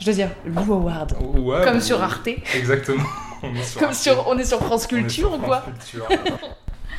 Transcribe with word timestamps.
Je 0.00 0.04
dois 0.04 0.14
dire 0.14 0.28
Lou 0.46 0.72
Award. 0.74 1.16
Ouais, 1.20 1.64
Comme 1.64 1.74
bah, 1.74 1.80
sur 1.80 2.02
Arte. 2.02 2.28
Exactement. 2.54 3.04
On 3.42 3.54
est 3.54 3.62
sur 3.62 3.80
Comme 3.80 3.88
Arte. 3.90 3.98
sur, 3.98 4.26
on 4.28 4.36
est 4.38 4.44
sur 4.44 4.60
France 4.60 4.86
Culture 4.88 5.28
sur 5.28 5.38
ou 5.38 5.38
quoi 5.38 5.60
France 5.60 5.74
Culture. 5.90 6.08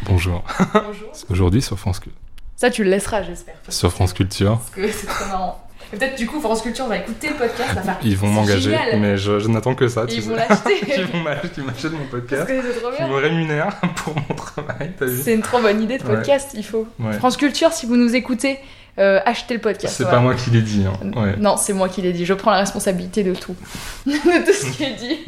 Bonjour. 0.05 0.43
Bonjour. 0.73 1.09
Aujourd'hui 1.29 1.61
sur 1.61 1.77
France 1.77 1.99
Culture. 1.99 2.17
Ça, 2.55 2.69
tu 2.69 2.83
le 2.85 2.89
laisseras, 2.89 3.23
j'espère. 3.23 3.55
Sur 3.67 3.91
France 3.91 4.13
Culture. 4.13 4.57
Parce 4.57 4.69
que 4.69 4.89
c'est 4.91 5.07
trop 5.07 5.25
marrant. 5.25 5.67
Et 5.91 5.97
peut-être 5.97 6.17
du 6.17 6.27
coup, 6.27 6.39
France 6.39 6.61
Culture 6.61 6.87
va 6.87 6.97
écouter 6.97 7.29
le 7.29 7.35
podcast. 7.35 7.73
va 7.73 7.81
faire, 7.81 7.97
Ils 8.03 8.15
vont 8.15 8.27
m'engager, 8.29 8.77
mais 8.97 9.17
je, 9.17 9.39
je 9.39 9.47
n'attends 9.49 9.75
que 9.75 9.87
ça. 9.89 10.05
Tu 10.05 10.15
ils 10.15 10.21
sais. 10.23 10.29
vont 10.29 10.35
l'acheter. 10.35 10.75
Ils 10.97 11.03
vont 11.05 11.17
mon 11.19 11.23
Parce 11.23 12.09
podcast, 12.11 12.47
que 12.47 12.79
trop 12.79 12.91
bien. 12.91 13.07
me 13.07 13.15
rémunèrent 13.15 13.75
pour 13.97 14.13
mon 14.15 14.35
travail, 14.35 14.91
C'est 15.23 15.33
une 15.33 15.41
trop 15.41 15.59
bonne 15.61 15.81
idée 15.81 15.97
de 15.97 16.03
Ouais. 16.05 16.15
podcast, 16.15 16.51
il 16.53 16.63
faut. 16.63 16.87
Ouais. 16.99 17.13
France 17.13 17.35
Culture, 17.37 17.73
si 17.73 17.85
vous 17.85 17.97
nous 17.97 18.15
écoutez, 18.15 18.59
euh, 18.99 19.19
achetez 19.25 19.53
le 19.55 19.61
podcast. 19.61 19.93
C'est 19.95 20.03
voilà. 20.03 20.17
pas 20.17 20.23
moi 20.23 20.33
qui 20.35 20.49
l'ai 20.49 20.61
dit. 20.61 20.85
Hein. 20.85 21.11
Ouais. 21.15 21.35
Non, 21.37 21.55
c'est 21.57 21.73
moi 21.73 21.87
qui 21.89 22.01
l'ai 22.01 22.11
dit. 22.13 22.25
Je 22.25 22.33
prends 22.33 22.51
la 22.51 22.57
responsabilité 22.59 23.23
de 23.23 23.33
tout. 23.33 23.55
de 24.05 24.45
tout 24.45 24.53
ce 24.53 24.71
qui 24.71 24.83
est 24.83 24.93
dit. 24.95 25.19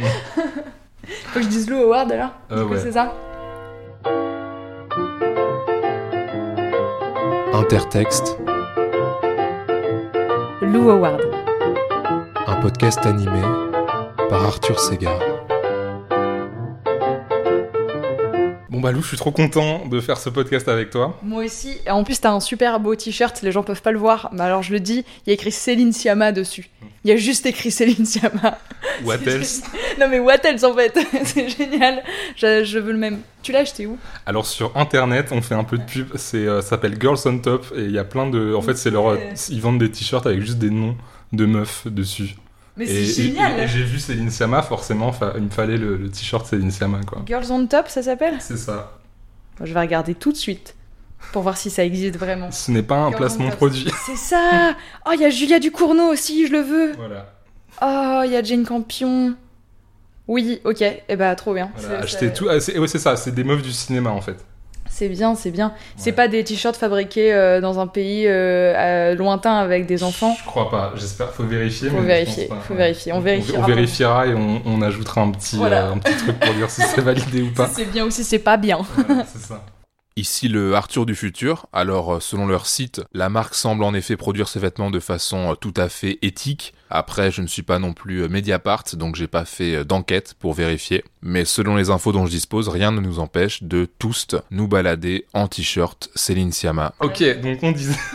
Faut 1.28 1.40
que 1.40 1.44
je 1.44 1.48
dise 1.50 1.70
Lou 1.70 1.78
Howard 1.78 2.12
alors 2.12 2.32
Euh, 2.52 2.66
ouais. 2.66 2.80
c'est 2.80 2.92
ça 2.94 3.14
Intertexte, 7.54 8.38
Lou 10.62 10.90
Howard. 10.90 11.22
un 12.48 12.56
podcast 12.62 13.06
animé 13.06 13.42
par 14.30 14.44
Arthur 14.46 14.80
Segar. 14.80 15.20
Bah 18.82 18.92
Lou, 18.92 19.02
je 19.02 19.08
suis 19.08 19.18
trop 19.18 19.32
content 19.32 19.86
de 19.86 20.02
faire 20.02 20.18
ce 20.18 20.30
podcast 20.30 20.68
avec 20.68 20.90
toi. 20.90 21.18
Moi 21.24 21.46
aussi. 21.46 21.78
Et 21.86 21.92
en 21.92 22.04
plus, 22.04 22.20
t'as 22.20 22.32
un 22.32 22.40
super 22.40 22.80
beau 22.80 22.96
t-shirt. 22.96 23.42
Les 23.42 23.52
gens 23.52 23.64
peuvent 23.64 23.82
pas 23.82 23.92
le 23.92 24.00
voir. 24.00 24.30
Mais 24.34 24.42
alors, 24.44 24.64
je 24.64 24.74
le 24.74 24.80
dis, 24.80 25.06
il 25.26 25.30
y 25.30 25.32
a 25.32 25.34
écrit 25.34 25.52
Céline 25.52 25.94
Sciamma 25.94 26.32
dessus. 26.32 26.70
Il 27.04 27.10
y 27.10 27.14
a 27.14 27.16
juste 27.18 27.46
écrit 27.46 27.72
Céline 27.72 28.06
Sciamma. 28.06 28.58
What 29.06 29.20
else? 29.28 29.62
Non, 30.00 30.08
mais 30.10 30.20
what 30.20 30.38
else 30.44 30.64
en 30.64 30.74
fait? 30.76 30.98
C'est 31.24 31.50
génial. 31.50 32.04
Je, 32.36 32.64
je 32.64 32.80
veux 32.80 32.92
le 32.92 32.98
même. 32.98 33.22
Tu 33.44 33.52
l'as 33.52 33.60
acheté 33.60 33.88
où? 33.88 33.98
Alors 34.26 34.46
sur 34.46 34.76
internet, 34.78 35.30
on 35.32 35.42
fait 35.42 35.56
un 35.56 35.64
peu 35.64 35.78
de 35.78 35.84
pub, 35.84 36.10
c'est 36.16 36.38
euh, 36.46 36.62
ça 36.62 36.70
s'appelle 36.70 36.96
Girls 37.00 37.18
on 37.26 37.40
Top 37.40 37.66
et 37.76 37.82
il 37.86 37.92
y 37.92 37.98
a 37.98 38.04
plein 38.04 38.30
de 38.30 38.54
en 38.54 38.62
fait, 38.62 38.78
c'est 38.78 38.92
leur 38.92 39.06
Ouais. 39.06 39.34
ils 39.50 39.62
vendent 39.62 39.80
des 39.80 39.90
t-shirts 39.90 40.28
avec 40.28 40.42
juste 40.42 40.60
des 40.60 40.70
noms 40.70 40.96
de 41.34 41.46
meufs 41.46 41.88
dessus. 41.88 42.36
Mais 42.78 42.86
c'est 42.86 43.04
génial 43.24 43.60
et 43.60 43.68
j'ai 43.68 43.84
vu 43.84 44.00
Céline 44.00 44.30
Sciamma, 44.32 44.62
forcément, 44.62 45.12
fa- 45.12 45.34
il 45.36 45.44
me 45.44 45.50
fallait 45.50 45.78
le, 45.78 45.98
le 45.98 46.10
t-shirt 46.10 46.46
Céline 46.46 46.72
Sciamma 46.72 47.02
quoi. 47.06 47.22
Girls 47.26 47.52
on 47.52 47.66
Top, 47.68 47.90
ça 47.90 48.02
s'appelle 48.02 48.36
C'est 48.40 48.58
ça. 48.58 48.98
Bon, 49.60 49.66
Je 49.66 49.74
vais 49.74 49.80
regarder 49.82 50.16
tout 50.16 50.32
de 50.32 50.38
suite 50.38 50.76
pour 51.34 51.42
voir 51.44 51.58
si 51.58 51.70
ça 51.70 51.84
existe 51.84 52.18
vraiment. 52.18 52.50
Ce 52.52 52.72
n'est 52.72 52.82
pas 52.84 52.96
un 52.96 53.10
Girls 53.10 53.18
placement 53.18 53.50
Top. 53.50 53.58
produit. 53.58 53.88
C'est 54.06 54.16
ça 54.16 54.76
Oh, 55.06 55.12
il 55.14 55.20
y 55.22 55.26
a 55.26 55.30
Julia 55.30 55.60
Ducournau 55.60 56.06
aussi, 56.12 56.48
je 56.48 56.52
le 56.54 56.62
veux 56.62 56.92
Voilà. 56.94 57.34
Oh, 57.82 58.22
il 58.26 58.32
y 58.32 58.36
a 58.38 58.42
Jane 58.44 58.66
Campion 58.66 59.36
Oui, 60.28 60.62
ok, 60.64 60.82
et 60.82 61.04
eh 61.10 61.16
bah 61.18 61.36
trop 61.36 61.54
bien. 61.54 61.72
Voilà, 61.76 61.98
C'est- 62.00 62.04
acheter 62.04 62.28
ça- 62.30 62.34
tout. 62.34 62.48
ah, 62.50 62.60
c'est- 62.62 62.78
ouais, 62.80 62.88
c'est 62.88 63.00
ça, 63.00 63.16
c'est 63.18 63.32
des 63.34 63.44
meufs 63.44 63.62
du 63.62 63.72
cinéma 63.74 64.12
en 64.12 64.22
fait. 64.22 64.38
C'est 64.94 65.10
bien, 65.10 65.34
c'est 65.36 65.52
bien. 65.52 65.74
C'est 65.96 66.12
pas 66.12 66.28
des 66.28 66.44
t-shirts 66.44 66.76
fabriqués 66.76 67.34
euh, 67.34 67.60
dans 67.62 67.80
un 67.80 67.88
pays 67.88 68.28
euh, 68.28 68.74
euh, 68.76 69.16
lointain 69.16 69.56
avec 69.56 69.86
des 69.88 70.04
enfants. 70.04 70.36
Je 70.40 70.46
crois 70.46 70.70
pas, 70.70 70.92
j'espère, 70.96 71.30
faut 71.32 71.44
vérifier. 71.44 71.90
Faut 71.90 72.02
vérifier, 72.02 72.46
pas, 72.46 72.58
faut 72.68 72.76
vérifier. 72.76 73.14
On 73.14 73.20
vérifiera. 73.22 73.60
On, 73.64 73.66
vérifiera 73.66 74.28
et 74.28 74.34
on, 74.36 74.62
on 74.66 74.82
ajoutera 74.82 75.22
un 75.22 75.32
petit, 75.32 75.56
Voilà. 75.56 75.86
euh, 75.88 75.94
un 75.94 75.98
petit 75.98 76.16
truc 76.18 76.40
pour 76.40 76.54
dire 76.54 76.70
si 76.70 76.82
c'est 76.82 77.02
validé 77.02 77.42
ou 77.42 77.46
Si 77.48 77.52
pas. 77.54 77.68
c'est 77.74 77.86
bien 77.86 78.06
ou 78.06 78.12
si 78.12 78.24
c'est 78.24 78.40
pas 78.40 78.58
bien. 78.58 78.80
Voilà, 78.96 79.26
c'est 79.26 79.42
ça. 79.42 79.64
Ici 80.18 80.50
le 80.50 80.76
Arthur 80.76 81.06
du 81.06 81.16
futur. 81.16 81.68
Alors, 81.72 82.16
euh, 82.16 82.20
selon 82.20 82.46
leur 82.46 82.66
site, 82.66 83.02
la 83.14 83.30
marque 83.30 83.56
semble 83.56 83.84
en 83.86 83.94
effet 83.94 84.18
produire 84.18 84.50
ses 84.50 84.60
vêtements 84.60 84.92
de 84.92 85.00
façon 85.00 85.52
euh, 85.52 85.56
tout 85.56 85.74
à 85.78 85.88
fait 85.88 86.20
éthique. 86.22 86.74
Après, 86.90 87.32
je 87.32 87.42
ne 87.42 87.48
suis 87.48 87.62
pas 87.62 87.80
non 87.80 87.94
plus 87.94 88.24
euh, 88.24 88.28
Mediapart, 88.28 88.84
donc 88.94 89.16
j'ai 89.16 89.28
pas 89.28 89.46
fait 89.46 89.86
d'enquête 89.86 90.36
pour 90.38 90.54
vérifier. 90.54 91.06
Mais 91.22 91.46
selon 91.46 91.78
les 91.78 91.90
infos 91.90 92.12
dont 92.12 92.26
je 92.26 92.32
dispose, 92.32 92.68
rien 92.68 92.92
ne 92.92 93.00
nous 93.00 93.20
empêche 93.20 93.64
de 93.64 93.88
tous 94.00 94.28
nous 94.52 94.68
balader 94.68 95.28
en 95.34 95.48
t-shirt 95.48 96.10
Céline 96.14 96.52
Sciamma. 96.52 96.94
Ok, 97.00 97.24
donc 97.42 97.64
on 97.64 97.72
disait. 97.72 97.96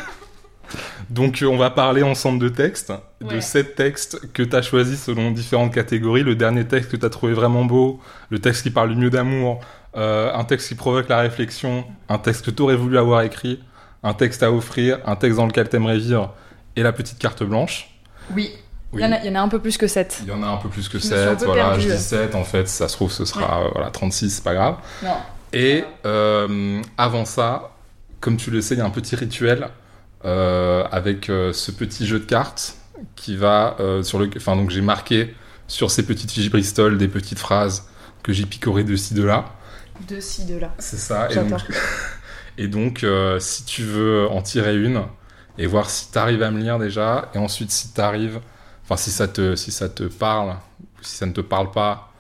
Donc 1.11 1.45
on 1.47 1.57
va 1.57 1.71
parler 1.71 2.03
ensemble 2.03 2.41
de 2.41 2.49
textes, 2.49 2.93
de 3.21 3.39
sept 3.41 3.77
textes 3.77 4.33
que 4.33 4.43
tu 4.43 4.57
as 4.57 4.63
choisis 4.63 5.05
selon 5.05 5.31
différentes 5.31 5.73
catégories. 5.73 6.25
Le 6.25 6.35
dernier 6.35 6.67
texte 6.67 6.91
que 6.91 6.97
tu 6.97 7.07
as 7.07 7.11
trouvé 7.11 7.33
vraiment 7.33 7.65
beau, 7.65 8.01
le 8.31 8.41
texte 8.41 8.65
qui 8.65 8.71
parle 8.71 8.91
le 8.91 8.97
mieux 8.97 9.11
d'amour, 9.11 9.61
euh, 9.97 10.33
un 10.35 10.45
texte 10.45 10.69
qui 10.69 10.75
provoque 10.75 11.09
la 11.09 11.19
réflexion, 11.21 11.85
un 12.09 12.19
texte 12.19 12.45
que 12.45 12.51
tu 12.51 12.63
aurais 12.63 12.77
voulu 12.77 12.99
avoir 12.99 13.23
écrit, 13.23 13.61
un 14.03 14.15
texte 14.15 14.43
à 14.43 14.53
offrir, 14.53 14.99
un 15.07 15.17
texte 15.17 15.39
dans 15.39 15.47
lequel 15.47 15.69
t'aimerais 15.69 15.99
vivre, 15.99 16.35
et 16.77 16.83
la 16.83 16.93
petite 16.93 17.19
carte 17.19 17.43
blanche. 17.43 17.91
Oui. 18.35 18.53
Oui. 18.93 19.03
Il, 19.03 19.05
y 19.05 19.09
en 19.09 19.13
a, 19.13 19.21
il 19.21 19.27
y 19.27 19.31
en 19.31 19.35
a 19.35 19.41
un 19.41 19.49
peu 19.49 19.59
plus 19.59 19.77
que 19.77 19.89
7. 19.89 20.21
Il 20.23 20.29
y 20.29 20.33
en 20.33 20.43
a 20.43 20.47
un 20.47 20.59
peu 20.59 20.69
plus 20.69 20.89
que 20.89 20.99
Je 20.99 21.05
me 21.05 21.11
suis 21.11 21.15
un 21.15 21.31
7, 21.31 21.39
peu 21.41 21.47
voilà, 21.47 21.71
perdue, 21.71 21.83
je 21.83 21.95
dis 21.95 21.99
7, 21.99 22.35
en 22.35 22.45
fait, 22.45 22.69
ça 22.69 22.89
se 22.89 22.95
trouve, 22.95 23.11
ce 23.11 23.25
sera 23.25 23.65
euh, 23.65 23.69
voilà, 23.73 23.91
36, 23.91 24.31
c'est 24.31 24.45
pas 24.45 24.55
grave. 24.55 24.77
Non. 25.03 25.17
Et 25.53 25.85
euh, 26.05 26.81
avant 26.97 27.25
ça, 27.25 27.73
comme 28.21 28.37
tu 28.37 28.51
le 28.51 28.61
sais, 28.61 28.75
il 28.75 28.79
y 28.79 28.81
a 28.81 28.85
un 28.85 28.91
petit 28.91 29.17
rituel 29.17 29.69
euh, 30.25 30.85
avec 30.93 31.27
ce 31.27 31.71
petit 31.71 32.07
jeu 32.07 32.21
de 32.21 32.25
cartes 32.25 32.77
qui 33.17 33.37
va 33.37 33.77
sur 34.03 34.19
le. 34.19 34.29
Enfin, 34.37 34.57
donc 34.57 34.71
j'ai 34.71 34.81
marqué 34.83 35.35
sur 35.69 35.91
ces 35.91 36.05
petites 36.05 36.31
fiches 36.31 36.51
Bristol 36.51 36.99
des 36.99 37.09
petites 37.09 37.39
phrases 37.39 37.89
que 38.23 38.33
j'ai 38.33 38.47
picorées 38.47 38.85
de 38.85 38.97
ci, 38.97 39.15
de 39.15 39.23
là. 39.23 39.45
De 40.09 40.21
ci, 40.21 40.45
de 40.45 40.57
là. 40.57 40.75
C'est 40.79 40.99
ça. 40.99 41.29
Et 41.31 41.37
donc, 41.37 41.61
et 42.59 42.69
donc 42.69 43.05
euh, 43.05 43.39
si 43.41 43.65
tu 43.65 43.83
veux 43.83 44.29
en 44.29 44.43
tirer 44.43 44.77
une 44.77 45.03
et 45.59 45.67
voir 45.67 45.89
si 45.91 46.11
tu 46.11 46.19
arrives 46.19 46.43
à 46.43 46.51
me 46.51 46.61
lire 46.61 46.79
déjà, 46.79 47.31
et 47.35 47.39
ensuite 47.39 47.71
si 47.71 47.93
tu 47.93 48.01
arrives. 48.01 48.41
Enfin, 48.85 48.97
si 48.97 49.11
ça, 49.11 49.27
te, 49.27 49.57
si 49.57 49.73
ça 49.73 49.89
te 49.89 50.05
parle, 50.05 50.51
ou 50.81 51.03
si 51.03 51.17
ça 51.17 51.27
ne 51.27 51.33
te 51.33 51.41
parle 51.41 51.73
pas, 51.73 52.13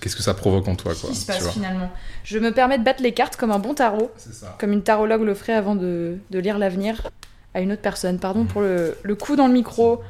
qu'est-ce 0.00 0.14
que 0.14 0.22
ça 0.22 0.34
provoque 0.34 0.68
en 0.68 0.76
toi, 0.76 0.92
quoi. 0.94 1.08
Qu'est-ce 1.08 1.20
qui 1.20 1.20
se 1.20 1.26
passe 1.26 1.42
vois. 1.42 1.52
finalement 1.52 1.90
Je 2.22 2.38
me 2.38 2.52
permets 2.52 2.78
de 2.78 2.84
battre 2.84 3.02
les 3.02 3.12
cartes 3.12 3.34
comme 3.36 3.50
un 3.50 3.58
bon 3.58 3.74
tarot, 3.74 4.12
ça. 4.16 4.56
comme 4.60 4.72
une 4.72 4.82
tarologue 4.82 5.22
le 5.22 5.34
ferait 5.34 5.54
avant 5.54 5.74
de, 5.74 6.18
de 6.30 6.38
lire 6.38 6.58
l'avenir 6.58 7.10
à 7.54 7.60
une 7.60 7.72
autre 7.72 7.82
personne. 7.82 8.20
Pardon 8.20 8.44
pour 8.44 8.60
le, 8.62 8.96
le 9.02 9.14
coup 9.16 9.34
dans 9.34 9.48
le 9.48 9.52
micro. 9.52 10.00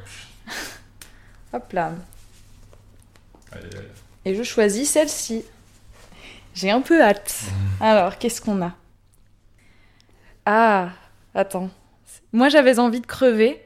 Hop 1.53 1.73
là. 1.73 1.93
Allez, 3.51 3.63
allez. 3.75 3.87
Et 4.25 4.35
je 4.35 4.43
choisis 4.43 4.89
celle-ci. 4.89 5.43
J'ai 6.53 6.69
un 6.71 6.81
peu 6.81 7.01
hâte. 7.01 7.45
Alors, 7.79 8.17
qu'est-ce 8.17 8.41
qu'on 8.41 8.61
a? 8.61 8.73
Ah, 10.45 10.89
attends. 11.33 11.69
Moi, 12.33 12.49
j'avais 12.49 12.79
envie 12.79 12.99
de 13.01 13.05
crever, 13.05 13.61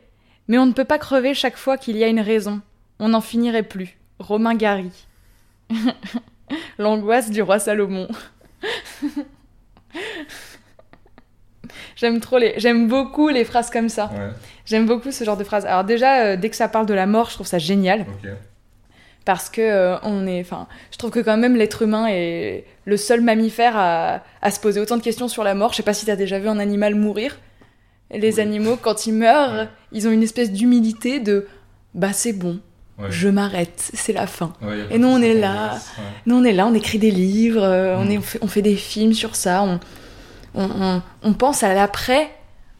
mais 0.47 0.57
on 0.57 0.65
ne 0.65 0.73
peut 0.73 0.85
pas 0.85 0.99
crever 0.99 1.33
chaque 1.33 1.57
fois 1.57 1.77
qu'il 1.77 1.97
y 1.97 2.03
a 2.03 2.07
une 2.07 2.19
raison. 2.19 2.61
On 2.99 3.09
n'en 3.09 3.21
finirait 3.21 3.63
plus. 3.63 3.97
Romain 4.19 4.55
Gary. 4.55 4.91
L'angoisse 6.77 7.31
du 7.31 7.41
roi 7.41 7.59
Salomon. 7.59 8.07
J'aime 11.95 12.19
trop 12.19 12.37
les, 12.37 12.55
j'aime 12.57 12.87
beaucoup 12.87 13.29
les 13.29 13.45
phrases 13.45 13.69
comme 13.69 13.89
ça. 13.89 14.11
Ouais, 14.13 14.31
J'aime 14.65 14.85
beaucoup 14.85 15.11
ce 15.11 15.23
genre 15.23 15.37
de 15.37 15.43
phrases. 15.43 15.65
Alors 15.65 15.83
déjà, 15.85 16.25
euh, 16.25 16.35
dès 16.37 16.49
que 16.49 16.55
ça 16.55 16.67
parle 16.67 16.85
de 16.85 16.93
la 16.93 17.05
mort, 17.05 17.29
je 17.29 17.35
trouve 17.35 17.47
ça 17.47 17.57
génial. 17.57 18.05
Parce 19.25 19.49
que 19.49 19.61
euh, 19.61 19.97
on 20.03 20.27
est, 20.27 20.39
enfin, 20.41 20.67
je 20.91 20.97
trouve 20.97 21.09
que 21.11 21.19
quand 21.19 21.35
même 21.37 21.55
l'être 21.55 21.81
humain 21.81 22.05
est 22.09 22.65
le 22.85 22.95
seul 22.97 23.21
mammifère 23.21 23.73
à, 23.75 24.21
à 24.41 24.51
se 24.51 24.59
poser 24.59 24.79
autant 24.79 24.97
de 24.97 25.01
questions 25.01 25.27
sur 25.27 25.43
la 25.43 25.55
mort. 25.55 25.71
Je 25.71 25.77
sais 25.77 25.83
pas 25.83 25.93
si 25.95 26.05
t'as 26.05 26.15
déjà 26.15 26.37
vu 26.39 26.47
un 26.47 26.59
animal 26.59 26.93
mourir. 26.95 27.37
Les 28.11 28.35
Oui. 28.35 28.39
animaux, 28.41 28.77
quand 28.79 29.07
ils 29.07 29.13
meurent, 29.13 29.53
Ouais. 29.53 29.67
ils 29.91 30.07
ont 30.07 30.11
une 30.11 30.21
espèce 30.23 30.51
d'humilité 30.51 31.19
de, 31.19 31.47
bah 31.95 32.13
c'est 32.13 32.33
bon, 32.33 32.59
Ouais. 32.99 33.07
je 33.09 33.27
m'arrête, 33.27 33.89
c'est 33.93 34.13
la 34.13 34.27
fin. 34.27 34.53
Ouais, 34.61 34.85
Et 34.91 34.99
nous, 34.99 35.07
on 35.07 35.21
est 35.21 35.33
là. 35.33 35.79
Nous, 36.27 36.35
on 36.35 36.43
est 36.43 36.53
là, 36.53 36.67
on 36.67 36.73
écrit 36.75 36.99
des 36.99 37.09
livres, 37.11 37.63
euh, 37.63 37.97
on, 37.97 38.05
Mm. 38.05 38.11
est, 38.11 38.17
on, 38.19 38.21
fait, 38.21 38.39
on 38.43 38.47
fait 38.47 38.61
des 38.61 38.75
films 38.75 39.13
sur 39.13 39.35
ça, 39.35 39.63
on, 39.63 39.79
on, 40.53 40.63
on- 40.65 41.01
on 41.23 41.33
pense 41.33 41.63
à 41.63 41.73
l'après, 41.73 42.29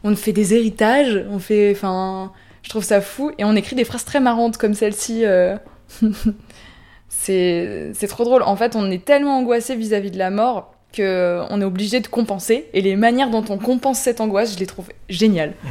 on 0.04 0.14
fait 0.14 0.32
des 0.32 0.54
héritages, 0.54 1.24
on 1.28 1.40
fait, 1.40 1.72
enfin, 1.74 2.32
je 2.62 2.68
trouve 2.70 2.84
ça 2.84 3.00
fou, 3.00 3.32
et 3.36 3.44
on 3.44 3.54
écrit 3.56 3.74
des 3.76 3.84
phrases 3.84 4.04
très 4.04 4.20
marrantes 4.20 4.56
comme 4.58 4.74
celle-ci. 4.74 5.24
euh. 5.24 5.56
c'est 7.08 8.06
trop 8.08 8.24
drôle. 8.24 8.42
En 8.42 8.56
fait, 8.56 8.76
on 8.76 8.90
est 8.90 9.04
tellement 9.04 9.38
angoissé 9.38 9.74
vis-à-vis 9.76 10.10
de 10.10 10.18
la 10.18 10.30
mort 10.30 10.74
que 10.92 11.40
on 11.50 11.60
est 11.60 11.64
obligé 11.64 12.00
de 12.00 12.06
compenser, 12.06 12.66
et 12.72 12.80
les 12.80 12.96
manières 12.96 13.30
dont 13.30 13.44
on 13.50 13.58
compense 13.58 13.98
cette 13.98 14.20
angoisse, 14.20 14.54
je 14.54 14.58
les 14.58 14.66
trouve 14.66 14.88
géniales. 15.08 15.52
Mhm. 15.64 15.70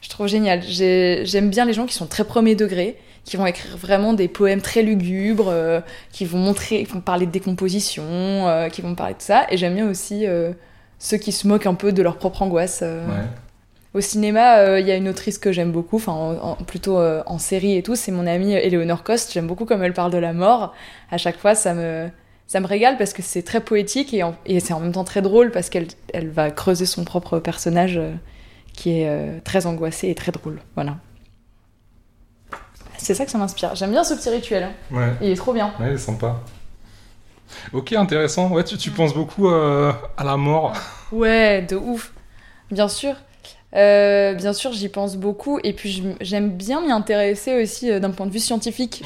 Je 0.00 0.08
trouve 0.10 0.26
génial. 0.28 0.62
J'ai- 0.62 1.22
J'aime 1.24 1.50
bien 1.50 1.64
les 1.64 1.72
gens 1.72 1.86
qui 1.86 1.94
sont 1.94 2.06
très 2.06 2.24
premier 2.24 2.54
degré, 2.54 2.96
qui 3.24 3.36
vont 3.36 3.46
écrire 3.46 3.76
vraiment 3.76 4.12
des 4.12 4.28
poèmes 4.28 4.60
très 4.62 4.82
lugubres, 4.82 5.48
euh, 5.48 5.80
qui 6.12 6.24
vont 6.24 6.38
montrer, 6.38 6.84
qui 6.84 6.92
vont 6.92 7.00
parler 7.00 7.26
de 7.26 7.30
décomposition, 7.32 8.04
euh, 8.06 8.68
qui 8.68 8.80
vont 8.82 8.94
parler 8.94 9.14
de 9.14 9.22
ça. 9.22 9.46
Et 9.50 9.56
j'aime 9.56 9.74
bien 9.74 9.88
aussi 9.88 10.26
euh, 10.26 10.52
ceux 10.98 11.16
qui 11.16 11.32
se 11.32 11.46
moquent 11.48 11.66
un 11.66 11.74
peu 11.74 11.92
de 11.92 12.02
leur 12.02 12.16
propre 12.16 12.42
angoisse. 12.42 12.80
euh. 12.82 13.06
Ouais. 13.06 13.24
Au 13.98 14.00
cinéma, 14.00 14.58
euh, 14.58 14.78
il 14.78 14.86
y 14.86 14.92
a 14.92 14.96
une 14.96 15.08
autrice 15.08 15.38
que 15.38 15.50
j'aime 15.50 15.72
beaucoup, 15.72 15.96
enfin 15.96 16.12
en- 16.12 16.38
en- 16.50 16.54
plutôt 16.54 17.00
euh, 17.00 17.24
en 17.26 17.38
série 17.38 17.76
et 17.76 17.82
tout, 17.82 17.96
c'est 17.96 18.12
mon 18.12 18.28
amie 18.28 18.52
Eleonore 18.52 19.02
Coste. 19.02 19.32
J'aime 19.32 19.48
beaucoup 19.48 19.64
comme 19.64 19.82
elle 19.82 19.92
parle 19.92 20.12
de 20.12 20.18
la 20.18 20.32
mort. 20.32 20.72
À 21.10 21.18
chaque 21.18 21.36
fois, 21.36 21.56
ça 21.56 21.74
me 21.74 22.08
ça 22.46 22.60
me 22.60 22.66
régale 22.68 22.96
parce 22.96 23.12
que 23.12 23.22
c'est 23.22 23.42
très 23.42 23.60
poétique 23.60 24.14
et, 24.46 24.60
c'est 24.60 24.72
en 24.72 24.78
même 24.78 24.92
temps 24.92 25.02
très 25.02 25.20
drôle 25.20 25.50
parce 25.50 25.68
qu'elle 25.68 25.88
elle 26.14 26.28
va 26.30 26.52
creuser 26.52 26.86
son 26.86 27.02
propre 27.04 27.40
personnage 27.40 27.96
euh, 27.98 28.12
qui 28.72 29.00
est 29.00 29.08
euh, 29.08 29.40
très 29.42 29.66
angoissé 29.66 30.08
et 30.10 30.14
très 30.14 30.30
drôle. 30.30 30.60
Voilà. 30.76 30.98
C'est 32.98 33.14
ça 33.14 33.24
que 33.24 33.32
ça 33.32 33.38
m'inspire. 33.38 33.74
J'aime 33.74 33.90
bien 33.90 34.04
ce 34.04 34.14
petit 34.14 34.30
rituel. 34.30 34.62
hein. 34.62 34.72
Ouais, 34.92 35.12
Il 35.22 35.30
est 35.30 35.34
trop 35.36 35.52
bien. 35.52 35.72
ouais, 35.80 35.88
il 35.88 35.94
est 35.94 35.98
sympa. 35.98 36.36
Ok, 37.72 37.92
intéressant. 37.94 38.48
Ouais, 38.52 38.62
tu, 38.62 38.76
tu 38.78 38.92
penses 38.92 39.12
beaucoup 39.12 39.48
euh, 39.48 39.92
à 40.16 40.22
la 40.22 40.36
mort. 40.36 40.72
Ouais, 41.10 41.62
de 41.62 41.74
ouf. 41.74 42.12
Bien 42.70 42.86
sûr. 42.88 43.16
Euh, 43.76 44.32
bien 44.34 44.54
sûr, 44.54 44.72
j'y 44.72 44.88
pense 44.88 45.16
beaucoup. 45.16 45.58
Et 45.62 45.74
puis, 45.74 46.02
j'aime 46.22 46.48
bien 46.50 46.80
m'y 46.80 46.90
intéresser 46.90 47.62
aussi 47.62 47.90
euh, 47.90 48.00
d'un 48.00 48.10
point 48.10 48.24
de 48.26 48.30
vue 48.32 48.38
scientifique. 48.38 49.02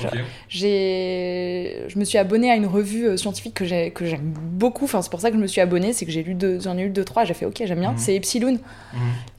J'ai 0.48 1.82
je 1.88 1.98
me 1.98 2.04
suis 2.04 2.16
abonnée 2.18 2.50
à 2.50 2.54
une 2.54 2.66
revue 2.66 3.06
euh, 3.08 3.16
scientifique 3.16 3.54
que 3.54 3.64
j'ai 3.64 3.90
que 3.90 4.04
j'aime 4.06 4.20
beaucoup 4.22 4.84
enfin 4.84 5.02
c'est 5.02 5.10
pour 5.10 5.20
ça 5.20 5.30
que 5.30 5.36
je 5.36 5.42
me 5.42 5.46
suis 5.48 5.60
abonnée 5.60 5.92
c'est 5.92 6.04
que 6.06 6.12
j'ai 6.12 6.22
lu 6.22 6.34
deux 6.34 6.60
j'en 6.60 6.76
ai 6.78 6.84
lu 6.84 6.90
deux 6.90 7.04
trois 7.04 7.24
j'ai 7.24 7.34
fait 7.34 7.44
ok 7.46 7.62
j'aime 7.64 7.80
bien 7.80 7.90
Mhm. 7.92 7.98
c'est 7.98 8.14
Epsilon 8.14 8.58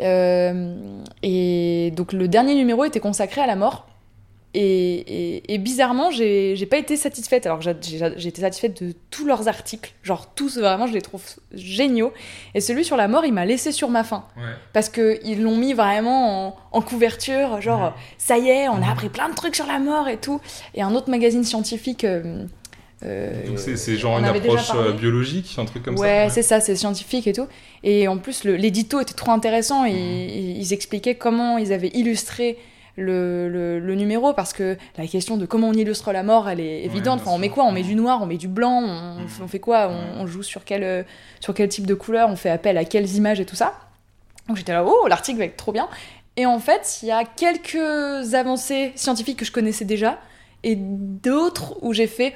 Mhm. 0.02 1.04
Et 1.24 1.92
donc 1.96 2.12
le 2.14 2.28
dernier 2.28 2.56
numéro 2.56 2.84
était 2.84 3.00
consacré 3.00 3.42
à 3.42 3.48
la 3.48 3.56
mort 3.56 3.88
et, 4.56 4.62
et- 5.38 5.54
et 5.54 5.58
bizarrement 5.58 6.12
j'ai 6.12 6.68
pas 6.70 6.78
été 6.78 6.96
satisfaite 6.96 7.46
alors 7.46 7.62
j'ai- 7.62 7.72
été 8.28 8.42
satisfaite 8.42 8.84
de 8.84 8.94
tous 9.10 9.26
leurs 9.26 9.48
articles 9.48 9.94
genre 10.04 10.34
tous 10.36 10.58
vraiment 10.58 10.86
je 10.88 10.94
les 10.94 11.02
trouve 11.02 11.24
géniaux 11.54 12.14
et 12.54 12.62
celui 12.62 12.84
sur 12.86 12.96
la 12.98 13.08
mort 13.08 13.26
il 13.26 13.34
m'a 13.34 13.46
laissé 13.46 13.72
sur 13.72 13.90
ma 13.90 14.04
faim 14.04 14.26
Ouais. 14.38 14.44
parce 14.74 14.90
que 14.90 15.20
ils 15.26 15.42
l'ont 15.42 15.58
mis 15.58 15.74
vraiment 15.74 16.48
en, 16.48 16.56
en 16.72 16.82
couverture, 16.82 17.62
genre 17.62 17.94
ça 18.18 18.38
y 18.38 18.50
est, 18.50 18.68
on 18.70 18.82
a 18.82 18.90
appris 18.92 19.10
plein 19.10 19.30
de 19.30 19.36
trucs 19.36 19.56
sur 19.56 19.66
la 19.68 19.80
mort 19.80 20.08
et 20.08 20.18
tout. 20.18 20.40
Et 20.76 20.82
un 20.82 20.94
autre 20.96 21.10
magazine 21.10 21.44
scientifique. 21.44 22.04
euh, 22.04 22.46
euh, 23.04 23.48
Donc 23.48 23.60
c'est 23.60 23.98
genre 23.98 24.18
une 24.20 24.26
approche 24.26 24.72
euh, 24.76 24.92
biologique, 24.94 25.54
un 25.58 25.66
truc 25.66 25.84
comme 25.84 25.96
ouais, 26.00 26.28
ça 26.30 26.34
c'est 26.36 26.42
ça, 26.42 26.60
c'est 26.62 26.76
scientifique 26.76 27.28
et 27.28 27.34
tout. 27.34 27.48
Et 27.84 28.08
en 28.08 28.18
plus, 28.18 28.44
l'édito 28.46 29.00
était 29.02 29.14
trop 29.14 29.32
intéressant. 29.32 29.86
Et 29.86 29.92
ils, 29.92 30.58
ils 30.62 30.74
expliquaient 30.74 31.16
comment 31.16 31.58
ils 31.58 31.74
avaient 31.74 31.92
illustré 31.94 32.58
le, 32.96 33.50
le- 33.50 33.80
le 33.80 33.96
numéro 33.96 34.34
parce 34.34 34.54
que 34.54 34.78
la 34.98 35.08
question 35.08 35.36
de 35.38 35.46
comment 35.46 35.70
on 35.70 35.74
illustre 35.74 36.12
la 36.12 36.22
mort, 36.24 36.48
elle 36.48 36.60
est 36.60 36.84
évidente. 36.84 37.22
Enfin, 37.22 37.32
on 37.32 37.38
met 37.40 37.50
quoi? 37.50 37.64
On 37.66 37.72
met 37.72 37.82
du 37.84 37.96
noir, 37.96 38.22
on 38.22 38.26
met 38.28 38.38
du 38.38 38.48
blanc, 38.48 38.82
on, 38.84 39.16
Mhm. 39.22 39.28
on 39.44 39.48
fait 39.48 39.60
quoi? 39.60 39.90
On, 39.90 40.22
on 40.22 40.28
joue 40.28 40.44
sur 40.44 40.64
quel, 40.64 40.84
euh, 40.84 41.04
sur 41.40 41.54
quel 41.54 41.70
type 41.70 41.88
de 41.88 41.94
couleur? 41.96 42.30
On 42.30 42.36
fait 42.36 42.50
appel 42.52 42.78
à 42.78 42.86
quelles 42.86 43.16
images 43.16 43.40
et 43.40 43.46
tout 43.46 43.56
ça? 43.56 43.74
Donc 44.48 44.58
j'étais 44.58 44.74
là, 44.74 44.84
oh, 44.86 45.08
l'article 45.08 45.40
va 45.40 45.46
être 45.46 45.58
trop 45.58 45.72
bien. 45.72 45.88
Et 46.38 46.46
en 46.46 46.60
fait, 46.60 47.00
il 47.02 47.08
y 47.08 47.12
a 47.12 47.24
quelques 47.24 48.34
avancées 48.34 48.92
scientifiques 48.96 49.38
que 49.40 49.46
je 49.46 49.52
connaissais 49.52 49.86
déjà 49.86 50.20
et 50.64 50.76
d'autres 50.76 51.78
où 51.82 51.94
j'ai 51.94 52.08
fait, 52.08 52.34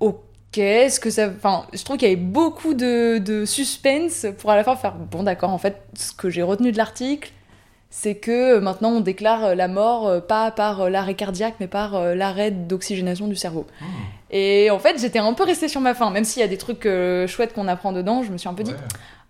ok, 0.00 0.58
est-ce 0.58 1.00
que 1.00 1.10
ça. 1.10 1.28
Enfin, 1.28 1.66
je 1.72 1.82
trouve 1.84 1.96
qu'il 1.96 2.08
y 2.08 2.12
avait 2.12 2.20
beaucoup 2.20 2.74
de, 2.74 3.18
de 3.18 3.44
suspense 3.44 4.26
pour 4.38 4.50
à 4.50 4.56
la 4.56 4.64
fin 4.64 4.76
faire, 4.76 4.94
bon, 4.94 5.22
d'accord, 5.22 5.50
en 5.50 5.58
fait, 5.58 5.82
ce 5.94 6.12
que 6.12 6.28
j'ai 6.30 6.42
retenu 6.42 6.72
de 6.72 6.76
l'article, 6.76 7.30
c'est 7.94 8.14
que 8.14 8.56
euh, 8.56 8.60
maintenant 8.60 8.88
on 8.90 9.00
déclare 9.00 9.44
euh, 9.44 9.54
la 9.54 9.68
mort 9.68 10.08
euh, 10.08 10.20
pas 10.20 10.50
par 10.50 10.88
l'arrêt 10.88 11.12
cardiaque, 11.14 11.56
mais 11.60 11.66
par 11.68 12.14
l'arrêt 12.14 12.50
d'oxygénation 12.50 13.28
du 13.28 13.36
cerveau. 13.36 13.66
Mmh. 13.80 13.84
Et 14.34 14.70
en 14.70 14.78
fait, 14.78 14.98
j'étais 14.98 15.18
un 15.18 15.32
peu 15.34 15.44
restée 15.44 15.68
sur 15.68 15.82
ma 15.82 15.92
faim, 15.94 16.10
même 16.10 16.24
s'il 16.24 16.40
y 16.40 16.44
a 16.44 16.48
des 16.48 16.56
trucs 16.56 16.88
chouettes 17.28 17.52
qu'on 17.52 17.68
apprend 17.68 17.92
dedans, 17.92 18.22
je 18.22 18.32
me 18.32 18.38
suis 18.38 18.48
un 18.48 18.54
peu 18.54 18.62
dit, 18.62 18.70
Ouais. 18.70 18.76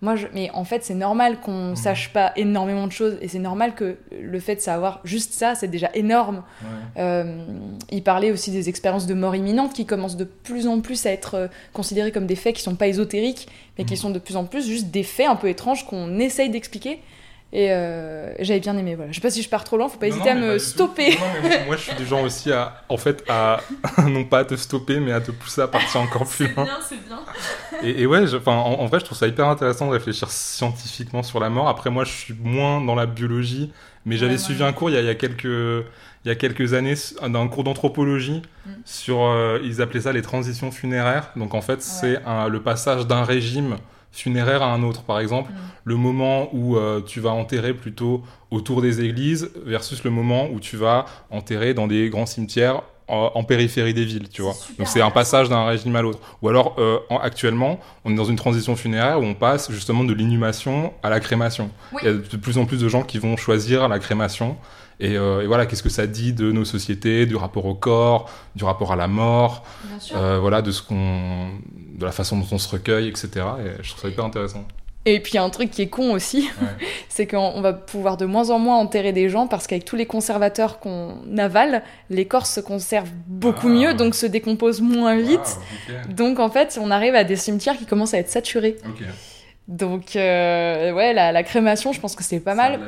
moi, 0.01 0.15
je... 0.15 0.29
mais 0.33 0.49
en 0.55 0.63
fait, 0.63 0.85
c'est 0.85 0.95
normal 0.95 1.41
qu'on 1.41 1.71
Mhm. 1.71 1.77
sache 1.77 2.13
pas 2.13 2.31
énormément 2.37 2.87
de 2.87 2.93
choses, 2.93 3.19
et 3.21 3.27
c'est 3.27 3.41
normal 3.41 3.75
que 3.75 3.97
le 4.17 4.39
fait 4.39 4.55
de 4.55 4.61
savoir 4.61 5.01
juste 5.03 5.33
ça, 5.33 5.57
c'est 5.57 5.67
déjà 5.67 5.91
énorme. 5.95 6.45
Ouais. 6.63 7.03
Euh, 7.03 7.45
il 7.91 8.05
parlait 8.05 8.31
aussi 8.31 8.53
des 8.53 8.69
expériences 8.69 9.09
de 9.09 9.15
mort 9.15 9.35
imminente 9.35 9.73
qui 9.73 9.87
commencent 9.87 10.17
de 10.17 10.23
plus 10.25 10.69
en 10.69 10.81
plus 10.81 11.05
à 11.05 11.11
être 11.11 11.51
considérées 11.73 12.13
comme 12.13 12.27
des 12.27 12.37
faits 12.37 12.55
qui 12.55 12.63
sont 12.63 12.77
pas 12.77 12.87
ésotériques, 12.87 13.49
mais 13.79 13.85
qui 13.85 13.95
Mhm. 13.95 13.99
sont 13.99 14.11
de 14.11 14.21
plus 14.21 14.37
en 14.37 14.45
plus 14.45 14.65
juste 14.69 14.87
des 14.93 15.03
faits 15.03 15.27
un 15.27 15.35
peu 15.37 15.49
étranges 15.49 15.85
qu'on 15.85 16.21
essaye 16.21 16.49
d'expliquer. 16.49 17.01
Et 17.55 17.71
euh, 17.71 18.33
j'avais 18.39 18.61
bien 18.61 18.77
aimé, 18.79 18.95
voilà. 18.95 19.11
Je 19.13 19.17
sais 19.17 19.21
pas 19.21 19.31
si 19.31 19.43
je 19.43 19.49
pars 19.51 19.63
trop 19.63 19.77
loin, 19.77 19.89
faut 19.91 19.99
pas 19.99 20.09
Non, 20.09 20.15
hésiter 20.15 20.33
non, 20.35 20.41
à 20.41 20.53
me 20.55 20.59
stopper. 20.59 21.11
Non, 21.11 21.17
mais 21.43 21.67
moi, 21.67 21.77
je 21.77 21.83
suis 21.83 21.95
du 21.97 22.07
genre 22.07 22.23
aussi 22.23 22.51
à, 22.51 22.83
en 22.89 22.97
fait, 22.97 23.23
à 23.29 23.61
non 24.07 24.25
pas 24.25 24.39
à 24.39 24.45
te 24.47 24.57
stopper, 24.57 25.01
mais 25.01 25.13
à 25.13 25.21
te 25.21 25.33
pousser 25.33 25.61
à 25.61 25.69
partir 25.69 26.01
encore 26.01 26.27
plus 26.27 26.49
loin. 26.55 26.67
c'est 26.89 26.97
bien. 27.07 27.21
Et, 27.83 28.03
et 28.03 28.07
ouais, 28.07 28.27
je- 28.27 28.39
en, 28.47 28.51
en 28.51 28.87
vrai, 28.87 29.01
je 29.01 29.05
trouve 29.05 29.19
ça 29.19 29.27
hyper 29.27 29.47
intéressant 29.49 29.87
de 29.87 29.93
réfléchir 29.93 30.31
scientifiquement 30.31 31.23
sur 31.23 31.41
la 31.41 31.51
mort. 31.51 31.69
Après, 31.69 31.91
moi, 31.91 32.05
je 32.05 32.13
suis 32.13 32.35
moins 32.43 32.81
dans 32.81 32.95
la 32.95 33.05
biologie, 33.07 33.71
mais 34.07 34.17
j'avais 34.17 34.33
Ouais, 34.33 34.39
suivi 34.39 34.63
ouais. 34.63 34.69
un 34.69 34.73
cours 34.73 34.89
il 34.89 34.95
y 34.95 34.97
a, 34.97 35.01
il 35.01 35.07
y 35.07 35.11
a 35.11 35.15
quelques, 35.15 35.45
il 35.45 36.29
y 36.29 36.31
a 36.31 36.35
quelques 36.35 36.73
années, 36.75 36.95
d'un 37.29 37.49
cours 37.49 37.65
d'anthropologie 37.65 38.43
Mm. 38.65 38.71
sur, 38.85 39.23
euh, 39.25 39.59
ils 39.65 39.83
appelaient 39.83 40.03
ça 40.03 40.13
les 40.13 40.23
transitions 40.23 40.71
funéraires. 40.71 41.31
Donc 41.37 41.53
en 41.53 41.61
fait, 41.63 41.83
c'est 41.83 42.19
un- 42.25 42.49
le 42.49 42.63
passage 42.63 43.09
d'un 43.09 43.25
régime 43.25 43.77
funéraire 44.13 44.63
à 44.63 44.73
un 44.73 44.83
autre. 44.83 45.03
Par 45.03 45.19
exemple, 45.21 45.51
Mm. 45.51 45.55
le 45.85 45.97
moment 45.97 46.49
où 46.53 46.77
euh, 46.77 47.01
tu 47.01 47.19
vas 47.21 47.31
enterrer 47.31 47.75
plutôt 47.75 48.23
autour 48.51 48.83
des 48.83 49.01
églises 49.03 49.51
versus 49.67 50.05
le 50.05 50.11
moment 50.11 50.49
où 50.53 50.61
tu 50.61 50.77
vas 50.77 51.07
enterrer 51.31 51.75
dans 51.75 51.87
des 51.87 52.09
grands 52.11 52.27
cimetières 52.27 52.83
en, 53.09 53.33
en 53.35 53.43
périphérie 53.45 53.95
des 53.95 54.05
villes, 54.05 54.29
tu 54.29 54.43
vois. 54.43 54.55
Donc 54.79 54.87
c'est 54.87 55.01
un 55.03 55.11
passage 55.11 55.49
d'un 55.49 55.65
régime 55.67 55.97
à 55.97 56.03
l'autre. 56.03 56.21
Ou 56.41 56.49
alors, 56.49 56.77
euh, 56.79 56.99
en- 57.11 57.19
actuellement, 57.19 57.81
on 58.05 58.13
est 58.13 58.15
dans 58.15 58.25
une 58.25 58.37
transition 58.37 58.77
funéraire 58.77 59.19
où 59.21 59.25
on 59.25 59.35
passe 59.35 59.71
justement 59.73 60.05
de 60.05 60.13
l'inhumation 60.15 60.93
à 61.03 61.11
la 61.11 61.19
crémation. 61.19 61.71
Oui. 61.93 62.01
Il 62.03 62.07
y 62.07 62.11
a 62.11 62.15
de 62.15 62.37
plus 62.37 62.59
en 62.59 62.65
plus 62.65 62.81
de 62.81 62.89
gens 62.89 63.03
qui 63.03 63.19
vont 63.19 63.37
choisir 63.37 63.89
la 63.89 63.99
crémation. 63.99 64.57
Et, 65.05 65.17
euh, 65.17 65.43
et 65.43 65.47
voilà, 65.49 65.67
qu'est-ce 65.67 65.83
que 65.83 65.89
ça 65.89 66.07
dit 66.07 66.33
de 66.33 66.53
nos 66.53 66.65
sociétés, 66.65 67.27
du 67.27 67.35
rapport 67.35 67.67
au 67.67 67.75
corps, 67.75 68.31
du 68.55 68.63
rapport 68.65 68.93
à 68.93 68.97
la 68.97 69.09
mort, 69.09 69.65
euh, 70.15 70.39
voilà, 70.41 70.63
de 70.63 70.71
ce 70.71 70.81
qu'on, 70.81 71.49
de 71.99 72.05
la 72.05 72.13
façon 72.13 72.37
dont 72.39 72.47
on 72.53 72.59
se 72.59 72.69
recueille, 72.69 73.09
etc. 73.09 73.29
Et 73.65 73.83
je 73.83 73.91
trouve 73.91 74.03
ça 74.03 74.09
hyper 74.09 74.25
intéressant. 74.25 74.65
Et 75.05 75.19
puis 75.19 75.37
un 75.37 75.51
truc 75.51 75.73
qui 75.73 75.83
est 75.83 75.89
con 75.89 76.13
aussi, 76.13 76.49
Ouais. 76.61 76.69
c'est 77.09 77.27
qu'on 77.27 77.51
on 77.57 77.61
va 77.61 77.73
pouvoir 77.73 78.17
de 78.17 78.25
moins 78.27 78.51
en 78.51 78.61
moins 78.61 78.77
enterrer 78.79 79.13
des 79.13 79.29
gens 79.29 79.49
parce 79.49 79.67
qu'avec 79.67 79.85
tous 79.85 79.97
les 79.97 80.07
conservateurs 80.07 80.79
qu'on 80.79 81.17
avale, 81.37 81.83
les 82.09 82.27
corps 82.27 82.47
se 82.47 82.61
conservent 82.61 83.11
beaucoup 83.27 83.67
Ah. 83.67 83.71
mieux, 83.75 83.95
donc 83.95 84.15
se 84.15 84.27
décomposent 84.27 84.81
moins 84.81 85.17
vite. 85.17 85.59
Wow. 85.89 86.15
Donc 86.15 86.39
en 86.39 86.49
fait, 86.51 86.79
on 86.81 86.93
arrive 86.93 87.17
à 87.17 87.25
des 87.25 87.35
cimetières 87.35 87.77
qui 87.77 87.87
commencent 87.87 88.15
à 88.15 88.19
être 88.19 88.31
saturés. 88.31 88.77
Donc 89.67 90.15
euh, 90.15 90.93
ouais, 90.93 91.13
la, 91.13 91.33
la 91.33 91.43
crémation, 91.43 91.93
je 91.93 91.99
pense 92.01 92.15
que 92.15 92.23
c'est 92.23 92.39
pas 92.39 92.53
Ça 92.53 92.57
mal. 92.57 92.81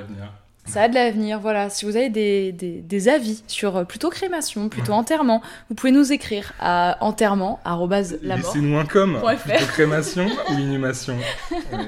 Ça 0.67 0.83
a 0.83 0.89
de 0.89 0.95
l'avenir, 0.95 1.41
voilà. 1.41 1.69
Si 1.69 1.85
vous 1.85 1.97
avez 1.97 2.09
des, 2.09 2.51
des, 2.53 2.81
des 2.81 3.09
avis 3.09 3.43
sur 3.47 3.77
euh, 3.77 3.85
plutôt 3.85 4.09
crémation, 4.09 4.69
plutôt 4.71 4.93
Ouais. 4.93 4.99
enterrement, 4.99 5.43
vous 5.69 5.75
pouvez 5.75 5.93
nous 5.93 6.11
écrire 6.13 6.53
à 6.59 6.97
enterrement, 7.01 7.61
arrobase 7.65 8.19
la 8.23 8.37
mort. 8.39 8.47
Laissez-nous 8.47 8.79
un 8.79 8.87
com. 8.87 9.19
Point 9.21 9.37
fr. 9.37 9.49
Plutôt 9.51 9.67
crémation 9.67 10.27
ou 10.51 10.53
inhumation. 10.55 11.17
Ouais. 11.51 11.79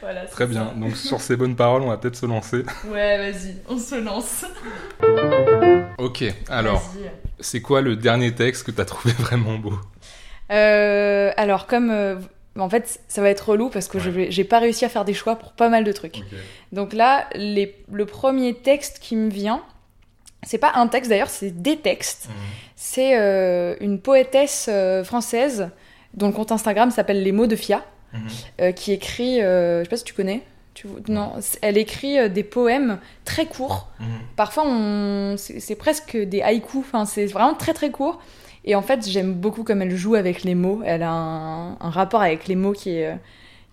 Voilà, 0.00 0.24
Très 0.26 0.46
bien. 0.46 0.68
ça. 0.68 0.74
Donc 0.80 0.96
sur 0.96 1.20
ces 1.20 1.36
bonnes 1.36 1.56
paroles, 1.56 1.82
on 1.82 1.88
va 1.88 1.96
peut-être 1.98 2.16
se 2.16 2.26
lancer. 2.26 2.64
Ouais, 2.88 3.18
vas-y, 3.32 3.56
on 3.68 3.78
se 3.78 3.96
lance. 3.96 4.44
Ok. 5.98 6.24
Alors, 6.48 6.82
c'est 7.40 7.60
quoi 7.60 7.80
le 7.80 7.96
dernier 7.96 8.32
texte 8.34 8.64
que 8.66 8.70
t'as 8.70 8.84
trouvé 8.84 9.12
vraiment 9.18 9.56
beau? 9.58 9.74
Euh, 10.52 11.32
alors, 11.36 11.66
comme. 11.66 11.90
euh, 11.90 12.16
en 12.62 12.68
fait, 12.70 13.00
ça 13.08 13.20
va 13.22 13.30
être 13.30 13.48
relou 13.50 13.68
parce 13.68 13.88
que 13.88 13.98
je 13.98 14.10
Ouais. 14.10 14.26
j'ai 14.30 14.44
pas 14.44 14.58
réussi 14.60 14.84
à 14.84 14.88
faire 14.88 15.04
des 15.04 15.14
choix 15.14 15.36
pour 15.36 15.52
pas 15.52 15.68
mal 15.68 15.82
de 15.84 15.92
trucs. 15.92 16.20
Donc 16.72 16.92
là, 16.92 17.26
les- 17.34 17.74
le 17.92 18.06
premier 18.06 18.54
texte 18.54 18.98
qui 19.00 19.16
me 19.16 19.28
vient, 19.30 19.62
c'est 20.44 20.58
pas 20.58 20.72
un 20.74 20.86
texte 20.86 21.10
d'ailleurs, 21.10 21.30
c'est 21.30 21.50
des 21.62 21.76
textes. 21.78 22.28
C'est 22.76 23.18
euh, 23.18 23.74
une 23.80 23.98
poétesse 24.00 24.66
euh, 24.70 25.02
française 25.04 25.70
dont 26.14 26.28
le 26.28 26.32
compte 26.32 26.52
Instagram 26.52 26.90
s'appelle 26.90 27.22
Les 27.22 27.32
mots 27.32 27.46
de 27.46 27.56
Fia, 27.56 27.82
Mhm. 28.12 28.20
euh, 28.60 28.72
qui 28.72 28.92
écrit. 28.92 29.40
je 29.40 29.80
sais 29.82 29.88
pas 29.90 29.96
si 29.96 30.04
tu 30.04 30.14
connais. 30.14 30.42
Tu, 30.74 30.88
non, 31.08 31.32
elle 31.62 31.78
écrit 31.78 32.28
des 32.30 32.42
poèmes 32.44 32.98
très 33.24 33.46
courts. 33.46 33.88
Mhm. 34.00 34.06
Parfois, 34.36 34.64
on... 34.66 35.36
c'est 35.36 35.60
c'est 35.60 35.76
presque 35.76 36.16
des 36.16 36.42
haïkus. 36.42 36.80
Enfin, 36.80 37.04
c'est 37.04 37.26
vraiment 37.26 37.54
très 37.54 37.72
très 37.74 37.90
court. 37.90 38.20
Et 38.64 38.74
en 38.74 38.82
fait, 38.82 39.06
j'aime 39.08 39.34
beaucoup 39.34 39.62
comme 39.62 39.82
elle 39.82 39.94
joue 39.94 40.14
avec 40.14 40.42
les 40.42 40.54
mots. 40.54 40.80
Elle 40.84 41.02
a 41.02 41.10
un, 41.10 41.72
un 41.72 41.90
rapport 41.90 42.22
avec 42.22 42.48
les 42.48 42.56
mots 42.56 42.72
qui 42.72 42.90
est, 42.90 43.14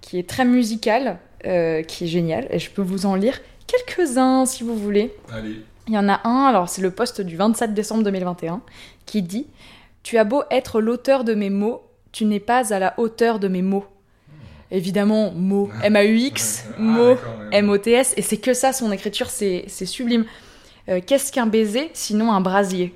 qui 0.02 0.20
est 0.20 0.28
très 0.28 0.46
musical, 0.46 1.18
euh, 1.46 1.82
qui 1.84 2.04
est 2.04 2.08
génial. 2.08 2.48
Et 2.50 2.60
je 2.60 2.70
peux 2.70 2.82
vous 2.82 3.06
en 3.06 3.16
lire 3.16 3.40
quelques-uns 3.68 4.46
si 4.46 4.64
vous 4.64 4.76
voulez. 4.76 5.14
Allez. 5.32 5.62
Il 5.88 5.94
y 5.94 5.98
en 5.98 6.10
a 6.10 6.22
un, 6.28 6.46
alors 6.46 6.70
c'est 6.70 6.82
le 6.82 6.92
post 6.92 7.22
du 7.22 7.36
27 7.36 7.74
décembre 7.74 8.04
2021, 8.04 8.62
qui 9.06 9.22
dit 9.22 9.48
Tu 10.04 10.18
as 10.18 10.24
beau 10.24 10.44
être 10.52 10.80
l'auteur 10.80 11.24
de 11.24 11.34
mes 11.34 11.50
mots, 11.50 11.82
tu 12.12 12.26
n'es 12.26 12.40
pas 12.40 12.74
à 12.74 12.80
la 12.80 12.94
hauteur 12.98 13.40
de 13.40 13.48
mes 13.48 13.62
mots. 13.62 13.86
Évidemment, 14.70 15.32
mots, 15.32 15.70
M-A-U-X, 15.84 16.66
mots. 16.78 17.18
M-O-T-S, 17.52 18.14
et 18.16 18.22
c'est 18.22 18.38
que 18.38 18.54
ça, 18.54 18.72
son 18.72 18.92
écriture, 18.92 19.30
c'est 19.30 19.68
sublime. 19.68 20.26
Euh, 20.88 21.02
Qu'est-ce 21.06 21.32
qu'un 21.32 21.46
baiser, 21.46 21.90
sinon 21.94 22.32
un 22.32 22.42
brasier? 22.42 22.94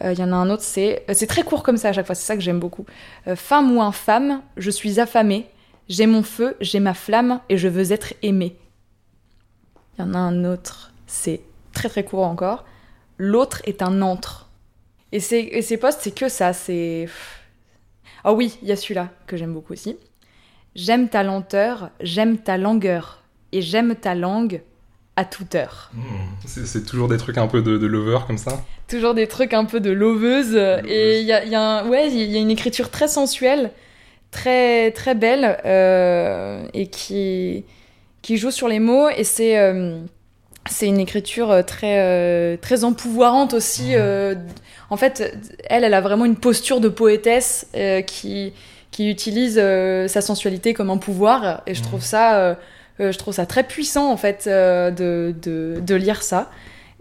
Il 0.00 0.18
y 0.18 0.22
en 0.22 0.32
a 0.32 0.36
un 0.36 0.48
autre, 0.50 0.62
c'est 0.62 1.04
euh, 1.08 1.14
c'est 1.14 1.26
très 1.26 1.42
court 1.42 1.62
comme 1.62 1.76
ça 1.76 1.88
à 1.88 1.92
chaque 1.92 2.06
fois, 2.06 2.14
c'est 2.14 2.26
ça 2.26 2.36
que 2.36 2.42
j'aime 2.42 2.60
beaucoup. 2.60 2.86
Euh, 3.26 3.34
femme 3.34 3.76
ou 3.76 3.82
infâme, 3.82 4.42
je 4.56 4.70
suis 4.70 5.00
affamée, 5.00 5.46
j'ai 5.88 6.06
mon 6.06 6.22
feu, 6.22 6.56
j'ai 6.60 6.78
ma 6.78 6.94
flamme, 6.94 7.40
et 7.48 7.58
je 7.58 7.66
veux 7.68 7.92
être 7.92 8.14
aimée. 8.22 8.56
Il 9.98 10.02
y 10.02 10.04
en 10.04 10.14
a 10.14 10.18
un 10.18 10.44
autre, 10.44 10.92
c'est 11.06 11.40
très 11.72 11.88
très 11.88 12.04
court 12.04 12.24
encore. 12.24 12.64
L'autre 13.16 13.60
est 13.64 13.82
un 13.82 14.00
antre. 14.02 14.48
Et, 15.10 15.16
et 15.16 15.62
ces 15.62 15.76
posts, 15.76 16.00
c'est 16.02 16.14
que 16.14 16.28
ça, 16.28 16.52
c'est... 16.52 17.08
Ah 18.22 18.32
oui, 18.32 18.58
il 18.62 18.68
y 18.68 18.72
a 18.72 18.76
celui-là 18.76 19.08
que 19.26 19.36
j'aime 19.36 19.54
beaucoup 19.54 19.72
aussi. 19.72 19.96
J'aime 20.76 21.08
ta 21.08 21.24
lenteur, 21.24 21.90
j'aime 22.00 22.38
ta 22.38 22.56
langueur, 22.56 23.24
et 23.50 23.62
j'aime 23.62 23.96
ta 23.96 24.14
langue 24.14 24.62
à 25.20 25.24
toute 25.24 25.56
heure. 25.56 25.90
Mmh. 25.94 26.00
C'est 26.46 26.86
toujours 26.86 27.08
des 27.08 27.16
trucs 27.16 27.38
un 27.38 27.48
peu 27.48 27.60
de, 27.60 27.76
de 27.76 27.86
lover 27.88 28.20
comme 28.28 28.38
ça 28.38 28.62
Toujours 28.88 29.14
des 29.14 29.26
trucs 29.26 29.52
un 29.52 29.64
peu 29.64 29.80
de 29.80 29.90
loveuse. 29.90 30.54
Et 30.86 31.18
il 31.20 31.26
y 31.26 31.32
a, 31.32 31.44
il 31.44 31.50
y 31.50 31.56
a 31.56 31.60
un- 31.60 31.88
ouais, 31.88 32.08
y 32.08 32.36
a 32.36 32.40
une 32.40 32.52
écriture 32.52 32.88
très 32.90 33.08
sensuelle, 33.08 33.72
très, 34.30 34.92
très 34.92 35.16
belle, 35.16 35.58
euh, 35.64 36.62
et 36.72 36.86
qui, 36.86 37.64
qui 38.22 38.36
joue 38.36 38.52
sur 38.52 38.68
les 38.68 38.78
mots. 38.78 39.08
Et 39.08 39.24
c'est 39.24 39.58
euh, 39.58 39.98
c'est 40.70 40.86
une 40.86 41.00
écriture 41.00 41.64
très, 41.66 41.98
euh, 41.98 42.56
très 42.56 42.84
empouvoirante 42.84 43.54
aussi. 43.54 43.96
euh, 43.96 44.36
en 44.90 44.96
fait, 44.96 45.36
elle, 45.68 45.82
elle 45.82 45.94
a 45.94 46.00
vraiment 46.00 46.26
une 46.26 46.36
posture 46.36 46.78
de 46.80 46.88
poétesse 46.88 47.66
qui, 48.06 48.52
qui 48.92 49.10
utilise 49.10 49.56
sa 50.06 50.20
sensualité 50.20 50.74
comme 50.74 50.90
un 50.90 50.98
pouvoir. 50.98 51.62
Et 51.66 51.74
je 51.74 51.82
trouve 51.82 52.02
ça, 52.04 52.56
je 52.98 53.16
trouve 53.18 53.32
ça 53.34 53.46
très 53.46 53.64
puissant 53.64 54.10
en 54.12 54.16
fait 54.16 54.44
euh, 54.46 54.90
de, 54.90 55.34
de, 55.40 55.78
de 55.80 55.94
lire 55.94 56.22
ça. 56.22 56.50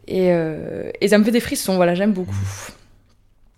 Et, 0.08 0.32
euh, 0.32 0.89
et 1.01 1.10
ça 1.10 1.18
me 1.18 1.24
fait 1.24 1.32
des 1.32 1.39
frissons. 1.42 1.75
Voilà, 1.75 1.94
j'aime 1.96 2.13
beaucoup. 2.13 2.36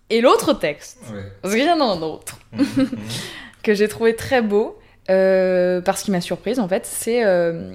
Et 0.08 0.20
l'autre 0.20 0.52
texte, 0.54 0.98
Ouais. 1.12 1.22
parce 1.42 1.54
qu'il 1.54 1.64
y 1.64 1.70
en 1.70 1.80
a 1.80 1.84
un 1.84 2.02
autre 2.02 2.38
que 3.62 3.74
j'ai 3.74 3.86
trouvé 3.86 4.16
très 4.16 4.42
beau. 4.42 4.76
Euh, 5.10 5.80
parce 5.80 6.02
qu'il 6.02 6.12
m'a 6.12 6.20
surprise 6.20 6.60
en 6.60 6.68
fait, 6.68 6.86
c'est 6.86 7.24
euh, 7.24 7.74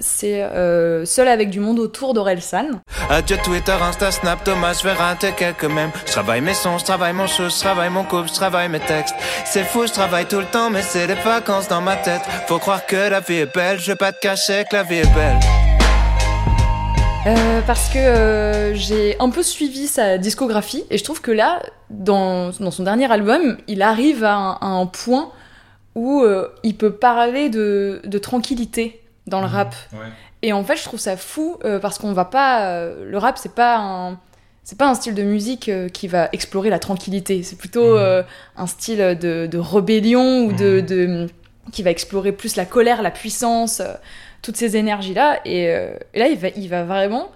c'est 0.00 0.42
euh, 0.42 1.04
Seul 1.04 1.28
avec 1.28 1.50
du 1.50 1.60
monde 1.60 1.78
autour 1.78 2.14
d'Orelsan. 2.14 2.82
Adieu 3.08 3.36
Twitter, 3.42 3.72
Insta, 3.80 4.10
Snap, 4.10 4.44
Thomas, 4.44 4.78
je 4.80 4.86
vais 4.86 4.92
rater 4.92 5.32
quelques 5.32 5.64
mèmes. 5.64 5.90
Je 6.06 6.12
travaille 6.12 6.40
mes 6.40 6.54
sons, 6.54 6.78
je 6.78 6.84
travaille 6.84 7.14
mon 7.14 7.26
show, 7.26 7.48
je 7.48 7.58
travaille 7.58 7.90
mon 7.90 8.04
couple, 8.04 8.28
je 8.28 8.34
travaille 8.34 8.68
mes 8.68 8.80
textes. 8.80 9.14
C'est 9.44 9.64
fou, 9.64 9.86
je 9.86 9.92
travaille 9.92 10.26
tout 10.26 10.40
le 10.40 10.46
temps, 10.46 10.70
mais 10.70 10.82
c'est 10.82 11.06
les 11.06 11.14
vacances 11.14 11.68
dans 11.68 11.80
ma 11.80 11.96
tête. 11.96 12.22
Faut 12.46 12.58
croire 12.58 12.84
que 12.86 13.10
la 13.10 13.20
vie 13.20 13.36
est 13.36 13.54
belle, 13.54 13.78
je 13.78 13.92
vais 13.92 13.96
pas 13.96 14.12
te 14.12 14.20
cacher 14.20 14.64
que 14.70 14.76
la 14.76 14.82
vie 14.82 14.96
est 14.96 15.14
belle. 15.14 15.38
Euh, 17.26 17.62
parce 17.66 17.88
que 17.88 17.98
euh, 17.98 18.74
j'ai 18.74 19.16
un 19.18 19.30
peu 19.30 19.42
suivi 19.42 19.86
sa 19.86 20.18
discographie 20.18 20.84
et 20.90 20.98
je 20.98 21.04
trouve 21.04 21.22
que 21.22 21.30
là, 21.30 21.62
dans, 21.88 22.50
dans 22.60 22.70
son 22.70 22.82
dernier 22.82 23.10
album, 23.10 23.56
il 23.66 23.80
arrive 23.80 24.24
à 24.24 24.34
un, 24.34 24.52
à 24.60 24.66
un 24.66 24.84
point 24.84 25.30
où 25.94 26.22
euh, 26.22 26.48
il 26.62 26.76
peut 26.76 26.92
parler 26.92 27.48
de, 27.50 28.00
de 28.04 28.18
tranquillité 28.18 29.00
dans 29.26 29.40
le 29.40 29.46
rap. 29.46 29.74
Ouais. 29.92 29.98
Et 30.42 30.52
en 30.52 30.62
fait, 30.64 30.76
je 30.76 30.82
trouve 30.84 31.00
ça 31.00 31.16
fou 31.16 31.56
euh, 31.64 31.78
parce 31.78 31.98
qu'on 31.98 32.12
va 32.12 32.24
pas. 32.24 32.66
euh, 32.66 33.04
le 33.10 33.18
rap, 33.18 33.38
c'est 33.38 33.54
pas 33.54 33.78
un. 33.78 34.18
C'est 34.66 34.78
pas 34.78 34.88
un 34.88 34.94
style 34.94 35.14
de 35.14 35.22
musique 35.22 35.70
qui 35.92 36.08
va 36.08 36.30
explorer 36.32 36.70
la 36.70 36.78
tranquillité. 36.78 37.42
C'est 37.42 37.56
plutôt 37.56 37.98
euh, 37.98 38.22
un 38.56 38.66
style 38.66 38.96
de, 39.20 39.46
de 39.46 39.58
rébellion 39.58 40.46
ou 40.46 40.52
de, 40.54 40.80
Mhm. 40.80 40.86
de- 40.86 41.26
qui 41.70 41.82
va 41.82 41.90
explorer 41.90 42.32
plus 42.32 42.56
la 42.56 42.64
colère, 42.64 43.02
la 43.02 43.10
puissance, 43.10 43.82
toutes 44.40 44.56
ces 44.56 44.76
énergies-là. 44.78 45.40
Et, 45.44 45.68
euh, 45.68 45.94
et 46.14 46.18
là, 46.18 46.28
il 46.28 46.38
va, 46.38 46.48
il 46.56 46.68
va 46.70 46.82
vraiment 46.84 47.30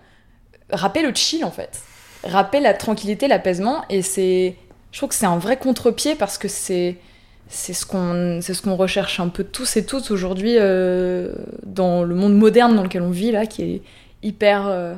rapper 0.72 1.02
le 1.02 1.14
chill 1.14 1.44
en 1.44 1.50
fait, 1.50 1.80
rapper 2.24 2.60
la 2.60 2.72
tranquillité, 2.72 3.28
l'apaisement. 3.28 3.84
Et 3.90 4.00
c'est, 4.00 4.56
je 4.92 4.96
trouve 4.98 5.10
que 5.10 5.14
c'est 5.14 5.26
un 5.26 5.36
vrai 5.38 5.58
contre-pied 5.58 6.14
parce 6.14 6.38
que 6.38 6.48
c'est 6.48 6.96
c'est 7.49 7.73
ce 7.73 7.87
qu'on 7.87 8.40
c'est 8.43 8.52
ce 8.55 8.62
qu'on 8.62 8.76
recherche 8.76 9.21
un 9.21 9.28
peu 9.28 9.43
tous 9.45 9.76
et 9.76 9.87
toutes 9.87 10.11
aujourd'hui 10.11 10.57
euh, 10.59 11.33
dans 11.64 12.05
le 12.05 12.14
monde 12.14 12.35
moderne 12.37 12.76
dans 12.76 12.83
lequel 12.83 13.02
on 13.02 13.11
vit 13.11 13.31
là 13.33 13.47
qui 13.47 13.62
est 13.62 13.83
hyper 14.23 14.67
euh, 14.67 14.95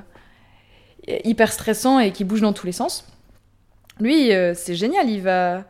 hyper 1.25 1.53
stressant 1.53 1.99
et 2.01 2.13
qui 2.13 2.25
bouge 2.25 2.41
dans 2.41 2.53
tous 2.53 2.67
les 2.67 2.73
sens. 2.73 3.07
Lui 4.01 4.33
euh, 4.33 4.55
c'est 4.55 4.75
génial. 4.75 5.09
Il 5.09 5.23
va 5.23 5.65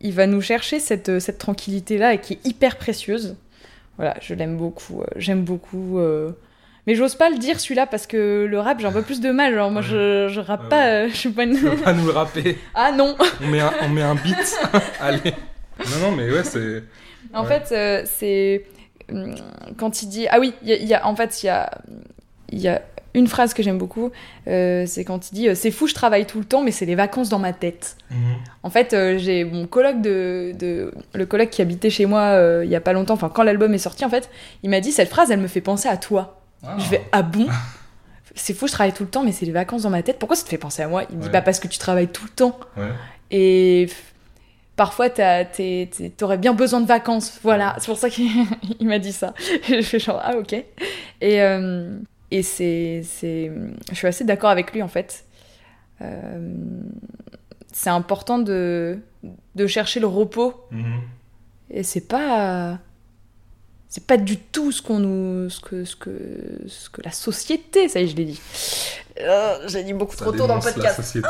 il 0.00 0.12
va 0.12 0.26
nous 0.26 0.40
chercher 0.40 0.80
cette, 0.80 1.18
cette 1.20 1.38
tranquillité 1.38 1.98
là 1.98 2.14
et 2.14 2.20
qui 2.20 2.34
est 2.34 2.46
hyper 2.46 2.76
précieuse. 2.76 3.36
Voilà 3.96 4.14
je 4.20 4.34
l'aime 4.34 4.56
beaucoup 4.56 5.02
j'aime 5.16 5.42
beaucoup 5.44 5.98
mais 6.86 6.96
j'ose 6.96 7.14
pas 7.14 7.30
le 7.30 7.38
dire 7.38 7.60
celui-là 7.60 7.86
parce 7.86 8.08
que 8.08 8.44
le 8.48 8.58
rap 8.58 8.80
j'ai 8.80 8.86
un 8.86 8.92
peu 8.92 9.02
plus 9.02 9.20
de 9.20 9.30
mal. 9.30 9.54
Genre 9.54 9.70
moi 9.70 9.82
Ouais. 9.82 9.88
je, 9.88 10.28
je 10.28 10.40
rappe 10.40 10.62
Ouais, 10.64 10.68
pas 10.68 10.86
ouais. 11.04 11.08
je 11.10 11.16
suis 11.16 11.30
pas 11.30 11.44
une 11.44 11.54
Tu 11.56 11.60
veux 11.60 11.76
pas 11.76 11.92
nous 11.92 12.06
le 12.06 12.12
rapper? 12.12 12.58
Ah 12.74 12.90
non. 12.92 13.16
On 13.42 13.46
met, 13.48 13.60
un, 13.60 13.72
on 13.82 13.88
met 13.88 14.02
un 14.02 14.14
beat. 14.16 14.56
Allez 15.00 15.34
Non, 15.78 16.10
non, 16.10 16.16
mais 16.16 16.30
ouais, 16.30 16.44
c'est. 16.44 16.82
En 17.34 17.44
Ouais. 17.44 17.60
fait, 17.60 17.74
euh, 17.74 18.02
c'est 18.04 18.64
hum, 19.10 19.34
quand 19.78 20.02
il 20.02 20.08
dit 20.08 20.26
ah 20.28 20.38
oui, 20.40 20.52
y 20.62 20.72
a- 20.72 20.76
y, 20.76 20.92
a 20.92 21.06
en 21.06 21.14
fait 21.16 21.42
il 21.42 21.46
y 21.46 21.48
a 21.48 21.70
y 22.52 22.68
a 22.68 22.82
une 23.14 23.26
phrase 23.28 23.54
que 23.54 23.62
j'aime 23.62 23.78
beaucoup, 23.78 24.10
euh, 24.48 24.84
c'est 24.86 25.04
quand 25.04 25.30
il 25.30 25.34
dit 25.34 25.48
euh, 25.48 25.54
c'est 25.54 25.70
fou, 25.70 25.86
je 25.86 25.94
travaille 25.94 26.26
tout 26.26 26.38
le 26.40 26.44
temps, 26.44 26.62
mais 26.62 26.72
c'est 26.72 26.84
les 26.84 26.94
vacances 26.94 27.28
dans 27.28 27.38
ma 27.38 27.52
tête. 27.52 27.96
Mhm. 28.10 28.16
En 28.64 28.70
fait, 28.70 28.92
euh, 28.92 29.16
j'ai 29.18 29.44
mon 29.44 29.66
coloc 29.66 30.00
de, 30.02 30.52
de 30.58 30.92
le 31.14 31.26
coloc 31.26 31.48
qui 31.50 31.62
habitait 31.62 31.90
chez 31.90 32.04
moi 32.06 32.38
il 32.64 32.70
y 32.70 32.76
a 32.76 32.80
pas 32.80 32.92
longtemps, 32.92 33.14
enfin 33.14 33.30
quand 33.32 33.44
l'album 33.44 33.72
est 33.72 33.78
sorti 33.78 34.04
en 34.04 34.10
fait, 34.10 34.28
il 34.62 34.68
m'a 34.70 34.80
dit 34.80 34.92
cette 34.92 35.08
phrase, 35.08 35.30
elle 35.30 35.40
me 35.40 35.46
fait 35.48 35.60
penser 35.62 35.88
à 35.88 35.96
toi. 35.96 36.40
Ah. 36.64 36.76
Je 36.78 36.84
fais 36.84 37.02
ah 37.12 37.22
bon? 37.22 37.46
C'est 38.34 38.54
fou, 38.54 38.66
je 38.66 38.72
travaille 38.72 38.92
tout 38.94 39.02
le 39.02 39.10
temps, 39.10 39.22
mais 39.24 39.32
c'est 39.32 39.44
les 39.44 39.52
vacances 39.52 39.82
dans 39.82 39.90
ma 39.90 40.02
tête. 40.02 40.18
Pourquoi 40.18 40.36
ça 40.36 40.44
te 40.44 40.48
fait 40.48 40.56
penser 40.56 40.80
à 40.82 40.88
moi? 40.88 41.04
Il 41.10 41.18
me 41.18 41.22
dit 41.22 41.28
bah 41.28 41.42
parce 41.42 41.60
que 41.60 41.68
tu 41.68 41.76
travailles 41.78 42.08
tout 42.08 42.24
le 42.24 42.30
temps. 42.30 42.58
Ouais. 42.78 42.88
Et 43.30 43.88
parfois, 44.76 45.10
t'aurais 45.10 46.38
bien 46.38 46.54
besoin 46.54 46.80
de 46.80 46.86
vacances. 46.86 47.38
Voilà, 47.42 47.76
c'est 47.78 47.86
pour 47.86 47.98
ça 47.98 48.10
qu'il 48.10 48.28
il 48.80 48.86
m'a 48.86 48.98
dit 48.98 49.12
ça. 49.12 49.34
Je 49.68 49.82
fais 49.82 49.98
genre, 49.98 50.20
ah 50.22 50.36
ok. 50.36 50.52
Et, 50.52 51.42
euh, 51.42 51.98
et 52.30 52.42
c'est, 52.42 53.02
c'est... 53.04 53.50
Je 53.90 53.94
suis 53.94 54.06
assez 54.06 54.24
d'accord 54.24 54.50
avec 54.50 54.72
lui, 54.72 54.82
en 54.82 54.88
fait. 54.88 55.24
Euh, 56.00 56.54
c'est 57.72 57.90
important 57.90 58.38
de, 58.38 58.98
de 59.54 59.66
chercher 59.66 60.00
le 60.00 60.06
repos. 60.06 60.54
Mhm. 60.70 61.00
Et 61.70 61.82
c'est 61.82 62.08
pas... 62.08 62.78
C'est 63.88 64.06
pas 64.06 64.16
du 64.16 64.38
tout 64.38 64.72
ce 64.72 64.80
qu'on 64.80 65.00
nous... 65.00 65.50
Ce 65.50 65.60
que, 65.60 65.84
ce, 65.84 65.96
que, 65.96 66.62
ce 66.66 66.88
que 66.88 67.02
la 67.02 67.12
société... 67.12 67.88
Ça 67.88 68.00
y 68.00 68.04
est, 68.04 68.08
je 68.08 68.16
l'ai 68.16 68.24
dit. 68.24 68.40
Euh, 69.24 69.68
J'ai 69.68 69.82
dit 69.84 69.92
beaucoup 69.92 70.14
Ça 70.16 70.24
trop 70.24 70.32
tôt 70.32 70.46
dans 70.46 70.56
le 70.56 70.60
podcast. 70.60 70.82
La 70.84 70.92
société. 71.04 71.28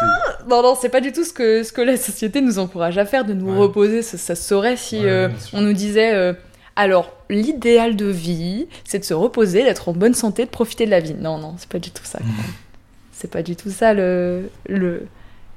Non, 0.49 0.63
non, 0.63 0.75
c'est 0.81 0.89
pas 0.89 1.01
du 1.01 1.13
tout 1.13 1.25
ce 1.25 1.33
que, 1.33 1.63
ce 1.63 1.73
que 1.73 1.81
la 1.83 1.97
société 1.97 2.41
nous 2.41 2.59
encourage 2.59 2.99
à 2.99 3.05
faire, 3.05 3.25
de 3.25 3.35
nous 3.35 3.51
Ouais. 3.53 3.59
reposer. 3.59 4.03
Ça, 4.03 4.19
ça 4.19 4.35
se 4.35 4.43
saurait 4.43 4.77
si 4.77 4.99
Ouais, 5.01 5.07
euh, 5.09 5.29
on 5.53 5.61
nous 5.61 5.73
disait 5.73 6.15
euh, 6.15 6.33
alors, 6.77 7.13
l'idéal 7.29 7.97
de 7.97 8.07
vie, 8.07 8.67
c'est 8.85 8.99
de 8.99 9.05
se 9.05 9.13
reposer, 9.15 9.63
d'être 9.63 9.89
en 9.89 9.93
bonne 9.93 10.15
santé, 10.15 10.45
de 10.47 10.51
profiter 10.51 10.87
de 10.87 10.91
la 10.91 11.01
vie. 11.01 11.15
Non, 11.15 11.39
non, 11.39 11.55
c'est 11.59 11.69
pas 11.69 11.79
du 11.79 11.91
tout 11.91 12.05
ça. 12.05 12.19
quoi. 12.19 12.29
C'est 13.13 13.31
pas 13.31 13.43
du 13.43 13.57
tout 13.57 13.71
ça 13.71 13.93
le 13.95 14.49
le- 14.69 15.07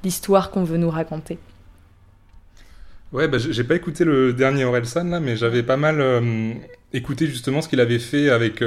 l'histoire 0.04 0.52
qu'on 0.52 0.64
veut 0.64 0.78
nous 0.78 0.90
raconter. 0.90 1.40
Ouais, 3.14 3.28
bah, 3.28 3.38
j'ai 3.40 3.64
pas 3.64 3.76
écouté 3.76 4.04
le 4.04 4.34
dernier 4.34 4.66
Orelsan 4.66 5.06
là, 5.06 5.20
mais 5.20 5.36
j'avais 5.38 5.64
pas 5.64 5.78
mal 5.78 6.04
écouté 6.92 7.28
justement 7.28 7.62
ce 7.62 7.70
qu'il 7.70 7.80
avait 7.80 8.00
fait 8.00 8.30
avec 8.30 8.62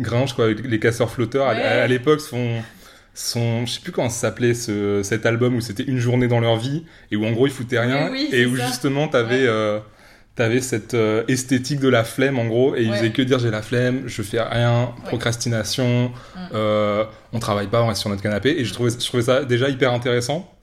Gringe, 0.00 0.32
quoi, 0.34 0.50
les 0.52 0.78
casseurs 0.78 1.10
flotteurs. 1.10 1.48
À- 1.48 1.54
Ouais. 1.54 1.62
À, 1.62 1.82
à 1.82 1.86
l'époque, 1.86 2.20
son, 2.20 2.60
son, 3.14 3.66
je 3.66 3.72
sais 3.72 3.80
plus 3.80 3.92
comment 3.92 4.08
ça 4.10 4.20
s'appelait 4.28 4.54
ce, 4.54 5.02
cet 5.02 5.26
album 5.26 5.56
où 5.56 5.60
c'était 5.60 5.82
une 5.84 5.98
journée 5.98 6.28
dans 6.28 6.40
leur 6.40 6.56
vie 6.56 6.84
et 7.10 7.16
où 7.16 7.24
en 7.26 7.32
gros 7.32 7.46
ils 7.46 7.52
foutaient 7.52 7.80
rien 7.80 8.10
Oui, 8.10 8.28
oui, 8.30 8.36
et 8.38 8.46
où 8.46 8.56
ça. 8.56 8.66
justement 8.66 9.08
t'avais 9.08 9.42
Ouais. 9.42 9.46
euh, 9.48 9.78
t'avais 10.36 10.60
cette 10.60 10.94
euh, 10.94 11.24
esthétique 11.26 11.80
de 11.80 11.88
la 11.88 12.04
flemme 12.04 12.38
en 12.38 12.46
gros 12.46 12.76
et 12.76 12.82
il 12.82 12.90
Ouais. 12.90 12.96
faisait 12.98 13.10
que 13.10 13.22
dire 13.22 13.40
j'ai 13.40 13.50
la 13.50 13.60
flemme, 13.62 14.04
je 14.06 14.22
fais 14.22 14.40
rien, 14.40 14.92
procrastination, 15.06 16.08
Mm. 16.36 16.38
euh, 16.54 17.04
on 17.32 17.40
travaille 17.40 17.66
pas, 17.66 17.82
on 17.82 17.88
reste 17.88 18.00
sur 18.00 18.10
notre 18.10 18.22
canapé 18.22 18.54
et 18.56 18.64
je 18.64 18.72
trouvais, 18.72 18.90
je 18.90 19.04
trouvais 19.04 19.24
ça 19.24 19.44
déjà 19.44 19.68
hyper 19.68 19.92
intéressant. 19.92 20.54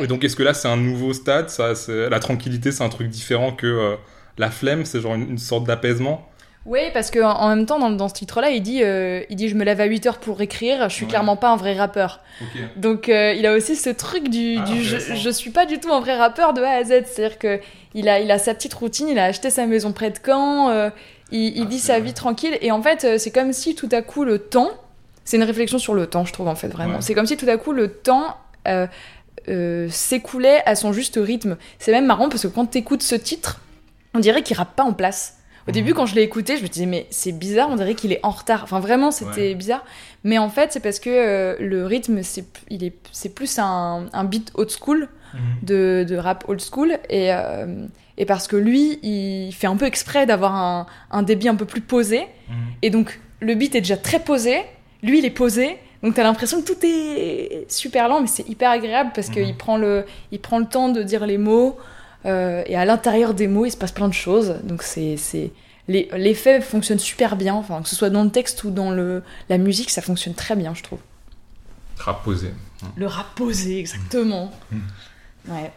Et 0.00 0.06
donc, 0.06 0.24
est-ce 0.24 0.34
que 0.36 0.42
là, 0.42 0.54
c'est 0.54 0.68
un 0.68 0.78
nouveau 0.78 1.12
stade? 1.12 1.50
Ça, 1.50 1.72
La 2.08 2.18
tranquillité, 2.18 2.72
c'est 2.72 2.82
un 2.82 2.88
truc 2.88 3.08
différent 3.08 3.52
que 3.52 3.96
la 4.38 4.50
flemme? 4.50 4.86
C'est 4.86 5.00
genre 5.02 5.14
une, 5.14 5.32
une 5.32 5.38
sorte 5.38 5.66
d'apaisement? 5.66 6.26
Oui, 6.66 6.80
parce 6.94 7.10
que 7.10 7.18
en 7.20 7.48
même 7.50 7.66
temps, 7.66 7.78
dans, 7.78 7.90
dans 7.90 8.08
ce 8.08 8.14
titre-là, 8.14 8.48
il 8.50 8.62
dit, 8.62 8.82
euh, 8.82 9.22
il 9.28 9.36
dit 9.36 9.48
Je 9.48 9.54
me 9.54 9.64
lève 9.64 9.80
à 9.80 9.84
8 9.84 10.06
heures 10.06 10.18
pour 10.18 10.40
écrire, 10.40 10.88
je 10.88 10.94
suis 10.94 11.04
Ouais. 11.04 11.10
clairement 11.10 11.36
pas 11.36 11.50
un 11.50 11.56
vrai 11.56 11.74
rappeur. 11.74 12.20
Donc 12.76 13.08
euh, 13.10 13.34
il 13.34 13.44
a 13.46 13.52
aussi 13.52 13.76
ce 13.76 13.90
truc 13.90 14.28
du, 14.30 14.56
Ah, 14.58 14.64
du 14.64 14.82
je, 14.82 14.96
je 15.14 15.30
suis 15.30 15.50
pas 15.50 15.66
du 15.66 15.78
tout 15.78 15.92
un 15.92 16.00
vrai 16.00 16.16
rappeur 16.16 16.54
de 16.54 16.62
A 16.62 16.70
à 16.70 16.82
Z. 16.84 17.04
C'est-à-dire 17.06 17.38
que 17.38 17.60
il 17.92 18.08
a, 18.08 18.18
il 18.20 18.30
a 18.30 18.38
sa 18.38 18.54
petite 18.54 18.72
routine, 18.74 19.08
il 19.08 19.18
a 19.18 19.24
acheté 19.24 19.50
sa 19.50 19.66
maison 19.66 19.92
près 19.92 20.10
de 20.10 20.18
Caen, 20.24 20.70
euh, 20.70 20.88
il, 21.30 21.56
il 21.56 21.64
Ah, 21.64 21.68
vit 21.68 21.78
sa 21.78 22.00
vie 22.00 22.14
tranquille. 22.14 22.56
Et 22.62 22.72
en 22.72 22.80
fait, 22.82 23.18
c'est 23.18 23.30
comme 23.30 23.52
si 23.52 23.74
tout 23.74 23.88
à 23.92 24.00
coup 24.00 24.24
le 24.24 24.38
temps, 24.38 24.70
c'est 25.26 25.36
une 25.36 25.42
réflexion 25.44 25.78
sur 25.78 25.92
le 25.94 26.06
temps, 26.06 26.24
je 26.24 26.32
trouve 26.32 26.48
en 26.48 26.54
fait 26.54 26.68
vraiment. 26.68 26.94
Ouais. 26.94 27.00
C'est 27.02 27.14
comme 27.14 27.26
si 27.26 27.36
tout 27.36 27.48
à 27.48 27.58
coup 27.58 27.72
le 27.72 27.88
temps 27.88 28.36
s'écoulait 29.90 30.62
à 30.66 30.74
son 30.74 30.92
juste 30.94 31.18
rythme. 31.22 31.56
C'est 31.78 31.92
même 31.92 32.06
marrant 32.06 32.28
parce 32.30 32.42
que 32.42 32.48
quand 32.48 32.66
t'écoutes 32.66 33.02
ce 33.02 33.14
titre, 33.14 33.60
on 34.14 34.18
dirait 34.18 34.42
qu'il 34.42 34.56
rappe 34.56 34.74
pas 34.74 34.84
en 34.84 34.92
place. 34.94 35.38
Au 35.66 35.70
Mhm. 35.70 35.74
début, 35.74 35.94
quand 35.94 36.06
je 36.06 36.14
l'ai 36.14 36.22
écouté, 36.22 36.56
je 36.58 36.62
me 36.62 36.68
disais, 36.68 36.86
mais 36.86 37.06
c'est 37.10 37.32
bizarre, 37.32 37.68
on 37.70 37.76
dirait 37.76 37.94
qu'il 37.94 38.12
est 38.12 38.20
en 38.22 38.30
retard. 38.30 38.62
Enfin, 38.64 38.80
vraiment, 38.80 39.10
c'était 39.10 39.48
Ouais. 39.48 39.54
bizarre. 39.54 39.84
Mais 40.22 40.36
en 40.38 40.48
fait, 40.50 40.72
c'est 40.72 40.80
parce 40.80 40.98
que 40.98 41.08
euh, 41.10 41.56
le 41.58 41.86
rythme, 41.86 42.22
c'est 42.22 42.44
il 42.70 42.84
est, 42.84 42.94
c'est 43.12 43.34
plus 43.34 43.58
un, 43.58 44.06
un 44.12 44.24
beat 44.24 44.50
old 44.54 44.70
school, 44.70 45.08
de, 45.62 46.04
de 46.08 46.16
rap 46.16 46.44
old 46.48 46.60
school. 46.60 46.92
Et, 47.10 47.32
euh, 47.32 47.86
et 48.18 48.24
parce 48.26 48.46
que 48.46 48.56
lui, 48.56 48.98
il 49.02 49.52
fait 49.52 49.66
un 49.66 49.76
peu 49.76 49.86
exprès 49.86 50.26
d'avoir 50.26 50.54
un, 50.54 50.86
un 51.10 51.22
débit 51.22 51.48
un 51.48 51.56
peu 51.56 51.64
plus 51.64 51.80
posé. 51.80 52.26
Et 52.82 52.90
donc, 52.90 53.18
le 53.40 53.54
beat 53.54 53.74
est 53.74 53.80
déjà 53.80 53.96
très 53.96 54.20
posé. 54.20 54.58
Lui, 55.02 55.18
il 55.18 55.24
est 55.24 55.30
posé. 55.30 55.76
Donc, 56.02 56.14
t'as 56.14 56.22
l'impression 56.22 56.60
que 56.60 56.66
tout 56.70 56.78
est 56.84 57.64
super 57.70 58.08
lent, 58.08 58.20
mais 58.20 58.26
c'est 58.26 58.46
hyper 58.48 58.70
agréable 58.70 59.10
parce 59.14 59.28
Mhm. 59.28 59.34
qu'il 59.34 59.56
prend, 59.56 59.76
le, 59.78 60.04
il 60.30 60.38
prend 60.38 60.58
le 60.58 60.66
temps 60.66 60.88
de 60.90 61.02
dire 61.02 61.26
les 61.26 61.38
mots. 61.38 61.76
Euh, 62.26 62.62
et 62.66 62.76
à 62.76 62.84
l'intérieur 62.84 63.34
des 63.34 63.48
mots, 63.48 63.66
il 63.66 63.70
se 63.70 63.76
passe 63.76 63.92
plein 63.92 64.08
de 64.08 64.14
choses. 64.14 64.56
Donc, 64.64 64.82
c'est. 64.82 65.16
c'est... 65.16 65.52
les- 65.88 66.08
l'effet 66.16 66.60
fonctionne 66.60 66.98
super 66.98 67.36
bien, 67.36 67.54
enfin, 67.54 67.82
que 67.82 67.88
ce 67.88 67.96
soit 67.96 68.10
dans 68.10 68.24
le 68.24 68.30
texte 68.30 68.64
ou 68.64 68.70
dans 68.70 68.90
le, 68.90 69.22
la 69.48 69.58
musique, 69.58 69.90
ça 69.90 70.02
fonctionne 70.02 70.34
très 70.34 70.56
bien, 70.56 70.74
je 70.74 70.82
trouve. 70.82 71.00
Rap 71.98 72.24
posé. 72.24 72.50
Le 72.96 73.06
rap 73.06 73.34
posé, 73.34 73.78
exactement. 73.78 74.50
Mm. 74.72 74.78
Ouais. 75.48 75.72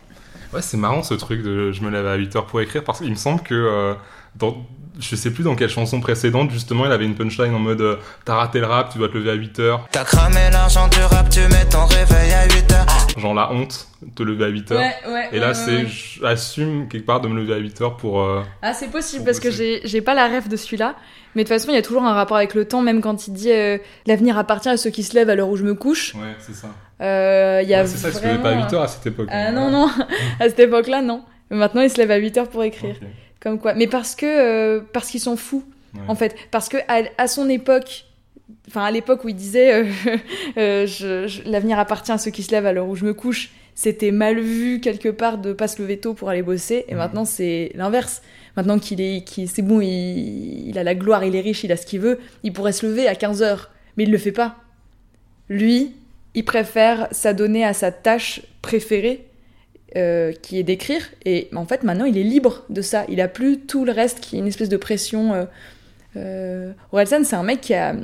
Ouais, 0.54 0.62
c'est 0.62 0.78
marrant 0.78 1.04
ce 1.04 1.14
truc 1.14 1.42
de 1.44 1.72
je 1.72 1.82
me 1.82 1.90
lève 1.90 2.08
à 2.08 2.18
8h 2.18 2.46
pour 2.48 2.62
écrire 2.62 2.84
parce 2.84 3.00
qu'il 3.00 3.10
me 3.10 3.16
semble 3.16 3.42
que 3.42 3.54
euh, 3.54 3.94
dans 4.36 4.66
je 5.00 5.16
sais 5.16 5.32
plus 5.32 5.44
dans 5.44 5.56
quelle 5.56 5.70
chanson 5.70 6.00
précédente 6.02 6.52
justement 6.52 6.86
il 6.86 6.92
avait 6.92 7.06
une 7.06 7.16
punchline 7.16 7.54
en 7.54 7.60
mode 7.60 7.82
euh, 7.82 7.96
t'as 8.26 8.36
raté 8.36 8.60
le 8.60 8.66
rap, 8.66 8.92
tu 8.92 8.98
dois 8.98 9.10
te 9.10 9.14
lever 9.18 9.32
à 9.32 9.36
8h. 9.36 9.80
T'as 9.92 10.04
cramé 10.04 10.50
l'argent 10.52 10.88
du 10.88 11.00
rap, 11.00 11.30
tu 11.30 11.40
mets 11.42 11.66
ton 11.70 11.86
réveil 11.86 12.34
à 12.34 12.46
8 12.46 12.72
heures. 12.74 12.86
Genre 13.18 13.34
la 13.34 13.52
honte 13.52 13.88
de 14.02 14.12
te 14.12 14.24
lever 14.24 14.46
à 14.46 14.50
8h. 14.50 14.76
Ouais, 14.76 14.94
ouais, 15.12 15.30
Et 15.32 15.40
là 15.40 15.48
ouais, 15.50 15.54
c'est 15.54 15.78
ouais. 15.78 15.88
j'assume 16.22 16.88
quelque 16.88 17.06
part 17.06 17.22
de 17.22 17.28
me 17.28 17.40
lever 17.40 17.54
à 17.54 17.60
8h 17.60 17.98
pour 17.98 18.22
euh, 18.22 18.44
Ah, 18.62 18.74
c'est 18.74 18.92
possible 18.92 19.26
parce 19.26 19.40
que 19.40 19.48
bosser. 19.50 19.80
j'ai 19.84 19.88
j'ai 19.88 20.02
pas 20.02 20.14
la 20.14 20.28
rêve 20.28 20.48
de 20.48 20.56
celui-là. 20.56 20.96
Mais 21.36 21.44
de 21.44 21.48
toute 21.50 21.58
façon, 21.58 21.72
il 21.72 21.76
y 21.76 21.78
a 21.78 21.84
toujours 21.84 22.04
un 22.04 22.14
rapport 22.14 22.38
avec 22.38 22.56
le 22.56 22.66
temps, 22.66 22.82
même 22.82 23.00
quand 23.02 23.28
il 23.28 23.34
dit 23.34 23.52
euh, 23.52 23.78
l'avenir 24.08 24.38
appartient 24.40 24.70
à 24.70 24.78
ceux 24.78 24.90
qui 24.90 25.04
se 25.04 25.14
lèvent 25.14 25.30
à 25.30 25.36
l'heure 25.36 25.50
où 25.50 25.56
je 25.58 25.64
me 25.64 25.76
couche. 25.76 26.16
Ouais, 26.16 26.36
c'est 26.40 26.56
ça. 26.56 26.70
Euh, 27.02 27.60
Il 27.64 27.70
y 27.70 27.76
a 27.76 27.82
Ouais, 27.82 27.88
c'est 27.88 27.98
ça, 27.98 28.10
il 28.10 28.14
se 28.16 28.24
levait 28.26 28.42
pas 28.42 28.50
à 28.50 28.54
vraiment 28.54 28.68
8h 28.68 28.82
à 28.84 28.88
cette 28.88 29.06
époque. 29.06 29.28
Ah 29.32 29.52
non, 29.52 29.70
non, 29.70 29.88
à 30.40 30.44
cette 30.50 30.60
époque-là, 30.60 31.02
non. 31.04 31.24
Maintenant, 31.52 31.82
il 31.82 31.90
se 31.92 31.98
lève 31.98 32.10
à 32.12 32.16
8 32.18 32.38
heures 32.40 32.50
pour 32.50 32.64
écrire. 32.64 32.96
Comme 33.48 33.60
quoi. 33.60 33.74
Mais 33.74 33.88
parce 33.88 34.14
que 34.16 34.26
euh, 34.26 34.82
parce 34.94 35.10
qu'ils 35.10 35.22
sont 35.22 35.38
fous, 35.38 35.64
Ouais. 35.94 36.02
en 36.10 36.16
fait. 36.16 36.36
Parce 36.52 36.68
que 36.70 36.78
à, 36.90 37.04
à 37.18 37.28
son 37.28 37.48
époque, 37.50 38.06
enfin 38.68 38.84
à 38.84 38.92
l'époque 38.92 39.24
où 39.24 39.30
il 39.30 39.36
disait 39.36 39.74
euh, 39.74 39.86
euh, 40.58 41.28
l'avenir 41.46 41.80
appartient 41.80 42.12
à 42.12 42.18
ceux 42.18 42.32
qui 42.32 42.44
se 42.44 42.52
lèvent 42.52 42.66
à 42.66 42.74
l'heure 42.74 42.88
où 42.90 42.96
je 42.96 43.06
me 43.06 43.14
couche, 43.14 43.52
c'était 43.74 44.12
mal 44.12 44.40
vu 44.40 44.80
quelque 44.82 45.08
part 45.10 45.38
de 45.38 45.54
pas 45.54 45.68
se 45.70 45.82
lever 45.82 45.98
tôt 45.98 46.14
pour 46.14 46.30
aller 46.30 46.42
bosser. 46.42 46.86
Et 46.90 46.96
maintenant, 46.96 47.24
c'est 47.26 47.72
l'inverse. 47.76 48.22
Maintenant 48.58 48.80
qu'il 48.80 49.00
est, 49.02 49.24
qu'il- 49.24 49.48
c'est 49.48 49.62
bon, 49.62 49.80
il, 49.82 50.68
il 50.70 50.78
a 50.80 50.84
la 50.84 50.96
gloire, 50.96 51.24
il 51.24 51.36
est 51.36 51.42
riche, 51.42 51.64
il 51.64 51.72
a 51.72 51.78
ce 51.78 51.86
qu'il 51.86 52.00
veut, 52.02 52.20
il 52.44 52.52
pourrait 52.54 52.72
se 52.74 52.86
lever 52.86 53.08
à 53.08 53.16
15 53.16 53.42
heures. 53.44 53.70
Mais 53.96 54.04
il 54.04 54.12
le 54.12 54.18
fait 54.18 54.32
pas. 54.32 54.56
Lui, 55.48 55.94
il 56.34 56.44
préfère 56.44 57.08
s'adonner 57.12 57.64
à 57.64 57.74
sa 57.74 57.92
tâche 57.92 58.42
préférée, 58.62 59.27
euh, 59.96 60.32
qui 60.42 60.60
est 60.60 60.64
d'écrire. 60.64 61.02
Et 61.26 61.48
en 61.56 61.66
fait, 61.66 61.84
maintenant, 61.84 62.06
il 62.06 62.18
est 62.18 62.24
libre 62.24 62.64
de 62.70 62.82
ça. 62.82 63.06
Il 63.10 63.22
a 63.22 63.28
plus 63.28 63.60
tout 63.60 63.86
le 63.86 63.92
reste 63.92 64.20
qui 64.20 64.36
est 64.36 64.40
une 64.40 64.48
espèce 64.48 64.70
de 64.70 64.78
pression. 64.78 65.34
Euh, 65.34 65.46
euh... 66.16 66.72
Orelsan, 66.92 67.24
c'est 67.24 67.36
un 67.36 67.44
mec 67.44 67.62
qui 67.62 67.74
a, 67.74 67.96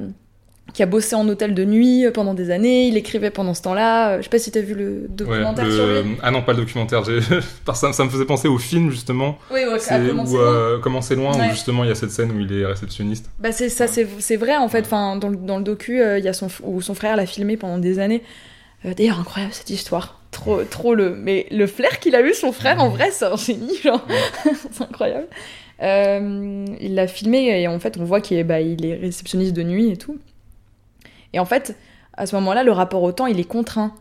qui 0.73 0.81
a 0.81 0.85
bossé 0.85 1.15
en 1.15 1.27
hôtel 1.27 1.53
de 1.53 1.65
nuit 1.65 2.05
pendant 2.13 2.33
des 2.33 2.51
années. 2.51 2.87
Il 2.87 2.95
écrivait 2.97 3.31
pendant 3.31 3.53
ce 3.53 3.61
temps-là. 3.63 4.11
Euh, 4.13 4.17
Je 4.19 4.23
sais 4.23 4.29
pas 4.29 4.39
si 4.39 4.49
t'as 4.51 4.61
vu 4.61 4.75
le 4.75 4.85
Ouais, 5.01 5.07
documentaire 5.09 5.65
le- 5.65 5.71
sur 5.71 5.85
lui. 5.87 6.15
Ah 6.21 6.31
non, 6.31 6.41
pas 6.41 6.53
le 6.53 6.59
documentaire. 6.59 7.03
ça, 7.73 7.91
ça 7.93 8.03
me 8.05 8.09
faisait 8.09 8.25
penser 8.25 8.47
au 8.47 8.57
film 8.57 8.89
justement. 8.89 9.37
Oui, 9.51 9.61
ouais, 9.65 9.79
C'est 9.79 9.93
à 9.95 9.99
commencer 9.99 10.33
où 10.33 10.37
loin. 10.37 10.45
euh, 10.45 10.79
Comment 10.79 11.01
c'est 11.01 11.15
loin, 11.15 11.37
Ouais. 11.37 11.47
où 11.47 11.51
justement 11.51 11.83
il 11.83 11.89
y 11.89 11.91
a 11.91 11.95
cette 11.95 12.11
scène 12.11 12.31
où 12.31 12.39
il 12.39 12.51
est 12.53 12.65
réceptionniste. 12.65 13.29
Bah 13.39 13.51
c'est 13.51 13.69
ça, 13.69 13.87
c'est 13.87 14.07
c'est 14.19 14.37
vrai 14.37 14.55
en 14.55 14.69
fait. 14.69 14.81
Enfin, 14.85 15.15
dans, 15.17 15.29
le- 15.29 15.37
dans 15.37 15.57
le 15.57 15.63
docu, 15.63 16.01
euh, 16.01 16.17
il 16.17 16.25
y 16.25 16.29
a 16.29 16.33
son 16.33 16.47
où 16.63 16.81
son 16.81 16.93
frère 16.93 17.15
l'a 17.17 17.25
filmé 17.25 17.57
pendant 17.57 17.77
des 17.77 17.99
années. 17.99 18.23
Euh, 18.85 18.93
D'ailleurs, 18.93 19.19
incroyable 19.19 19.53
cette 19.53 19.69
histoire. 19.69 20.21
Trop, 20.43 20.63
trop 20.63 20.95
le. 20.95 21.15
Mais 21.15 21.47
le 21.51 21.67
flair 21.67 21.99
qu'il 21.99 22.15
a 22.15 22.21
eu 22.21 22.33
son 22.33 22.51
frère, 22.51 22.81
en 22.81 22.89
vrai, 22.89 23.09
c'est 23.11 23.25
un 23.25 23.35
génie, 23.35 23.77
genre. 23.83 24.05
c'est 24.71 24.83
incroyable. 24.83 25.27
Euh, 25.81 26.65
il 26.79 26.95
l'a 26.95 27.07
filmé 27.07 27.59
et 27.61 27.67
en 27.67 27.79
fait, 27.79 27.97
on 27.97 28.03
voit 28.03 28.21
qu'il 28.21 28.37
est, 28.37 28.43
bah, 28.43 28.61
il 28.61 28.85
est 28.85 28.95
réceptionniste 28.95 29.53
de 29.53 29.63
nuit 29.63 29.89
et 29.89 29.97
tout. 29.97 30.17
Et 31.33 31.39
en 31.39 31.45
fait, 31.45 31.75
à 32.15 32.25
ce 32.25 32.35
moment-là, 32.35 32.63
le 32.63 32.71
rapport 32.71 33.01
au 33.01 33.11
temps, 33.11 33.25
il 33.25 33.39
est 33.39 33.43
contraint. 33.43 33.93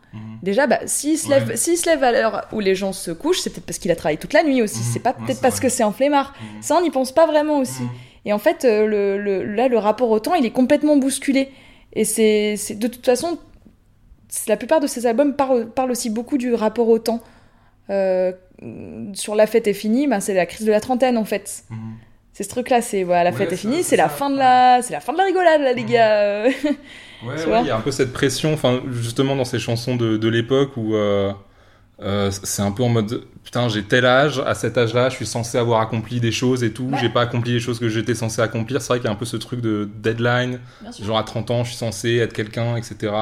Déjà, 0.43 0.67
bah, 0.67 0.81
s'il 0.85 1.17
se, 1.19 1.31
lève, 1.31 1.49
Ouais. 1.49 1.57
s'il 1.57 1.79
se 1.79 1.87
lève 1.89 2.03
à 2.05 2.13
l'heure 2.13 2.47
où 2.53 2.61
les 2.61 2.75
gens 2.75 2.93
se 2.93 3.11
couchent, 3.11 3.39
c'est 3.41 3.51
peut-être 3.51 3.65
parce 3.65 3.79
qu'il 3.79 3.91
a 3.91 3.97
travaillé 3.97 4.19
toute 4.19 4.35
la 4.35 4.43
nuit 4.43 4.61
aussi. 4.61 4.79
Mhm. 4.81 4.85
C'est 4.93 5.01
pas 5.01 5.13
peut-être 5.15 5.41
parce 5.41 5.57
vrai. 5.57 5.69
que 5.69 5.73
c'est 5.73 5.83
un 5.83 5.93
flemmard. 5.93 6.35
Ça, 6.61 6.77
on 6.77 6.83
n'y 6.83 6.91
pense 6.91 7.13
pas 7.13 7.27
vraiment 7.27 7.59
aussi. 7.59 7.83
Et 8.27 8.33
en 8.33 8.39
fait, 8.39 8.65
euh, 8.65 8.87
le, 8.87 9.19
le- 9.19 9.43
là, 9.45 9.69
le 9.69 9.79
rapport 9.79 10.11
au 10.11 10.21
temps, 10.21 10.35
il 10.35 10.45
est 10.45 10.51
complètement 10.51 10.97
bousculé. 10.97 11.49
Et 11.95 12.05
c'est 12.05 12.57
c'est- 12.57 12.75
de 12.75 12.87
toute 12.87 13.05
façon, 13.07 13.39
la 14.49 14.57
plupart 14.57 14.81
de 14.81 14.87
ces 14.87 15.07
albums 15.07 15.35
parlent, 15.35 15.67
parlent 15.71 15.91
aussi 15.91 16.11
beaucoup 16.11 16.39
du 16.39 16.55
rapport 16.55 16.89
au 16.89 16.99
temps. 16.99 17.21
Euh, 17.91 18.33
sur 19.15 19.35
La 19.35 19.47
fête 19.47 19.67
est 19.67 19.73
finie, 19.75 20.07
ben, 20.07 20.21
c'est 20.21 20.35
la 20.35 20.47
crise 20.47 20.67
de 20.67 20.71
la 20.73 20.81
trentaine 20.81 21.17
en 21.19 21.25
fait. 21.25 21.65
Mhm. 21.71 21.77
C'est 22.33 22.45
ce 22.45 22.49
truc-là, 22.49 22.81
c'est 22.81 23.03
voilà, 23.03 23.25
la 23.25 23.31
Ouais, 23.31 23.37
fête 23.37 23.53
est 23.53 23.57
finie, 23.57 23.83
c'est 23.83 23.97
la 23.97 24.09
fin 24.09 24.31
de 24.31 24.37
la, 24.39 24.81
la 24.89 25.01
fin 25.01 25.13
de 25.13 25.19
la 25.19 25.25
rigolade 25.25 25.61
là, 25.61 25.73
les 25.73 25.83
Mhm. 25.83 25.89
gars. 25.91 26.45
Ouais, 27.25 27.47
ouais, 27.47 27.61
il 27.61 27.67
y 27.69 27.71
a 27.71 27.77
un 27.77 27.81
peu 27.81 27.93
cette 27.93 28.13
pression, 28.13 28.59
justement 28.91 29.37
dans 29.37 29.45
ces 29.45 29.61
chansons 29.61 29.95
de, 29.95 30.17
de 30.17 30.29
l'époque 30.29 30.77
où 30.77 30.97
euh, 30.97 31.33
euh, 32.01 32.31
c'est 32.33 32.63
un 32.63 32.73
peu 32.73 32.83
en 32.83 32.89
mode 32.89 33.25
putain, 33.45 33.69
j'ai 33.69 33.85
tel 33.85 34.07
âge, 34.07 34.43
à 34.45 34.55
cet 34.55 34.77
âge-là, 34.79 35.09
je 35.09 35.15
suis 35.17 35.27
censé 35.27 35.57
avoir 35.59 35.81
accompli 35.83 36.19
des 36.19 36.33
choses 36.33 36.65
et 36.65 36.73
tout, 36.73 36.87
Ouais. 36.91 36.99
j'ai 37.01 37.09
pas 37.11 37.21
accompli 37.21 37.53
les 37.53 37.61
choses 37.61 37.79
que 37.79 37.89
j'étais 37.89 38.15
censé 38.17 38.41
accomplir. 38.43 38.81
C'est 38.83 38.89
vrai 38.89 38.99
qu'il 38.99 39.07
y 39.07 39.09
a 39.09 39.13
un 39.13 39.17
peu 39.17 39.25
ce 39.25 39.37
truc 39.37 39.61
de 39.61 39.89
deadline, 40.03 40.59
genre 41.01 41.19
à 41.19 41.23
30 41.23 41.51
ans, 41.53 41.63
je 41.65 41.69
suis 41.71 41.79
censé 41.79 42.17
être 42.17 42.33
quelqu'un, 42.33 42.75
etc. 42.77 43.13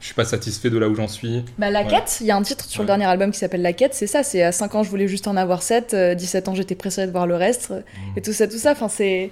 Je 0.00 0.06
suis 0.06 0.14
pas 0.14 0.24
satisfait 0.24 0.70
de 0.70 0.78
là 0.78 0.88
où 0.88 0.94
j'en 0.94 1.08
suis. 1.08 1.44
Bah, 1.58 1.70
la 1.70 1.82
Ouais. 1.82 1.88
quête, 1.88 2.18
il 2.22 2.26
y 2.26 2.30
a 2.30 2.36
un 2.36 2.42
titre 2.42 2.64
sur 2.64 2.82
le 2.82 2.86
dernier 2.86 3.04
album 3.04 3.30
qui 3.30 3.38
s'appelle 3.38 3.62
La 3.62 3.72
quête, 3.74 3.94
c'est 3.94 4.06
ça, 4.06 4.22
c'est 4.22 4.42
à 4.42 4.50
5 4.50 4.74
ans 4.74 4.82
je 4.82 4.88
voulais 4.90 5.06
juste 5.08 5.28
en 5.28 5.36
avoir 5.36 5.62
7, 5.62 5.94
17 6.16 6.48
ans 6.48 6.54
j'étais 6.54 6.74
pressée 6.74 7.06
de 7.06 7.12
voir 7.12 7.26
le 7.26 7.36
reste, 7.36 7.70
euh, 7.70 7.80
et 8.16 8.22
tout 8.22 8.32
ça, 8.32 8.48
tout 8.48 8.56
ça, 8.58 8.72
enfin 8.72 8.88
c'est... 8.88 9.30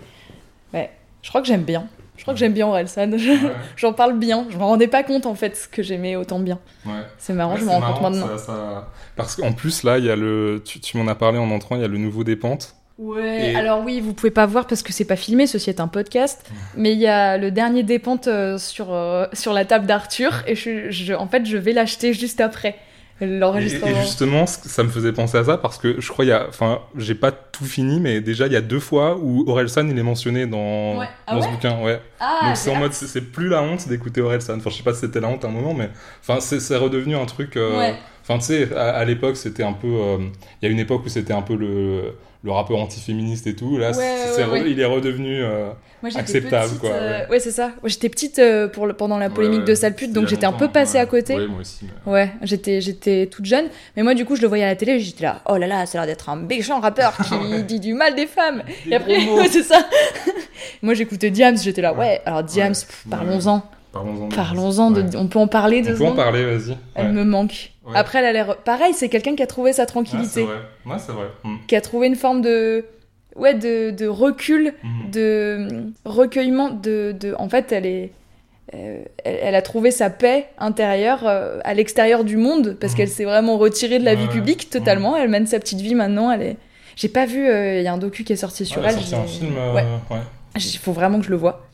Ouais, 0.75 0.91
je 1.23 1.29
crois 1.31 1.41
que 1.41 1.47
j'aime 1.47 1.63
bien. 1.65 1.89
Je 2.19 2.23
crois 2.25 2.35
que 2.35 2.41
j'aime 2.41 2.53
bien 2.53 2.67
Orelsan, 2.67 3.13
j'en 3.77 3.93
parle 3.93 4.19
bien, 4.19 4.47
je 4.51 4.59
m'en 4.59 4.67
rendais 4.67 4.89
pas 4.89 5.05
compte 5.05 5.25
en 5.25 5.35
fait 5.37 5.69
que 5.73 5.83
j'aimais 5.83 6.17
autant 6.17 6.41
bien. 6.41 6.59
Ouais. 6.85 6.93
C'est 7.17 7.33
marrant, 7.33 7.57
je 7.57 7.65
me 7.65 7.71
rends 7.71 7.81
compte 7.93 8.03
maintenant. 8.03 8.27
ça- 8.37 8.39
ça- 8.39 8.89
Parce 9.17 9.37
qu'en 9.37 9.53
plus, 9.53 9.85
là, 9.85 9.99
il 9.99 10.05
y 10.05 10.11
a 10.11 10.17
le. 10.17 10.61
Tu, 10.65 10.81
tu 10.81 10.97
m'en 10.99 11.07
as 11.09 11.15
parlé 11.15 11.39
en 11.39 11.49
entrant, 11.53 11.77
il 11.77 11.83
y 11.83 11.85
a 11.85 11.89
le 11.89 11.97
nouveau 11.99 12.25
des 12.25 12.35
pentes. 12.37 12.75
Ouais, 12.99 13.53
Et- 13.53 13.55
alors 13.57 13.83
oui, 13.85 14.01
vous 14.01 14.13
pouvez 14.13 14.33
pas 14.33 14.47
voir 14.47 14.67
parce 14.67 14.83
que 14.83 14.93
c'est 14.93 15.05
pas 15.05 15.15
filmé, 15.17 15.47
ceci 15.47 15.71
est 15.71 15.81
un 15.81 15.87
podcast, 15.89 16.51
mais 16.77 16.93
il 16.93 16.99
y 16.99 17.07
a 17.07 17.39
le 17.39 17.51
dernier 17.53 17.85
dépente 17.85 18.27
euh, 18.27 18.59
sur, 18.59 18.93
euh, 18.93 19.27
sur 19.33 19.53
la 19.53 19.65
table 19.65 19.87
d'Arthur, 19.87 20.33
et 20.49 20.57
je, 20.57 20.91
je- 20.91 21.15
en 21.15 21.29
fait 21.29 21.47
je 21.47 21.57
vais 21.57 21.73
l'acheter 21.73 22.13
juste 22.13 22.41
après 22.41 22.75
l'enregistrement. 23.21 23.97
et 23.97 24.01
justement, 24.01 24.47
ça 24.47 24.83
me 24.85 24.89
faisait 24.89 25.13
penser 25.13 25.39
à 25.39 25.45
ça 25.45 25.59
parce 25.59 25.79
que 25.79 26.01
je 26.01 26.09
crois, 26.09 26.25
il 26.25 26.29
y 26.29 26.33
a. 26.33 26.47
Enfin, 26.49 26.81
j'ai 26.97 27.15
pas 27.17 27.33
tout 27.33 27.65
fini, 27.65 27.99
mais 28.01 28.21
déjà, 28.21 28.47
il 28.47 28.53
y 28.53 28.57
a 28.57 28.61
deux 28.61 28.79
fois 28.81 29.17
où 29.21 29.45
Orelsan, 29.49 29.89
il 29.89 29.99
est 29.99 30.03
mentionné 30.05 30.47
dans, 30.47 30.99
Ouais. 30.99 31.07
Ah 31.27 31.35
dans 31.35 31.43
ce 31.43 31.49
bouquin. 31.49 31.81
Ouais. 31.83 32.01
Ah, 32.21 32.41
Donc 32.47 32.57
c'est 32.57 32.71
en 32.71 32.77
mode, 32.77 32.93
c'est 32.93 33.21
plus 33.33 33.49
la 33.49 33.61
honte 33.63 33.89
d'écouter 33.89 34.21
Orelsan. 34.21 34.57
Enfin, 34.59 34.71
je 34.71 34.77
sais 34.77 34.83
pas 34.85 34.95
si 34.95 35.01
c'était 35.01 35.21
la 35.21 35.29
honte 35.29 35.45
à 35.45 35.49
un 35.49 35.53
moment, 35.53 35.75
mais. 35.75 35.91
Enfin, 36.21 36.39
c'est 36.41 36.77
redevenu 36.77 37.17
un 37.17 37.27
truc. 37.27 37.57
euh, 37.57 37.77
Ouais. 37.79 37.95
Enfin, 38.23 38.39
tu 38.39 38.45
sais, 38.47 38.73
à, 38.77 38.91
à 38.91 39.05
l'époque, 39.05 39.37
c'était 39.37 39.65
un 39.65 39.73
peu. 39.73 39.89
euh, 39.89 40.19
Il 40.63 40.67
y 40.67 40.69
a 40.69 40.73
une 40.73 40.79
époque 40.81 41.03
où 41.05 41.09
c'était 41.09 41.33
un 41.33 41.43
peu 41.43 41.57
le, 41.57 42.13
le 42.45 42.53
rappeur 42.53 42.79
antiféministe 42.79 43.47
et 43.49 43.57
tout. 43.57 43.77
Là, 43.79 43.89
Ouais, 43.89 43.93
c'est- 43.95 44.01
ouais, 44.01 44.17
c'est 44.37 44.45
re- 44.45 44.51
ouais. 44.51 44.71
il 44.71 44.79
est 44.81 44.85
redevenu. 44.85 45.43
euh, 45.43 45.71
Moi, 46.03 46.13
acceptable, 46.17 46.67
petite, 46.69 46.81
quoi, 46.81 46.91
euh, 46.91 47.23
ouais. 47.25 47.29
ouais, 47.31 47.41
c'est 47.41 47.51
ça. 47.51 47.73
Ouais, 47.83 47.89
J'étais 47.91 48.09
petite 48.09 48.39
euh, 48.39 48.69
pour 48.69 48.87
le- 48.87 48.93
pendant 48.93 49.19
la 49.19 49.29
polémique 49.31 49.61
ouais, 49.61 49.65
de 49.67 49.75
sale 49.75 49.95
pute, 49.97 50.13
donc 50.13 50.25
a 50.25 50.27
j'étais 50.29 50.47
un 50.47 50.53
peu 50.53 50.69
passée 50.69 50.95
ouais. 50.99 51.01
à 51.03 51.07
côté. 51.07 51.35
Ouais, 51.35 51.47
moi 51.49 51.61
aussi. 51.63 51.87
mais- 52.07 52.13
Ouais, 52.13 52.31
j'étais, 52.43 52.81
j'étais 52.81 53.27
toute 53.27 53.45
jeune, 53.45 53.67
mais 53.97 54.05
moi 54.05 54.15
du 54.15 54.25
coup 54.25 54.37
je 54.37 54.43
le 54.43 54.47
voyais 54.49 54.63
à 54.63 54.69
la 54.69 54.77
télé, 54.77 55.01
j'étais 55.01 55.25
là, 55.25 55.43
oh 55.49 55.57
là 55.57 55.67
là, 55.67 55.85
ça 55.87 55.99
a 55.99 56.07
l'air 56.07 56.15
d'être 56.15 56.29
un 56.29 56.37
méchant 56.37 56.79
rappeur 56.79 57.17
qui 57.17 57.63
dit 57.65 57.81
du 57.81 57.95
mal 57.95 58.15
des 58.15 58.27
femmes. 58.27 58.63
Des 58.85 58.93
Et 58.93 58.95
après, 58.95 59.19
c'est 59.51 59.65
ça. 59.65 59.81
moi 60.83 60.95
j'écoutais 60.95 61.31
Diams, 61.31 61.57
j'étais 61.59 61.83
là, 61.83 61.93
ouais, 61.93 62.21
alors 62.25 62.45
Diams, 62.45 62.69
Ouais. 62.73 62.79
pff, 62.87 63.05
parlons-en, 63.11 63.63
Parlons-en. 63.93 64.29
de- 64.29 64.35
parlons-en, 64.37 64.91
de- 64.93 65.03
Ouais. 65.03 65.17
on 65.17 65.27
peut 65.27 65.39
en 65.41 65.49
parler 65.49 65.83
deux 65.83 65.95
On 65.95 65.99
peut 65.99 66.05
en 66.05 66.15
parler, 66.15 66.45
vas-y. 66.45 66.77
Elle 66.95 67.13
me 67.13 67.25
manque. 67.25 67.73
Ouais. 67.89 67.97
Après, 67.97 68.19
elle 68.19 68.27
a 68.27 68.33
l'air, 68.33 68.57
pareil, 68.59 68.93
c'est 68.95 69.09
quelqu'un 69.09 69.35
qui 69.35 69.43
a 69.43 69.47
trouvé 69.47 69.73
sa 69.73 69.83
Ouais, 69.83 69.87
tranquillité, 69.87 70.29
c'est 70.29 70.43
vrai. 70.43 70.59
Ouais, 70.87 70.99
c'est 70.99 71.13
vrai. 71.13 71.27
Mm. 71.45 71.57
qui 71.67 71.75
a 71.77 71.81
trouvé 71.81 72.07
une 72.07 72.17
forme 72.17 72.43
de, 72.43 72.85
ouais, 73.37 73.55
de, 73.55 73.91
de 73.91 74.07
recul 74.07 74.75
Mhm. 74.85 75.11
de 75.11 75.69
recueillement 76.05 76.71
de, 76.71 77.15
de 77.19 77.35
en 77.39 77.49
fait 77.49 77.73
elle 77.73 77.87
est 77.87 78.13
euh, 78.75 79.03
elle, 79.25 79.39
elle 79.43 79.55
a 79.55 79.63
trouvé 79.63 79.91
sa 79.91 80.11
paix 80.11 80.49
intérieure 80.59 81.21
euh, 81.27 81.59
à 81.65 81.73
l'extérieur 81.73 82.25
du 82.25 82.37
monde 82.37 82.77
parce 82.79 82.93
Mhm. 82.93 82.97
qu'elle 82.99 83.09
s'est 83.09 83.25
vraiment 83.25 83.57
retirée 83.57 83.99
de 83.99 84.05
la 84.05 84.11
Ouais, 84.13 84.17
vie 84.19 84.29
publique 84.29 84.69
totalement 84.69 85.17
elle 85.17 85.29
mène 85.31 85.47
sa 85.47 85.59
petite 85.59 85.81
vie 85.81 85.95
maintenant 85.95 86.31
elle 86.31 86.43
est 86.43 86.57
j'ai 86.97 87.09
pas 87.09 87.25
vu 87.25 87.49
euh, 87.49 87.79
il 87.79 87.85
y 87.85 87.89
a 87.89 87.93
un 87.95 87.99
docu 87.99 88.25
qui 88.25 88.33
est 88.35 88.37
sorti 88.37 88.67
sur 88.67 88.85
elle 88.87 88.93
sorti 88.97 89.15
un 89.15 89.25
film. 89.25 89.55
ouais 89.75 89.85
il 90.57 90.79
faut 90.79 90.93
vraiment 90.93 91.19
que 91.21 91.25
je 91.25 91.31
le 91.31 91.37
vois 91.37 91.67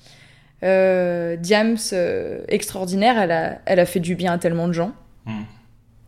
euh, 0.63 1.35
Diams 1.37 1.77
extraordinaire 2.49 3.19
elle 3.19 3.33
a 3.33 3.59
elle 3.67 3.81
a 3.81 3.87
fait 3.87 4.01
du 4.01 4.15
bien 4.15 4.33
à 4.35 4.39
tellement 4.39 4.69
de 4.69 4.73
gens. 4.75 4.93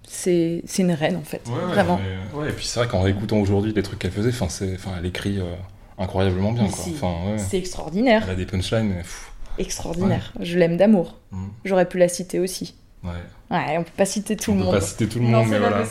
C'est 0.06 0.62
c'est 0.66 0.82
une 0.82 0.92
reine 0.92 1.16
en 1.16 1.22
fait 1.22 1.42
Ouais, 1.46 1.54
ouais, 1.54 1.72
vraiment 1.74 2.00
mais- 2.34 2.38
ouais, 2.40 2.48
et 2.50 2.52
puis 2.52 2.64
c'est 2.66 2.78
vrai 2.80 2.88
qu'en 2.88 3.00
réécoutant 3.02 3.38
aujourd'hui 3.38 3.72
les 3.74 3.82
trucs 3.82 3.98
qu'elle 3.98 4.10
faisait, 4.12 4.30
enfin, 4.30 4.48
c'est, 4.48 4.74
enfin, 4.74 4.92
elle 4.98 5.06
écrit 5.06 5.38
euh, 5.38 5.54
incroyablement 5.98 6.52
bien, 6.52 6.64
ouais. 6.64 7.36
c'est 7.38 7.58
extraordinaire 7.58 8.22
Elle 8.26 8.30
a 8.32 8.34
des 8.36 8.46
punchlines, 8.46 8.88
mais 8.88 9.02
pff, 9.02 9.30
extraordinaire 9.58 10.32
je 10.40 10.58
l'aime 10.58 10.76
d'amour 10.76 11.18
mm, 11.32 11.46
j'aurais 11.64 11.88
pu 11.88 11.98
la 11.98 12.08
citer 12.08 12.38
aussi 12.38 12.74
ouais. 13.04 13.10
ouais 13.50 13.76
on 13.78 13.82
peut 13.82 13.90
pas 13.96 14.04
citer 14.06 14.36
tout 14.36 14.50
on 14.52 14.54
le 14.54 14.60
peut 14.60 14.64
monde 14.66 14.74
pas 14.74 14.80
citer 14.80 15.08
tout 15.08 15.18
le 15.18 15.24
Non, 15.26 15.38
monde, 15.40 15.48
mais 15.48 15.58
voilà. 15.58 15.82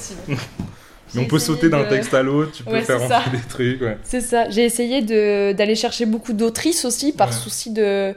Mais 1.14 1.22
on 1.22 1.26
peut 1.26 1.40
sauter 1.40 1.70
d'un 1.70 1.84
de- 1.84 1.90
texte 1.90 2.14
à 2.14 2.24
l'autre, 2.24 2.52
tu 2.52 2.64
peux 2.64 2.72
Ouais, 2.72 2.82
faire 2.82 3.00
ça. 3.08 3.24
des 3.32 3.40
trucs, 3.48 3.80
ouais. 3.82 3.98
C'est 4.04 4.22
ça. 4.22 4.50
J'ai 4.50 4.66
essayé 4.66 5.02
de- 5.02 5.54
d'aller 5.54 5.76
chercher 5.76 6.06
beaucoup 6.06 6.34
d'autrices 6.34 6.84
aussi, 6.84 7.12
par 7.14 7.30
Ouais. 7.30 7.34
souci 7.36 7.72
de. 7.72 8.14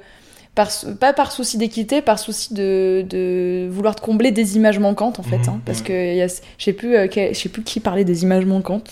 Par, 0.54 0.68
pas 0.98 1.12
par 1.12 1.30
souci 1.30 1.56
d'équité, 1.56 2.02
par 2.02 2.18
souci 2.18 2.52
de, 2.52 3.04
de 3.08 3.68
vouloir 3.70 3.94
te 3.94 4.00
combler 4.00 4.32
des 4.32 4.56
images 4.56 4.78
manquantes 4.80 5.20
en 5.20 5.22
fait. 5.22 5.38
Mhm, 5.38 5.48
hein, 5.48 5.60
parce 5.64 5.78
ouais. 5.80 5.84
que 5.84 6.14
y 6.16 6.22
a- 6.22 6.26
je 6.26 6.64
sais 6.64 6.72
plus, 6.72 6.96
euh, 6.96 7.06
quel- 7.08 7.34
je 7.34 7.48
plus 7.48 7.62
qui 7.62 7.78
parlait 7.80 8.04
des 8.04 8.22
images 8.24 8.44
manquantes. 8.44 8.90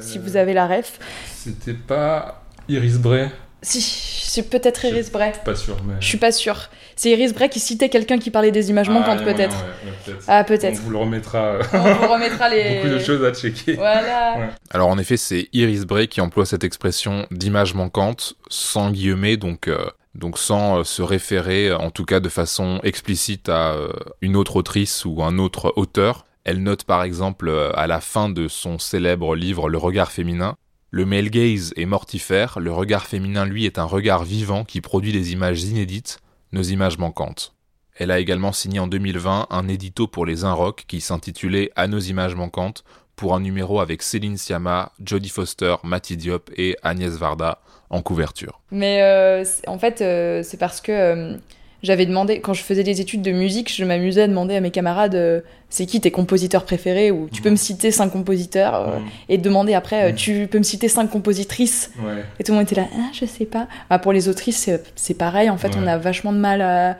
Si 0.00 0.18
vous 0.18 0.36
avez 0.38 0.54
la 0.54 0.66
ref. 0.66 0.98
C'était 1.34 1.74
pas. 1.74 2.42
Iris 2.68 2.96
Bray 2.96 3.28
Si, 3.60 3.82
c'est 3.82 4.48
peut-être 4.48 4.84
Iris 4.86 5.12
Bray. 5.12 5.32
Pas 5.44 5.54
sûr, 5.54 5.76
mais. 5.86 5.94
Je 6.00 6.06
suis 6.06 6.16
pas 6.18 6.32
sûre. 6.32 6.70
C'est 6.96 7.10
Iris 7.10 7.34
Bray 7.34 7.50
qui 7.50 7.60
citait 7.60 7.88
quelqu'un 7.90 8.18
qui 8.18 8.30
parlait 8.30 8.50
des 8.52 8.70
images 8.70 8.86
Ah, 8.88 8.92
manquantes, 8.92 9.22
peut-être. 9.22 9.54
ouais, 9.54 9.90
ouais, 9.90 9.92
peut-être. 10.06 10.24
Ah, 10.28 10.40
On 10.40 10.44
peut-être. 10.48 10.80
vous 10.80 10.90
le 10.90 10.96
remettra. 10.96 11.38
euh, 11.38 11.62
On 11.74 11.92
vous 11.94 12.08
remettra 12.12 12.48
les. 12.48 12.76
Beaucoup 12.82 12.88
de 12.94 12.98
choses 13.00 13.22
à 13.24 13.34
checker. 13.34 13.74
Voilà. 13.74 14.38
Ouais. 14.38 14.48
Alors 14.70 14.88
en 14.88 14.96
effet, 14.98 15.18
c'est 15.18 15.48
Iris 15.52 15.84
Bray 15.84 16.08
qui 16.08 16.22
emploie 16.22 16.46
cette 16.46 16.64
expression 16.64 17.26
d'image 17.30 17.74
manquante 17.74 18.34
sans 18.48 18.90
guillemets, 18.90 19.36
donc 19.36 19.68
euh, 19.68 19.84
donc 20.14 20.38
sans 20.38 20.80
euh, 20.80 20.84
se 20.84 21.02
référer, 21.02 21.72
en 21.72 21.90
tout 21.90 22.04
cas 22.04 22.20
de 22.20 22.28
façon 22.28 22.80
explicite, 22.82 23.48
à 23.48 23.72
euh, 23.72 23.92
une 24.20 24.36
autre 24.36 24.56
autrice 24.56 25.04
ou 25.04 25.22
un 25.22 25.38
autre 25.38 25.72
auteur. 25.76 26.26
Elle 26.44 26.62
note 26.62 26.84
par 26.84 27.02
exemple 27.02 27.48
euh, 27.48 27.72
à 27.76 27.86
la 27.86 28.00
fin 28.00 28.28
de 28.28 28.48
son 28.48 28.78
célèbre 28.78 29.34
livre 29.36 29.68
Le 29.68 29.78
regard 29.78 30.12
féminin. 30.12 30.56
Le 30.90 31.06
male 31.06 31.30
gaze 31.30 31.72
est 31.76 31.86
mortifère, 31.86 32.60
le 32.60 32.70
regard 32.70 33.06
féminin 33.06 33.46
lui 33.46 33.64
est 33.64 33.78
un 33.78 33.84
regard 33.84 34.24
vivant 34.24 34.64
qui 34.64 34.82
produit 34.82 35.12
des 35.12 35.32
images 35.32 35.62
inédites, 35.64 36.18
nos 36.52 36.62
images 36.62 36.98
manquantes. 36.98 37.54
Elle 37.96 38.10
a 38.10 38.18
également 38.18 38.52
signé 38.52 38.78
en 38.78 38.86
2020 38.86 39.46
un 39.48 39.68
édito 39.68 40.06
pour 40.06 40.26
les 40.26 40.44
Inrocks 40.44 40.84
qui 40.86 41.00
s'intitulait 41.00 41.70
À 41.76 41.86
nos 41.86 41.98
images 41.98 42.34
manquantes, 42.34 42.84
pour 43.16 43.34
un 43.34 43.40
numéro 43.40 43.80
avec 43.80 44.02
Céline 44.02 44.36
Sciamma, 44.36 44.92
Jodie 45.02 45.28
Foster, 45.28 45.76
Mati 45.84 46.16
Diop 46.16 46.50
et 46.56 46.76
Agnès 46.82 47.12
Varda 47.12 47.60
en 47.92 48.02
couverture. 48.02 48.60
Mais 48.72 49.00
euh, 49.02 49.44
en 49.68 49.78
fait, 49.78 50.00
euh, 50.00 50.42
c'est 50.42 50.56
parce 50.56 50.80
que 50.80 50.90
euh, 50.92 51.36
j'avais 51.84 52.06
demandé, 52.06 52.40
quand 52.40 52.54
je 52.54 52.62
faisais 52.62 52.82
des 52.84 53.00
études 53.00 53.22
de 53.22 53.32
musique, 53.32 53.72
je 53.72 53.84
m'amusais 53.84 54.22
à 54.22 54.26
demander 54.28 54.56
à 54.56 54.60
mes 54.60 54.70
camarades 54.70 55.44
c'est 55.68 55.86
qui 55.86 56.00
tes 56.00 56.10
compositeurs 56.10 56.64
préférés 56.64 57.10
ou 57.10 57.28
tu 57.32 57.40
peux 57.42 57.50
me 57.50 57.56
citer 57.56 57.90
cinq 57.90 58.10
compositeurs 58.10 58.98
Mm. 58.98 59.02
et 59.30 59.38
demander 59.38 59.74
après 59.74 60.12
Mm. 60.12 60.14
tu 60.16 60.46
peux 60.50 60.58
me 60.58 60.62
citer 60.64 60.88
cinq 60.88 61.08
compositrices 61.10 61.90
Ouais. 62.04 62.22
et 62.38 62.44
tout 62.44 62.52
le 62.52 62.58
monde 62.58 62.66
était 62.66 62.80
là 62.80 62.86
ah, 62.94 63.08
je 63.12 63.24
sais 63.26 63.46
pas. 63.46 63.68
Bah, 63.90 63.98
pour 63.98 64.12
les 64.12 64.28
autrices, 64.28 64.68
c'est- 64.96 65.14
pareil 65.14 65.48
en 65.50 65.56
fait, 65.56 65.68
Ouais. 65.68 65.80
on 65.82 65.86
a 65.86 65.96
vachement 65.98 66.32
de 66.32 66.38
mal 66.38 66.60
à, 66.60 66.90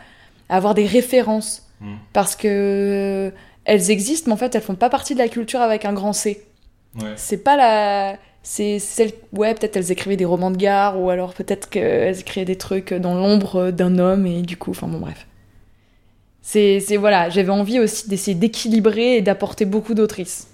à 0.49 0.57
avoir 0.57 0.75
des 0.75 0.87
références 0.87 1.69
parce 2.13 2.35
que 2.37 3.33
elles 3.65 3.91
existent, 3.91 4.29
mais 4.29 4.35
en 4.35 4.37
fait 4.37 4.55
elles 4.55 4.63
font 4.63 4.75
pas 4.75 4.89
partie 4.91 5.15
de 5.15 5.19
la 5.21 5.29
culture 5.29 5.61
avec 5.61 5.85
un 5.85 5.93
grand 5.93 6.13
C. 6.13 6.45
Ouais. 7.01 7.13
C'est 7.17 7.39
pas 7.45 7.57
la. 7.57 8.17
C'est 8.43 8.79
celle. 8.79 9.13
Ouais, 9.33 9.55
peut-être 9.55 9.77
elles 9.77 9.93
écrivaient 9.93 10.17
des 10.17 10.25
romans 10.25 10.51
de 10.51 10.57
gare, 10.57 11.01
ou 11.01 11.11
alors 11.11 11.33
peut-être 11.35 11.69
qu'elles 11.71 12.19
écrivaient 12.21 12.45
des 12.45 12.57
trucs 12.59 12.93
dans 12.93 13.15
l'ombre 13.15 13.71
d'un 13.71 13.99
homme, 13.99 14.27
et 14.27 14.43
du 14.43 14.57
coup, 14.57 14.71
enfin 14.73 14.89
bon, 14.89 14.99
bref. 14.99 15.27
C'est. 16.41 16.79
Voilà, 16.97 17.31
j'avais 17.31 17.51
envie 17.51 17.79
aussi 17.79 18.09
d'essayer 18.09 18.35
d'équilibrer 18.37 19.17
et 19.17 19.23
d'apporter 19.23 19.65
beaucoup 19.65 19.95
d'autrices. 19.95 20.49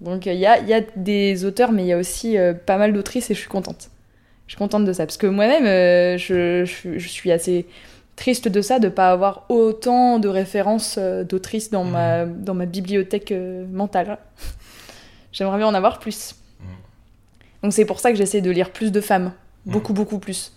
Donc 0.00 0.26
il 0.26 0.34
y 0.34 0.46
a, 0.46 0.58
y 0.60 0.72
a 0.74 0.80
des 0.96 1.44
auteurs, 1.44 1.72
mais 1.72 1.82
il 1.84 1.88
y 1.88 1.92
a 1.92 1.98
aussi 1.98 2.36
euh, 2.38 2.54
pas 2.54 2.78
mal 2.78 2.92
d'autrices, 2.92 3.30
et 3.30 3.34
je 3.34 3.40
suis 3.40 3.48
contente. 3.48 3.90
Je 4.46 4.52
suis 4.52 4.58
contente 4.58 4.84
de 4.84 4.92
ça, 4.92 5.06
parce 5.06 5.16
que 5.16 5.26
moi-même, 5.26 5.66
euh, 5.66 6.18
je, 6.18 6.64
je- 6.64 6.98
je 6.98 7.08
suis 7.08 7.30
assez 7.32 7.66
triste 8.16 8.48
de 8.48 8.60
ça, 8.62 8.78
de 8.78 8.88
pas 8.88 9.10
avoir 9.10 9.46
autant 9.48 10.18
de 10.18 10.28
références 10.28 10.96
euh, 10.98 11.24
d'autrices 11.24 11.70
dans, 11.70 11.84
ma, 11.84 12.24
dans 12.26 12.54
ma 12.54 12.66
bibliothèque 12.66 13.32
mentale. 13.72 14.18
J'aimerais 15.32 15.58
bien 15.58 15.66
en 15.68 15.74
avoir 15.74 15.98
plus. 15.98 16.34
Donc 17.64 17.72
c'est 17.72 17.86
pour 17.86 17.98
ça 17.98 18.10
que 18.10 18.18
j'essaie 18.18 18.42
de 18.42 18.50
lire 18.50 18.70
plus 18.70 18.92
de 18.92 19.00
femmes. 19.00 19.32
Mm. 19.64 19.72
Beaucoup, 19.72 19.94
beaucoup 19.94 20.18
plus. 20.18 20.52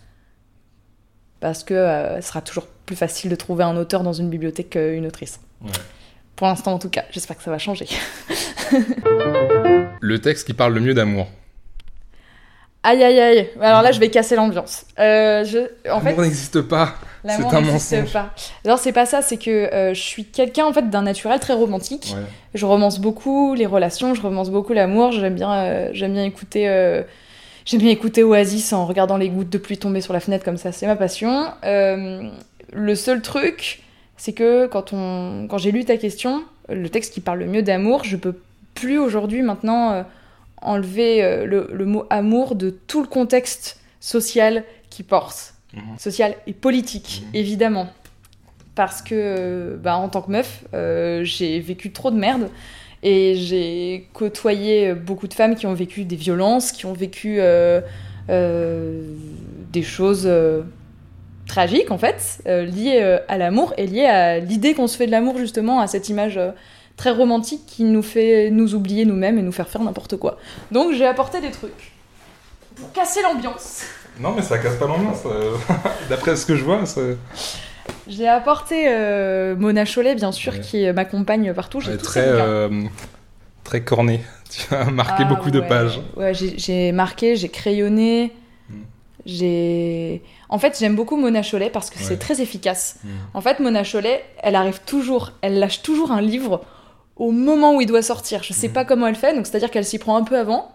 Parce 1.40 1.64
que 1.64 1.74
euh, 1.74 2.20
ce 2.20 2.28
sera 2.28 2.42
toujours 2.42 2.68
plus 2.86 2.98
facile 2.98 3.30
de 3.32 3.36
trouver 3.36 3.64
un 3.64 3.78
auteur 3.78 4.04
dans 4.04 4.12
une 4.12 4.30
bibliothèque 4.30 4.72
qu'une 4.72 5.06
autrice. 5.06 5.40
Ouais. 5.64 5.72
Pour 6.36 6.48
l'instant 6.48 6.74
en 6.74 6.80
tout 6.80 6.90
cas, 6.90 7.06
j'espère 7.12 7.38
que 7.38 7.44
ça 7.44 7.50
va 7.50 7.60
changer. 7.60 7.88
Le 10.02 10.20
texte 10.20 10.48
qui 10.48 10.54
parle 10.54 10.74
le 10.74 10.82
mieux 10.82 10.94
d'amour. 10.94 11.28
Aïe 12.84 13.04
aïe 13.04 13.20
aïe, 13.20 13.50
alors 13.60 13.82
là 13.82 13.92
je 13.92 14.00
vais 14.00 14.10
casser 14.10 14.36
l'ambiance. 14.36 14.86
Euh, 14.98 15.44
je... 15.44 15.58
En 15.92 16.00
fait, 16.00 16.12
L'amour 16.12 16.22
n'existe 16.24 16.62
pas. 16.62 16.94
l'amour 17.24 17.50
c'est 17.52 17.58
un 17.58 17.62
n'existe 17.62 17.92
mensonge. 17.98 18.14
pas. 18.14 18.34
Alors 18.64 18.80
c'est 18.80 18.94
pas 18.94 19.06
ça, 19.06 19.22
c'est 19.22 19.36
que 19.38 19.50
euh, 19.52 19.94
je 19.94 20.02
suis 20.02 20.24
quelqu'un 20.24 20.66
en 20.66 20.72
fait 20.72 20.90
d'un 20.90 21.02
naturel 21.02 21.40
très 21.40 21.54
romantique. 21.54 22.14
Ouais. 22.16 22.24
Je 22.54 22.66
romance 22.66 23.00
beaucoup 23.00 23.56
les 23.56 23.66
relations, 23.66 24.14
je 24.14 24.22
romance 24.22 24.50
beaucoup 24.52 24.72
l'amour. 24.74 25.12
J'aime 25.12 25.36
bien, 25.36 25.52
euh, 25.54 25.90
j'aime 25.92 26.14
bien 26.14 26.24
écouter, 26.24 26.70
euh, 26.70 27.02
j'aime 27.66 27.82
bien 27.82 27.92
écouter 27.92 28.24
Oasis 28.24 28.72
en 28.72 28.86
regardant 28.86 29.18
les 29.18 29.30
gouttes 29.30 29.50
de 29.50 29.58
pluie 29.58 29.78
tomber 29.78 30.00
sur 30.00 30.14
la 30.14 30.22
fenêtre 30.22 30.46
comme 30.46 30.58
ça. 30.58 30.72
C'est 30.72 30.88
ma 30.88 30.96
passion. 30.96 31.48
Le 31.64 32.96
seul 32.96 33.22
truc, 33.22 33.82
c'est 34.18 34.34
que 34.34 34.68
quand 34.68 34.94
on, 34.94 35.48
quand 35.50 35.58
j'ai 35.58 35.72
lu 35.72 35.84
ta 35.84 35.98
question, 35.98 36.44
le 36.70 36.88
texte 36.90 37.14
qui 37.14 37.22
parle 37.22 37.40
le 37.40 37.48
mieux 37.48 37.64
d'amour, 37.64 38.04
je 38.06 38.16
peux 38.16 38.36
plus 38.76 38.98
aujourd'hui 38.98 39.42
maintenant 39.42 40.06
enlever 40.62 41.24
euh, 41.24 41.46
le, 41.46 41.70
le 41.72 41.86
mot 41.86 42.06
amour 42.10 42.56
de 42.56 42.70
tout 42.70 43.02
le 43.02 43.08
contexte 43.08 43.80
social 44.00 44.64
qui 44.90 45.04
porte, 45.04 45.54
Mhm. 45.74 46.00
social 46.00 46.36
et 46.48 46.54
politique 46.54 47.24
Mhm. 47.26 47.30
évidemment 47.36 47.88
parce 48.76 49.02
que 49.02 49.16
euh, 49.16 49.76
bah, 49.78 49.98
en 49.98 50.08
tant 50.08 50.22
que 50.22 50.32
meuf, 50.32 50.64
euh, 50.74 51.24
j'ai 51.24 51.60
vécu 51.60 51.92
trop 51.92 52.10
de 52.12 52.16
merde 52.18 52.50
et 53.04 53.36
j'ai 53.36 54.08
côtoyé 54.14 54.94
beaucoup 54.94 55.28
de 55.28 55.34
femmes 55.34 55.56
qui 55.56 55.66
ont 55.68 55.74
vécu 55.74 56.04
des 56.06 56.16
violences, 56.16 56.72
qui 56.72 56.86
ont 56.86 56.94
vécu 56.94 57.38
euh, 57.40 57.82
euh, 58.30 59.02
des 59.74 59.84
choses 59.84 60.30
tragiques 61.48 61.92
en 61.92 61.98
fait, 61.98 62.42
liées 62.46 63.18
à 63.28 63.38
l'amour 63.38 63.74
et 63.78 63.88
liées 63.88 64.06
à 64.06 64.40
l'idée 64.40 64.74
qu'on 64.74 64.88
se 64.88 64.98
fait 64.98 65.06
de 65.08 65.12
l'amour 65.12 65.38
justement, 65.38 65.80
à 65.80 65.88
cette 65.88 66.10
image 66.10 66.40
très 66.98 67.12
romantique 67.12 67.62
qui 67.66 67.84
nous 67.84 68.02
fait 68.02 68.50
nous 68.52 68.76
oublier 68.76 69.06
nous-mêmes 69.06 69.38
et 69.38 69.42
nous 69.42 69.52
faire 69.52 69.70
faire 69.70 69.82
n'importe 69.84 70.18
quoi. 70.18 70.38
Donc 70.72 70.94
j'ai 70.94 71.06
apporté 71.06 71.40
des 71.42 71.52
trucs 71.52 71.92
pour 72.76 72.92
casser 72.92 73.22
l'ambiance. 73.22 73.84
Non, 74.20 74.34
mais 74.36 74.42
ça 74.42 74.58
casse 74.58 74.76
pas 74.76 74.88
l'ambiance. 74.88 75.22
euh, 75.28 75.56
D'après 76.10 76.36
ce 76.36 76.46
que 76.46 76.56
je 76.56 76.64
vois, 76.64 76.86
ça... 76.86 77.02
J'ai 78.08 78.28
apporté 78.28 78.86
euh, 78.90 79.56
Mona 79.56 79.86
Chollet, 79.86 80.16
bien 80.16 80.32
sûr, 80.32 80.54
Ouais. 80.54 80.60
qui 80.60 80.92
m'accompagne 80.92 81.54
partout. 81.54 81.80
J'ai 81.80 81.90
elle 81.92 81.96
est 81.96 82.00
tous 82.00 82.06
très, 82.08 82.26
euh, 82.26 82.84
très 83.64 83.82
cornée. 83.84 84.22
Tu 84.50 84.74
as 84.74 84.86
marqué 84.86 85.24
Ah, 85.26 85.30
beaucoup 85.30 85.52
de 85.52 85.60
ouais. 85.60 85.68
pages. 85.68 86.00
Ouais, 86.16 86.32
j'ai 86.34 86.92
marqué, 86.94 87.36
j'ai 87.36 87.50
crayonné. 87.50 88.34
Mm. 88.70 88.76
J'ai. 89.26 90.22
En 90.50 90.58
fait, 90.58 90.78
j'aime 90.80 90.96
beaucoup 90.96 91.18
Mona 91.18 91.44
Chollet 91.44 91.70
parce 91.70 91.90
que 91.90 91.98
Ouais. 92.00 92.06
c'est 92.06 92.18
très 92.18 92.42
efficace. 92.42 92.98
Mm. 93.04 93.08
En 93.34 93.42
fait, 93.42 93.60
Mona 93.60 93.84
Chollet, 93.84 94.24
elle 94.42 94.56
arrive 94.56 94.80
toujours, 94.86 95.34
elle 95.42 95.60
lâche 95.60 95.82
toujours 95.84 96.12
un 96.12 96.22
livre 96.22 96.62
au 97.18 97.32
moment 97.32 97.76
où 97.76 97.82
il 97.82 97.88
doit 97.88 98.02
sortir. 98.02 98.44
Je 98.44 98.54
sais 98.54 98.68
Mhm. 98.68 98.74
pas 98.74 98.86
comment 98.86 99.08
elle 99.08 99.16
fait, 99.16 99.34
donc 99.36 99.46
c'est-à-dire 99.48 99.72
qu'elle 99.72 99.86
s'y 99.86 100.00
prend 100.00 100.16
un 100.18 100.24
peu 100.24 100.38
avant 100.38 100.72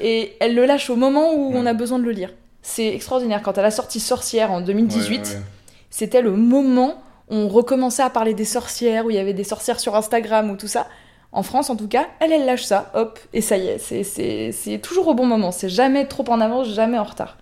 et 0.00 0.32
elle 0.40 0.54
le 0.54 0.64
lâche 0.66 0.90
au 0.90 0.96
moment 0.96 1.32
où 1.34 1.52
on 1.54 1.64
a 1.66 1.72
besoin 1.74 1.98
de 1.98 2.04
le 2.04 2.10
lire. 2.10 2.30
C'est 2.62 2.94
extraordinaire. 2.94 3.42
Quand 3.42 3.56
elle 3.58 3.64
a 3.64 3.70
sorti 3.70 4.00
Sorcière 4.00 4.50
en 4.50 4.60
2018, 4.60 5.18
Ouais, 5.20 5.28
ouais. 5.34 5.42
c'était 5.90 6.20
le 6.22 6.32
moment 6.32 6.94
où 7.30 7.34
on 7.36 7.48
recommençait 7.48 8.02
à 8.02 8.10
parler 8.10 8.34
des 8.34 8.44
sorcières, 8.44 9.06
où 9.06 9.10
il 9.10 9.16
y 9.16 9.20
avait 9.20 9.32
des 9.34 9.44
sorcières 9.44 9.78
sur 9.80 9.94
Instagram 9.96 10.50
ou 10.50 10.56
tout 10.56 10.66
ça. 10.68 10.86
En 11.30 11.42
France, 11.42 11.68
en 11.68 11.76
tout 11.76 11.88
cas, 11.88 12.06
elle, 12.20 12.32
elle 12.32 12.46
lâche 12.46 12.64
ça, 12.64 12.90
hop, 12.94 13.18
et 13.34 13.42
ça 13.42 13.58
y 13.58 13.68
est, 13.68 13.78
c'est- 13.78 14.78
toujours 14.82 15.08
au 15.08 15.14
bon 15.14 15.26
moment. 15.26 15.52
C'est 15.52 15.68
jamais 15.68 16.06
trop 16.06 16.24
en 16.28 16.40
avance, 16.40 16.68
jamais 16.68 16.98
en 16.98 17.04
retard. 17.04 17.36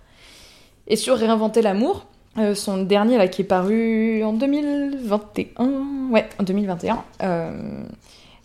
Et 0.87 0.97
sur 0.97 1.17
Réinventer 1.17 1.61
l'amour, 1.61 2.05
euh, 2.37 2.53
son 2.53 2.83
dernier 2.83 3.17
là 3.17 3.27
qui 3.29 3.41
est 3.43 3.45
paru 3.45 4.23
en 4.23 4.33
2021, 4.33 6.09
ouais, 6.11 6.27
en 6.39 6.43
2021. 6.43 7.03
euh, 7.23 7.83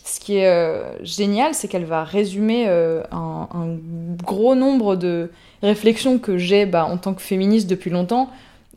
ce 0.05 0.19
qui 0.21 0.37
est 0.37 0.49
euh, 0.49 0.83
génial, 1.05 1.55
c'est 1.55 1.69
qu'elle 1.69 1.85
va 1.85 2.05
résumer 2.05 2.65
euh, 2.67 3.03
un, 3.13 3.49
un 3.53 3.79
gros 4.23 4.55
nombre 4.55 4.97
de 4.97 5.31
réflexions 5.63 6.19
que 6.19 6.39
j'ai 6.39 6.67
bah, 6.67 6.87
en 6.87 6.97
tant 6.97 7.15
que 7.15 7.23
féministe 7.23 7.69
depuis 7.69 7.91
longtemps, 7.91 8.29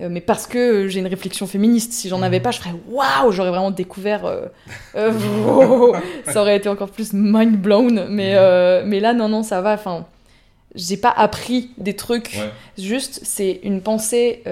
euh, 0.01 0.09
mais 0.11 0.21
parce 0.21 0.45
que 0.45 0.87
j'ai 0.87 0.99
une 0.99 1.07
réflexion 1.07 1.47
féministe. 1.47 1.93
Si 1.93 2.09
j'en 2.09 2.21
avais 2.21 2.39
pas, 2.39 2.51
je 2.51 2.59
ferais 2.59 2.75
waouh, 2.89 3.31
j'aurais 3.31 3.49
vraiment 3.49 3.71
découvert. 3.71 4.49
wow, 4.95 5.95
ça 6.25 6.41
aurait 6.41 6.57
été 6.57 6.69
encore 6.69 6.89
plus 6.89 7.11
mind 7.13 7.57
blown. 7.57 8.07
Mais, 8.09 8.33
euh, 8.35 8.83
mais 8.85 8.99
là, 8.99 9.13
non, 9.13 9.27
non, 9.27 9.41
ça 9.41 9.61
va. 9.61 9.73
Enfin, 9.73 10.05
j'ai 10.75 10.97
pas 10.97 11.13
appris 11.15 11.71
des 11.77 11.95
trucs. 11.95 12.37
Ouais. 12.37 12.83
Juste, 12.83 13.21
c'est 13.23 13.61
une 13.63 13.81
pensée 13.81 14.43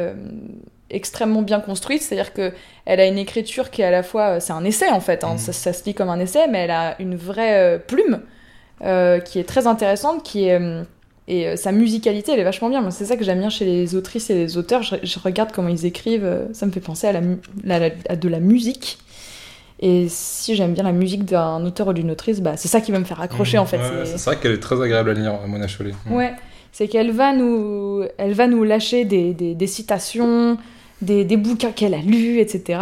extrêmement 0.90 1.44
bien 1.44 1.60
construite. 1.60 2.02
C'est-à-dire 2.02 2.34
que 2.34 2.52
elle 2.86 3.00
a 3.00 3.06
une 3.08 3.18
écriture 3.18 3.70
qui 3.72 3.82
est 3.82 3.86
à 3.86 3.92
la 3.92 4.04
fois, 4.04 4.40
c'est 4.40 4.54
un 4.54 4.64
essai 4.66 4.90
en 4.90 5.00
fait. 5.00 5.24
hein, 5.24 5.34
Mhm. 5.34 5.38
ça, 5.38 5.54
ça 5.54 5.74
se 5.74 5.84
lit 5.86 5.94
comme 5.94 6.10
un 6.10 6.20
essai, 6.20 6.48
mais 6.50 6.60
elle 6.60 6.72
a 6.72 6.96
une 7.00 7.16
vraie 7.16 7.58
euh, 7.60 7.78
plume 7.78 8.20
euh, 8.84 9.20
qui 9.20 9.40
est 9.40 9.44
très 9.46 9.68
intéressante, 9.68 10.24
qui 10.24 10.46
est 10.48 10.60
euh, 10.60 10.84
et 11.30 11.48
euh, 11.48 11.56
sa 11.56 11.72
musicalité, 11.72 12.34
elle 12.34 12.40
est 12.42 12.44
vachement 12.44 12.70
bien. 12.70 12.82
Moi, 12.82 12.92
c'est 12.92 13.06
ça 13.06 13.16
que 13.16 13.24
j'aime 13.24 13.40
bien 13.40 13.50
chez 13.50 13.64
les 13.64 13.96
autrices 13.96 14.30
et 14.30 14.34
les 14.36 14.58
auteurs. 14.58 14.84
Je, 14.84 14.96
je 15.04 15.20
regarde 15.20 15.52
comment 15.54 15.70
ils 15.70 15.86
écrivent, 15.86 16.26
euh, 16.26 16.46
ça 16.52 16.66
me 16.66 16.72
fait 16.72 16.82
penser 16.82 17.08
à, 17.08 17.14
la, 17.14 17.22
mu- 17.22 17.38
la- 17.64 17.80
la- 17.80 17.90
à 18.10 18.16
de 18.18 18.28
la 18.28 18.42
musique. 18.42 18.98
Et 19.80 20.08
si 20.10 20.56
j'aime 20.56 20.74
bien 20.74 20.84
la 20.84 20.92
musique 20.92 21.24
d'un 21.26 21.66
auteur 21.66 21.88
ou 21.88 21.94
d'une 21.94 22.12
autrice, 22.12 22.42
bah, 22.42 22.58
c'est 22.58 22.68
ça 22.68 22.80
qui 22.82 22.92
va 22.92 23.00
me 23.00 23.06
faire 23.06 23.22
accrocher 23.22 23.58
en 23.58 23.66
fait. 23.66 23.78
Mmh. 23.78 23.82
Ouais, 24.00 24.06
c'est- 24.06 24.26
vrai 24.26 24.38
qu'elle 24.38 24.52
est 24.54 24.60
très 24.62 24.82
agréable 24.82 25.10
à 25.12 25.14
lire, 25.14 25.40
Mona 25.48 25.68
Chollet. 25.68 25.94
Mm. 26.06 26.14
Ouais, 26.14 26.34
c'est 26.74 26.88
qu'elle 26.90 27.12
va 27.12 27.34
nous, 27.34 28.04
elle 28.18 28.34
va 28.34 28.48
nous 28.48 28.64
lâcher 28.66 29.04
des, 29.06 29.34
des, 29.34 29.56
des 29.56 29.68
citations, 29.68 30.58
des, 31.02 31.26
des 31.26 31.38
bouquins 31.38 31.72
qu'elle 31.72 31.94
a 31.94 31.98
lus, 31.98 32.40
etc. 32.40 32.80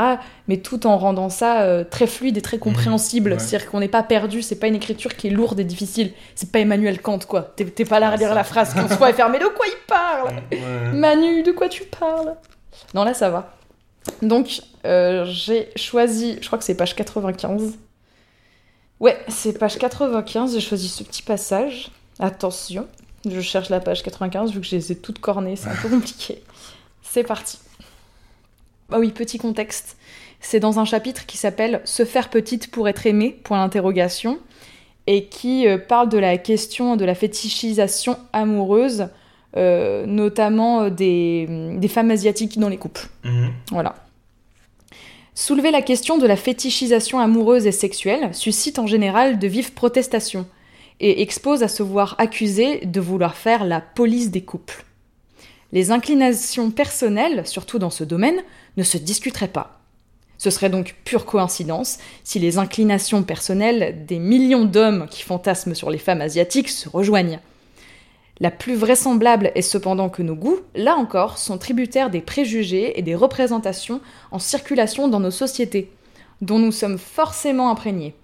Mais 0.47 0.57
tout 0.57 0.85
en 0.85 0.97
rendant 0.97 1.29
ça 1.29 1.61
euh, 1.61 1.83
très 1.83 2.05
fluide 2.07 2.37
et 2.37 2.41
très 2.41 2.59
compréhensible. 2.59 3.31
ouais. 3.31 3.39
C'est-à-dire 3.39 3.69
qu'on 3.71 3.79
n'est 3.79 3.87
pas 3.87 4.03
perdu, 4.03 4.41
c'est 4.41 4.55
pas 4.59 4.67
une 4.67 4.75
écriture 4.75 5.15
qui 5.15 5.27
est 5.27 5.31
lourde 5.31 5.59
et 5.59 5.63
difficile. 5.63 6.11
C'est 6.35 6.51
pas 6.51 6.59
Emmanuel 6.59 7.01
Kant, 7.01 7.19
quoi. 7.27 7.53
T'es 7.55 7.85
pas 7.85 7.99
là 7.99 8.09
à 8.09 8.15
lire 8.17 8.35
la 8.35 8.43
phrase 8.43 8.73
qui 8.73 8.79
en 8.79 8.87
soi 8.89 9.09
est 9.09 9.13
fermée. 9.13 9.39
De 9.39 9.45
quoi 9.45 9.65
il 9.67 9.77
parle 9.87 10.41
Ouais. 10.51 10.91
Manu, 10.93 11.41
de 11.43 11.51
quoi 11.51 11.67
tu 11.69 11.83
parles 11.85 12.35
Non, 12.93 13.03
là, 13.03 13.13
ça 13.13 13.29
va. 13.29 13.55
Donc, 14.21 14.61
euh, 14.85 15.25
j'ai 15.25 15.69
choisi, 15.75 16.37
je 16.41 16.47
crois 16.47 16.57
que 16.59 16.65
c'est 16.65 16.75
page 16.75 16.95
95. 16.95 17.75
Ouais, 18.99 19.17
c'est 19.29 19.57
page 19.57 19.77
95, 19.79 20.53
j'ai 20.53 20.59
choisi 20.59 20.87
ce 20.87 21.03
petit 21.03 21.23
passage. 21.23 21.89
Attention, 22.19 22.87
je 23.27 23.41
cherche 23.41 23.69
la 23.69 23.79
page 23.79 24.03
95, 24.03 24.51
vu 24.51 24.59
que 24.61 24.65
je 24.67 24.75
les 24.75 24.91
ai 24.91 24.95
toutes 24.95 25.19
cornées, 25.19 25.55
c'est 25.55 25.69
un 25.69 25.75
peu 25.75 25.89
compliqué. 25.89 26.43
C'est 27.01 27.23
parti. 27.23 27.57
Ah 28.91 28.99
oui, 28.99 29.11
petit 29.11 29.37
contexte. 29.37 29.97
C'est 30.39 30.59
dans 30.59 30.79
un 30.79 30.85
chapitre 30.85 31.25
qui 31.25 31.37
s'appelle 31.37 31.81
Se 31.85 32.05
faire 32.05 32.29
petite 32.29 32.71
pour 32.71 32.87
être 32.89 33.05
aimée, 33.05 33.39
point 33.43 33.59
d'interrogation, 33.59 34.39
et 35.07 35.25
qui 35.25 35.67
euh, 35.67 35.77
parle 35.77 36.09
de 36.09 36.17
la 36.17 36.37
question 36.37 36.95
de 36.95 37.05
la 37.05 37.15
fétichisation 37.15 38.17
amoureuse 38.33 39.07
euh, 39.57 40.05
notamment 40.05 40.83
euh, 40.83 40.89
des, 40.89 41.75
des 41.75 41.87
femmes 41.89 42.09
asiatiques 42.09 42.57
dans 42.57 42.69
les 42.69 42.77
couples. 42.77 43.07
Mhm. 43.25 43.51
Voilà. 43.71 43.95
Soulever 45.35 45.71
la 45.71 45.81
question 45.81 46.17
de 46.17 46.25
la 46.25 46.37
fétichisation 46.37 47.19
amoureuse 47.19 47.67
et 47.67 47.73
sexuelle 47.73 48.33
suscite 48.33 48.79
en 48.79 48.87
général 48.87 49.39
de 49.39 49.47
vives 49.47 49.73
protestations 49.73 50.45
et 51.01 51.21
expose 51.21 51.63
à 51.63 51.67
se 51.67 51.83
voir 51.83 52.15
accusé 52.17 52.85
de 52.85 53.01
vouloir 53.01 53.35
faire 53.35 53.65
la 53.65 53.81
police 53.81 54.31
des 54.31 54.41
couples. 54.41 54.85
Les 55.71 55.91
inclinations 55.91 56.71
personnelles, 56.71 57.47
surtout 57.47 57.79
dans 57.79 57.89
ce 57.89 58.03
domaine, 58.03 58.41
ne 58.77 58.83
se 58.83 58.97
discuteraient 58.97 59.47
pas. 59.47 59.81
Ce 60.37 60.49
serait 60.49 60.69
donc 60.69 60.95
pure 61.05 61.25
coïncidence 61.25 61.99
si 62.23 62.39
les 62.39 62.57
inclinations 62.57 63.23
personnelles 63.23 64.05
des 64.07 64.17
millions 64.17 64.65
d'hommes 64.65 65.07
qui 65.09 65.21
fantasment 65.21 65.75
sur 65.75 65.91
les 65.91 65.99
femmes 65.99 66.21
asiatiques 66.21 66.69
se 66.69 66.89
rejoignent. 66.89 67.39
La 68.39 68.49
plus 68.49 68.73
vraisemblable 68.73 69.51
est 69.53 69.61
cependant 69.61 70.09
que 70.09 70.23
nos 70.23 70.33
goûts, 70.33 70.57
là 70.73 70.95
encore, 70.95 71.37
sont 71.37 71.59
tributaires 71.59 72.09
des 72.09 72.21
préjugés 72.21 72.97
et 72.97 73.03
des 73.03 73.13
représentations 73.13 74.01
en 74.31 74.39
circulation 74.39 75.07
dans 75.07 75.19
nos 75.19 75.29
sociétés, 75.29 75.91
dont 76.41 76.57
nous 76.57 76.71
sommes 76.71 76.97
forcément 76.97 77.69
imprégnés. 77.69 78.15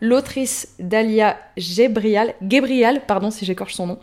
L'autrice 0.00 0.74
Dalia 0.78 1.36
Gebrial, 1.58 2.34
Gebrial 2.48 3.04
pardon 3.06 3.30
si 3.30 3.44
j'écorche 3.44 3.74
son 3.74 3.88
nom, 3.88 3.98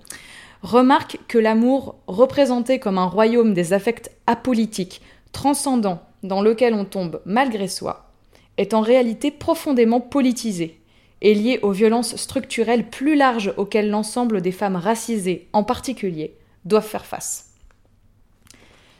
remarque 0.63 1.19
que 1.27 1.37
l'amour, 1.37 1.95
représenté 2.07 2.79
comme 2.79 2.97
un 2.97 3.05
royaume 3.05 3.53
des 3.53 3.73
affects 3.73 4.09
apolitiques, 4.25 5.01
transcendant, 5.31 6.01
dans 6.23 6.41
lequel 6.41 6.73
on 6.73 6.85
tombe 6.85 7.21
malgré 7.25 7.67
soi, 7.67 8.09
est 8.57 8.73
en 8.73 8.81
réalité 8.81 9.29
profondément 9.29 9.99
politisé 9.99 10.79
et 11.21 11.33
lié 11.35 11.59
aux 11.61 11.71
violences 11.71 12.15
structurelles 12.15 12.89
plus 12.89 13.15
larges 13.15 13.53
auxquelles 13.57 13.89
l'ensemble 13.89 14.41
des 14.41 14.51
femmes 14.51 14.75
racisées, 14.75 15.47
en 15.53 15.63
particulier, 15.63 16.35
doivent 16.65 16.85
faire 16.87 17.05
face. 17.05 17.49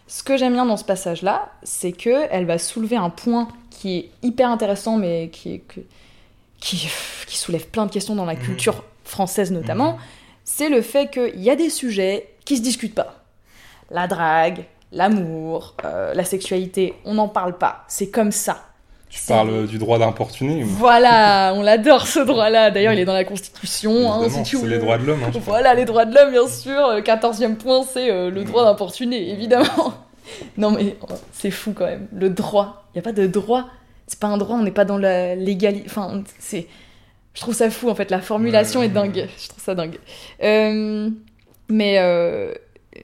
Ce 0.08 0.22
que 0.24 0.38
j'aime 0.38 0.54
bien 0.54 0.66
dans 0.66 0.78
ce 0.78 0.84
passage-là, 0.84 1.52
c'est 1.64 1.92
que 1.92 2.28
elle 2.30 2.46
va 2.46 2.58
soulever 2.58 2.98
un 2.98 3.10
point 3.10 3.48
qui 3.70 3.98
est 3.98 4.10
hyper 4.22 4.50
intéressant, 4.50 4.98
mais 4.98 5.30
qui, 5.32 5.56
est 5.56 5.60
que- 5.60 5.82
qui, 6.60 6.88
qui 7.28 7.38
soulève 7.38 7.68
plein 7.68 7.86
de 7.86 7.92
questions 7.92 8.16
dans 8.16 8.26
la 8.26 8.36
culture 8.36 8.84
française 9.06 9.52
notamment. 9.52 9.98
C'est 10.46 10.70
le 10.70 10.82
fait 10.82 11.08
qu'il 11.10 11.42
y 11.42 11.50
a 11.50 11.56
des 11.56 11.70
sujets 11.70 12.30
qui 12.46 12.58
se 12.58 12.62
discutent 12.62 12.96
pas. 12.96 13.16
La 13.92 14.08
drague, 14.08 14.66
l'amour, 14.92 15.76
euh, 15.86 16.14
la 16.14 16.24
sexualité, 16.24 16.94
on 17.06 17.16
n'en 17.16 17.28
parle 17.28 17.58
pas. 17.58 17.84
C'est 17.88 18.10
comme 18.10 18.32
ça. 18.32 18.58
Tu 19.10 19.22
parles 19.28 19.68
du 19.68 19.78
droit 19.78 20.00
d'importuner 20.00 20.64
Voilà, 20.64 21.54
on 21.56 21.62
l'adore 21.62 22.08
ce 22.08 22.20
droit-là. 22.20 22.72
D'ailleurs, 22.72 22.94
il 22.94 23.00
est 23.00 23.06
dans 23.06 23.14
la 23.14 23.24
Constitution. 23.26 24.12
hein, 24.12 24.22
Évidemment, 24.24 24.44
si 24.44 24.50
tu 24.50 24.58
c'est 24.58 24.68
les 24.68 24.80
droits 24.80 24.98
de 24.98 25.04
l'homme. 25.06 25.24
hein, 25.24 25.32
Voilà, 25.46 25.76
les 25.76 25.86
droits 25.86 26.06
de 26.06 26.16
l'homme, 26.16 26.32
bien 26.32 26.48
sûr. 26.48 26.80
Euh, 26.88 27.02
Quatorzième 27.02 27.56
point, 27.58 27.84
c'est 27.84 28.10
euh, 28.10 28.32
le 28.32 28.44
droit 28.44 28.64
d'importuner, 28.66 29.32
évidemment. 29.32 29.66
Non, 30.58 30.72
mais 30.72 30.96
oh, 31.02 31.14
c'est 31.34 31.52
fou 31.52 31.74
quand 31.76 31.86
même. 31.86 32.08
Le 32.14 32.30
droit. 32.30 32.86
Il 32.90 32.98
n'y 32.98 33.00
a 33.00 33.04
pas 33.04 33.12
de 33.12 33.28
droit. 33.28 33.66
C'est 34.08 34.20
pas 34.20 34.28
un 34.28 34.38
droit, 34.38 34.56
on 34.56 34.64
n'est 34.64 34.72
pas 34.72 34.86
dans 34.86 34.98
la 34.98 35.36
légalité. 35.36 35.86
Enfin, 35.86 36.24
c'est. 36.40 36.68
Je 37.34 37.42
trouve 37.42 37.54
ça 37.56 37.70
fou, 37.70 37.90
en 37.90 37.96
fait. 37.96 38.12
La 38.12 38.22
formulation 38.22 38.80
Ouais. 38.82 38.88
est 38.88 38.90
dingue. 38.90 39.28
Je 39.42 39.48
trouve 39.50 39.64
ça 39.64 39.76
dingue. 39.76 39.98
Euh, 40.44 41.10
Mais. 41.70 41.96
euh, 42.00 42.54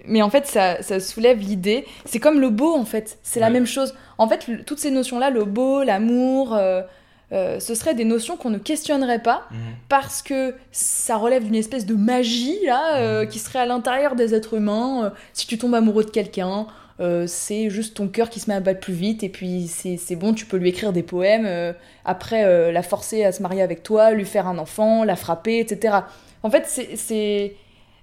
Mais 0.05 0.21
en 0.21 0.29
fait, 0.29 0.45
ça, 0.45 0.83
ça 0.83 0.99
soulève 0.99 1.39
l'idée. 1.39 1.83
C'est 2.05 2.19
comme 2.19 2.39
le 2.39 2.49
beau, 2.51 2.75
en 2.75 2.85
fait. 2.85 3.17
C'est 3.23 3.39
la 3.39 3.49
même 3.49 3.65
chose. 3.65 3.95
En 4.19 4.27
fait, 4.29 4.47
le- 4.47 4.63
toutes 4.63 4.77
ces 4.77 4.91
notions-là, 4.91 5.31
le 5.31 5.45
beau, 5.45 5.81
l'amour, 5.83 6.55
euh, 6.55 6.83
ce 7.31 7.73
seraient 7.73 7.95
des 7.95 8.05
notions 8.05 8.37
qu'on 8.37 8.51
ne 8.51 8.59
questionnerait 8.59 9.21
pas 9.23 9.47
Mhm. 9.51 9.57
parce 9.89 10.21
que 10.21 10.53
ça 10.71 11.15
relève 11.17 11.43
d'une 11.43 11.55
espèce 11.55 11.87
de 11.87 11.95
magie 11.95 12.59
là 12.67 12.97
euh, 12.97 13.25
qui 13.25 13.39
serait 13.39 13.59
à 13.59 13.65
l'intérieur 13.65 14.15
des 14.15 14.35
êtres 14.35 14.53
humains. 14.55 15.11
Si 15.33 15.47
tu 15.47 15.57
tombes 15.57 15.73
amoureux 15.75 16.03
de 16.03 16.11
quelqu'un, 16.11 16.67
euh, 16.99 17.25
c'est 17.27 17.69
juste 17.69 17.95
ton 17.95 18.07
cœur 18.07 18.29
qui 18.29 18.39
se 18.39 18.49
met 18.49 18.55
à 18.55 18.59
battre 18.59 18.79
plus 18.81 18.93
vite 18.93 19.23
et 19.23 19.29
puis 19.29 19.67
c'est 19.67 20.15
bon, 20.15 20.33
tu 20.33 20.45
peux 20.45 20.57
lui 20.57 20.69
écrire 20.69 20.91
des 20.93 21.03
poèmes, 21.03 21.45
euh, 21.45 21.71
après 22.05 22.43
euh, 22.45 22.71
la 22.71 22.83
forcer 22.83 23.23
à 23.23 23.31
se 23.31 23.41
marier 23.41 23.62
avec 23.62 23.83
toi, 23.83 24.12
lui 24.12 24.25
faire 24.25 24.47
un 24.47 24.57
enfant, 24.57 25.03
la 25.03 25.15
frapper, 25.15 25.59
etc. 25.59 25.95
En 26.43 26.49
fait, 26.49 26.63
c'est- 26.67 26.95
c'est 26.95 27.55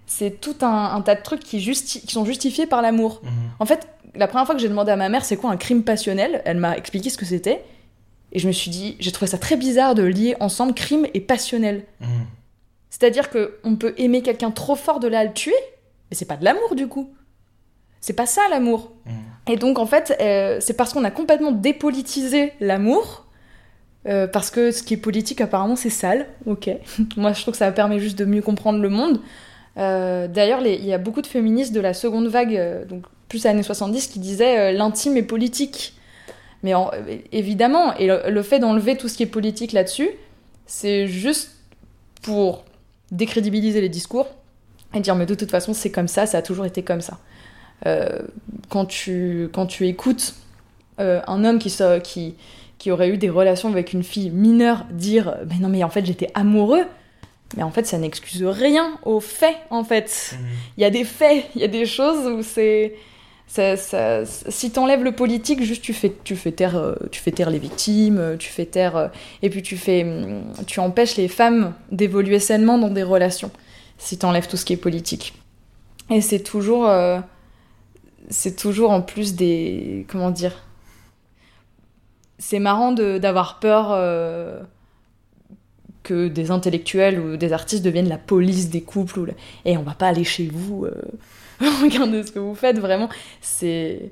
c'est 0.08 0.40
tout 0.40 0.54
un, 0.62 0.94
un 0.94 1.00
tas 1.00 1.16
de 1.16 1.22
trucs 1.22 1.40
qui, 1.40 1.58
justi- 1.58 2.00
qui 2.00 2.12
sont 2.12 2.24
justifiés 2.24 2.66
par 2.66 2.80
l'amour. 2.80 3.20
Mhm. 3.24 3.30
En 3.58 3.66
fait, 3.66 3.88
la 4.14 4.28
première 4.28 4.46
fois 4.46 4.54
que 4.54 4.60
j'ai 4.60 4.68
demandé 4.68 4.92
à 4.92 4.96
ma 4.96 5.08
mère 5.08 5.24
c'est 5.24 5.36
quoi 5.36 5.50
un 5.50 5.56
crime 5.56 5.82
passionnel, 5.82 6.42
elle 6.44 6.58
m'a 6.58 6.76
expliqué 6.76 7.10
ce 7.10 7.18
que 7.18 7.24
c'était. 7.26 7.64
Et 8.32 8.38
je 8.38 8.46
me 8.46 8.52
suis 8.52 8.70
dit, 8.70 8.96
j'ai 9.00 9.10
trouvé 9.12 9.28
ça 9.30 9.36
très 9.38 9.56
bizarre 9.56 9.94
de 9.96 10.02
lier 10.04 10.36
ensemble 10.40 10.74
crime 10.74 11.06
et 11.12 11.20
passionnel. 11.20 11.84
Mhm. 12.00 12.08
C'est-à-dire 12.90 13.30
que 13.30 13.58
on 13.64 13.76
peut 13.76 13.94
aimer 13.98 14.22
quelqu'un 14.22 14.50
trop 14.52 14.74
fort 14.76 15.00
de 15.00 15.08
là 15.08 15.18
à 15.20 15.24
le 15.24 15.32
tuer, 15.32 15.54
mais 16.10 16.16
c'est 16.16 16.24
pas 16.24 16.36
de 16.36 16.44
l'amour 16.44 16.74
du 16.76 16.86
coup. 16.86 17.10
C'est 18.00 18.12
pas 18.12 18.26
ça 18.26 18.42
l'amour. 18.50 18.92
Mhm. 19.06 19.12
Et 19.48 19.56
donc 19.56 19.78
en 19.78 19.86
fait, 19.86 20.16
euh, 20.20 20.58
c'est 20.60 20.74
parce 20.74 20.92
qu'on 20.92 21.04
a 21.04 21.10
complètement 21.10 21.52
dépolitisé 21.52 22.52
l'amour, 22.60 23.26
euh, 24.08 24.26
parce 24.26 24.50
que 24.50 24.70
ce 24.70 24.82
qui 24.82 24.94
est 24.94 24.98
politique 24.98 25.40
apparemment 25.40 25.76
c'est 25.76 25.90
sale. 25.90 26.26
Ok. 26.46 26.68
Moi 27.16 27.32
je 27.32 27.42
trouve 27.42 27.52
que 27.52 27.58
ça 27.58 27.70
permet 27.72 27.98
juste 27.98 28.18
de 28.18 28.24
mieux 28.24 28.42
comprendre 28.42 28.78
le 28.80 28.88
monde. 28.88 29.20
Euh, 29.78 30.26
D'ailleurs, 30.28 30.64
il 30.64 30.84
y 30.86 30.92
a 30.94 30.98
beaucoup 30.98 31.20
de 31.22 31.26
féministes 31.26 31.72
de 31.74 31.80
la 31.80 31.92
seconde 31.94 32.28
vague, 32.28 32.86
donc 32.88 33.04
plus 33.28 33.44
années 33.46 33.62
70, 33.62 34.06
qui 34.06 34.18
disaient 34.20 34.72
l'intime 34.72 35.16
est 35.16 35.22
politique. 35.22 35.94
Mais 36.62 36.72
en- 36.74 36.90
évidemment, 37.32 37.94
et 37.96 38.06
le, 38.06 38.22
le 38.30 38.42
fait 38.42 38.58
d'enlever 38.58 38.96
tout 38.96 39.08
ce 39.08 39.16
qui 39.16 39.22
est 39.22 39.26
politique 39.26 39.72
là-dessus, 39.72 40.08
c'est 40.66 41.06
juste 41.06 41.50
pour 42.22 42.64
décrédibiliser 43.12 43.80
les 43.80 43.88
discours 43.88 44.26
et 44.94 45.00
dire 45.00 45.14
mais 45.14 45.26
de 45.26 45.34
toute 45.34 45.50
façon 45.50 45.74
c'est 45.74 45.90
comme 45.90 46.08
ça, 46.08 46.26
ça 46.26 46.38
a 46.38 46.42
toujours 46.42 46.64
été 46.66 46.82
comme 46.82 47.00
ça. 47.02 47.18
Euh, 47.84 48.22
quand, 48.70 48.86
tu, 48.86 49.50
quand 49.52 49.66
tu 49.66 49.86
écoutes 49.86 50.34
euh, 50.98 51.20
un 51.26 51.44
homme 51.44 51.58
qui, 51.58 51.70
qui, 52.02 52.34
qui 52.78 52.90
aurait 52.90 53.10
eu 53.10 53.18
des 53.18 53.28
relations 53.28 53.68
avec 53.68 53.92
une 53.92 54.02
fille 54.02 54.30
mineure 54.30 54.86
dire 54.90 55.36
mais 55.48 55.58
non 55.60 55.68
mais 55.68 55.84
en 55.84 55.90
fait 55.90 56.06
j'étais 56.06 56.30
amoureux, 56.34 56.84
mais 57.54 57.62
en 57.62 57.70
fait 57.70 57.86
ça 57.86 57.98
n'excuse 57.98 58.44
rien 58.44 58.98
aux 59.04 59.20
faits 59.20 59.56
en 59.68 59.84
fait. 59.84 60.32
Mhm. 60.32 60.46
Il 60.78 60.80
y 60.80 60.84
a 60.84 60.90
des 60.90 61.04
faits, 61.04 61.44
il 61.54 61.60
y 61.60 61.64
a 61.64 61.68
des 61.68 61.86
choses 61.86 62.26
où 62.26 62.42
c'est... 62.42 62.94
Ça, 63.48 63.76
ça, 63.76 64.24
si 64.24 64.72
t'enlèves 64.72 65.04
le 65.04 65.12
politique, 65.12 65.62
juste 65.62 65.82
tu 65.82 65.92
fais, 65.92 66.12
tu, 66.24 66.34
fais 66.34 66.50
taire, 66.50 66.76
euh, 66.76 66.96
tu 67.12 67.20
fais 67.20 67.30
taire 67.30 67.48
les 67.48 67.60
victimes, 67.60 68.36
tu 68.40 68.50
fais 68.50 68.66
taire... 68.66 69.10
et 69.40 69.50
puis 69.50 69.62
tu, 69.62 69.76
fais, 69.76 70.02
hum, 70.02 70.42
tu 70.66 70.80
empêches 70.80 71.16
les 71.16 71.28
femmes 71.28 71.72
d'évoluer 71.92 72.40
sainement 72.40 72.76
dans 72.76 72.88
des 72.90 73.04
relations, 73.04 73.52
si 73.98 74.18
t'enlèves 74.18 74.48
tout 74.48 74.56
ce 74.56 74.64
qui 74.64 74.72
est 74.72 74.76
politique. 74.78 75.34
Et 76.10 76.22
c'est 76.22 76.40
toujours... 76.40 76.88
euh, 76.88 77.20
c'est 78.28 78.56
toujours 78.56 78.90
en 78.90 79.02
plus 79.02 79.34
des... 79.34 80.06
Comment 80.08 80.30
dire 80.30 80.62
C'est 82.38 82.58
marrant 82.58 82.92
d'avoir 82.92 83.58
peur... 83.60 83.88
euh, 83.92 84.62
que 86.02 86.28
des 86.28 86.52
intellectuels 86.52 87.18
ou 87.18 87.36
des 87.36 87.52
artistes 87.52 87.84
deviennent 87.84 88.08
la 88.08 88.16
police 88.18 88.70
des 88.70 88.80
couples. 88.80 89.18
Ou 89.18 89.24
la- 89.24 89.32
Et 89.64 89.76
on 89.76 89.82
va 89.82 89.94
pas 89.94 90.06
aller 90.06 90.22
chez 90.22 90.46
vous, 90.46 90.84
euh, 90.84 90.92
regardez 91.82 92.22
ce 92.22 92.30
que 92.30 92.38
vous 92.38 92.54
faites, 92.54 92.78
vraiment. 92.78 93.08
C'est. 93.40 94.10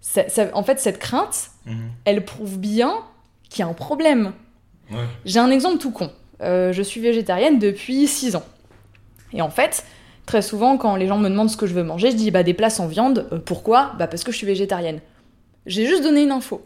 ça- 0.00 0.28
ça- 0.28 0.48
en 0.54 0.64
fait, 0.64 0.80
cette 0.80 0.98
crainte, 0.98 1.50
Mhm. 1.66 1.90
elle 2.06 2.24
prouve 2.24 2.58
bien 2.58 2.92
qu'il 3.50 3.60
y 3.60 3.62
a 3.62 3.68
un 3.68 3.72
problème. 3.74 4.32
Ouais. 4.90 5.04
J'ai 5.26 5.38
un 5.38 5.50
exemple 5.52 5.78
tout 5.78 5.92
con. 5.92 6.10
Euh, 6.40 6.72
je 6.72 6.82
suis 6.82 7.00
végétarienne 7.00 7.60
depuis 7.60 8.08
6 8.08 8.34
ans. 8.34 8.44
Et 9.32 9.40
en 9.40 9.50
fait, 9.50 9.84
très 10.28 10.42
souvent, 10.42 10.76
quand 10.76 10.94
les 10.94 11.06
gens 11.08 11.18
me 11.18 11.28
demandent 11.28 11.50
ce 11.50 11.56
que 11.56 11.66
je 11.66 11.74
veux 11.74 11.82
manger, 11.82 12.10
je 12.12 12.16
dis 12.16 12.30
bah 12.30 12.42
des 12.42 12.54
plats 12.54 12.70
sans 12.70 12.86
viande. 12.86 13.26
Euh, 13.32 13.38
pourquoi? 13.38 13.92
Bah 13.98 14.06
parce 14.06 14.22
que 14.24 14.30
je 14.30 14.36
suis 14.36 14.46
végétarienne. 14.46 15.00
J'ai 15.66 15.86
juste 15.86 16.02
donné 16.02 16.22
une 16.22 16.30
info. 16.32 16.62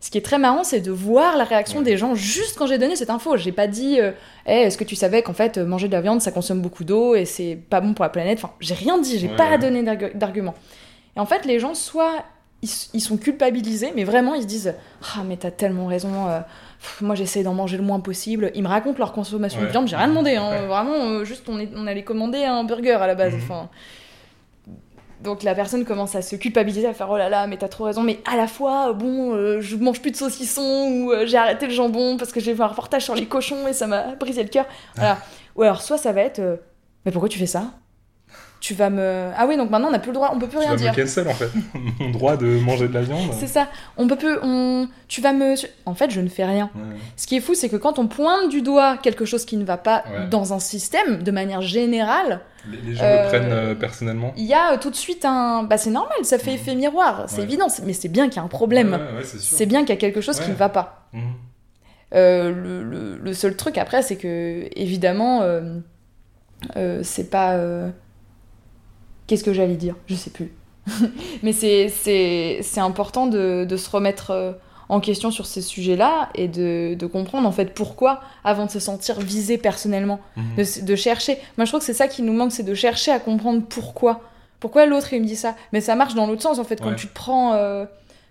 Ce 0.00 0.10
qui 0.10 0.18
est 0.18 0.22
très 0.22 0.38
marrant, 0.38 0.64
c'est 0.64 0.80
de 0.80 0.90
voir 0.90 1.36
la 1.36 1.44
réaction 1.44 1.78
Ouais. 1.78 1.84
des 1.84 1.96
gens 1.96 2.14
juste 2.14 2.56
quand 2.58 2.66
j'ai 2.66 2.78
donné 2.78 2.96
cette 2.96 3.08
info. 3.10 3.36
J'ai 3.36 3.52
pas 3.52 3.66
dit 3.66 4.00
euh, 4.00 4.12
Eh, 4.46 4.52
est-ce 4.62 4.76
que 4.78 4.84
tu 4.84 4.94
savais 4.96 5.22
qu'en 5.22 5.32
fait, 5.34 5.58
manger 5.58 5.88
de 5.88 5.92
la 5.92 6.00
viande, 6.00 6.20
ça 6.20 6.32
consomme 6.32 6.60
beaucoup 6.60 6.84
d'eau 6.84 7.14
et 7.14 7.24
c'est 7.24 7.56
pas 7.70 7.80
bon 7.80 7.94
pour 7.94 8.02
la 8.04 8.08
planète? 8.10 8.38
Enfin, 8.42 8.52
j'ai 8.60 8.74
rien 8.74 8.98
dit, 8.98 9.18
j'ai 9.18 9.28
Ouais, 9.28 9.36
pas 9.36 9.56
donné 9.58 9.82
d'argu- 9.82 10.12
d'argument. 10.14 10.54
Et 11.16 11.20
en 11.20 11.26
fait, 11.26 11.44
les 11.46 11.58
gens, 11.58 11.74
soit 11.74 12.24
ils, 12.62 12.68
ils 12.94 13.00
sont 13.00 13.16
culpabilisés, 13.16 13.92
mais 13.96 14.04
vraiment, 14.04 14.34
ils 14.34 14.42
se 14.42 14.46
disent 14.46 14.74
Ah, 15.14 15.22
mais 15.26 15.36
t'as 15.36 15.50
tellement 15.50 15.86
raison. 15.86 16.28
euh, 16.28 16.40
pff, 16.86 17.00
moi, 17.02 17.14
j'essaie 17.14 17.42
d'en 17.42 17.54
manger 17.54 17.76
le 17.76 17.82
moins 17.82 18.00
possible. 18.00 18.50
Ils 18.54 18.62
me 18.62 18.68
racontent 18.68 18.98
leur 18.98 19.12
consommation 19.12 19.60
de 19.60 19.66
viande. 19.66 19.88
J'ai 19.88 19.96
rien 19.96 20.08
demandé. 20.08 20.36
hein, 20.36 20.48
Ouais. 20.50 20.66
Vraiment, 20.66 20.94
euh, 20.94 21.24
juste, 21.24 21.48
on, 21.48 21.58
est, 21.58 21.68
on 21.74 21.86
allait 21.86 22.04
commander 22.04 22.44
un 22.44 22.64
burger 22.64 22.92
à 22.92 23.06
la 23.06 23.14
base. 23.14 23.34
Mhm. 23.34 23.40
Enfin. 23.42 23.68
Donc 25.22 25.42
la 25.42 25.54
personne 25.54 25.84
commence 25.86 26.14
à 26.14 26.20
se 26.22 26.36
culpabiliser, 26.36 26.86
à 26.86 26.92
faire 26.92 27.08
oh 27.10 27.16
là 27.16 27.28
là, 27.30 27.46
mais 27.46 27.56
t'as 27.56 27.68
trop 27.68 27.84
raison, 27.84 28.02
mais 28.02 28.20
à 28.30 28.36
la 28.36 28.46
fois, 28.46 28.90
euh, 28.90 28.92
bon, 28.92 29.34
euh, 29.34 29.60
je 29.62 29.74
mange 29.76 30.00
plus 30.02 30.10
de 30.10 30.16
saucisson 30.16 30.62
ou 30.62 31.10
euh, 31.10 31.24
j'ai 31.26 31.38
arrêté 31.38 31.66
le 31.66 31.72
jambon 31.72 32.18
parce 32.18 32.32
que 32.32 32.38
j'ai 32.38 32.52
vu 32.52 32.62
un 32.62 32.66
reportage 32.66 33.02
sur 33.04 33.14
les 33.14 33.24
cochons 33.24 33.66
et 33.66 33.72
ça 33.72 33.86
m'a 33.86 34.14
brisé 34.14 34.42
le 34.42 34.50
cœur. 34.50 34.66
Voilà. 34.94 35.18
Ou 35.56 35.62
alors 35.62 35.80
soit 35.80 35.96
ça 35.96 36.12
va 36.12 36.20
être, 36.20 36.38
euh, 36.38 36.56
mais 37.06 37.12
pourquoi 37.12 37.30
tu 37.30 37.38
fais 37.38 37.46
ça? 37.46 37.70
Tu 38.66 38.74
vas 38.74 38.90
me. 38.90 39.30
Ah 39.36 39.46
oui, 39.46 39.56
donc 39.56 39.70
maintenant 39.70 39.86
on 39.88 39.92
n'a 39.92 40.00
plus 40.00 40.08
le 40.10 40.14
droit, 40.16 40.32
on 40.34 40.40
peut 40.40 40.48
plus 40.48 40.58
Tu 40.58 40.64
rien 40.64 40.70
vas 40.70 40.76
dire. 40.76 40.92
me 40.92 40.96
cancel 41.02 41.28
en 41.28 41.34
fait. 41.34 41.50
Mon 42.00 42.10
droit 42.10 42.36
de 42.36 42.46
manger 42.58 42.88
de 42.88 42.94
la 42.94 43.02
viande. 43.02 43.30
C'est 43.38 43.46
ça, 43.46 43.68
on 43.96 44.08
peut 44.08 44.16
plus. 44.16 44.36
On... 44.42 44.88
Tu 45.06 45.20
vas 45.20 45.32
me. 45.32 45.54
En 45.84 45.94
fait, 45.94 46.10
je 46.10 46.20
ne 46.20 46.28
fais 46.28 46.44
rien. 46.44 46.68
Ouais. 46.74 46.96
Ce 47.14 47.28
qui 47.28 47.36
est 47.36 47.40
fou, 47.40 47.54
c'est 47.54 47.68
que 47.68 47.76
quand 47.76 48.00
on 48.00 48.08
pointe 48.08 48.48
du 48.48 48.62
doigt 48.62 48.96
quelque 48.96 49.24
chose 49.24 49.44
qui 49.44 49.56
ne 49.56 49.64
va 49.64 49.76
pas 49.76 50.02
Ouais. 50.10 50.26
dans 50.30 50.52
un 50.52 50.58
système, 50.58 51.22
de 51.22 51.30
manière 51.30 51.60
générale, 51.60 52.40
Les, 52.68 52.78
les 52.78 52.94
gens 52.96 53.04
Euh, 53.04 53.22
le 53.22 53.28
prennent 53.28 53.52
euh, 53.52 53.74
personnellement. 53.76 54.32
il 54.36 54.46
y 54.46 54.54
a 54.54 54.72
euh, 54.72 54.78
tout 54.78 54.90
de 54.90 54.96
suite 54.96 55.24
un. 55.24 55.62
Bah, 55.62 55.78
c'est 55.78 55.90
normal, 55.90 56.16
ça 56.24 56.36
fait 56.38 56.50
Mhm. 56.50 56.56
effet 56.56 56.74
miroir, 56.74 57.26
c'est 57.28 57.36
Ouais. 57.38 57.42
évident, 57.44 57.68
mais 57.84 57.92
c'est 57.92 58.08
bien 58.08 58.26
qu'il 58.28 58.38
y 58.38 58.40
a 58.40 58.42
un 58.42 58.48
problème. 58.48 58.90
Ouais, 58.94 58.98
ouais, 58.98 59.18
ouais, 59.18 59.24
c'est 59.24 59.66
bien 59.66 59.82
qu'il 59.82 59.90
y 59.90 59.98
a 59.98 60.00
quelque 60.00 60.20
chose 60.20 60.40
qui 60.40 60.50
ne 60.50 60.56
va 60.56 60.70
pas. 60.70 61.06
Mhm. 61.12 61.20
Euh, 62.16 62.52
le, 62.52 62.82
le- 62.82 63.16
le 63.18 63.32
seul 63.32 63.54
truc 63.54 63.78
après, 63.78 64.02
c'est 64.02 64.16
que, 64.16 64.68
évidemment, 64.74 65.42
euh, 65.42 65.78
euh, 66.76 67.00
c'est 67.04 67.30
pas. 67.30 67.54
Qu'est-ce 69.26 69.44
que 69.44 69.52
j'allais 69.52 69.74
dire? 69.76 69.94
Je 70.06 70.14
sais 70.14 70.30
plus. 70.30 70.52
Mais 71.42 71.52
c'est- 71.52 71.88
important 72.78 73.26
de, 73.26 73.64
de 73.68 73.76
se 73.76 73.90
remettre 73.90 74.30
euh, 74.30 74.52
en 74.88 75.00
question 75.00 75.30
sur 75.32 75.46
ces 75.46 75.62
sujets-là 75.62 76.28
et 76.36 76.46
de, 76.46 76.94
de 76.94 77.06
comprendre 77.06 77.48
en 77.48 77.52
fait 77.52 77.74
pourquoi 77.74 78.20
avant 78.44 78.66
de 78.66 78.70
se 78.70 78.78
sentir 78.78 79.18
visé 79.20 79.58
personnellement 79.58 80.20
Mhm. 80.36 80.44
de, 80.56 80.84
de 80.84 80.96
chercher. 80.96 81.38
Moi, 81.56 81.64
je 81.64 81.70
trouve 81.70 81.80
que 81.80 81.86
c'est 81.86 81.92
ça 81.94 82.06
qui 82.08 82.22
nous 82.22 82.32
manque, 82.32 82.52
c'est 82.52 82.62
de 82.62 82.74
chercher 82.74 83.10
à 83.10 83.18
comprendre 83.18 83.62
pourquoi. 83.68 84.20
Pourquoi 84.60 84.86
l'autre 84.86 85.12
il 85.12 85.20
me 85.22 85.26
dit 85.26 85.36
ça? 85.36 85.54
Mais 85.72 85.80
ça 85.80 85.96
marche 85.96 86.14
dans 86.14 86.26
l'autre 86.26 86.42
sens 86.42 86.58
en 86.58 86.64
fait. 86.64 86.80
Quand 86.80 86.90
Ouais. 86.90 86.96
tu 86.96 87.08
te 87.08 87.14
prends, 87.14 87.54
euh, 87.54 87.84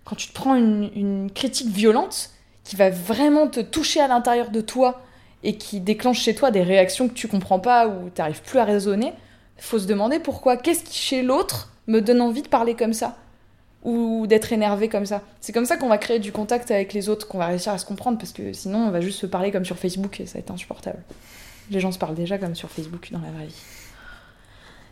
quand 0.06 0.16
tu 0.16 0.28
te 0.30 0.34
prends 0.34 0.56
une, 0.56 0.90
une 0.96 1.30
critique 1.32 1.68
violente 1.70 2.30
qui 2.64 2.76
va 2.78 2.90
vraiment 2.90 3.48
te 3.48 3.60
toucher 3.60 4.00
à 4.00 4.08
l'intérieur 4.08 4.50
de 4.50 4.62
toi 4.62 5.02
et 5.44 5.58
qui 5.58 5.82
déclenche 5.82 6.20
chez 6.22 6.34
toi 6.34 6.50
des 6.52 6.64
réactions 6.64 7.08
que 7.10 7.14
tu 7.14 7.28
comprends 7.28 7.60
pas 7.60 7.88
ou 7.88 8.10
tu 8.16 8.20
n'arrives 8.22 8.42
plus 8.42 8.58
à 8.60 8.64
raisonner, 8.64 9.14
faut 9.58 9.80
se 9.80 9.88
demander 9.88 10.20
pourquoi. 10.20 10.58
Qu'est-ce 10.58 10.84
qui 10.84 10.98
chez 10.98 11.22
l'autre 11.22 11.72
me 11.88 12.02
donne 12.02 12.22
envie 12.22 12.42
de 12.42 12.48
parler 12.48 12.76
comme 12.76 12.94
ça? 12.94 13.16
Ou 13.84 14.26
d'être 14.28 14.52
énervé 14.52 14.90
comme 14.90 15.06
ça? 15.06 15.22
C'est 15.42 15.54
comme 15.54 15.66
ça 15.66 15.78
qu'on 15.78 15.88
va 15.88 15.98
créer 15.98 16.20
du 16.20 16.32
contact 16.32 16.72
avec 16.72 16.94
les 16.94 17.08
autres, 17.08 17.28
qu'on 17.28 17.38
va 17.38 17.48
réussir 17.48 17.72
à 17.72 17.78
se 17.78 17.86
comprendre, 17.86 18.18
parce 18.18 18.32
que 18.32 18.52
sinon 18.52 18.80
on 18.80 18.92
va 18.92 19.02
juste 19.02 19.20
se 19.20 19.28
parler 19.28 19.52
comme 19.52 19.66
sur 19.66 19.78
Facebook 19.78 20.20
et 20.20 20.26
ça 20.26 20.34
va 20.34 20.40
être 20.40 20.52
insupportable. 20.52 21.04
Les 21.72 21.80
gens 21.80 21.92
se 21.92 22.00
parlent 22.00 22.16
déjà 22.16 22.38
comme 22.38 22.56
sur 22.56 22.70
Facebook 22.70 23.10
dans 23.12 23.20
la 23.20 23.32
vraie 23.32 23.46
vie. 23.46 23.62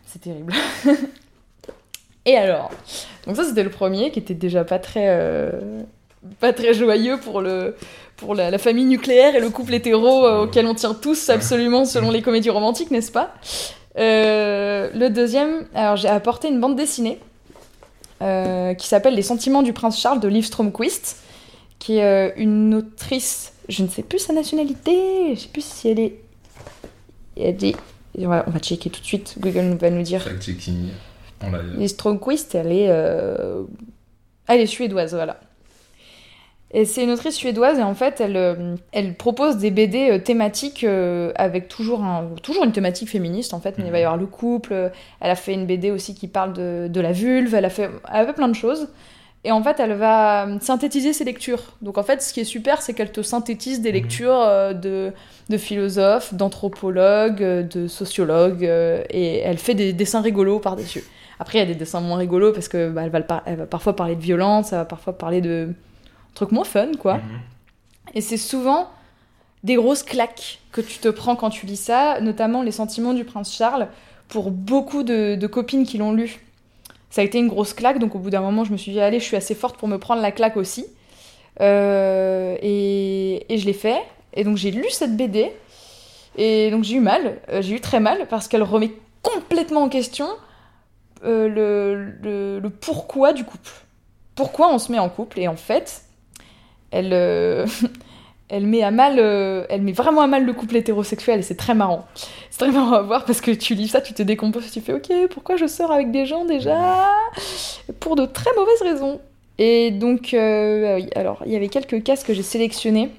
C'est 0.06 0.20
terrible. 0.20 0.52
et 2.24 2.36
alors? 2.36 2.70
Donc 3.26 3.36
ça 3.36 3.44
c'était 3.44 3.64
le 3.64 3.70
premier 3.70 4.12
qui 4.12 4.20
était 4.20 4.34
déjà 4.34 4.64
pas 4.64 4.78
très... 4.78 5.08
euh, 5.08 5.82
pas 6.40 6.52
très 6.52 6.74
joyeux 6.74 7.18
pour, 7.18 7.40
le, 7.40 7.76
pour 8.16 8.34
la, 8.34 8.56
famille 8.58 8.84
nucléaire 8.84 9.34
et 9.34 9.40
le 9.40 9.50
couple 9.50 9.74
hétéro 9.74 10.24
euh, 10.24 10.44
auquel 10.44 10.66
on 10.66 10.74
tient 10.74 10.94
tous 10.94 11.28
absolument 11.28 11.84
selon 11.84 12.10
les 12.10 12.22
comédies 12.22 12.50
romantiques, 12.50 12.90
n'est-ce 12.90 13.12
pas? 13.12 13.34
Euh, 13.98 14.90
Le 14.94 15.08
deuxième, 15.08 15.66
alors 15.74 15.96
j'ai 15.96 16.08
apporté 16.08 16.48
une 16.48 16.60
bande 16.60 16.76
dessinée 16.76 17.18
euh, 18.22 18.74
qui 18.74 18.86
s'appelle 18.88 19.14
Les 19.14 19.22
sentiments 19.22 19.62
du 19.62 19.72
prince 19.72 20.00
Charles 20.00 20.20
de 20.20 20.28
Liv 20.28 20.44
Stromquist, 20.44 21.22
qui 21.78 21.98
est 21.98 22.04
euh, 22.04 22.32
une 22.36 22.74
autrice, 22.74 23.52
je 23.68 23.82
ne 23.82 23.88
sais 23.88 24.02
plus 24.02 24.18
sa 24.18 24.32
nationalité, 24.32 25.34
je 25.34 25.40
sais 25.40 25.48
plus 25.48 25.64
si 25.64 25.88
elle 25.88 26.00
est... 26.00 26.20
Elle 27.36 27.64
est... 27.64 27.76
On 28.18 28.28
va, 28.28 28.44
on 28.46 28.50
va 28.50 28.60
checker 28.60 28.90
tout 28.90 29.00
de 29.00 29.06
suite, 29.06 29.36
Google 29.38 29.76
va 29.76 29.90
nous 29.90 30.02
dire. 30.02 30.24
Les 31.76 31.88
Stromquist, 31.88 32.54
elle 32.54 32.72
est... 32.72 32.90
Elle 34.46 34.60
est 34.60 34.66
suédoise, 34.66 35.14
voilà. 35.14 35.40
Et 36.76 36.84
c'est 36.86 37.04
une 37.04 37.12
autrice 37.12 37.36
suédoise 37.36 37.78
et 37.78 37.84
en 37.84 37.94
fait, 37.94 38.20
elle, 38.20 38.36
euh, 38.36 38.74
elle 38.90 39.14
propose 39.14 39.58
des 39.58 39.70
BD 39.70 40.10
euh, 40.10 40.18
thématiques 40.18 40.82
euh, 40.82 41.30
avec 41.36 41.68
toujours, 41.68 42.02
un, 42.02 42.30
toujours 42.42 42.64
une 42.64 42.72
thématique 42.72 43.08
féministe 43.08 43.54
en 43.54 43.60
fait, 43.60 43.78
mais 43.78 43.84
il 43.84 43.92
va 43.92 44.00
y 44.00 44.02
avoir 44.02 44.16
le 44.16 44.26
couple. 44.26 44.90
Elle 45.20 45.30
a 45.30 45.36
fait 45.36 45.54
une 45.54 45.66
BD 45.66 45.92
aussi 45.92 46.16
qui 46.16 46.26
parle 46.26 46.52
de, 46.52 46.88
de 46.88 47.00
la 47.00 47.12
vulve, 47.12 47.54
elle 47.54 47.64
a, 47.64 47.70
fait, 47.70 47.90
elle 48.12 48.22
a 48.22 48.26
fait 48.26 48.32
plein 48.32 48.48
de 48.48 48.56
choses. 48.56 48.88
Et 49.44 49.52
en 49.52 49.62
fait, 49.62 49.78
elle 49.78 49.92
va 49.92 50.48
synthétiser 50.60 51.12
ses 51.12 51.22
lectures. 51.22 51.62
Donc 51.80 51.96
en 51.96 52.02
fait, 52.02 52.20
ce 52.22 52.32
qui 52.32 52.40
est 52.40 52.44
super, 52.44 52.82
c'est 52.82 52.92
qu'elle 52.92 53.12
te 53.12 53.22
synthétise 53.22 53.80
des 53.80 53.90
Mhm. 53.90 53.94
lectures 53.94 54.40
de, 54.74 55.12
de 55.50 55.56
philosophes, 55.58 56.34
d'anthropologues, 56.34 57.68
de 57.68 57.86
sociologues, 57.86 58.64
et 58.64 59.38
elle 59.38 59.58
fait 59.58 59.74
des 59.74 59.92
dessins 59.92 60.22
rigolos 60.22 60.58
par-dessus. 60.58 61.04
Après, 61.38 61.58
il 61.58 61.60
y 61.60 61.64
a 61.64 61.66
des 61.66 61.74
dessins 61.74 62.00
moins 62.00 62.16
rigolos 62.16 62.52
parce 62.52 62.68
que 62.68 62.90
bah, 62.90 63.06
va 63.08 63.42
elle 63.46 63.56
va 63.56 63.66
parfois 63.66 63.94
parler 63.94 64.16
de 64.16 64.22
violence, 64.22 64.72
elle 64.72 64.78
va 64.78 64.84
parfois 64.84 65.16
parler 65.16 65.40
de 65.40 65.68
trucs 66.34 66.52
moins 66.52 66.64
fun, 66.64 66.92
quoi. 66.98 67.14
Mhm. 67.18 67.40
Et 68.14 68.20
c'est 68.20 68.36
souvent 68.36 68.88
des 69.62 69.76
grosses 69.76 70.02
claques 70.02 70.58
que 70.72 70.80
tu 70.80 70.98
te 70.98 71.08
prends 71.08 71.36
quand 71.36 71.50
tu 71.50 71.64
lis 71.66 71.76
ça, 71.80 72.20
notamment 72.20 72.62
Les 72.62 72.72
Sentiments 72.72 73.14
du 73.14 73.24
Prince 73.24 73.54
Charles, 73.54 73.88
pour 74.28 74.50
beaucoup 74.50 75.02
de, 75.02 75.36
de 75.36 75.46
copines 75.46 75.84
qui 75.86 75.98
l'ont 75.98 76.12
lu. 76.12 76.40
Ça 77.10 77.20
a 77.20 77.24
été 77.24 77.38
une 77.38 77.48
grosse 77.48 77.72
claque, 77.72 77.98
donc 77.98 78.14
au 78.14 78.18
bout 78.18 78.30
d'un 78.30 78.40
moment, 78.40 78.64
je 78.64 78.72
me 78.72 78.76
suis 78.76 78.92
dit, 78.92 79.00
allez, 79.00 79.20
je 79.20 79.24
suis 79.24 79.36
assez 79.36 79.54
forte 79.54 79.76
pour 79.78 79.88
me 79.88 79.98
prendre 79.98 80.20
la 80.20 80.32
claque 80.32 80.56
aussi. 80.56 80.84
Euh, 81.60 82.56
et, 82.60 83.52
et 83.52 83.58
je 83.58 83.66
l'ai 83.66 83.72
fait. 83.72 84.00
Et 84.34 84.44
donc 84.44 84.56
j'ai 84.56 84.70
lu 84.70 84.84
cette 84.90 85.16
BD. 85.16 85.52
Et 86.36 86.70
donc 86.72 86.82
j'ai 86.84 86.96
eu 86.96 87.00
mal, 87.00 87.38
euh, 87.48 87.62
j'ai 87.62 87.76
eu 87.76 87.80
très 87.80 88.00
mal, 88.00 88.26
parce 88.28 88.48
qu'elle 88.48 88.64
remet 88.64 88.92
complètement 89.22 89.82
en 89.84 89.88
question 89.88 90.26
euh, 91.24 91.48
le, 91.48 92.12
le- 92.22 92.58
le 92.58 92.70
pourquoi 92.70 93.32
du 93.32 93.44
couple. 93.44 93.70
Pourquoi 94.34 94.72
on 94.74 94.78
se 94.78 94.90
met 94.90 94.98
en 94.98 95.08
couple? 95.08 95.38
Et 95.38 95.46
en 95.46 95.54
fait, 95.56 96.03
elle, 96.94 97.12
euh, 97.12 97.66
elle 98.48 98.66
met 98.66 98.82
à 98.82 98.90
mal, 98.90 99.16
euh, 99.18 99.64
elle 99.68 99.82
met 99.82 99.92
vraiment 99.92 100.20
à 100.22 100.26
mal 100.26 100.44
le 100.44 100.52
couple 100.52 100.76
hétérosexuel 100.76 101.40
et 101.40 101.42
c'est 101.42 101.56
très 101.56 101.74
marrant. 101.74 102.06
C'est 102.50 102.58
très 102.58 102.70
marrant 102.70 102.92
à 102.94 103.02
voir 103.02 103.24
parce 103.24 103.40
que 103.40 103.50
tu 103.50 103.74
lis 103.74 103.88
ça, 103.88 104.00
tu 104.00 104.14
te 104.14 104.22
décomposes, 104.22 104.70
tu 104.70 104.80
fais 104.80 104.92
ok, 104.92 105.10
pourquoi 105.30 105.56
je 105.56 105.66
sors 105.66 105.90
avec 105.90 106.10
des 106.10 106.24
gens 106.26 106.44
déjà? 106.44 106.76
Pour 108.00 108.16
de 108.16 108.26
très 108.26 108.50
mauvaises 108.56 108.82
raisons. 108.82 109.20
Et 109.58 109.90
donc, 109.90 110.34
euh, 110.34 110.96
oui, 110.96 111.08
alors 111.14 111.42
il 111.46 111.52
y 111.52 111.56
avait 111.56 111.68
quelques 111.68 112.02
cases 112.02 112.24
que 112.24 112.34
j'ai 112.34 112.42
sélectionnés. 112.42 113.10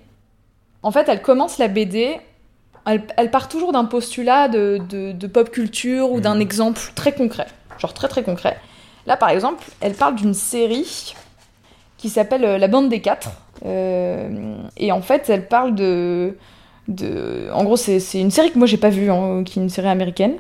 En 0.84 0.92
fait, 0.92 1.08
elle 1.10 1.22
commence 1.22 1.58
la 1.58 1.68
BD. 1.68 2.18
Elle, 2.86 3.04
elle 3.18 3.32
part 3.32 3.48
toujours 3.50 3.72
d'un 3.72 3.86
postulat 3.86 4.48
de, 4.48 4.80
de- 4.90 5.12
de 5.12 5.28
pop 5.28 5.50
culture 5.50 6.12
ou 6.12 6.20
d'un 6.22 6.36
Mhm. 6.36 6.42
exemple 6.42 6.82
très 6.94 7.14
concret, 7.14 7.48
genre 7.80 7.94
très 7.94 8.08
très 8.08 8.22
concret. 8.22 8.58
Là, 9.08 9.18
par 9.18 9.30
exemple, 9.30 9.64
elle 9.82 9.94
parle 9.96 10.16
d'une 10.16 10.34
série 10.36 11.14
qui 11.98 12.10
s'appelle 12.10 12.44
euh, 12.46 12.58
La 12.60 12.68
Bande 12.68 12.90
des 12.90 13.02
Quatre. 13.02 13.30
Euh, 13.66 14.58
et 14.78 14.92
en 14.92 15.02
fait, 15.02 15.30
elle 15.30 15.48
parle 15.48 15.76
de. 15.76 16.38
de 16.88 17.50
en 17.54 17.64
gros, 17.64 17.78
c'est 17.78 18.00
c'est 18.00 18.20
une 18.20 18.32
série 18.32 18.52
que 18.52 18.58
moi 18.58 18.68
j'ai 18.68 18.78
pas 18.78 18.90
vue, 18.90 19.10
hein, 19.10 19.44
qui 19.46 19.60
est 19.60 19.62
une 19.62 19.70
série 19.70 19.88
américaine. 19.88 20.34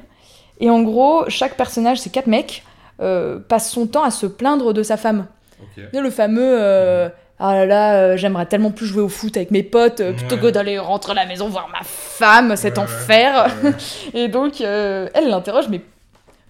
Et 0.60 0.70
en 0.70 0.82
gros, 0.82 1.24
chaque 1.30 1.56
personnage, 1.56 2.00
ces 2.00 2.10
quatre 2.10 2.28
mecs, 2.28 2.64
euh, 3.02 3.40
passe 3.40 3.70
son 3.72 3.88
temps 3.88 4.04
à 4.04 4.12
se 4.12 4.26
plaindre 4.26 4.74
de 4.74 4.84
sa 4.84 4.98
femme. 4.98 5.28
Ok. 5.62 5.68
Tu 5.76 5.82
sais, 5.94 6.02
le 6.02 6.10
fameux. 6.10 6.58
euh, 6.62 7.10
ah 7.38 7.54
là 7.54 7.66
là, 7.66 7.96
euh, 7.96 8.18
j'aimerais 8.18 8.46
tellement 8.46 8.72
plus 8.72 8.86
jouer 8.86 9.02
au 9.02 9.10
foot 9.10 9.36
avec 9.36 9.52
mes 9.52 9.64
potes 9.64 10.00
euh, 10.00 10.14
plutôt 10.14 10.36
Ouais. 10.36 10.42
que 10.44 10.48
d'aller 10.48 10.80
rentrer 10.80 11.12
à 11.12 11.16
la 11.16 11.26
maison 11.26 11.50
voir 11.50 11.68
ma 11.68 11.84
femme, 11.84 12.56
cet 12.56 12.78
Ouais, 12.78 12.84
enfer. 12.86 13.54
Ouais. 13.62 13.72
Et 14.14 14.28
donc, 14.30 14.62
euh, 14.62 15.10
elle 15.14 15.28
l'interroge, 15.28 15.66
mais 15.70 15.82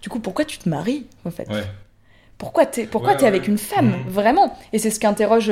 du 0.00 0.08
coup, 0.08 0.20
pourquoi 0.20 0.44
tu 0.44 0.58
te 0.58 0.68
maries 0.68 1.06
en 1.24 1.30
fait? 1.32 1.48
Pourquoi 2.38 2.66
t'es 2.66 2.84
pourquoi 2.84 3.14
ouais. 3.16 3.24
avec 3.24 3.48
une 3.48 3.58
femme 3.58 3.88
Mhm. 4.04 4.08
vraiment? 4.08 4.56
Et 4.72 4.78
c'est 4.78 4.90
ce 4.90 5.00
qu'interroge 5.00 5.50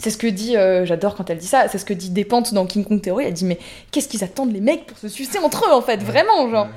c'est 0.00 0.10
ce 0.10 0.16
que 0.16 0.26
dit 0.26 0.56
euh, 0.56 0.86
j'adore 0.86 1.14
quand 1.14 1.28
elle 1.28 1.38
dit 1.38 1.46
ça 1.46 1.68
c'est 1.68 1.76
ce 1.76 1.84
que 1.84 1.92
dit 1.92 2.08
Despentes 2.10 2.54
dans 2.54 2.66
King 2.66 2.84
Kong 2.84 3.00
Theory. 3.02 3.26
Elle 3.26 3.34
dit 3.34 3.44
mais 3.44 3.58
qu'est-ce 3.90 4.08
qu'ils 4.08 4.24
attendent 4.24 4.52
les 4.52 4.60
mecs 4.60 4.86
pour 4.86 4.96
se 4.98 5.08
sucer 5.08 5.38
entre 5.38 5.68
eux 5.68 5.72
en 5.72 5.82
fait 5.82 6.02
vraiment 6.02 6.48
genre. 6.50 6.68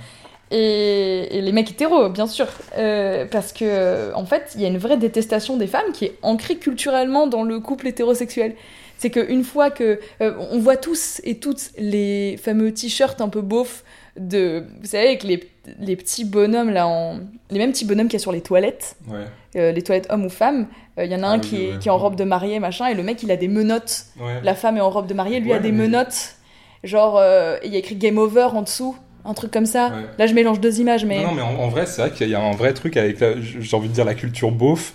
Et, 0.52 1.38
et 1.38 1.42
les 1.42 1.52
mecs 1.54 1.72
hétéros 1.72 2.10
bien 2.10 2.28
sûr. 2.28 2.48
Euh, 2.78 3.26
parce 3.26 3.54
que 3.54 3.64
euh, 3.64 4.14
en 4.14 4.26
fait 4.26 4.52
il 4.56 4.62
y 4.62 4.66
a 4.66 4.68
une 4.68 4.78
vraie 4.78 4.98
détestation 4.98 5.56
des 5.56 5.68
femmes 5.68 5.92
qui 5.94 6.06
est 6.06 6.18
ancrée 6.22 6.58
culturellement 6.58 7.26
dans 7.28 7.44
le 7.44 7.60
couple 7.62 7.88
hétérosexuel. 7.88 8.56
C'est 8.98 9.10
qu'une 9.10 9.44
fois 9.44 9.72
que 9.72 10.00
euh, 10.22 10.34
on 10.52 10.60
voit 10.60 10.78
tous 10.78 11.22
et 11.24 11.40
toutes 11.40 11.72
les 11.78 12.38
fameux 12.38 12.74
t-shirts 12.74 13.22
un 13.22 13.30
peu 13.30 13.42
beaufs 13.42 13.84
de 14.18 14.66
vous 14.82 14.88
savez 14.88 15.08
avec 15.08 15.24
les, 15.24 15.50
les 15.80 15.96
petits 15.96 16.26
bonhommes 16.26 16.70
là 16.70 16.88
en 16.88 17.20
les 17.50 17.58
mêmes 17.58 17.72
petits 17.72 17.86
bonhommes 17.86 18.08
qu'il 18.08 18.20
y 18.20 18.22
a 18.22 18.26
sur 18.28 18.34
les 18.34 18.42
toilettes. 18.42 18.96
Ouais. 19.08 19.26
Euh, 19.56 19.72
les 19.72 19.82
toilettes 19.82 20.08
hommes 20.10 20.26
ou 20.26 20.30
femmes, 20.30 20.68
il 20.98 21.06
y 21.12 21.16
en 21.16 21.24
a 21.24 21.28
Ah 21.28 21.32
un 21.32 21.36
oui, 21.36 21.42
qui, 21.42 21.56
est, 21.64 21.72
ouais. 21.74 21.80
qui 21.80 21.88
est 21.88 21.92
en 21.92 21.98
robe 21.98 22.16
de 22.16 22.24
mariée, 22.24 22.60
machin, 22.60 22.88
et 22.88 22.94
le 22.94 23.04
mec 23.04 23.22
il 23.24 23.32
a 23.32 23.36
des 23.38 23.48
menottes. 23.48 24.06
Ouais. 24.20 24.40
La 24.44 24.54
femme 24.56 24.78
est 24.78 24.82
en 24.82 24.90
robe 24.90 25.08
de 25.08 25.14
mariée, 25.14 25.40
lui 25.40 25.54
a 25.54 25.60
des 25.60 25.72
mais- 25.72 25.84
menottes. 25.88 26.36
Genre, 26.84 27.18
euh, 27.18 27.58
il 27.64 27.72
y 27.72 27.76
a 27.76 27.80
écrit 27.80 27.96
Game 27.96 28.18
Over 28.18 28.50
en 28.54 28.62
dessous, 28.62 28.96
un 29.26 29.34
truc 29.34 29.52
comme 29.52 29.66
ça. 29.66 29.88
Ouais. 29.88 30.04
Là 30.20 30.28
je 30.28 30.34
mélange 30.34 30.60
deux 30.60 30.80
images, 30.82 31.06
mais. 31.06 31.22
Non, 31.24 31.30
non, 31.30 31.34
mais 31.36 31.42
en, 31.42 31.56
en 31.64 31.68
vrai, 31.70 31.86
c'est 31.86 32.02
vrai 32.02 32.12
qu'il 32.12 32.30
y 32.30 32.36
a 32.36 32.42
un 32.42 32.52
vrai 32.52 32.74
truc 32.74 32.98
avec, 32.98 33.20
la- 33.20 33.40
j'ai 33.40 33.76
envie 33.78 33.88
de 33.90 33.94
dire, 33.94 34.06
la 34.06 34.16
culture 34.16 34.52
beauf. 34.52 34.94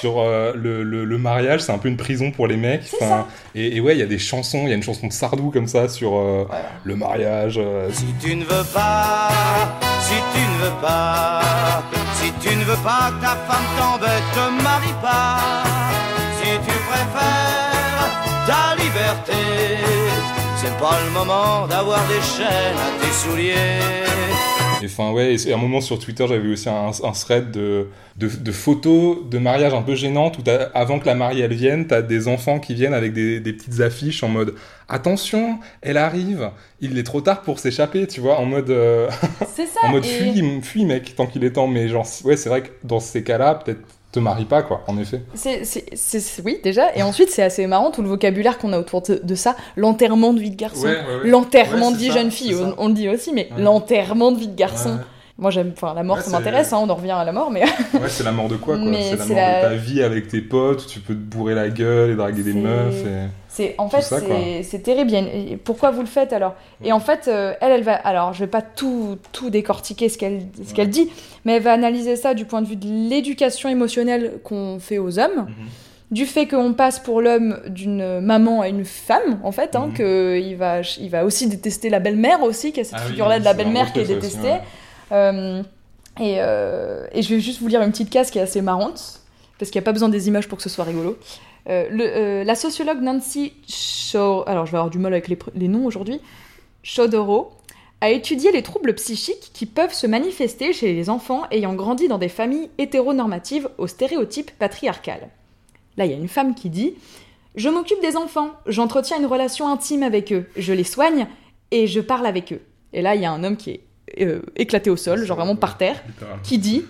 sur 0.00 0.18
euh, 0.20 0.54
le, 0.56 0.82
le, 0.82 1.04
le 1.04 1.18
mariage, 1.18 1.60
c'est 1.60 1.72
un 1.72 1.76
peu 1.76 1.88
une 1.88 1.98
prison 1.98 2.30
pour 2.30 2.46
les 2.46 2.56
mecs. 2.56 2.84
Enfin, 3.02 3.26
Et, 3.54 3.76
et 3.76 3.80
ouais, 3.82 3.94
il 3.94 3.98
y 3.98 4.02
a 4.02 4.06
des 4.06 4.18
chansons, 4.18 4.60
il 4.62 4.70
y 4.70 4.72
a 4.72 4.74
une 4.74 4.82
chanson 4.82 5.06
de 5.08 5.12
Sardou 5.12 5.50
comme 5.50 5.66
ça 5.66 5.88
sur 5.90 6.16
euh, 6.16 6.44
Voilà. 6.48 6.64
le 6.84 6.96
mariage. 6.96 7.56
euh, 7.62 7.90
Si 7.92 8.06
tu 8.18 8.34
ne 8.34 8.44
veux 8.44 8.64
pas, 8.72 9.28
si 10.00 10.14
tu 10.32 10.40
ne 10.40 10.64
veux 10.64 10.80
pas, 10.80 11.82
si 12.28 12.48
tu 12.48 12.56
ne 12.56 12.64
veux 12.64 12.82
pas 12.82 13.10
que 13.12 13.20
ta 13.20 13.34
femme 13.48 13.68
t'embête, 13.78 14.26
te 14.34 14.62
marie 14.62 14.98
pas. 15.02 15.38
Si 16.38 16.50
tu 16.66 16.76
préfères 16.90 18.10
ta 18.46 18.74
liberté, 18.82 19.42
c'est 20.60 20.76
pas 20.78 20.98
le 21.04 21.10
moment 21.10 21.66
d'avoir 21.66 22.00
des 22.06 22.22
chaînes 22.36 22.80
à 22.88 22.90
tes 23.00 23.12
souliers. 23.12 24.37
Et 24.80 24.86
enfin, 24.86 25.10
ouais, 25.12 25.34
et 25.34 25.52
à 25.52 25.56
un 25.56 25.58
moment 25.58 25.80
sur 25.80 25.98
Twitter, 25.98 26.24
j'avais 26.28 26.48
aussi 26.48 26.68
un, 26.68 26.90
un 27.02 27.12
thread 27.12 27.50
de, 27.50 27.88
de, 28.16 28.28
de 28.28 28.52
photos 28.52 29.18
de 29.28 29.38
mariage 29.38 29.74
un 29.74 29.82
peu 29.82 29.94
gênantes 29.96 30.38
où 30.38 30.42
t'as- 30.42 30.70
avant 30.74 30.98
que 31.00 31.06
la 31.06 31.14
mariée 31.16 31.42
elle 31.44 31.54
vienne, 31.54 31.86
t'as 31.86 32.00
des 32.02 32.28
enfants 32.28 32.60
qui 32.60 32.74
viennent 32.74 32.94
avec 32.94 33.12
des, 33.12 33.40
des 33.40 33.52
petites 33.52 33.80
affiches 33.80 34.22
en 34.22 34.28
mode 34.28 34.54
attention, 34.88 35.58
elle 35.82 35.96
arrive, 35.96 36.50
il 36.80 36.96
est 36.96 37.02
trop 37.02 37.20
tard 37.20 37.42
pour 37.42 37.58
s'échapper, 37.58 38.06
tu 38.06 38.20
vois, 38.20 38.38
en 38.38 38.46
mode, 38.46 38.70
euh, 38.70 39.08
C'est 39.54 39.66
ça. 39.74 39.80
en 39.84 39.88
mode 39.90 40.04
et- 40.04 40.08
fuis, 40.08 40.42
fuis 40.62 40.84
mec, 40.84 41.14
tant 41.16 41.26
qu'il 41.26 41.44
est 41.44 41.50
temps. 41.52 41.66
Mais 41.66 41.88
genre, 41.88 42.06
ouais, 42.24 42.36
c'est 42.36 42.48
vrai 42.48 42.62
que 42.62 42.68
dans 42.84 43.00
ces 43.00 43.22
cas-là, 43.24 43.56
peut-être 43.56 43.80
te 44.12 44.20
marie 44.20 44.46
pas, 44.46 44.62
quoi, 44.62 44.82
en 44.86 44.96
effet. 44.98 45.20
C'est, 45.34 45.64
c'est- 45.64 45.94
c'est- 45.94 46.42
oui, 46.42 46.58
déjà. 46.64 46.94
Et 46.96 47.02
ensuite, 47.02 47.30
c'est 47.30 47.42
assez 47.42 47.66
marrant 47.66 47.90
tout 47.90 48.02
le 48.02 48.08
vocabulaire 48.08 48.56
qu'on 48.58 48.72
a 48.72 48.78
autour 48.78 49.02
de, 49.02 49.20
de 49.22 49.34
ça. 49.34 49.54
L'enterrement 49.76 50.32
de 50.32 50.40
vie 50.40 50.50
de 50.50 50.56
garçon. 50.56 50.86
L'enterrement 51.24 51.88
Ouais, 51.88 51.92
de 51.92 51.98
vie 51.98 52.08
ça, 52.08 52.14
jeune 52.14 52.30
fille, 52.30 52.54
on, 52.54 52.74
on 52.78 52.88
le 52.88 52.94
dit 52.94 53.08
aussi, 53.08 53.32
mais 53.32 53.48
l'enterrement 53.58 54.32
de 54.32 54.38
vie 54.38 54.48
de 54.48 54.56
garçon. 54.56 54.98
Moi, 55.40 55.52
j'aime. 55.52 55.70
Enfin, 55.76 55.94
la 55.94 56.02
mort, 56.02 56.16
Ouais, 56.16 56.22
ça 56.24 56.30
m'intéresse, 56.32 56.72
hein, 56.72 56.80
on 56.82 56.90
en 56.90 56.96
revient 56.96 57.12
à 57.12 57.24
la 57.24 57.30
mort, 57.32 57.50
mais. 57.50 57.62
Ouais, 57.94 58.08
c'est 58.08 58.24
la 58.24 58.32
mort 58.32 58.48
de 58.48 58.56
quoi, 58.56 58.74
C'est 58.76 59.16
la 59.16 59.24
mort 59.24 59.36
la- 59.36 59.62
de 59.62 59.68
ta 59.68 59.74
vie 59.74 60.02
avec 60.02 60.26
tes 60.26 60.40
potes, 60.40 60.84
où 60.84 60.88
tu 60.88 60.98
peux 60.98 61.14
te 61.14 61.18
bourrer 61.20 61.54
la 61.54 61.68
gueule 61.68 62.10
et 62.10 62.16
draguer 62.16 62.42
des 62.42 62.54
meufs. 62.54 63.04
Et... 63.06 63.28
C'est 63.48 63.74
en 63.78 63.88
fait 63.88 64.02
c'est 64.02 64.82
terrible. 64.82 65.14
Et 65.14 65.56
Pourquoi 65.62 65.90
vous 65.92 66.00
le 66.00 66.06
faites 66.06 66.32
alors? 66.32 66.54
Et 66.84 66.92
en 66.92 67.00
fait, 67.00 67.26
euh, 67.28 67.54
elle, 67.60 67.70
elle 67.72 67.82
va. 67.82 67.94
Alors, 67.94 68.32
je 68.32 68.40
vais 68.40 68.46
pas 68.50 68.62
tout 68.62 69.16
tout 69.32 69.48
décortiquer 69.50 70.08
ce 70.08 70.18
qu'elle 70.18 70.42
ce 70.56 70.60
Ouais. 70.70 70.74
qu'elle 70.74 70.90
dit, 70.90 71.08
mais 71.44 71.54
elle 71.54 71.62
va 71.62 71.72
analyser 71.72 72.16
ça 72.16 72.34
du 72.34 72.44
point 72.44 72.60
de 72.62 72.66
vue 72.66 72.76
de 72.76 72.86
l'éducation 73.08 73.68
émotionnelle 73.68 74.34
qu'on 74.44 74.78
fait 74.80 74.98
aux 74.98 75.18
hommes, 75.20 75.46
du 76.10 76.26
fait 76.26 76.46
qu'on 76.48 76.72
passe 76.72 76.98
pour 76.98 77.20
l'homme 77.20 77.58
d'une 77.68 78.20
maman 78.20 78.60
à 78.62 78.68
une 78.68 78.84
femme, 78.84 79.38
en 79.44 79.52
fait, 79.52 79.76
hein, 79.76 79.86
Mhm. 79.88 79.94
que 79.94 80.38
il 80.40 80.56
va 80.56 80.80
il 81.00 81.10
va 81.10 81.24
aussi 81.24 81.46
détester 81.48 81.90
la 81.90 82.00
belle-mère 82.00 82.42
aussi, 82.42 82.68
qu'il 82.72 82.78
y 82.78 82.86
a 82.86 82.90
cette 82.90 82.98
Ah 83.00 83.06
figure-là 83.08 83.34
oui, 83.36 83.40
de 83.40 83.44
la 83.44 83.54
belle-mère 83.54 83.92
qui 83.92 84.00
est 84.00 84.02
aussi, 84.02 84.14
détestée. 84.14 84.42
ouais. 84.48 84.60
Euh, 85.12 85.62
et, 86.20 86.36
euh, 86.38 87.06
et 87.12 87.22
je 87.22 87.34
vais 87.34 87.40
juste 87.40 87.60
vous 87.60 87.68
lire 87.68 87.82
une 87.82 87.90
petite 87.90 88.10
case 88.10 88.30
qui 88.30 88.38
est 88.38 88.42
assez 88.42 88.60
marrante, 88.60 89.20
parce 89.58 89.70
qu'il 89.70 89.78
n'y 89.80 89.84
a 89.84 89.86
pas 89.86 89.92
besoin 89.92 90.08
des 90.08 90.28
images 90.28 90.48
pour 90.48 90.58
que 90.58 90.64
ce 90.64 90.68
soit 90.68 90.84
rigolo. 90.84 91.16
Euh, 91.68 92.44
la 92.44 92.54
sociologue 92.54 93.00
Nancy 93.00 93.52
Shaw, 93.68 94.44
alors 94.46 94.66
je 94.66 94.72
vais 94.72 94.78
avoir 94.78 94.90
du 94.90 94.98
mal 94.98 95.12
avec 95.12 95.28
les, 95.28 95.68
noms 95.68 95.84
aujourd'hui, 95.84 96.20
a 98.00 98.10
étudié 98.10 98.52
les 98.52 98.62
troubles 98.62 98.94
psychiques 98.94 99.50
qui 99.52 99.66
peuvent 99.66 99.92
se 99.92 100.06
manifester 100.06 100.72
chez 100.72 100.94
les 100.94 101.10
enfants 101.10 101.42
ayant 101.50 101.74
grandi 101.74 102.08
dans 102.08 102.18
des 102.18 102.28
familles 102.28 102.70
hétéronormatives 102.78 103.68
aux 103.76 103.88
stéréotypes 103.88 104.52
patriarcales. 104.52 105.28
Là, 105.96 106.06
il 106.06 106.12
y 106.12 106.14
a 106.14 106.18
une 106.18 106.28
femme 106.28 106.54
qui 106.54 106.70
dit 106.70 106.94
Je 107.56 107.68
m'occupe 107.68 108.00
des 108.00 108.16
enfants, 108.16 108.52
j'entretiens 108.66 109.18
une 109.18 109.26
relation 109.26 109.68
intime 109.68 110.04
avec 110.04 110.32
eux, 110.32 110.46
je 110.56 110.72
les 110.72 110.84
soigne 110.84 111.26
et 111.70 111.86
je 111.86 112.00
parle 112.00 112.26
avec 112.26 112.52
eux. 112.52 112.62
Et 112.92 113.02
là, 113.02 113.14
il 113.14 113.20
y 113.20 113.26
a 113.26 113.32
un 113.32 113.44
homme 113.44 113.56
qui 113.56 113.70
est 113.70 113.80
euh, 114.20 114.40
éclaté 114.56 114.90
au 114.90 114.96
sol, 114.96 115.24
genre 115.24 115.36
vraiment 115.36 115.56
par 115.56 115.76
terre, 115.76 116.02
qui 116.42 116.58
dit 116.58 116.84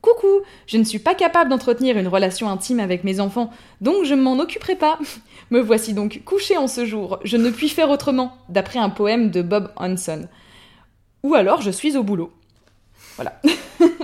Coucou, 0.00 0.40
je 0.66 0.78
ne 0.78 0.84
suis 0.84 0.98
pas 0.98 1.14
capable 1.14 1.50
d'entretenir 1.50 1.98
une 1.98 2.08
relation 2.08 2.48
intime 2.48 2.80
avec 2.80 3.04
mes 3.04 3.20
enfants, 3.20 3.50
donc 3.80 4.04
je 4.04 4.14
ne 4.14 4.22
m'en 4.22 4.38
occuperai 4.38 4.76
pas. 4.76 4.98
Me 5.50 5.60
voici 5.60 5.94
donc 5.94 6.22
couché 6.24 6.56
en 6.56 6.68
ce 6.68 6.86
jour, 6.86 7.18
je 7.24 7.36
ne 7.36 7.50
puis 7.50 7.68
faire 7.68 7.90
autrement, 7.90 8.36
d'après 8.48 8.78
un 8.78 8.88
poème 8.88 9.30
de 9.30 9.42
Bob 9.42 9.70
Hanson. 9.76 10.28
Ou 11.22 11.34
alors 11.34 11.60
je 11.60 11.70
suis 11.70 11.96
au 11.96 12.02
boulot. 12.02 12.32
Voilà. 13.16 13.40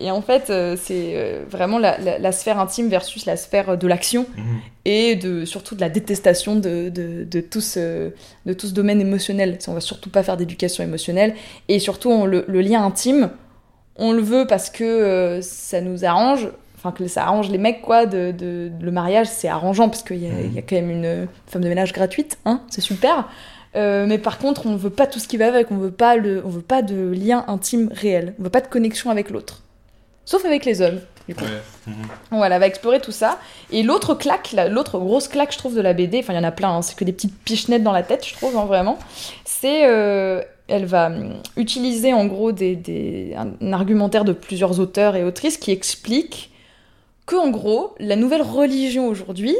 et 0.00 0.10
en 0.10 0.22
fait, 0.22 0.50
euh, 0.50 0.76
c'est 0.80 1.12
euh, 1.16 1.44
vraiment 1.48 1.78
la, 1.78 1.98
la- 1.98 2.18
la 2.18 2.32
sphère 2.32 2.58
intime 2.60 2.88
versus 2.88 3.26
la 3.26 3.36
sphère 3.36 3.76
de 3.78 3.86
l'action 3.86 4.26
Mhm. 4.36 4.44
et 4.84 5.16
de, 5.16 5.44
surtout 5.44 5.74
de 5.74 5.80
la 5.80 5.88
détestation 5.88 6.56
de, 6.56 6.88
de, 6.88 7.24
de 7.24 7.40
tout, 7.40 7.60
ce, 7.60 8.10
de 8.46 8.52
tout 8.52 8.66
ce 8.66 8.72
domaine 8.74 9.00
émotionnel. 9.00 9.58
On 9.68 9.72
va 9.74 9.80
surtout 9.80 10.10
pas 10.10 10.22
faire 10.22 10.36
d'éducation 10.36 10.82
émotionnelle. 10.84 11.34
Et 11.68 11.78
surtout, 11.78 12.10
on- 12.10 12.24
le, 12.26 12.44
le 12.48 12.60
lien 12.60 12.84
intime, 12.84 13.30
on 13.96 14.12
le 14.12 14.22
veut 14.22 14.46
parce 14.46 14.70
que 14.70 14.84
euh, 14.84 15.40
ça 15.42 15.80
nous 15.80 16.04
arrange, 16.04 16.48
enfin 16.76 16.92
que 16.92 17.06
ça 17.08 17.24
arrange 17.24 17.50
les 17.50 17.58
mecs, 17.58 17.82
quoi. 17.82 18.06
De, 18.06 18.30
de- 18.30 18.70
le 18.80 18.90
mariage, 18.92 19.26
c'est 19.26 19.48
arrangeant 19.48 19.88
parce 19.88 20.02
qu'il 20.02 20.18
y, 20.22 20.26
a- 20.26 20.40
il 20.42 20.54
y 20.54 20.58
a 20.58 20.62
quand 20.62 20.76
même 20.76 20.90
une 20.90 21.26
femme 21.46 21.62
de 21.62 21.68
ménage 21.68 21.92
gratuite, 21.92 22.38
hein, 22.44 22.62
c'est 22.70 22.80
super. 22.80 23.28
Euh, 23.76 24.06
mais 24.08 24.16
par 24.18 24.38
contre, 24.38 24.66
on 24.66 24.76
veut 24.76 24.88
pas 24.88 25.06
tout 25.06 25.18
ce 25.18 25.28
qui 25.28 25.36
va 25.36 25.48
avec, 25.48 25.70
on 25.70 25.76
veut 25.76 25.90
pas, 25.90 26.16
le, 26.16 26.42
on 26.44 26.48
veut 26.48 26.62
pas 26.62 26.80
de 26.80 27.10
lien 27.12 27.44
intime 27.48 27.90
réel, 27.92 28.32
on 28.40 28.44
veut 28.44 28.48
pas 28.50 28.62
de 28.62 28.66
connexion 28.66 29.10
avec 29.10 29.28
l'autre. 29.28 29.62
Sauf 30.30 30.44
avec 30.44 30.66
les 30.66 30.82
hommes. 30.82 31.00
du 31.26 31.34
coup. 31.34 31.44
Ouais. 31.44 31.50
Mhm. 31.86 31.94
Voilà, 32.32 32.56
elle 32.56 32.60
va 32.60 32.66
explorer 32.66 33.00
tout 33.00 33.12
ça. 33.12 33.38
Et 33.70 33.82
l'autre 33.82 34.14
claque, 34.14 34.52
la- 34.52 34.68
l'autre 34.68 34.98
grosse 34.98 35.26
claque, 35.28 35.52
je 35.52 35.58
trouve, 35.58 35.74
de 35.74 35.80
la 35.80 35.94
BD, 35.94 36.18
enfin, 36.18 36.34
il 36.34 36.36
y 36.36 36.38
en 36.38 36.44
a 36.44 36.50
plein, 36.52 36.70
hein, 36.70 36.82
c'est 36.82 36.96
que 36.96 37.04
des 37.04 37.12
petites 37.12 37.34
pichenettes 37.44 37.82
dans 37.82 37.92
la 37.92 38.02
tête, 38.02 38.26
je 38.26 38.34
trouve, 38.34 38.54
hein, 38.56 38.66
vraiment. 38.66 38.98
C'est. 39.46 39.86
euh, 39.88 40.42
elle 40.70 40.84
va 40.84 41.06
hum, 41.06 41.32
utiliser, 41.56 42.12
en 42.12 42.26
gros, 42.26 42.52
des, 42.52 42.76
des- 42.76 43.34
un, 43.38 43.52
un 43.66 43.72
argumentaire 43.72 44.24
de 44.26 44.32
plusieurs 44.34 44.80
auteurs 44.80 45.16
et 45.16 45.24
autrices 45.24 45.56
qui 45.56 45.70
expliquent 45.70 46.50
que, 47.24 47.36
en 47.36 47.48
gros, 47.48 47.94
la 47.98 48.16
nouvelle 48.16 48.42
religion 48.42 49.06
aujourd'hui, 49.08 49.56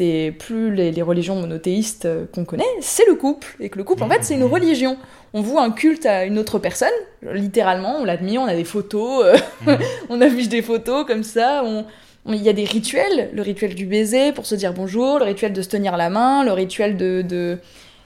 c'est 0.00 0.34
plus 0.38 0.74
les, 0.74 0.92
les 0.92 1.02
religions 1.02 1.36
monothéistes 1.36 2.06
euh, 2.06 2.24
qu'on 2.32 2.44
connaît, 2.46 2.64
c'est 2.80 3.06
le 3.06 3.14
couple. 3.14 3.54
Et 3.60 3.68
que 3.68 3.76
le 3.78 3.84
couple, 3.84 4.02
en 4.02 4.08
fait, 4.08 4.22
c'est 4.22 4.34
une 4.34 4.44
religion. 4.44 4.96
On 5.34 5.42
voue 5.42 5.58
un 5.58 5.70
culte 5.70 6.06
à 6.06 6.24
une 6.24 6.38
autre 6.38 6.58
personne, 6.58 6.88
littéralement, 7.32 7.96
on 8.00 8.04
l'admire, 8.04 8.40
on 8.40 8.46
a 8.46 8.54
des 8.56 8.64
photos, 8.64 9.24
euh, 9.24 9.36
Mhm. 9.66 9.78
on 10.08 10.20
affiche 10.20 10.48
des 10.48 10.62
photos 10.62 11.04
comme 11.06 11.22
ça, 11.22 11.62
on, 11.64 11.84
on- 12.24 12.32
il 12.32 12.42
y 12.42 12.48
a 12.48 12.52
des 12.52 12.64
rituels, 12.64 13.30
le 13.32 13.42
rituel 13.42 13.74
du 13.74 13.86
baiser 13.86 14.32
pour 14.32 14.46
se 14.46 14.54
dire 14.54 14.72
bonjour, 14.72 15.18
le 15.18 15.24
rituel 15.26 15.52
de 15.52 15.62
se 15.62 15.68
tenir 15.68 15.96
la 15.96 16.08
main, 16.10 16.44
le 16.44 16.52
rituel 16.52 16.96
de... 16.96 17.22
de- 17.22 17.58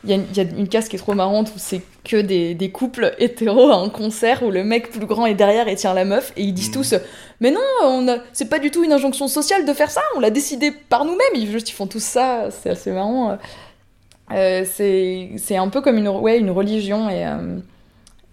Il 0.04 0.10
y, 0.10 0.12
a 0.12 0.16
une- 0.16 0.26
il 0.32 0.36
y 0.36 0.40
a 0.40 0.44
une 0.58 0.68
case 0.68 0.88
qui 0.88 0.96
est 0.96 0.98
trop 0.98 1.14
marrante 1.14 1.48
où 1.54 1.58
c'est 1.58 1.80
que 2.04 2.16
des, 2.18 2.54
des 2.54 2.70
couples 2.70 3.14
hétéros 3.18 3.70
à 3.70 3.76
un 3.76 3.88
concert 3.88 4.42
où 4.42 4.50
le 4.50 4.62
mec 4.62 4.90
plus 4.90 5.06
grand 5.06 5.26
est 5.26 5.34
derrière 5.34 5.66
et 5.68 5.74
tient 5.74 5.94
la 5.94 6.04
meuf 6.04 6.32
et 6.36 6.42
ils 6.42 6.52
disent 6.52 6.68
Mhm. 6.68 6.74
tous 6.74 6.94
mais 7.40 7.50
non 7.50 7.60
on 7.82 8.06
a- 8.08 8.18
c'est 8.32 8.48
pas 8.50 8.58
du 8.58 8.70
tout 8.70 8.84
une 8.84 8.92
injonction 8.92 9.26
sociale 9.26 9.64
de 9.64 9.72
faire 9.72 9.90
ça 9.90 10.02
on 10.16 10.20
l'a 10.20 10.30
décidé 10.30 10.70
par 10.70 11.04
nous-mêmes 11.04 11.34
ils 11.34 11.50
juste 11.50 11.70
ils 11.70 11.72
font 11.72 11.86
tous 11.86 12.02
ça 12.04 12.48
c'est 12.50 12.70
assez 12.70 12.90
marrant 12.92 13.38
Euh, 14.32 14.64
c'est 14.70 15.30
c'est 15.36 15.56
un 15.56 15.68
peu 15.68 15.80
comme 15.82 15.98
une 15.98 16.08
ouais 16.08 16.38
une 16.38 16.50
religion 16.50 17.10
et 17.10 17.26
euh, 17.26 17.58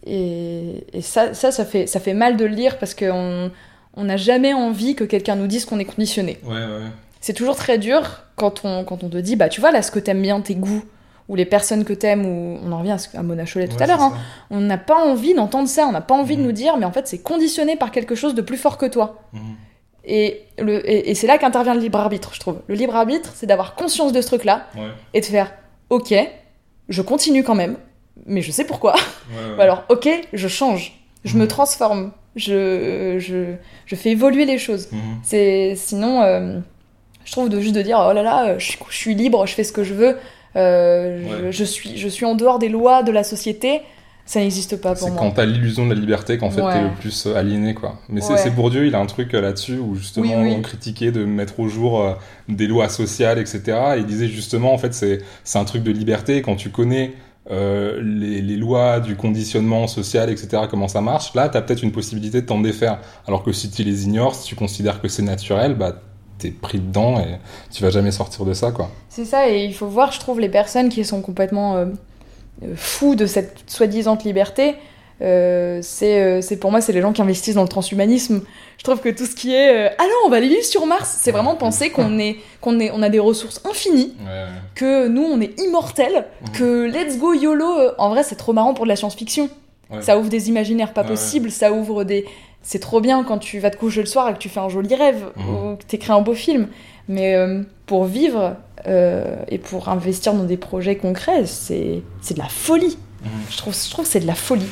et, 0.05 0.85
et 0.93 1.01
ça, 1.01 1.33
ça, 1.33 1.51
ça 1.51 1.65
fait, 1.65 1.85
ça 1.85 1.99
fait 1.99 2.13
mal 2.13 2.37
de 2.37 2.45
le 2.45 2.55
lire 2.55 2.77
parce 2.79 2.93
qu'on 2.95 3.51
on 3.95 4.03
n'a 4.03 4.17
jamais 4.17 4.53
envie 4.53 4.95
que 4.95 5.03
quelqu'un 5.03 5.35
nous 5.35 5.47
dise 5.47 5.65
qu'on 5.65 5.77
est 5.79 5.85
conditionné. 5.85 6.39
Ouais, 6.43 6.53
ouais. 6.55 6.87
C'est 7.19 7.33
toujours 7.33 7.55
très 7.55 7.77
dur 7.77 8.23
quand 8.35 8.61
on, 8.63 8.83
quand 8.83 9.03
on 9.03 9.09
te 9.09 9.17
dit, 9.17 9.35
bah 9.35 9.47
tu 9.49 9.61
vois 9.61 9.71
là 9.71 9.81
ce 9.83 9.91
que 9.91 9.99
t'aimes 9.99 10.21
bien, 10.23 10.41
tes 10.41 10.55
goûts, 10.55 10.83
ou 11.29 11.35
les 11.35 11.45
personnes 11.45 11.83
que 11.85 11.93
t'aimes, 11.93 12.25
ou 12.25 12.59
on 12.63 12.71
en 12.71 12.79
revient 12.79 12.97
à, 13.13 13.23
Mona 13.23 13.45
Chollet 13.45 13.67
tout 13.67 13.75
Ouais, 13.77 13.83
à 13.83 13.87
l'heure, 13.87 14.01
hein. 14.01 14.13
on 14.49 14.59
n'a 14.59 14.77
pas 14.77 14.95
envie 15.05 15.33
d'entendre 15.33 15.67
ça, 15.67 15.85
on 15.87 15.91
n'a 15.91 16.01
pas 16.01 16.15
envie 16.15 16.35
de 16.35 16.41
Mhm. 16.41 16.47
nous 16.47 16.51
dire, 16.53 16.77
mais 16.77 16.85
en 16.85 16.91
fait 16.91 17.07
c'est 17.07 17.19
conditionné 17.19 17.75
par 17.75 17.91
quelque 17.91 18.15
chose 18.15 18.35
de 18.35 18.41
plus 18.41 18.57
fort 18.57 18.77
que 18.77 18.85
toi. 18.85 19.21
Mhm. 19.33 19.41
Et, 20.03 20.41
le, 20.59 20.87
et, 20.89 21.11
et 21.11 21.15
c'est 21.15 21.27
là 21.27 21.37
qu'intervient 21.37 21.75
le 21.75 21.79
libre 21.79 21.99
arbitre, 21.99 22.31
je 22.33 22.39
trouve. 22.39 22.57
Le 22.67 22.73
libre 22.75 22.95
arbitre, 22.95 23.31
c'est 23.35 23.45
d'avoir 23.45 23.75
conscience 23.75 24.11
de 24.11 24.19
ce 24.21 24.27
truc-là 24.27 24.65
Ouais. 24.75 24.89
et 25.13 25.21
de 25.21 25.25
faire, 25.25 25.53
ok, 25.89 26.13
je 26.89 27.01
continue 27.03 27.43
quand 27.43 27.55
même, 27.55 27.77
mais 28.25 28.41
je 28.41 28.51
sais 28.51 28.65
pourquoi. 28.65 28.93
Ouais. 28.95 29.55
Ou 29.57 29.61
alors, 29.61 29.83
ok, 29.89 30.09
je 30.33 30.47
change, 30.47 30.99
je 31.23 31.37
me 31.37 31.43
Mhm. 31.43 31.47
transforme, 31.47 32.11
je, 32.35 33.17
je, 33.19 33.53
je 33.85 33.95
fais 33.95 34.09
évoluer 34.11 34.45
les 34.45 34.57
choses. 34.57 34.89
C'est 35.21 35.75
sinon, 35.75 36.21
euh, 36.23 36.59
je 37.25 37.31
trouve 37.33 37.49
de 37.49 37.59
juste 37.59 37.75
de 37.75 37.81
dire 37.83 38.03
oh 38.09 38.13
là 38.13 38.23
là, 38.23 38.57
je, 38.57 38.71
je 38.89 38.95
suis 38.97 39.13
libre, 39.15 39.45
je 39.45 39.53
fais 39.53 39.63
ce 39.63 39.71
que 39.73 39.83
je 39.83 39.93
veux, 39.93 40.17
euh, 40.55 41.21
je, 41.39 41.45
Ouais. 41.45 41.51
je 41.51 41.63
suis, 41.63 41.97
je 41.97 42.07
suis 42.07 42.25
en 42.25 42.35
dehors 42.35 42.59
des 42.59 42.69
lois 42.69 43.03
de 43.03 43.11
la 43.11 43.23
société. 43.23 43.81
Ça 44.23 44.39
n'existe 44.39 44.77
pas 44.79 44.89
pour 44.93 45.07
C'est 45.07 45.11
moi. 45.11 45.19
quand 45.19 45.31
t'as 45.31 45.45
l'illusion 45.45 45.85
de 45.87 45.93
la 45.93 45.99
liberté 45.99 46.37
qu'en 46.37 46.51
fait 46.51 46.61
Ouais. 46.61 46.73
t'es 46.73 46.81
le 46.83 46.91
plus 46.91 47.25
euh, 47.25 47.35
aliéné 47.35 47.73
quoi. 47.73 47.99
Mais 48.07 48.21
c'est 48.21 48.33
Ouais. 48.33 48.37
c'est 48.39 48.51
Bourdieu, 48.51 48.85
il 48.85 48.93
a 48.95 48.99
un 48.99 49.05
truc 49.07 49.33
euh, 49.33 49.41
là-dessus 49.41 49.77
où 49.77 49.95
justement 49.95 50.27
Oui, 50.27 50.49
oui. 50.49 50.55
on 50.57 50.61
critiquait 50.61 51.11
de 51.11 51.25
mettre 51.25 51.59
au 51.59 51.67
jour 51.67 51.99
euh, 52.01 52.13
des 52.47 52.67
lois 52.67 52.87
sociales, 52.87 53.39
etc. 53.39 53.61
Et 53.95 53.99
il 53.99 54.05
disait 54.05 54.27
justement 54.27 54.73
en 54.73 54.77
fait 54.77 54.93
c'est 54.93 55.19
c'est 55.43 55.57
un 55.57 55.65
truc 55.65 55.81
de 55.83 55.91
liberté 55.91 56.41
quand 56.43 56.55
tu 56.55 56.69
connais 56.69 57.13
euh, 57.49 57.99
les, 58.03 58.41
les 58.41 58.55
lois 58.57 58.99
du 58.99 59.15
conditionnement 59.15 59.87
social, 59.87 60.29
etc. 60.29 60.63
Comment 60.69 60.87
ça 60.87 61.01
marche 61.01 61.33
Là 61.33 61.49
t'as 61.49 61.61
peut-être 61.61 61.81
une 61.83 61.91
possibilité 61.91 62.41
de 62.41 62.45
t'en 62.45 62.61
défaire. 62.61 62.99
Alors 63.27 63.43
que 63.43 63.51
si 63.51 63.71
tu 63.71 63.83
les 63.83 64.05
ignores, 64.05 64.35
si 64.35 64.45
tu 64.47 64.55
considères 64.55 65.01
que 65.01 65.07
c'est 65.07 65.23
naturel, 65.23 65.73
bah 65.73 65.95
t'es 66.41 66.51
pris 66.51 66.79
dedans 66.79 67.19
et 67.19 67.37
tu 67.71 67.83
vas 67.83 67.89
jamais 67.89 68.11
sortir 68.11 68.45
de 68.45 68.53
ça 68.53 68.71
quoi. 68.71 68.89
C'est 69.09 69.25
ça, 69.25 69.49
et 69.49 69.63
il 69.65 69.73
faut 69.73 69.87
voir, 69.87 70.11
je 70.11 70.19
trouve, 70.19 70.39
les 70.39 70.49
personnes 70.49 70.89
qui 70.89 71.03
sont 71.05 71.21
complètement 71.21 71.75
euh, 71.75 71.85
euh, 72.63 72.73
fous 72.75 73.15
de 73.15 73.25
cette 73.25 73.63
soi-disant 73.67 74.17
liberté. 74.25 74.75
Euh, 75.21 75.79
c'est 75.83 76.19
euh, 76.19 76.41
c'est 76.41 76.57
pour 76.57 76.71
moi, 76.71 76.81
c'est 76.81 76.93
les 76.93 77.01
gens 77.01 77.13
qui 77.13 77.21
investissent 77.21 77.53
dans 77.53 77.61
le 77.61 77.67
transhumanisme. 77.67 78.41
Je 78.79 78.83
trouve 78.83 79.01
que 79.01 79.09
tout 79.09 79.27
ce 79.27 79.35
qui 79.35 79.53
est 79.53 79.69
euh, 79.89 79.93
ah 79.99 80.03
non, 80.03 80.15
on 80.25 80.29
va 80.29 80.37
aller 80.37 80.47
vivre 80.47 80.63
sur 80.63 80.87
Mars, 80.87 81.15
c'est 81.21 81.31
vraiment 81.31 81.53
penser 81.55 81.91
qu'on 81.91 82.17
est 82.17 82.37
qu'on 82.59 82.79
est 82.79 82.89
on 82.91 83.03
a 83.03 83.09
des 83.09 83.19
ressources 83.19 83.61
infinies, 83.69 84.15
Ouais, 84.25 84.45
que 84.73 85.07
nous 85.07 85.21
on 85.21 85.39
est 85.39 85.59
immortels, 85.59 86.25
que 86.53 86.85
let's 86.85 87.19
go 87.19 87.35
YOLO. 87.35 87.91
En 87.99 88.09
vrai, 88.09 88.23
c'est 88.23 88.35
trop 88.35 88.51
marrant 88.53 88.73
pour 88.73 88.85
de 88.85 88.89
la 88.89 88.95
science-fiction. 88.95 89.47
ouais. 89.91 90.01
Ça 90.01 90.17
ouvre 90.17 90.29
des 90.29 90.49
imaginaires 90.49 90.91
pas 90.93 91.03
possibles, 91.03 91.51
ça 91.51 91.71
ouvre 91.71 92.03
des. 92.03 92.25
C'est 92.63 92.79
trop 92.79 93.01
bien 93.01 93.23
quand 93.23 93.37
tu 93.39 93.59
vas 93.59 93.69
te 93.71 93.77
coucher 93.77 94.01
le 94.01 94.05
soir 94.07 94.29
et 94.29 94.33
que 94.33 94.37
tu 94.37 94.49
fais 94.49 94.59
un 94.59 94.69
joli 94.69 94.93
rêve 94.95 95.25
Mhm. 95.35 95.49
ou 95.55 95.75
que 95.77 95.83
tu 95.87 95.95
écris 95.95 96.11
un 96.11 96.21
beau 96.21 96.33
film. 96.35 96.67
Mais 97.07 97.35
euh, 97.35 97.63
pour 97.87 98.05
vivre 98.05 98.55
euh, 98.87 99.35
et 99.47 99.57
pour 99.57 99.89
investir 99.89 100.33
dans 100.33 100.43
des 100.43 100.57
projets 100.57 100.95
concrets, 100.95 101.45
c'est 101.45 102.01
de 102.31 102.37
la 102.37 102.47
folie. 102.49 102.97
Mhm. 103.23 103.29
Je 103.49 103.57
trouve, 103.57 103.75
je 103.75 103.89
trouve 103.89 104.05
que 104.05 104.11
c'est 104.11 104.19
de 104.19 104.27
la 104.27 104.35
folie. 104.35 104.69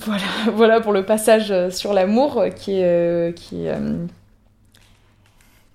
Voilà, 0.00 0.22
voilà 0.54 0.80
pour 0.80 0.92
le 0.92 1.04
passage 1.04 1.50
euh, 1.50 1.70
sur 1.70 1.92
l'amour 1.94 2.44
qui 2.56 2.78
est 2.78 2.84
euh, 2.84 3.32
qui 3.32 3.66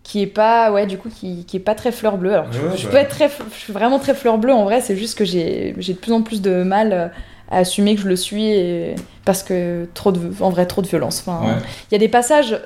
qui 0.03 0.21
est 0.21 0.27
pas 0.27 0.71
ouais 0.71 0.85
du 0.85 0.97
coup 0.97 1.09
qui, 1.09 1.45
qui 1.45 1.57
est 1.57 1.61
pas 1.61 1.75
très 1.75 1.91
fleur 1.91 2.17
bleue. 2.17 2.33
Alors 2.33 2.51
je, 2.51 2.59
Ouais, 2.61 2.77
je 2.77 2.87
peux 2.87 2.97
être 2.97 3.09
très 3.09 3.29
je 3.29 3.57
suis 3.59 3.73
vraiment 3.73 3.99
très 3.99 4.13
fleur 4.13 4.37
bleue 4.37 4.53
en 4.53 4.63
vrai, 4.65 4.81
c'est 4.81 4.95
juste 4.97 5.17
que 5.17 5.25
j'ai 5.25 5.73
j'ai 5.77 5.93
de 5.93 5.97
plus 5.97 6.11
en 6.11 6.21
plus 6.21 6.41
de 6.41 6.63
mal 6.63 7.11
à 7.53 7.57
assumer 7.59 7.95
que 7.95 8.01
je 8.01 8.07
le 8.07 8.15
suis 8.15 8.45
et 8.49 8.95
parce 9.25 9.43
que 9.43 9.87
trop 9.93 10.11
de 10.11 10.19
en 10.41 10.49
vrai 10.49 10.65
trop 10.65 10.81
de 10.81 10.87
violence. 10.87 11.23
Enfin, 11.25 11.45
Ouais. 11.45 11.53
il 11.89 11.93
y 11.93 11.95
a 11.95 11.99
des 11.99 12.09
passages 12.09 12.57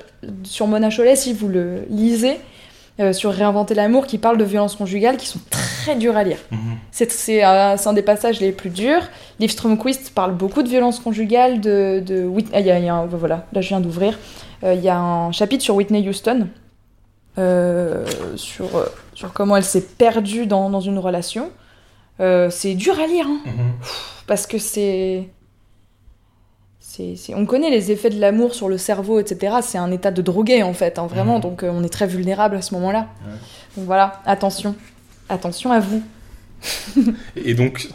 sur 0.44 0.66
Mona 0.66 0.90
Chollet 0.90 1.16
si 1.16 1.32
vous 1.32 1.48
le 1.48 1.82
lisez 1.90 2.38
euh, 3.00 3.12
sur 3.12 3.32
réinventer 3.32 3.74
l'amour 3.74 4.06
qui 4.06 4.18
parlent 4.18 4.38
de 4.38 4.44
violence 4.44 4.74
conjugale 4.74 5.16
qui 5.18 5.26
sont 5.26 5.38
très 5.50 5.94
durs 5.94 6.16
à 6.16 6.24
lire. 6.24 6.38
Mhm. 6.50 6.58
C'est 6.90 7.12
c'est 7.12 7.42
un, 7.44 7.76
un 7.84 7.92
des 7.92 8.02
passages 8.02 8.40
les 8.40 8.50
plus 8.52 8.70
durs. 8.70 9.02
Liv 9.38 9.50
Strömquist 9.50 10.10
parle 10.14 10.32
beaucoup 10.34 10.62
de 10.64 10.68
violence 10.68 10.98
conjugale, 10.98 11.60
de... 11.60 12.02
de 12.04 12.24
Whit- 12.26 12.48
ah, 12.52 12.58
il 12.60 12.66
y 12.66 12.70
a, 12.72 12.78
il 12.80 12.84
y 12.84 12.88
a 12.88 12.94
un- 12.96 13.06
voilà, 13.06 13.46
là 13.52 13.60
je 13.60 13.68
viens 13.68 13.80
d'ouvrir. 13.80 14.18
Euh, 14.64 14.74
Il 14.74 14.82
y 14.82 14.88
a 14.88 14.98
un 14.98 15.30
chapitre 15.30 15.62
sur 15.62 15.76
Whitney 15.76 16.08
Houston, 16.08 16.48
euh, 17.38 18.04
sur, 18.34 18.66
sur 19.14 19.32
comment 19.32 19.56
elle 19.56 19.62
s'est 19.64 19.86
perdue 19.96 20.46
dans, 20.46 20.68
dans 20.70 20.80
une 20.80 20.98
relation. 20.98 21.50
C'est 22.50 22.74
dur 22.74 22.98
à 22.98 23.06
lire, 23.06 23.26
hein, 23.28 23.38
Mhm. 23.46 23.72
Parce 24.28 24.46
que 24.46 24.58
c'est... 24.58 25.28
c'est- 26.78 27.16
c'est- 27.16 27.34
On 27.34 27.44
connaît 27.46 27.70
les 27.70 27.90
effets 27.90 28.10
de 28.10 28.20
l'amour 28.20 28.54
sur 28.54 28.68
le 28.68 28.78
cerveau, 28.78 29.18
etc. 29.18 29.56
C'est 29.62 29.78
un 29.78 29.90
état 29.90 30.10
de 30.12 30.22
drogué, 30.22 30.62
en 30.62 30.72
fait, 30.74 30.98
hein, 30.98 31.06
vraiment. 31.06 31.36
Mhm. 31.36 31.40
Donc 31.42 31.62
euh, 31.64 31.70
on 31.72 31.82
est 31.82 31.88
très 31.88 32.06
vulnérable 32.06 32.56
à 32.56 32.62
ce 32.62 32.74
moment-là. 32.74 33.08
Ouais. 33.26 33.32
Donc 33.76 33.86
voilà, 33.86 34.22
attention. 34.26 34.76
Attention 35.28 35.72
à 35.72 35.80
vous. 35.80 36.02
Et 37.36 37.54
donc, 37.54 37.88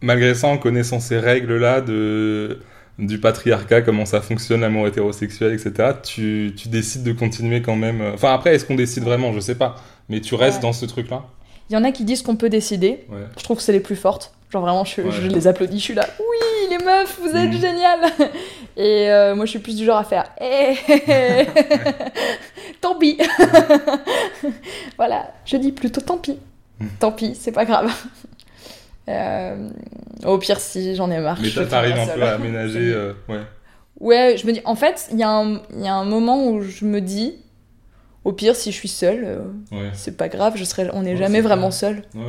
malgré 0.00 0.34
ça, 0.34 0.48
en 0.48 0.58
connaissant 0.58 1.00
ces 1.00 1.18
règles-là 1.18 1.80
de 1.80 2.60
du 2.98 3.20
patriarcat, 3.20 3.82
comment 3.82 4.06
ça 4.06 4.22
fonctionne, 4.22 4.62
l'amour 4.62 4.86
hétérosexuel, 4.86 5.52
etc., 5.52 5.90
tu, 6.02 6.54
tu 6.56 6.68
décides 6.68 7.02
de 7.02 7.12
continuer 7.12 7.60
quand 7.60 7.76
même. 7.76 8.00
euh, 8.00 8.14
Enfin, 8.14 8.32
après, 8.32 8.54
est-ce 8.54 8.64
qu'on 8.64 8.74
décide 8.74 9.02
vraiment? 9.04 9.34
Je 9.34 9.40
sais 9.40 9.54
pas. 9.54 9.76
Mais 10.08 10.22
tu 10.22 10.34
restes 10.34 10.56
Ouais. 10.58 10.62
dans 10.62 10.72
ce 10.72 10.86
truc-là? 10.86 11.24
Il 11.68 11.74
y 11.74 11.76
en 11.76 11.84
a 11.84 11.92
qui 11.92 12.04
disent 12.04 12.22
qu'on 12.22 12.36
peut 12.36 12.48
décider. 12.48 13.04
Ouais. 13.10 13.26
Je 13.36 13.44
trouve 13.44 13.58
que 13.58 13.62
c'est 13.62 13.72
les 13.72 13.80
plus 13.80 13.96
fortes. 13.96 14.32
Genre 14.50 14.62
vraiment, 14.62 14.84
je, 14.84 15.00
Ouais. 15.02 15.10
je 15.10 15.26
les 15.26 15.46
applaudis, 15.48 15.78
je 15.78 15.82
suis 15.84 15.94
là. 15.94 16.06
Oui, 16.20 16.68
les 16.70 16.78
meufs, 16.84 17.18
vous 17.20 17.28
êtes 17.36 17.50
Mhm. 17.52 17.60
géniales 17.60 18.04
Et 18.76 19.10
euh, 19.10 19.34
moi, 19.34 19.44
je 19.44 19.50
suis 19.50 19.58
plus 19.58 19.76
du 19.76 19.84
genre 19.84 19.98
à 19.98 20.04
faire. 20.04 20.24
Eh, 20.40 20.74
tant 22.80 22.94
pis 22.96 23.18
Voilà, 24.96 25.32
je 25.44 25.56
dis 25.56 25.72
plutôt 25.72 26.00
tant 26.00 26.18
pis. 26.18 26.38
Mhm. 26.80 26.88
Tant 27.00 27.12
pis, 27.12 27.34
c'est 27.34 27.52
pas 27.52 27.64
grave. 27.64 27.90
Euh, 29.08 29.68
au 30.24 30.38
pire, 30.38 30.60
si 30.60 30.94
j'en 30.96 31.10
ai 31.10 31.18
marre. 31.20 31.38
Mais 31.40 31.50
t'arrives 31.66 31.96
un 31.96 32.06
peu 32.06 32.22
à 32.22 32.34
aménager. 32.34 32.92
euh, 32.92 33.12
ouais. 33.28 33.40
Ouais, 34.00 34.36
je 34.36 34.46
me 34.46 34.52
dis. 34.52 34.60
En 34.64 34.74
fait, 34.74 35.08
il 35.12 35.18
y, 35.18 35.22
a 35.22 35.30
un- 35.30 35.60
il 35.74 35.80
y 35.84 35.88
a 35.88 35.94
un 35.94 36.04
moment 36.04 36.46
où 36.48 36.60
je 36.62 36.84
me 36.84 37.00
dis. 37.00 37.34
Au 38.24 38.32
pire, 38.32 38.56
si 38.56 38.72
je 38.72 38.76
suis 38.76 38.88
seule, 38.88 39.40
Ouais. 39.70 39.90
c'est 39.92 40.16
pas 40.16 40.28
grave, 40.28 40.54
je 40.56 40.64
serai, 40.64 40.88
on 40.92 41.02
n'est 41.02 41.12
Ouais, 41.12 41.16
jamais 41.16 41.40
vraiment 41.40 41.70
seul. 41.70 42.02
ouais. 42.16 42.22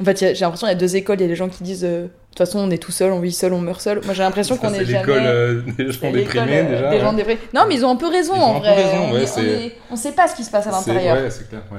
En 0.00 0.04
fait, 0.04 0.18
j'ai 0.18 0.26
l'impression 0.32 0.66
qu'il 0.66 0.74
y 0.74 0.76
a 0.76 0.80
deux 0.80 0.96
écoles. 0.96 1.18
Il 1.18 1.22
y 1.22 1.26
a 1.26 1.28
des 1.28 1.36
gens 1.36 1.48
qui 1.48 1.62
disent 1.62 1.84
euh, 1.84 2.04
de 2.04 2.08
toute 2.30 2.38
façon, 2.38 2.60
on 2.60 2.70
est 2.70 2.78
tout 2.78 2.92
seul, 2.92 3.12
on 3.12 3.20
vit 3.20 3.30
seul, 3.32 3.52
on 3.52 3.60
meurt 3.60 3.80
seul. 3.80 4.00
Moi, 4.04 4.14
j'ai 4.14 4.22
l'impression 4.22 4.56
qu'on 4.56 4.70
c'est 4.70 4.82
est 4.82 4.84
jamais. 4.86 4.98
l'école 5.06 5.22
euh, 5.26 5.60
des 5.76 5.92
gens 5.92 5.98
c'est 6.00 6.12
déprimés, 6.12 6.58
euh, 6.60 6.68
déjà. 6.70 6.88
Des 6.90 6.96
ouais. 6.96 7.00
gens 7.02 7.12
déprimés. 7.12 7.40
Non, 7.54 7.62
mais 7.68 7.74
ils 7.74 7.84
ont 7.84 7.90
un 7.90 7.96
peu 7.96 8.08
raison 8.08 8.34
Ils 8.34 8.40
ont 8.40 8.42
en 8.42 8.54
peu 8.60 8.66
vrai. 8.66 8.74
raison, 8.84 8.98
on, 9.10 9.12
ouais, 9.12 9.22
est- 9.22 9.26
c'est- 9.26 9.40
on 9.40 9.44
est- 9.44 9.72
on 9.92 9.96
sait 9.96 10.12
pas 10.12 10.28
ce 10.28 10.34
qui 10.34 10.44
se 10.44 10.50
passe 10.50 10.66
à 10.66 10.72
C'est- 10.72 10.90
l'intérieur. 10.94 11.22
Ouais, 11.22 11.30
c'est 11.30 11.48
clair, 11.48 11.60
ouais. 11.70 11.78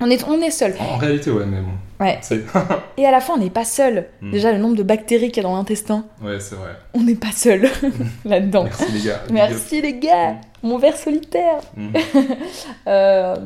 On 0.00 0.10
est, 0.10 0.24
on 0.26 0.40
est 0.40 0.50
seul. 0.50 0.74
En 0.80 0.96
réalité, 0.96 1.30
ouais, 1.30 1.44
mais 1.46 1.58
bon. 1.60 2.04
Ouais. 2.04 2.18
C'est... 2.22 2.40
Et 2.96 3.06
à 3.06 3.10
la 3.12 3.20
fin, 3.20 3.34
on 3.34 3.38
n'est 3.38 3.50
pas 3.50 3.64
seul. 3.66 4.06
Mm. 4.22 4.30
Déjà, 4.32 4.50
le 4.52 4.58
nombre 4.58 4.74
de 4.74 4.82
bactéries 4.82 5.30
qu'il 5.30 5.42
y 5.42 5.46
a 5.46 5.48
dans 5.48 5.54
l'intestin, 5.54 6.06
ouais, 6.22 6.40
c'est 6.40 6.56
vrai. 6.56 6.70
on 6.94 7.02
n'est 7.02 7.14
pas 7.14 7.30
seul 7.32 7.68
là-dedans. 8.24 8.64
Merci 8.64 8.92
les 8.92 9.00
gars. 9.00 9.20
Merci 9.30 9.80
les 9.82 9.98
gars, 9.98 10.36
mon 10.64 10.78
verre 10.78 10.96
solitaire. 10.96 11.58
up. 11.58 11.62
Mm. 11.76 11.92
Euh, 12.88 13.36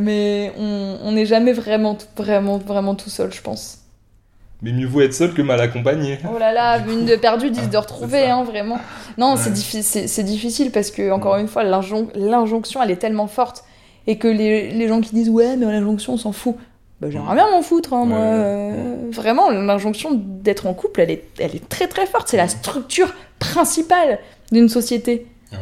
mais 0.00 0.52
on 0.58 1.12
n'est 1.12 1.26
jamais 1.26 1.52
vraiment, 1.52 1.96
vraiment, 2.16 2.58
vraiment 2.58 2.94
tout 2.94 3.10
seul, 3.10 3.32
je 3.32 3.40
pense. 3.42 3.78
Mais 4.62 4.72
mieux 4.72 4.86
vaut 4.86 5.02
être 5.02 5.12
seul 5.12 5.34
que 5.34 5.42
mal 5.42 5.60
accompagné. 5.60 6.18
Oh 6.32 6.38
là 6.38 6.52
là, 6.52 6.78
une 6.88 7.04
de 7.04 7.16
perdue, 7.16 7.50
dix 7.50 7.66
de 7.66 7.72
C'est 7.72 7.76
retrouvée, 7.78 8.30
hein, 8.30 8.44
vraiment. 8.44 8.78
Non, 9.18 9.32
Ouais. 9.32 9.38
c'est 9.38 9.50
diffi- 9.52 9.82
c'est 9.82 10.06
c'est 10.06 10.22
difficile 10.22 10.70
parce 10.70 10.90
que, 10.90 11.10
encore 11.10 11.36
une 11.36 11.48
fois, 11.48 11.64
l'injon- 11.64 12.08
l'injonction, 12.14 12.82
elle 12.82 12.90
est 12.90 12.96
tellement 12.96 13.26
forte. 13.26 13.64
Et 14.06 14.16
que 14.18 14.28
les, 14.28 14.70
les 14.70 14.88
gens 14.88 15.00
qui 15.00 15.14
disent, 15.14 15.28
ouais, 15.30 15.56
mais 15.56 15.66
l'injonction, 15.66 16.14
on 16.14 16.16
s'en 16.18 16.32
fout. 16.32 16.56
Bah, 17.00 17.08
j'aimerais 17.10 17.34
bien 17.34 17.50
m'en 17.50 17.62
foutre, 17.62 17.92
hein, 17.92 18.04
moi. 18.06 18.18
Ouais. 18.18 18.24
Euh, 18.24 18.96
Vraiment, 19.10 19.50
l'injonction 19.50 20.10
d'être 20.14 20.66
en 20.66 20.72
couple, 20.74 21.00
elle 21.02 21.10
est, 21.10 21.24
elle 21.38 21.54
est 21.56 21.68
très 21.68 21.86
très 21.86 22.06
forte. 22.06 22.28
C'est 22.28 22.36
la 22.36 22.48
structure 22.48 23.12
principale 23.38 24.18
d'une 24.52 24.68
société. 24.68 25.26
Ouais. 25.52 25.58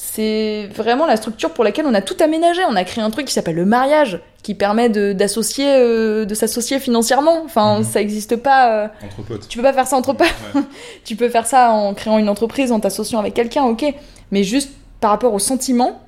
C'est 0.00 0.68
vraiment 0.76 1.06
la 1.06 1.16
structure 1.16 1.50
pour 1.52 1.64
laquelle 1.64 1.84
on 1.84 1.92
a 1.92 2.00
tout 2.00 2.14
aménagé. 2.22 2.62
On 2.70 2.76
a 2.76 2.84
créé 2.84 3.02
un 3.02 3.10
truc 3.10 3.26
qui 3.26 3.32
s'appelle 3.32 3.56
le 3.56 3.64
mariage, 3.64 4.20
qui 4.44 4.54
permet 4.54 4.88
de, 4.88 5.12
d'associer, 5.12 5.66
euh, 5.76 6.24
de 6.24 6.34
s'associer 6.36 6.78
financièrement. 6.78 7.42
Enfin, 7.44 7.78
Mhm. 7.78 7.84
ça 7.84 7.98
n'existe 7.98 8.36
pas. 8.36 8.72
euh, 8.84 8.88
Entre 9.04 9.22
potes. 9.26 9.48
tu 9.48 9.58
peux 9.58 9.64
pas 9.64 9.72
faire 9.72 9.88
ça 9.88 9.96
entre 9.96 10.12
potes. 10.12 10.28
Ouais. 10.54 10.60
Tu 11.04 11.16
peux 11.16 11.28
faire 11.28 11.46
ça 11.48 11.72
en 11.72 11.94
créant 11.94 12.18
une 12.18 12.28
entreprise, 12.28 12.70
en 12.70 12.78
t'associant 12.78 13.18
avec 13.18 13.34
quelqu'un, 13.34 13.64
ok. 13.64 13.92
Mais 14.30 14.44
juste 14.44 14.70
par 15.00 15.10
rapport 15.10 15.34
au 15.34 15.40
sentiment, 15.40 16.00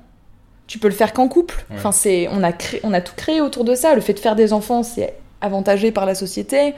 tu 0.67 0.79
peux 0.79 0.87
le 0.87 0.93
faire 0.93 1.11
qu'en 1.11 1.27
couple. 1.27 1.65
Ouais. 1.69 1.75
Enfin, 1.75 1.91
c'est, 1.91 2.29
on 2.31 2.43
a 2.43 2.53
créé, 2.53 2.79
on 2.83 2.93
a 2.93 3.01
tout 3.01 3.13
créé 3.17 3.41
autour 3.41 3.65
de 3.65 3.75
ça. 3.75 3.93
Le 3.93 3.99
fait 3.99 4.13
de 4.13 4.19
faire 4.19 4.37
des 4.37 4.53
enfants, 4.53 4.83
c'est 4.83 5.15
avantagé 5.41 5.91
par 5.91 6.05
la 6.05 6.15
société. 6.15 6.75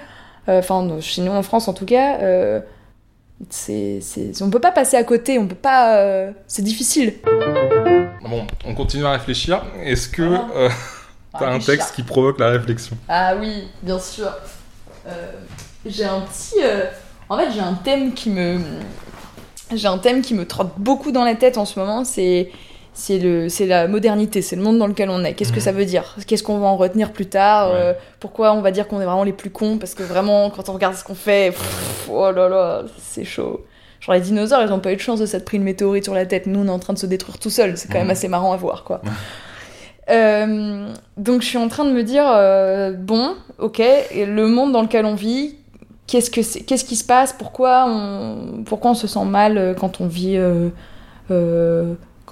Euh, 0.50 0.58
Enfin, 0.60 0.98
chez 1.00 1.22
nous 1.22 1.32
en 1.32 1.44
France 1.44 1.68
en 1.68 1.74
tout 1.74 1.86
cas, 1.86 2.18
euh, 2.22 2.60
c'est, 3.50 4.00
on 4.42 4.50
peut 4.50 4.60
pas 4.60 4.72
passer 4.72 4.98
à 4.98 5.04
côté. 5.04 5.38
On 5.40 5.48
peut 5.48 5.56
pas. 5.56 5.98
euh, 5.98 6.32
c'est 6.48 6.62
difficile. 6.64 7.14
Bon, 8.22 8.46
on 8.66 8.74
continue 8.74 9.06
à 9.06 9.12
réfléchir. 9.12 9.64
Est-ce 9.84 10.08
que 10.10 10.22
Ah. 10.36 10.48
euh, 10.56 10.70
t'as 11.40 11.50
un 11.52 11.60
texte 11.60 11.94
qui 11.96 12.04
provoque 12.04 12.40
la 12.40 12.50
réflexion? 12.50 12.98
Ah 13.10 13.36
oui, 13.40 13.68
bien 13.82 14.00
sûr. 14.00 14.32
Euh, 15.08 15.32
j'ai 15.86 16.06
un 16.06 16.22
petit. 16.22 16.56
En 17.30 17.38
fait, 17.38 17.52
j'ai 17.52 17.60
un 17.60 17.74
thème 17.74 18.14
qui 18.14 18.30
me. 18.30 18.60
J'ai 19.74 19.88
un 19.88 19.98
thème 19.98 20.22
qui 20.22 20.34
me 20.34 20.46
trotte 20.46 20.74
beaucoup 20.78 21.12
dans 21.12 21.24
la 21.24 21.36
tête 21.36 21.58
en 21.58 21.66
ce 21.66 21.80
moment. 21.80 22.04
C'est. 22.06 22.52
C'est 22.96 23.18
le, 23.18 23.50
c'est 23.50 23.66
la 23.66 23.88
modernité, 23.88 24.42
c'est 24.44 24.56
le 24.56 24.62
monde 24.62 24.78
dans 24.78 24.86
lequel 24.88 25.10
on 25.10 25.24
est. 25.24 25.34
Qu'est-ce 25.34 25.52
que 25.52 25.58
Mhm. 25.58 25.62
ça 25.64 25.72
veut 25.72 25.86
dire? 25.86 26.16
Qu'est-ce 26.28 26.44
qu'on 26.44 26.60
va 26.60 26.68
en 26.68 26.78
retenir 26.78 27.12
plus 27.12 27.26
tard? 27.26 27.72
Ouais. 27.72 27.78
Euh, 27.80 27.94
Pourquoi 28.20 28.54
on 28.54 28.62
va 28.62 28.70
dire 28.72 28.88
qu'on 28.88 29.02
est 29.02 29.06
vraiment 29.06 29.24
les 29.24 29.34
plus 29.34 29.50
cons? 29.50 29.78
Parce 29.80 29.96
que 29.96 30.04
vraiment, 30.04 30.50
quand 30.52 30.70
on 30.70 30.74
regarde 30.74 30.94
ce 30.96 31.04
qu'on 31.04 31.16
fait, 31.16 31.50
pff, 31.52 32.10
oh 32.12 32.32
là 32.32 32.48
là, 32.50 32.84
c'est 33.00 33.24
chaud. 33.26 33.66
Genre 34.00 34.14
les 34.16 34.22
dinosaures, 34.22 34.62
ils 34.62 34.72
ont 34.72 34.80
pas 34.80 34.92
eu 34.92 34.96
de 34.96 35.02
chance 35.02 35.20
de 35.20 35.26
s'être 35.26 35.44
pris 35.46 35.58
une 35.58 35.64
météorite 35.64 36.04
sur 36.04 36.14
la 36.14 36.26
tête. 36.28 36.46
Nous, 36.46 36.60
on 36.60 36.68
est 36.68 36.70
en 36.70 36.78
train 36.80 36.94
de 36.94 37.00
se 37.00 37.06
détruire 37.08 37.40
tout 37.40 37.50
seul. 37.50 37.78
C'est 37.78 37.88
quand 37.88 37.98
même 37.98 38.06
Mhm. 38.06 38.12
assez 38.12 38.28
marrant 38.28 38.54
à 38.54 38.58
voir, 38.58 38.84
quoi. 38.84 39.02
Euh, 40.10 40.88
donc 41.18 41.42
je 41.42 41.48
suis 41.48 41.58
en 41.58 41.70
train 41.70 41.86
de 41.86 41.92
me 41.92 42.04
dire 42.04 42.26
euh, 42.28 42.92
bon, 42.92 43.36
ok, 43.58 43.80
et 43.80 44.26
le 44.26 44.48
monde 44.48 44.74
dans 44.74 44.82
lequel 44.82 45.06
on 45.06 45.16
vit, 45.16 45.56
qu'est-ce 46.08 46.30
que 46.30 46.42
c'est, 46.42 46.60
qu'est-ce 46.60 46.84
qui 46.84 46.98
se 46.98 47.06
passe, 47.06 47.32
pourquoi 47.32 47.86
on, 47.88 48.64
pourquoi 48.66 48.92
on 48.92 48.96
se 48.96 49.08
sent 49.08 49.24
mal 49.24 49.76
quand 49.80 50.02
on 50.02 50.08
vit, 50.08 50.38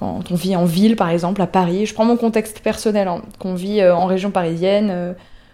quand 0.02 0.30
on 0.30 0.34
vit 0.34 0.56
en 0.56 0.64
ville 0.64 0.96
par 0.96 1.10
exemple 1.10 1.40
à 1.42 1.46
Paris. 1.46 1.86
Je 1.86 1.94
prends 1.94 2.04
mon 2.04 2.16
contexte 2.16 2.60
personnel, 2.60 3.08
hein, 3.08 3.22
qu'on 3.38 3.54
vit 3.54 3.80
euh, 3.80 3.94
en 3.94 4.06
région 4.06 4.30
parisienne. 4.30 4.88
euh, 4.90 5.12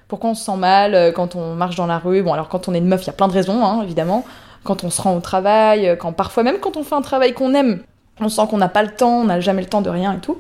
pourquoi 0.09 0.31
on 0.31 0.35
se 0.35 0.45
sent 0.45 0.57
mal 0.57 0.95
euh, 0.95 1.13
quand 1.13 1.37
on 1.37 1.55
marche 1.55 1.77
dans 1.77 1.87
la 1.87 1.99
rue? 1.99 2.23
Bon, 2.23 2.33
alors 2.33 2.49
quand 2.49 2.69
on 2.69 2.75
est 2.75 2.79
une 2.79 2.89
meuf, 2.89 3.05
il 3.05 3.09
y 3.09 3.11
a 3.11 3.13
plein 3.13 3.29
de 3.29 3.33
raisons, 3.33 3.65
hein, 3.65 3.83
évidemment. 3.83 4.25
Quand 4.65 4.85
on 4.85 4.91
se 4.91 5.03
rend 5.03 5.15
au 5.17 5.21
travail, 5.21 5.97
quand 5.99 6.13
parfois 6.13 6.43
même 6.43 6.59
quand 6.59 6.77
on 6.77 6.83
fait 6.83 6.95
un 6.95 7.03
travail 7.03 7.33
qu'on 7.33 7.55
aime, 7.55 7.83
on 8.21 8.29
sent 8.29 8.43
qu'on 8.51 8.59
n'a 8.59 8.69
pas 8.69 8.83
le 8.83 8.91
temps, 8.91 9.21
on 9.21 9.25
n'a 9.25 9.41
jamais 9.41 9.63
le 9.63 9.69
temps 9.69 9.83
de 9.83 9.91
rien 9.91 10.15
et 10.15 10.19
tout. 10.19 10.39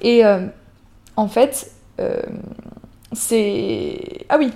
Et 0.00 0.22
en 1.16 1.28
fait, 1.28 1.70
c'est. 3.12 4.26
Ah 4.28 4.36
oui! 4.38 4.50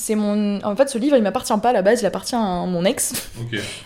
C'est 0.00 0.14
mon. 0.14 0.60
En 0.64 0.76
fait, 0.76 0.88
ce 0.88 0.96
livre, 0.96 1.16
il 1.16 1.22
m'appartient 1.24 1.52
pas 1.60 1.70
à 1.70 1.72
la 1.72 1.82
base, 1.82 2.00
il 2.02 2.06
appartient 2.06 2.36
à 2.36 2.38
mon 2.66 2.84
ex. 2.84 3.30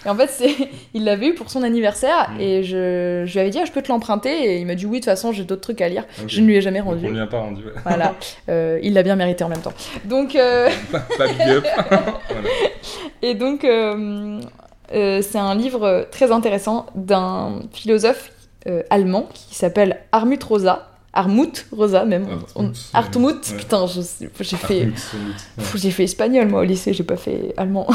Et 0.05 0.09
en 0.09 0.15
fait, 0.15 0.29
c'est... 0.29 0.55
il 0.95 1.05
l'avait 1.05 1.29
eu 1.29 1.35
pour 1.35 1.51
son 1.51 1.63
anniversaire 1.63 2.31
Mm. 2.37 2.41
et 2.41 2.63
je... 2.63 3.23
je 3.27 3.33
lui 3.33 3.41
avais 3.41 3.51
dit, 3.51 3.59
ah, 3.61 3.65
je 3.65 3.73
peux 3.73 3.81
te 3.83 3.89
l'emprunter. 3.91 4.31
Et 4.31 4.59
il 4.59 4.67
m'a 4.67 4.75
dit, 4.75 4.85
oui, 4.85 4.99
de 5.01 5.05
toute 5.05 5.05
façon, 5.07 5.33
j'ai 5.33 5.45
d'autres 5.45 5.63
trucs 5.63 5.81
à 5.81 5.89
lire. 5.89 6.05
Je 6.27 6.41
ne 6.43 6.47
lui 6.47 6.57
ai 6.57 6.61
jamais 6.61 6.81
Donc, 6.81 6.89
rendu. 6.89 7.07
on 7.07 7.11
lui 7.11 7.21
a 7.21 7.27
pas 7.27 7.39
rendu. 7.41 7.65
ouais. 7.65 7.73
Voilà. 7.85 8.15
Euh, 8.49 8.79
il 8.83 8.93
l'a 8.95 9.03
bien 9.03 9.17
mérité 9.17 9.45
en 9.45 9.49
même 9.49 9.61
temps. 9.63 9.73
Donc. 10.05 10.37
euh, 10.37 10.69
pas, 10.93 10.99
up. 11.49 11.65
Voilà. 11.89 12.49
Et 13.23 13.35
donc, 13.35 13.65
euh, 13.65 14.41
c'est 14.91 15.39
un 15.39 15.55
livre 15.55 16.07
très 16.11 16.31
intéressant 16.33 16.87
d'un 16.95 17.61
philosophe 17.73 18.31
allemand 18.91 19.29
qui 19.33 19.55
s'appelle 19.55 19.99
Armut 20.13 20.43
Rosa. 20.43 20.92
Armut 21.13 21.67
Rosa, 21.73 22.05
même. 22.05 22.27
Hartmut, 22.95 23.51
ouais. 23.51 23.57
putain, 23.59 23.87
j'ai 24.41 24.57
fait, 24.57 24.89
j'ai 25.75 25.91
fait 25.91 26.05
espagnol, 26.05 26.49
moi, 26.49 26.61
au 26.61 26.65
lycée, 26.65 26.93
j'ai 26.95 27.05
pas 27.05 27.17
fait 27.17 27.53
allemand. 27.57 27.87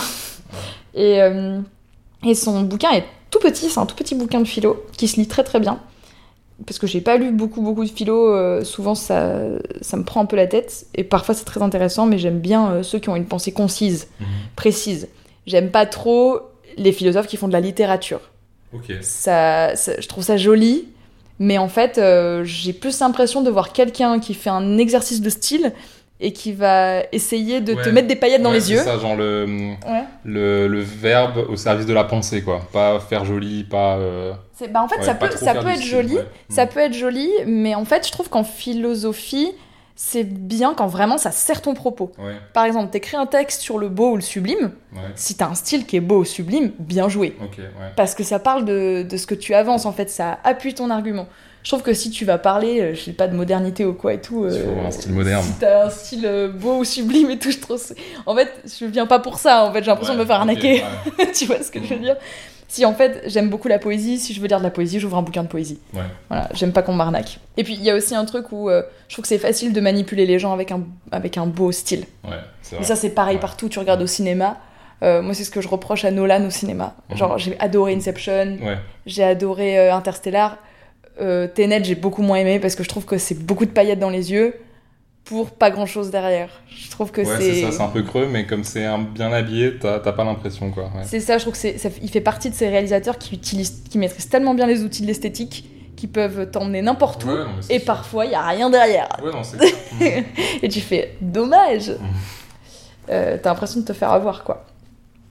et, 0.94 1.22
euh, 1.22 1.60
et 2.26 2.36
son 2.36 2.62
bouquin 2.62 2.92
est 2.92 3.06
tout 3.32 3.40
petit, 3.40 3.70
c'est 3.70 3.80
un 3.80 3.86
tout 3.86 3.96
petit 3.96 4.16
bouquin 4.16 4.40
de 4.40 4.48
philo 4.48 4.86
qui 4.98 5.08
se 5.08 5.18
lit 5.20 5.28
très 5.28 5.44
très 5.44 5.60
bien. 5.60 5.80
Parce 6.66 6.80
que 6.80 6.88
j'ai 6.88 7.02
pas 7.02 7.18
lu 7.18 7.32
beaucoup 7.32 7.62
beaucoup 7.62 7.84
de 7.86 7.90
philo, 7.90 8.34
euh, 8.34 8.64
souvent 8.64 8.96
ça, 8.96 9.42
ça 9.82 9.96
me 9.98 10.04
prend 10.04 10.22
un 10.22 10.26
peu 10.26 10.36
la 10.36 10.48
tête, 10.48 10.88
et 10.96 11.04
parfois 11.04 11.36
c'est 11.36 11.46
très 11.46 11.62
intéressant, 11.62 12.08
mais 12.08 12.18
j'aime 12.18 12.40
bien 12.40 12.72
euh, 12.72 12.84
ceux 12.84 12.98
qui 13.00 13.10
ont 13.10 13.16
une 13.16 13.26
pensée 13.28 13.52
concise, 13.52 14.08
Mhm. 14.20 14.26
précise. 14.56 15.08
J'aime 15.46 15.70
pas 15.70 15.86
trop 15.86 16.40
les 16.78 16.92
philosophes 16.92 17.28
qui 17.28 17.38
font 17.38 17.48
de 17.48 17.54
la 17.54 17.60
littérature. 17.62 18.22
Ok. 18.74 18.92
Ça, 19.02 19.76
ça- 19.76 20.00
je 20.02 20.08
trouve 20.08 20.24
ça 20.24 20.36
joli, 20.38 20.88
mais 21.40 21.58
en 21.58 21.68
fait, 21.68 21.98
euh, 21.98 22.44
j'ai 22.44 22.74
plus 22.74 23.00
l'impression 23.00 23.42
de 23.42 23.50
voir 23.50 23.74
quelqu'un 23.74 24.20
qui 24.20 24.34
fait 24.34 24.50
un 24.50 24.78
exercice 24.78 25.22
de 25.22 25.30
style 25.30 25.74
et 26.20 26.34
qui 26.34 26.52
va 26.52 27.04
essayer 27.12 27.62
de 27.62 27.76
te 27.76 27.90
mettre 27.90 28.08
des 28.08 28.16
paillettes 28.16 28.42
dans 28.42 28.52
les 28.52 28.60
c'est 28.62 28.72
yeux. 28.74 28.80
ça, 28.84 28.98
genre 28.98 29.16
le, 29.16 29.46
Ouais. 29.88 30.04
le, 30.26 30.68
le 30.68 30.80
verbe 30.80 31.46
au 31.48 31.56
service 31.56 31.86
de 31.86 31.94
la 31.94 32.06
pensée, 32.06 32.42
quoi. 32.42 32.62
Pas 32.74 33.00
faire 33.00 33.24
joli, 33.24 33.64
pas. 33.66 33.98
euh, 33.98 34.34
C'est- 34.56 34.68
Bah 34.68 34.82
en 34.82 34.88
fait, 34.88 35.04
ça 35.04 35.14
peut, 35.14 35.30
ça 35.30 35.54
être 35.54 35.78
style, 35.78 35.86
joli, 35.92 36.18
ça 36.50 36.66
Mm. 36.66 36.70
peut 36.70 36.80
être 36.80 36.94
joli, 36.94 37.30
mais 37.46 37.76
en 37.76 37.86
fait, 37.86 38.08
je 38.08 38.12
trouve 38.12 38.30
qu'en 38.30 38.44
philosophie, 38.44 39.52
c'est 40.00 40.24
bien 40.24 40.76
quand 40.76 40.86
vraiment 40.86 41.18
ça 41.18 41.32
sert 41.32 41.64
ton 41.64 41.74
propos. 41.74 42.12
Ouais, 42.20 42.36
Par 42.54 42.66
exemple, 42.66 42.92
t'écris 42.92 43.18
un 43.18 43.26
texte 43.26 43.62
sur 43.62 43.80
le 43.80 43.90
beau 43.90 44.12
ou 44.12 44.16
le 44.16 44.22
sublime, 44.22 44.72
ouais. 44.94 45.00
si 45.16 45.36
t'as 45.36 45.48
un 45.48 45.56
style 45.56 45.88
qui 45.88 45.98
est 45.98 46.02
beau 46.02 46.20
ou 46.20 46.26
sublime, 46.26 46.72
bien 46.78 47.10
joué. 47.10 47.36
Ouais. 47.42 47.66
Parce 47.96 48.14
que 48.14 48.24
ça 48.24 48.38
parle 48.38 48.64
de, 48.64 49.02
de 49.02 49.18
ce 49.18 49.26
que 49.26 49.34
tu 49.34 49.56
avances, 49.56 49.88
en 49.88 49.92
fait, 49.92 50.12
ça 50.12 50.38
appuie 50.44 50.76
ton 50.76 50.92
argument. 50.92 51.28
Je 51.64 51.72
trouve 51.72 51.82
que 51.82 51.96
si 51.96 52.12
tu 52.12 52.26
vas 52.26 52.38
parler, 52.38 52.80
euh, 52.80 52.94
je 52.94 53.02
sais 53.02 53.12
pas, 53.12 53.28
de 53.28 53.36
modernité 53.36 53.86
ou 53.86 53.94
quoi 53.94 54.14
et 54.14 54.22
tout... 54.22 54.46
Euh, 54.46 54.86
un 54.86 54.92
style 54.92 55.14
moderne. 55.14 55.44
Si 55.44 55.54
t'as 55.60 55.88
un 55.88 55.90
style 55.90 56.26
euh, 56.26 56.48
beau 56.48 56.78
ou 56.78 56.86
sublime 56.86 57.32
et 57.32 57.40
tout, 57.40 57.50
je 57.50 57.58
trouve... 57.58 57.82
En 58.28 58.36
fait, 58.36 58.54
je 58.80 58.86
viens 58.86 59.08
pas 59.08 59.18
pour 59.18 59.40
ça, 59.40 59.66
en 59.66 59.74
fait, 59.74 59.84
j'ai 59.84 59.90
l'impression 59.90 60.14
de 60.14 60.20
me 60.20 60.26
faire 60.26 60.38
arnaquer. 60.38 60.84
tu 61.34 61.46
vois 61.46 61.62
ce 61.64 61.72
que 61.72 61.84
je 61.84 61.96
veux 61.96 62.00
dire? 62.00 62.18
Si 62.70 62.86
en 62.86 62.94
fait 62.94 63.24
j'aime 63.28 63.50
beaucoup 63.50 63.68
la 63.70 63.80
poésie, 63.80 64.18
si 64.20 64.34
je 64.34 64.42
veux 64.42 64.48
lire 64.48 64.58
de 64.60 64.64
la 64.64 64.70
poésie, 64.70 65.00
j'ouvre 65.00 65.18
un 65.18 65.22
bouquin 65.22 65.44
de 65.44 65.48
poésie. 65.48 65.80
Ouais. 65.94 66.02
Voilà, 66.30 66.50
j'aime 66.54 66.74
pas 66.74 66.82
qu'on 66.82 66.94
m'arnaque. 66.94 67.40
Et 67.56 67.64
puis 67.64 67.74
il 67.76 67.82
y 67.84 67.90
a 67.90 67.96
aussi 67.96 68.14
un 68.14 68.26
truc 68.26 68.52
où 68.52 68.70
euh, 68.70 68.84
je 69.08 69.14
trouve 69.16 69.24
que 69.24 69.30
c'est 69.30 69.38
facile 69.38 69.72
de 69.74 69.80
manipuler 69.80 70.26
les 70.26 70.38
gens 70.38 70.52
avec 70.54 70.72
un, 70.72 70.82
avec 71.12 71.38
un 71.38 71.46
beau 71.48 71.72
style. 71.72 72.04
Ouais, 72.26 72.36
Et 72.80 72.84
ça 72.84 72.96
c'est 72.98 73.10
pareil 73.12 73.36
Ouais. 73.36 73.42
partout, 73.42 73.70
tu 73.70 73.80
regardes 73.80 74.02
au 74.02 74.08
cinéma. 74.08 74.58
euh, 75.02 75.22
moi 75.22 75.34
c'est 75.34 75.44
ce 75.46 75.52
que 75.52 75.62
je 75.62 75.68
reproche 75.70 76.04
à 76.06 76.12
Nolan 76.12 76.46
au 76.46 76.50
cinéma. 76.50 76.96
Mhm. 77.10 77.18
Genre 77.18 77.38
j'ai 77.38 77.58
adoré 77.60 77.94
Inception, 77.96 78.58
j'ai 79.06 79.24
adoré 79.24 79.80
euh, 79.80 79.94
Interstellar. 79.96 80.58
Tenet 81.20 81.84
j'ai 81.84 81.96
beaucoup 81.96 82.22
moins 82.22 82.38
aimé 82.38 82.60
parce 82.60 82.76
que 82.76 82.84
je 82.84 82.90
trouve 82.90 83.06
que 83.06 83.18
c'est 83.18 83.34
beaucoup 83.44 83.66
de 83.66 83.72
paillettes 83.72 84.00
dans 84.00 84.10
les 84.12 84.32
yeux 84.32 84.54
pour 85.28 85.52
pas 85.52 85.70
grand 85.72 85.86
chose 85.86 86.10
derrière. 86.12 86.50
Je 86.70 86.90
trouve 86.90 87.12
que 87.12 87.22
ouais 87.22 87.28
c'est 87.38 87.54
c'est... 87.54 87.62
ça, 87.64 87.72
c'est 87.72 87.82
un 87.84 87.88
peu 87.90 88.02
creux, 88.04 88.28
mais 88.32 88.46
comme 88.46 88.64
c'est 88.64 88.86
un- 88.86 89.00
bien 89.00 89.32
habillé, 89.34 89.78
t'as 89.80 90.00
pas 90.00 90.24
l'impression, 90.24 90.72
quoi. 90.72 90.86
Ouais. 90.86 91.04
C'est 91.04 91.20
ça, 91.20 91.38
je 91.38 91.44
trouve 91.44 91.54
que 91.54 91.60
c'est, 91.60 91.78
ça- 91.78 91.90
il 92.02 92.10
fait 92.10 92.22
partie 92.22 92.50
de 92.50 92.56
ces 92.56 92.70
réalisateurs 92.70 93.18
qui 93.18 93.36
utilisent, 93.36 93.84
qui 93.90 93.98
maîtrisent 93.98 94.30
tellement 94.30 94.54
bien 94.54 94.68
les 94.68 94.84
outils 94.84 95.02
de 95.02 95.08
l'esthétique, 95.08 95.70
qui 95.96 96.08
peuvent 96.08 96.50
t'emmener 96.52 96.82
n'importe 96.82 97.24
où, 97.26 97.30
Ouais, 97.30 97.36
non, 97.44 97.50
et 97.70 97.78
sûr. 97.78 97.86
parfois 97.86 98.26
il 98.26 98.32
y 98.32 98.36
a 98.36 98.42
rien 98.46 98.70
derrière. 98.70 99.10
Ouais, 99.24 99.32
non, 99.32 99.44
c'est 99.44 99.58
clair. 99.58 99.72
Mm. 100.00 100.64
Et 100.64 100.70
tu 100.70 100.80
fais 100.82 101.16
dommage. 101.22 101.92
Euh, 103.10 103.38
t'as 103.42 103.50
l'impression 103.50 103.80
de 103.80 103.86
te 103.86 103.94
faire 103.94 104.12
avoir 104.12 104.44
quoi. 104.44 104.66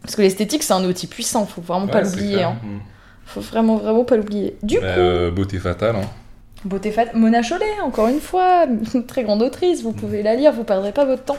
Parce 0.02 0.16
que 0.16 0.22
l'esthétique 0.22 0.62
c'est 0.62 0.72
un 0.72 0.84
outil 0.84 1.06
puissant, 1.06 1.46
faut 1.46 1.60
vraiment 1.60 1.86
pas 1.86 2.00
l'oublier. 2.00 2.42
Hein. 2.42 2.56
Mm. 2.62 2.78
Faut 3.26 3.40
vraiment 3.40 3.76
vraiment 3.76 4.04
pas 4.04 4.16
l'oublier. 4.16 4.56
Du 4.62 4.76
Bah, 4.80 4.94
coup, 4.94 5.00
euh, 5.00 5.30
beauté 5.30 5.58
fatale. 5.58 5.96
Hein. 5.96 6.08
Beauté 6.66 6.90
fat, 6.90 7.06
Mona 7.14 7.42
Chollet, 7.42 7.80
encore 7.84 8.08
une 8.08 8.20
fois, 8.20 8.66
une 8.94 9.04
très 9.06 9.22
grande 9.24 9.42
autrice, 9.42 9.82
vous 9.82 9.92
pouvez 9.92 10.22
la 10.22 10.34
lire, 10.34 10.52
vous 10.52 10.64
perdrez 10.64 10.92
pas 10.92 11.04
votre 11.04 11.24
temps. 11.24 11.36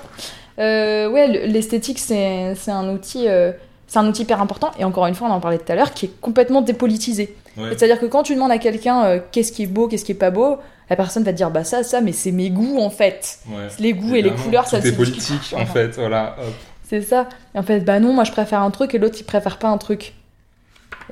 Euh, 0.60 1.10
ouais, 1.10 1.28
le- 1.28 1.46
l'esthétique 1.52 2.00
c'est, 2.00 2.54
c'est 2.56 2.72
un 2.72 2.90
outil. 2.94 3.26
euh, 3.28 3.52
c'est 3.90 4.00
un 4.00 4.08
outil 4.08 4.24
hyper 4.24 4.42
important, 4.42 4.72
et 4.78 4.84
encore 4.84 5.06
une 5.08 5.16
fois, 5.16 5.30
on 5.30 5.32
en 5.32 5.40
parlait 5.40 5.60
tout 5.60 5.72
à 5.72 5.76
l'heure, 5.76 5.94
qui 5.94 6.08
est 6.08 6.12
complètement 6.20 6.62
dépolitisé. 6.62 7.36
Ouais. 7.56 7.70
C'est-à-dire 7.70 8.00
que 8.00 8.06
quand 8.06 8.24
tu 8.24 8.34
demandes 8.36 8.52
à 8.52 8.58
quelqu'un 8.58 9.04
euh, 9.06 9.20
qu'est-ce 9.32 9.52
qui 9.54 9.64
est 9.64 9.68
beau, 9.68 9.88
qu'est-ce 9.88 10.04
qui 10.04 10.12
est 10.12 10.16
pas 10.16 10.30
beau, 10.32 10.58
la 10.90 10.96
personne 10.98 11.24
va 11.24 11.32
te 11.32 11.38
dire 11.38 11.52
bah 11.52 11.64
ça, 11.64 11.84
ça, 11.84 12.02
mais 12.02 12.12
c'est 12.12 12.32
mes 12.34 12.50
goûts 12.50 12.80
en 12.80 12.90
fait. 12.90 13.40
Ouais. 13.48 13.68
Les 13.80 13.94
goûts 13.94 14.16
et 14.16 14.22
les 14.22 14.32
couleurs, 14.32 14.68
ça 14.68 14.80
tout 14.82 14.88
est 14.88 14.92
se 14.92 14.96
discute. 14.96 15.16
politique, 15.16 15.54
en 15.58 15.66
fait, 15.66 15.96
voilà. 15.96 16.36
hop. 16.40 16.54
C'est 16.90 17.02
ça. 17.02 17.28
Et 17.56 17.60
en 17.60 17.64
fait, 17.64 17.80
bah 17.82 18.00
non, 18.00 18.12
moi 18.14 18.24
je 18.26 18.32
préfère 18.32 18.62
un 18.62 18.72
truc 18.72 18.94
et 18.94 18.98
l'autre 18.98 19.16
il 19.20 19.24
préfère 19.24 19.58
pas 19.58 19.68
un 19.70 19.78
truc. 19.78 20.14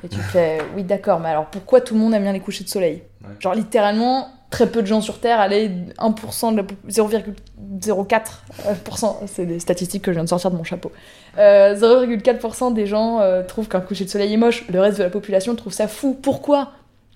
Et 0.04 0.08
tu 0.08 0.18
fais 0.18 0.58
oui, 0.76 0.82
d'accord, 0.84 1.18
mais 1.20 1.30
alors 1.30 1.46
pourquoi 1.46 1.80
tout 1.80 1.94
le 1.94 2.00
monde 2.00 2.14
aime 2.14 2.22
bien 2.22 2.32
les 2.32 2.40
couchers 2.40 2.64
de 2.64 2.68
soleil 2.68 3.02
Ouais. 3.22 3.30
Genre 3.40 3.54
littéralement, 3.54 4.28
très 4.50 4.68
peu 4.68 4.82
de 4.82 4.86
gens 4.86 5.00
sur 5.00 5.18
Terre, 5.20 5.40
allez, 5.40 5.70
1% 5.98 6.52
de 6.52 6.56
la 6.58 6.62
po- 6.62 6.74
0,04%, 6.88 9.16
c'est 9.26 9.46
des 9.46 9.58
statistiques 9.60 10.02
que 10.02 10.12
je 10.12 10.16
viens 10.16 10.24
de 10.24 10.28
sortir 10.28 10.50
de 10.50 10.56
mon 10.56 10.64
chapeau. 10.64 10.92
Euh, 11.38 11.74
0,4% 11.74 12.72
des 12.72 12.86
gens 12.86 13.20
euh, 13.20 13.42
trouvent 13.42 13.68
qu'un 13.68 13.80
coucher 13.80 14.04
de 14.04 14.10
soleil 14.10 14.32
est 14.32 14.36
moche, 14.36 14.66
le 14.68 14.80
reste 14.80 14.98
de 14.98 15.02
la 15.04 15.10
population 15.10 15.54
trouve 15.54 15.72
ça 15.72 15.88
fou. 15.88 16.16
Pourquoi 16.20 16.72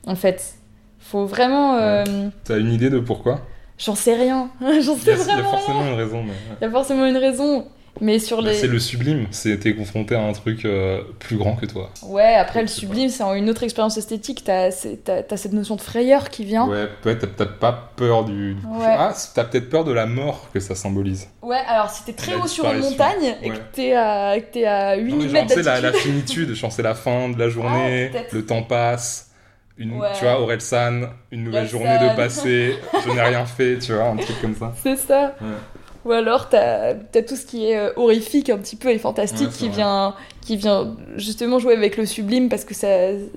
En 0.06 0.16
fait, 0.16 0.54
faut 0.98 1.26
vraiment. 1.26 1.76
euh, 1.76 2.04
T'as 2.44 2.58
une 2.58 2.72
idée 2.72 2.90
de 2.90 2.98
pourquoi? 2.98 3.40
J'en 3.78 3.94
sais 3.94 4.14
rien. 4.14 4.50
J'en 4.60 4.68
Il 4.68 4.74
y, 4.74 4.82
sais 5.00 5.12
a, 5.12 5.14
il 5.14 5.18
y 5.18 5.20
a 5.20 5.24
vraiment 5.24 5.36
rien. 5.36 5.42
forcément 5.58 5.86
une 5.86 5.94
raison, 5.94 6.22
mais. 6.22 6.32
Il 6.60 6.64
y 6.64 6.66
a 6.66 6.70
forcément 6.70 7.06
une 7.06 7.16
raison. 7.16 7.66
Mais 8.00 8.18
sur 8.18 8.42
Bah, 8.42 8.50
les. 8.50 8.54
C'est 8.56 8.66
le 8.66 8.78
sublime, 8.78 9.26
c'est 9.30 9.58
t'es 9.58 9.74
confronté 9.74 10.14
à 10.14 10.22
un 10.22 10.32
truc 10.32 10.64
euh, 10.64 11.02
plus 11.18 11.36
grand 11.36 11.56
que 11.56 11.66
toi. 11.66 11.90
Ouais, 12.02 12.34
après 12.34 12.62
le 12.62 12.68
sublime, 12.68 13.08
c'est 13.08 13.22
une 13.36 13.50
autre 13.50 13.62
expérience 13.62 13.96
esthétique. 13.98 14.42
T'as 14.44 14.70
t'as 15.04 15.36
cette 15.36 15.52
notion 15.52 15.76
de 15.76 15.80
frayeur 15.80 16.30
qui 16.30 16.44
vient. 16.44 16.66
Ouais, 16.68 16.86
peut-être 17.02 17.20
t'as 17.20 17.26
peut-être 17.26 17.58
pas 17.58 17.92
peur 17.96 18.24
du. 18.24 18.54
du. 18.54 18.66
Ouais. 18.66 18.86
Ah, 18.86 19.12
t'as 19.34 19.44
peut-être 19.44 19.68
peur 19.68 19.84
de 19.84 19.92
la 19.92 20.06
mort 20.06 20.48
que 20.54 20.60
ça 20.60 20.74
symbolise. 20.74 21.28
Ouais, 21.42 21.60
alors 21.68 21.90
si 21.90 22.04
t'es 22.04 22.12
très 22.12 22.34
haut 22.34 22.46
sur 22.46 22.70
une 22.72 22.78
montagne 22.80 23.34
et 23.42 23.50
que 23.50 23.58
t'es 23.72 23.92
à, 23.94 24.36
que 24.40 24.64
à 24.64 24.96
8 24.96 25.10
Non, 25.12 25.16
mais 25.16 25.22
000 25.22 25.22
genre, 25.22 25.32
mètres 25.32 25.46
tu 25.48 25.54
sais, 25.54 25.62
la, 25.62 25.74
la 25.80 25.80
d'altitude. 25.90 26.10
finitude, 26.12 26.54
genre 26.54 26.72
c'est 26.72 26.82
la 26.82 26.94
fin 26.94 27.28
de 27.28 27.38
la 27.38 27.48
journée, 27.50 28.10
Ah, 28.14 28.18
le 28.32 28.46
temps 28.46 28.62
passe. 28.62 29.26
Une, 29.78 29.98
Ouais. 29.98 30.08
Tu 30.18 30.24
vois, 30.24 30.38
Aurel 30.42 30.60
San, 30.60 31.08
une 31.32 31.44
nouvelle 31.44 31.66
journée 31.66 31.96
de 31.98 32.14
passé, 32.14 32.76
je 33.02 33.10
n'ai 33.12 33.22
rien 33.22 33.46
fait, 33.46 33.78
tu 33.78 33.94
vois, 33.94 34.08
un 34.08 34.16
truc 34.16 34.38
comme 34.42 34.54
ça. 34.54 34.74
C'est 34.82 34.96
ça. 34.96 35.34
Ouais. 35.40 35.46
Ou 36.04 36.12
alors 36.12 36.48
t'as 36.48 36.94
as 37.14 37.22
tout 37.22 37.36
ce 37.36 37.44
qui 37.46 37.66
est 37.66 37.76
euh, 37.78 37.90
horrifique 37.96 38.48
un 38.50 38.56
petit 38.58 38.76
peu 38.76 38.90
et 38.90 38.98
fantastique 38.98 39.48
Ouais, 39.48 39.54
qui 39.54 39.66
vrai. 39.68 39.76
vient 39.76 40.14
qui 40.40 40.56
vient 40.56 40.96
justement 41.16 41.58
jouer 41.58 41.74
avec 41.74 41.96
le 41.98 42.06
sublime 42.06 42.48
parce 42.48 42.64
que 42.64 42.74
ça, 42.74 42.88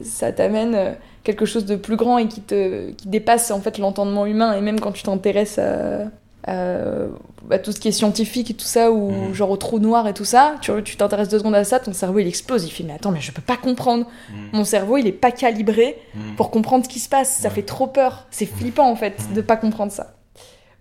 ça 0.01 0.31
t'amène 0.31 0.73
euh, 0.75 0.91
quelque 1.23 1.45
chose 1.45 1.65
de 1.65 1.75
plus 1.75 1.95
grand 1.97 2.17
et 2.17 2.27
qui 2.27 2.39
te 2.41 2.91
qui 2.91 3.07
dépasse 3.09 3.51
en 3.51 3.59
fait 3.59 3.77
l'entendement 3.77 4.25
humain 4.25 4.53
et 4.55 4.61
même 4.61 4.79
quand 4.79 4.91
tu 4.93 5.03
t'intéresses 5.03 5.59
à, 5.59 6.05
à- 6.45 7.05
à 7.51 7.59
tout 7.59 7.73
ce 7.73 7.79
qui 7.81 7.89
est 7.89 7.91
scientifique 7.93 8.51
et 8.51 8.53
tout 8.53 8.65
ça 8.65 8.91
ou 8.91 9.11
Mhm. 9.11 9.33
genre 9.33 9.49
au 9.51 9.57
trou 9.57 9.79
noir 9.79 10.07
et 10.07 10.13
tout 10.13 10.23
ça 10.25 10.55
tu 10.61 10.71
tu 10.83 10.95
t'intéresses 10.95 11.27
deux 11.27 11.39
secondes 11.39 11.55
à 11.55 11.65
ça 11.65 11.79
ton 11.79 11.91
cerveau 11.93 12.19
il 12.19 12.27
explose 12.27 12.63
il 12.65 12.69
fait 12.71 12.83
mais 12.85 12.93
attends 12.93 13.11
mais 13.11 13.19
je 13.21 13.31
peux 13.33 13.41
pas 13.41 13.57
comprendre 13.57 14.05
Mm. 14.29 14.57
mon 14.57 14.63
cerveau 14.63 14.95
il 14.97 15.05
est 15.07 15.11
pas 15.11 15.31
calibré 15.31 15.97
Mm. 16.15 16.35
pour 16.37 16.49
comprendre 16.51 16.85
ce 16.85 16.89
qui 16.89 16.99
se 16.99 17.09
passe. 17.09 17.29
Ça 17.39 17.49
Ouais. 17.49 17.55
fait 17.55 17.63
trop 17.63 17.87
peur. 17.87 18.27
C'est 18.31 18.45
flippant 18.45 18.89
en 18.89 18.95
fait 18.95 19.15
Mhm. 19.29 19.35
de 19.35 19.41
pas 19.41 19.57
comprendre 19.57 19.91
ça. 19.91 20.12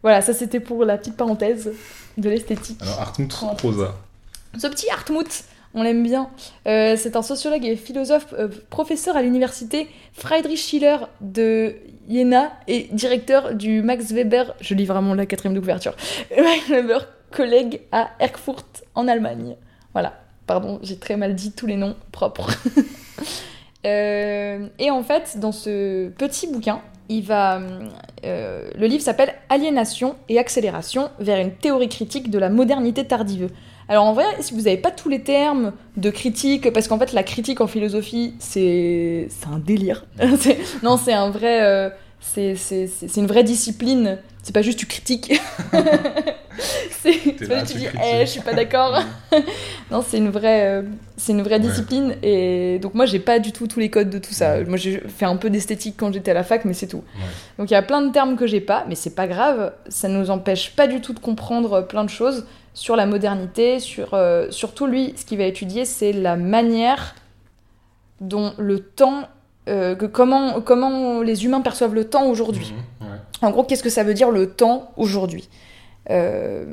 Voilà, 0.03 0.21
ça 0.21 0.33
c'était 0.33 0.61
pour 0.61 0.85
la 0.85 0.99
petite 0.99 1.17
parenthèse 1.17 1.73
de 2.19 2.29
l'esthétique. 2.29 2.81
Alors, 2.83 3.01
Hartmut 3.01 3.33
Rosa. 3.33 3.95
Ce 4.59 4.67
petit 4.67 4.91
Hartmut, 4.91 5.45
on 5.75 5.83
l'aime 5.83 6.03
bien. 6.03 6.29
Euh, 6.67 6.97
c'est 6.99 7.17
un 7.17 7.23
sociologue 7.23 7.65
et 7.65 7.77
philosophe, 7.77 8.35
euh, 8.39 8.49
professeur 8.71 9.17
à 9.17 9.23
l'université 9.23 9.89
Friedrich 10.13 10.59
Schiller 10.59 10.97
de 11.21 11.77
Jena 12.09 12.53
et 12.67 12.89
directeur 12.93 13.55
du 13.55 13.83
Max 13.83 14.13
Weber, 14.13 14.55
je 14.61 14.75
lis 14.75 14.85
vraiment 14.85 15.15
la 15.15 15.27
quatrième 15.27 15.55
de 15.55 15.61
couverture, 15.61 15.95
Max 16.37 16.69
Weber 16.69 17.07
collègue 17.31 17.81
à 17.93 18.11
Erfurt 18.21 18.85
en 18.95 19.09
Allemagne. 19.09 19.57
Voilà, 19.93 20.15
pardon, 20.47 20.79
j'ai 20.83 20.99
très 20.99 21.17
mal 21.17 21.35
dit 21.35 21.53
tous 21.53 21.67
les 21.67 21.77
noms 21.77 21.97
propres. 22.13 22.51
Euh, 23.85 24.69
et 24.79 24.93
en 24.93 25.03
fait, 25.03 25.41
dans 25.41 25.51
ce 25.51 26.09
petit 26.11 26.47
bouquin, 26.47 26.81
il 27.13 27.23
va, 27.23 27.61
euh, 28.25 28.69
le 28.77 28.87
livre 28.87 29.03
s'appelle 29.03 29.35
Aliénation 29.49 30.17
et 30.29 30.39
accélération 30.39 31.11
vers 31.19 31.39
une 31.39 31.53
théorie 31.53 31.89
critique 31.89 32.31
de 32.31 32.39
la 32.39 32.49
modernité 32.49 33.05
tardive. 33.05 33.51
Alors 33.89 34.05
en 34.05 34.13
vrai, 34.13 34.25
si 34.41 34.55
vous 34.55 34.63
n'avez 34.63 34.77
pas 34.77 34.91
tous 34.91 35.09
les 35.09 35.23
termes 35.23 35.73
de 35.97 36.11
critique, 36.11 36.73
parce 36.73 36.89
qu'en 36.89 36.99
fait 36.99 37.13
la 37.13 37.23
critique 37.23 37.61
en 37.61 37.67
philosophie, 37.67 38.35
c'est 38.39 39.29
un 39.53 39.59
délire. 39.59 40.07
Non, 40.83 40.97
c'est 40.97 41.13
un 41.13 41.31
vrai, 41.31 41.63
euh, 41.63 41.91
c'est 42.23 43.16
une 43.16 43.27
vraie 43.27 43.45
discipline. 43.45 44.18
C'est 44.43 44.53
pas 44.53 44.62
juste 44.62 44.79
tu 44.79 44.87
critiques. 44.87 45.41
c'est 46.91 47.12
pas 47.49 47.61
juste 47.61 47.73
tu 47.73 47.79
dis, 47.79 47.87
eh, 48.03 48.20
je 48.20 48.31
suis 48.31 48.41
pas 48.41 48.55
d'accord. 48.55 48.99
non, 49.91 50.05
c'est 50.07 50.18
une 50.18 50.31
vraie, 50.31 50.66
euh, 50.66 50.83
c'est 51.16 51.33
une 51.33 51.43
vraie 51.43 51.57
Ouais. 51.57 51.61
discipline. 51.61 52.16
Et 52.23 52.79
donc 52.81 52.95
moi, 52.95 53.07
j'ai 53.07 53.20
pas 53.20 53.39
du 53.39 53.53
tout 53.53 53.66
tous 53.68 53.79
les 53.79 53.89
codes 53.89 54.11
de 54.11 54.18
tout 54.18 54.33
ça. 54.33 54.62
Moi, 54.64 54.77
j'ai 54.77 55.01
fait 55.09 55.27
un 55.27 55.37
peu 55.37 55.49
d'esthétique 55.51 55.95
quand 55.97 56.12
j'étais 56.12 56.33
à 56.33 56.35
la 56.35 56.43
fac, 56.43 56.64
mais 56.64 56.75
c'est 56.75 56.89
tout. 56.89 57.05
Ouais. 57.14 57.25
Donc 57.59 57.70
il 57.70 57.75
y 57.75 57.77
a 57.77 57.83
plein 57.83 58.03
de 58.03 58.11
termes 58.12 58.37
que 58.37 58.47
j'ai 58.49 58.61
pas, 58.61 58.85
mais 58.89 58.95
c'est 58.97 59.14
pas 59.14 59.29
grave. 59.29 59.73
Ça 59.89 60.09
nous 60.09 60.31
empêche 60.31 60.75
pas 60.75 60.87
du 60.89 61.01
tout 61.01 61.12
de 61.12 61.20
comprendre 61.20 61.83
plein 61.87 62.03
de 62.05 62.11
choses 62.11 62.47
sur 62.75 62.97
la 62.97 63.07
modernité, 63.07 63.79
sur 63.79 64.14
euh, 64.14 64.47
surtout 64.51 64.87
lui, 64.87 65.14
ce 65.16 65.25
qu'il 65.25 65.39
va 65.39 65.45
étudier, 65.45 65.85
c'est 65.85 66.12
la 66.12 66.37
manière 66.37 67.14
dont 68.20 68.55
le 68.59 68.81
temps, 68.81 69.29
euh, 69.69 69.95
que 69.95 70.07
comment, 70.07 70.61
comment 70.61 71.23
les 71.23 71.45
humains 71.45 71.61
perçoivent 71.61 71.95
le 71.95 72.05
temps 72.05 72.27
aujourd'hui. 72.27 72.75
Mhm, 73.01 73.07
ouais. 73.09 73.17
En 73.43 73.51
gros, 73.51 73.65
qu'est-ce 73.65 73.83
que 73.83 73.91
ça 73.91 74.03
veut 74.05 74.15
dire 74.15 74.31
le 74.31 74.51
temps 74.51 74.93
aujourd'hui? 74.97 75.49
Euh, 76.11 76.65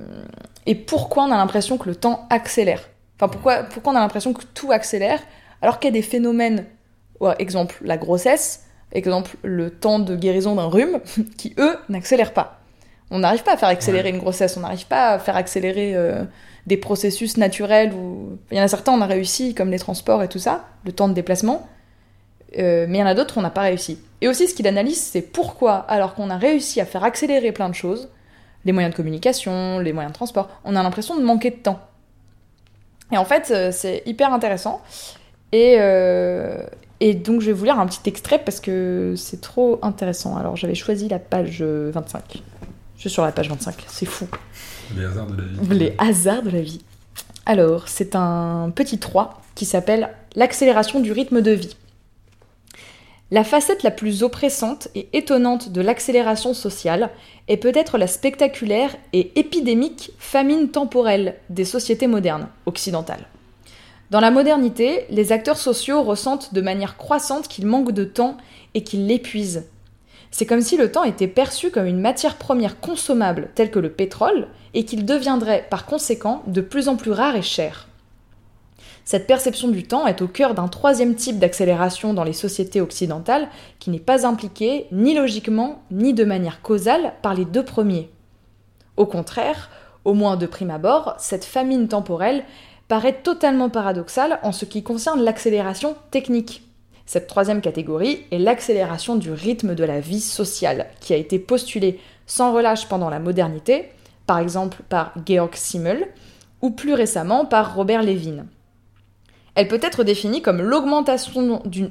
Et 0.65 0.75
pourquoi 0.75 1.23
on 1.23 1.31
a 1.31 1.37
l'impression 1.37 1.77
que 1.77 1.87
le 1.87 1.95
temps 1.95 2.27
accélère? 2.29 2.89
Enfin, 3.17 3.27
pourquoi, 3.27 3.63
pourquoi 3.63 3.93
on 3.93 3.95
a 3.95 3.99
l'impression 3.99 4.33
que 4.33 4.43
tout 4.53 4.71
accélère 4.71 5.19
alors 5.61 5.79
qu'il 5.79 5.89
y 5.89 5.93
a 5.93 5.99
des 5.99 6.01
phénomènes, 6.01 6.65
ouais, 7.19 7.35
exemple 7.39 7.75
la 7.83 7.97
grossesse, 7.97 8.65
exemple 8.91 9.35
le 9.43 9.69
temps 9.69 9.99
de 9.99 10.15
guérison 10.15 10.55
d'un 10.55 10.67
rhume, 10.67 10.99
qui 11.37 11.53
eux 11.59 11.75
n'accélèrent 11.89 12.33
pas. 12.33 12.61
On 13.11 13.19
n'arrive 13.19 13.43
pas 13.43 13.53
à 13.53 13.57
faire 13.57 13.69
accélérer 13.69 14.09
une 14.09 14.19
grossesse, 14.19 14.55
on 14.55 14.61
n'arrive 14.61 14.85
pas 14.87 15.09
à 15.09 15.19
faire 15.19 15.35
accélérer 15.35 15.95
euh, 15.95 16.23
des 16.67 16.77
processus 16.77 17.37
naturels. 17.37 17.91
Il 18.51 18.57
y 18.57 18.61
en 18.61 18.63
a 18.63 18.67
certains, 18.67 18.91
on 18.93 19.01
a 19.01 19.07
réussi, 19.07 19.55
comme 19.55 19.71
les 19.71 19.79
transports 19.79 20.21
et 20.21 20.27
tout 20.27 20.39
ça, 20.39 20.65
le 20.85 20.91
temps 20.91 21.07
de 21.07 21.13
déplacement. 21.13 21.67
Euh, 22.57 22.85
mais 22.89 22.97
il 22.97 23.01
y 23.01 23.03
en 23.03 23.07
a 23.07 23.13
d'autres, 23.13 23.37
on 23.37 23.41
n'a 23.41 23.49
pas 23.49 23.61
réussi. 23.61 23.99
Et 24.21 24.27
aussi, 24.27 24.47
ce 24.47 24.53
qu'il 24.53 24.67
analyse, 24.67 25.01
c'est 25.01 25.21
pourquoi, 25.21 25.75
alors 25.75 26.15
qu'on 26.15 26.29
a 26.29 26.37
réussi 26.37 26.81
à 26.81 26.85
faire 26.85 27.03
accélérer 27.03 27.51
plein 27.51 27.69
de 27.69 27.75
choses, 27.75 28.09
les 28.65 28.71
moyens 28.71 28.93
de 28.93 28.97
communication, 28.97 29.79
les 29.79 29.93
moyens 29.93 30.11
de 30.11 30.15
transport, 30.15 30.49
on 30.65 30.75
a 30.75 30.83
l'impression 30.83 31.17
de 31.17 31.23
manquer 31.23 31.51
de 31.51 31.57
temps. 31.57 31.79
Et 33.11 33.17
en 33.17 33.25
fait, 33.25 33.51
euh, 33.51 33.71
c'est 33.71 34.03
hyper 34.05 34.33
intéressant. 34.33 34.81
Et, 35.51 35.77
euh, 35.79 36.63
et 36.99 37.13
donc, 37.13 37.41
je 37.41 37.47
vais 37.47 37.53
vous 37.53 37.65
lire 37.65 37.79
un 37.79 37.87
petit 37.87 38.07
extrait 38.07 38.39
parce 38.39 38.59
que 38.59 39.13
c'est 39.15 39.41
trop 39.41 39.79
intéressant. 39.81 40.37
Alors, 40.37 40.55
j'avais 40.55 40.75
choisi 40.75 41.07
la 41.07 41.19
page 41.19 41.61
25. 41.61 42.41
Je 42.95 43.01
suis 43.01 43.09
sur 43.09 43.23
la 43.23 43.31
page 43.31 43.49
25, 43.49 43.85
c'est 43.87 44.05
fou. 44.05 44.27
Les 44.95 45.05
hasards 45.05 45.27
de 45.27 45.41
la 45.41 45.47
vie. 45.47 45.79
Les 45.79 45.95
hasards 45.97 46.43
de 46.43 46.49
la 46.49 46.61
vie. 46.61 46.81
Alors, 47.45 47.87
c'est 47.87 48.15
un 48.15 48.71
petit 48.75 48.99
3 48.99 49.41
qui 49.55 49.65
s'appelle 49.65 50.09
L'accélération 50.35 50.99
du 50.99 51.11
rythme 51.11 51.41
de 51.41 51.51
vie. 51.51 51.75
La 53.31 53.43
facette 53.43 53.83
la 53.83 53.91
plus 53.91 54.23
oppressante 54.23 54.87
et 54.95 55.07
étonnante 55.13 55.69
de 55.69 55.81
l'accélération 55.81 56.55
sociale 56.55 57.11
est 57.47 57.57
peut-être 57.57 57.99
la 57.99 58.07
spectaculaire 58.07 58.95
et 59.13 59.39
épidémique 59.39 60.11
famine 60.17 60.69
temporelle 60.69 61.35
des 61.51 61.65
sociétés 61.65 62.07
modernes, 62.07 62.47
occidentales. 62.65 63.27
Dans 64.09 64.19
la 64.19 64.31
modernité, 64.31 65.05
les 65.11 65.31
acteurs 65.31 65.59
sociaux 65.59 66.01
ressentent 66.01 66.55
de 66.55 66.61
manière 66.61 66.97
croissante 66.97 67.47
qu'ils 67.47 67.67
manquent 67.67 67.91
de 67.91 68.03
temps 68.03 68.35
et 68.73 68.83
qu'ils 68.83 69.05
l'épuisent. 69.05 69.67
C'est 70.31 70.47
comme 70.47 70.61
si 70.61 70.77
le 70.77 70.91
temps 70.91 71.03
était 71.03 71.27
perçu 71.27 71.69
comme 71.69 71.85
une 71.85 72.01
matière 72.01 72.35
première 72.35 72.79
consommable 72.79 73.49
telle 73.53 73.69
que 73.69 73.77
le 73.77 73.91
pétrole 73.91 74.47
et 74.73 74.85
qu'il 74.85 75.05
deviendrait 75.05 75.67
par 75.69 75.85
conséquent 75.85 76.41
de 76.47 76.61
plus 76.61 76.87
en 76.87 76.95
plus 76.95 77.11
rare 77.11 77.35
et 77.35 77.43
cher. 77.43 77.88
Cette 79.11 79.25
perception 79.25 79.69
du 79.69 79.81
temps 79.81 80.05
est 80.05 80.21
au 80.21 80.27
cœur 80.27 80.53
d'un 80.53 80.67
troisième 80.67 81.15
type 81.15 81.39
d'accélération 81.39 82.13
dans 82.13 82.23
les 82.23 82.31
sociétés 82.31 82.79
occidentales 82.79 83.47
qui 83.79 83.89
n'est 83.89 83.97
pas 83.97 84.27
impliqué 84.27 84.85
ni 84.91 85.15
logiquement 85.15 85.81
ni 85.89 86.13
de 86.13 86.23
manière 86.23 86.61
causale 86.61 87.13
par 87.23 87.33
les 87.33 87.45
deux 87.45 87.65
premiers. 87.65 88.11
Au 88.97 89.07
contraire, 89.07 89.71
au 90.05 90.13
moins 90.13 90.37
de 90.37 90.45
prime 90.45 90.69
abord, 90.69 91.15
cette 91.17 91.43
famine 91.43 91.87
temporelle 91.87 92.43
paraît 92.87 93.19
totalement 93.23 93.71
paradoxale 93.71 94.37
en 94.43 94.51
ce 94.51 94.65
qui 94.65 94.83
concerne 94.83 95.23
l'accélération 95.23 95.95
technique. 96.11 96.61
Cette 97.07 97.25
troisième 97.25 97.61
catégorie 97.61 98.27
est 98.31 98.37
l'accélération 98.37 99.15
du 99.15 99.31
rythme 99.31 99.73
de 99.73 99.85
la 99.85 100.01
vie 100.01 100.21
sociale, 100.21 100.85
qui 100.99 101.15
a 101.15 101.17
été 101.17 101.39
postulée 101.39 101.99
sans 102.27 102.53
relâche 102.53 102.87
pendant 102.87 103.09
la 103.09 103.17
modernité, 103.17 103.89
par 104.27 104.37
exemple 104.37 104.83
par 104.87 105.13
Georg 105.25 105.55
Simmel, 105.55 106.09
ou 106.61 106.69
plus 106.69 106.93
récemment 106.93 107.45
par 107.45 107.73
Robert 107.73 108.03
Levin. 108.03 108.45
Elle 109.59 109.67
peut 109.67 109.81
être 109.81 110.05
définie 110.05 110.41
comme 110.41 110.61
l'augmentation 110.61 111.61
du, 111.65 111.89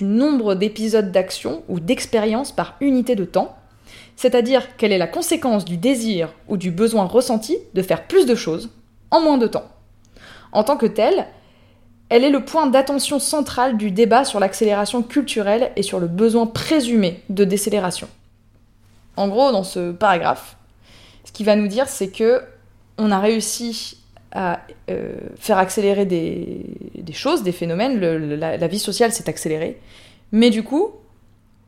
nombre 0.00 0.54
d'épisodes 0.54 1.12
d'action 1.12 1.62
ou 1.68 1.80
d'expérience 1.80 2.50
par 2.50 2.76
unité 2.80 3.14
de 3.14 3.26
temps, 3.26 3.58
c'est-à-dire 4.16 4.74
qu'elle 4.78 4.90
est 4.90 4.96
la 4.96 5.06
conséquence 5.06 5.66
du 5.66 5.76
désir 5.76 6.32
ou 6.48 6.56
du 6.56 6.70
besoin 6.70 7.04
ressenti 7.04 7.58
de 7.74 7.82
faire 7.82 8.06
plus 8.06 8.24
de 8.24 8.34
choses 8.34 8.70
en 9.10 9.20
moins 9.20 9.36
de 9.36 9.46
temps. 9.46 9.66
En 10.50 10.64
tant 10.64 10.78
que 10.78 10.86
telle, 10.86 11.26
elle 12.08 12.24
est 12.24 12.30
le 12.30 12.42
point 12.42 12.68
d'attention 12.68 13.18
central 13.18 13.76
du 13.76 13.90
débat 13.90 14.24
sur 14.24 14.40
l'accélération 14.40 15.02
culturelle 15.02 15.72
et 15.76 15.82
sur 15.82 16.00
le 16.00 16.06
besoin 16.06 16.46
présumé 16.46 17.22
de 17.28 17.44
décélération. 17.44 18.08
En 19.18 19.28
gros, 19.28 19.52
dans 19.52 19.62
ce 19.62 19.92
paragraphe, 19.92 20.56
ce 21.22 21.32
qu'il 21.32 21.44
va 21.44 21.54
nous 21.54 21.68
dire, 21.68 21.86
c'est 21.86 22.08
que 22.08 22.40
on 22.96 23.12
a 23.12 23.18
réussi 23.18 23.98
à 24.36 24.60
euh, 24.90 25.14
faire 25.36 25.56
accélérer 25.56 26.04
des, 26.04 26.60
des, 26.94 27.12
choses, 27.14 27.42
des 27.42 27.52
phénomènes, 27.52 27.98
le, 27.98 28.36
la, 28.36 28.58
la, 28.58 28.66
vie 28.66 28.78
sociale 28.78 29.10
s'est 29.10 29.30
accélérée, 29.30 29.80
mais 30.30 30.50
du 30.50 30.62
coup, 30.62 30.90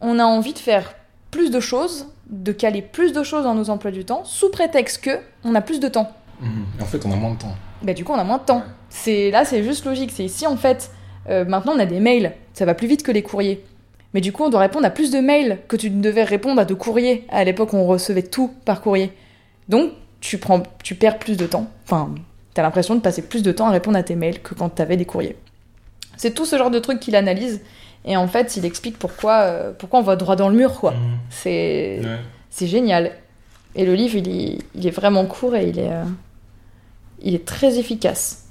on 0.03 0.19
a 0.19 0.25
envie 0.25 0.53
de 0.53 0.59
faire 0.59 0.95
plus 1.31 1.51
de 1.51 1.61
choses, 1.61 2.09
de 2.29 2.53
caler 2.53 2.83
plus 2.83 3.12
de 3.12 3.23
choses 3.23 3.45
dans 3.45 3.55
nos 3.55 3.71
emplois 3.71 3.91
du 3.91 4.05
temps, 4.05 4.23
sous 4.25 4.51
prétexte 4.51 5.03
que 5.03 5.19
on 5.45 5.55
a 5.55 5.62
plus 5.62 5.81
de 5.81 5.89
temps. 5.89 6.12
Mmh. 6.41 6.83
En 6.83 6.85
fait, 6.85 7.05
on 7.07 7.11
a 7.11 7.16
moins 7.16 7.33
de 7.33 7.39
temps. 7.39 7.57
Bah 7.83 7.95
du 7.95 8.05
coup, 8.05 8.12
on 8.12 8.19
a 8.19 8.25
moins 8.25 8.39
de 8.39 8.45
temps. 8.45 8.59
Ouais. 8.59 8.73
C'est 8.91 9.31
là, 9.31 9.47
c'est 9.47 9.64
juste 9.64 9.87
logique. 9.87 10.11
C'est 10.12 10.25
ici 10.25 10.47
en 10.47 10.57
fait, 10.57 10.91
euh, 11.31 11.47
maintenant 11.47 11.73
on 11.75 11.79
a 11.79 11.87
des 11.87 12.01
mails, 12.01 12.35
ça 12.53 12.66
va 12.66 12.75
plus 12.75 12.87
vite 12.87 13.03
que 13.03 13.12
les 13.12 13.23
courriers. 13.23 13.64
Mais 14.12 14.21
du 14.21 14.33
coup, 14.33 14.45
on 14.45 14.51
doit 14.51 14.61
répondre 14.61 14.87
à 14.87 14.91
plus 14.91 15.11
de 15.11 15.21
mails 15.21 15.59
que 15.69 15.77
tu 15.77 15.91
ne 15.91 16.03
devais 16.03 16.25
répondre 16.25 16.61
à 16.61 16.64
de 16.66 16.75
courriers. 16.75 17.27
À 17.31 17.45
l'époque, 17.45 17.73
on 17.73 17.87
recevait 17.87 18.23
tout 18.23 18.53
par 18.64 18.81
courrier. 18.83 19.12
Donc, 19.69 19.93
tu 20.21 20.39
prends, 20.39 20.62
tu 20.83 20.95
perds 20.95 21.19
plus 21.19 21.37
de 21.37 21.47
temps. 21.47 21.66
Enfin, 21.85 22.14
t'as 22.59 22.65
l'impression 22.65 22.97
de 22.97 23.01
passer 23.01 23.23
plus 23.23 23.45
de 23.45 23.53
temps 23.53 23.69
à 23.69 23.71
répondre 23.71 23.97
à 23.97 24.03
tes 24.03 24.17
mails 24.17 24.43
que 24.43 24.53
quand 24.53 24.69
t'avais 24.69 24.97
des 24.97 25.05
courriers. 25.05 25.37
C'est 26.17 26.35
tout 26.35 26.45
ce 26.45 26.59
genre 26.59 26.73
de 26.73 26.81
trucs 26.81 26.99
qu'il 26.99 27.15
analyse. 27.15 27.61
Et 28.05 28.17
en 28.17 28.27
fait, 28.27 28.57
il 28.57 28.65
explique 28.65 28.99
pourquoi, 28.99 29.43
euh, 29.43 29.73
pourquoi 29.79 30.01
on 30.01 30.03
va 30.03 30.17
droit 30.17 30.35
dans 30.35 30.49
le 30.49 30.57
mur, 30.57 30.81
quoi. 30.81 30.91
Mmh. 30.91 31.19
C'est, 31.31 32.01
ouais. 32.03 32.19
c'est 32.51 32.67
génial. 32.67 33.13
Et 33.77 33.87
le 33.87 33.95
livre, 33.95 34.17
il 34.17 34.29
est, 34.29 34.59
il 34.75 34.89
est 34.89 34.91
vraiment 34.91 35.25
court 35.25 35.55
et 35.55 35.69
il 35.69 35.79
est, 35.79 35.93
euh, 35.93 36.03
il 37.23 37.37
est 37.37 37.45
très 37.45 37.79
efficace. 37.79 38.47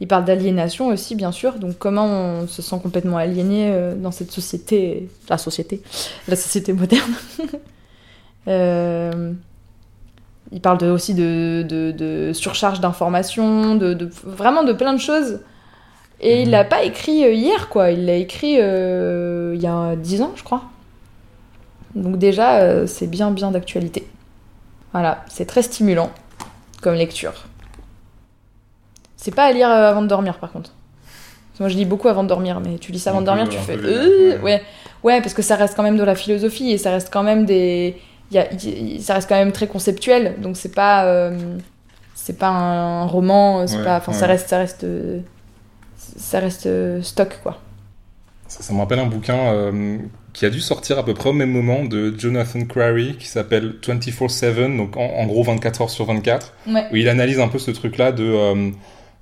Il 0.00 0.08
parle 0.08 0.24
d'aliénation 0.24 0.86
aussi, 0.86 1.14
bien 1.14 1.32
sûr. 1.32 1.58
Donc, 1.58 1.76
comment 1.76 2.06
on 2.06 2.46
se 2.46 2.62
sent 2.62 2.80
complètement 2.82 3.18
aliéné 3.18 3.72
euh, 3.74 3.94
dans 3.94 4.10
cette 4.10 4.30
société, 4.30 5.10
la 5.28 5.36
société, 5.36 5.82
la 6.28 6.36
société 6.36 6.72
moderne. 6.72 7.12
il 10.52 10.60
parle 10.60 10.78
de, 10.78 10.90
aussi 10.90 11.14
de, 11.14 11.64
de, 11.66 11.92
de 11.92 12.32
surcharge 12.32 12.80
d'informations, 12.80 13.74
de, 13.74 14.10
vraiment 14.24 14.64
de 14.64 14.72
plein 14.72 14.92
de 14.92 15.00
choses. 15.00 15.40
Et 16.20 16.36
mmh. 16.36 16.42
il 16.42 16.50
l'a 16.50 16.64
pas 16.64 16.84
écrit 16.84 17.24
euh, 17.24 17.32
hier, 17.32 17.68
quoi. 17.68 17.90
Il 17.90 18.06
l'a 18.06 18.14
écrit 18.14 18.56
euh, 18.60 19.52
il 19.56 19.62
y 19.62 19.66
a 19.66 19.96
10 19.96 20.22
ans, 20.22 20.32
je 20.36 20.44
crois. 20.44 20.62
Donc 21.94 22.18
déjà, 22.18 22.60
euh, 22.60 22.86
c'est 22.86 23.06
bien, 23.06 23.30
bien 23.30 23.50
d'actualité. 23.50 24.06
Voilà, 24.92 25.24
c'est 25.28 25.46
très 25.46 25.62
stimulant 25.62 26.10
comme 26.82 26.94
lecture. 26.94 27.32
C'est 29.16 29.34
pas 29.34 29.44
à 29.44 29.52
lire 29.52 29.70
avant 29.70 30.02
de 30.02 30.06
dormir, 30.06 30.38
par 30.38 30.52
contre. 30.52 30.72
Moi, 31.60 31.68
je 31.68 31.76
lis 31.76 31.84
beaucoup 31.84 32.08
avant 32.08 32.24
de 32.24 32.28
dormir, 32.28 32.60
mais 32.60 32.78
tu 32.78 32.90
lis 32.90 32.98
ça 32.98 33.10
avant 33.10 33.20
de 33.20 33.26
dormir, 33.26 33.48
tu 33.48 33.56
fais... 33.56 33.76
Euh, 33.76 34.36
ouais. 34.40 34.62
ouais, 35.04 35.20
parce 35.20 35.32
que 35.32 35.42
ça 35.42 35.54
reste 35.54 35.76
quand 35.76 35.84
même 35.84 35.96
de 35.96 36.02
la 36.02 36.16
philosophie 36.16 36.72
et 36.72 36.78
ça 36.78 36.90
reste 36.90 37.08
quand 37.12 37.22
même 37.22 37.44
des 37.44 37.96
y 38.34 38.38
a, 38.38 38.52
y, 38.52 39.00
ça 39.00 39.14
reste 39.14 39.28
quand 39.28 39.36
même 39.36 39.52
très 39.52 39.66
conceptuel, 39.66 40.36
donc 40.40 40.56
c'est 40.56 40.74
pas 40.74 41.04
euh, 41.06 41.58
c'est 42.14 42.38
pas 42.38 42.48
un 42.48 43.04
roman, 43.04 43.66
c'est 43.66 43.78
ouais, 43.78 43.84
pas, 43.84 43.96
enfin 43.98 44.12
ouais. 44.12 44.18
ça 44.18 44.26
reste 44.26 44.48
ça 44.48 44.58
reste 44.58 44.84
euh, 44.84 45.20
ça 46.16 46.40
reste 46.40 46.66
euh, 46.66 47.02
stock 47.02 47.38
quoi. 47.42 47.60
Ça, 48.48 48.62
ça 48.62 48.74
me 48.74 48.78
rappelle 48.78 48.98
un 48.98 49.06
bouquin 49.06 49.36
euh, 49.36 49.98
qui 50.32 50.44
a 50.44 50.50
dû 50.50 50.60
sortir 50.60 50.98
à 50.98 51.04
peu 51.04 51.14
près 51.14 51.30
au 51.30 51.32
même 51.32 51.50
moment 51.50 51.84
de 51.84 52.14
Jonathan 52.18 52.64
Crary 52.64 53.16
qui 53.18 53.26
s'appelle 53.26 53.76
24/7, 53.82 54.76
donc 54.76 54.96
en, 54.96 55.00
en, 55.00 55.26
gros 55.26 55.42
24 55.42 55.82
heures 55.82 55.90
sur 55.90 56.04
24, 56.04 56.54
ouais. 56.68 56.84
où 56.92 56.96
il 56.96 57.08
analyse 57.08 57.40
un 57.40 57.48
peu 57.48 57.58
ce 57.58 57.70
truc 57.70 57.96
là 57.96 58.12
de 58.12 58.24
euh, 58.24 58.70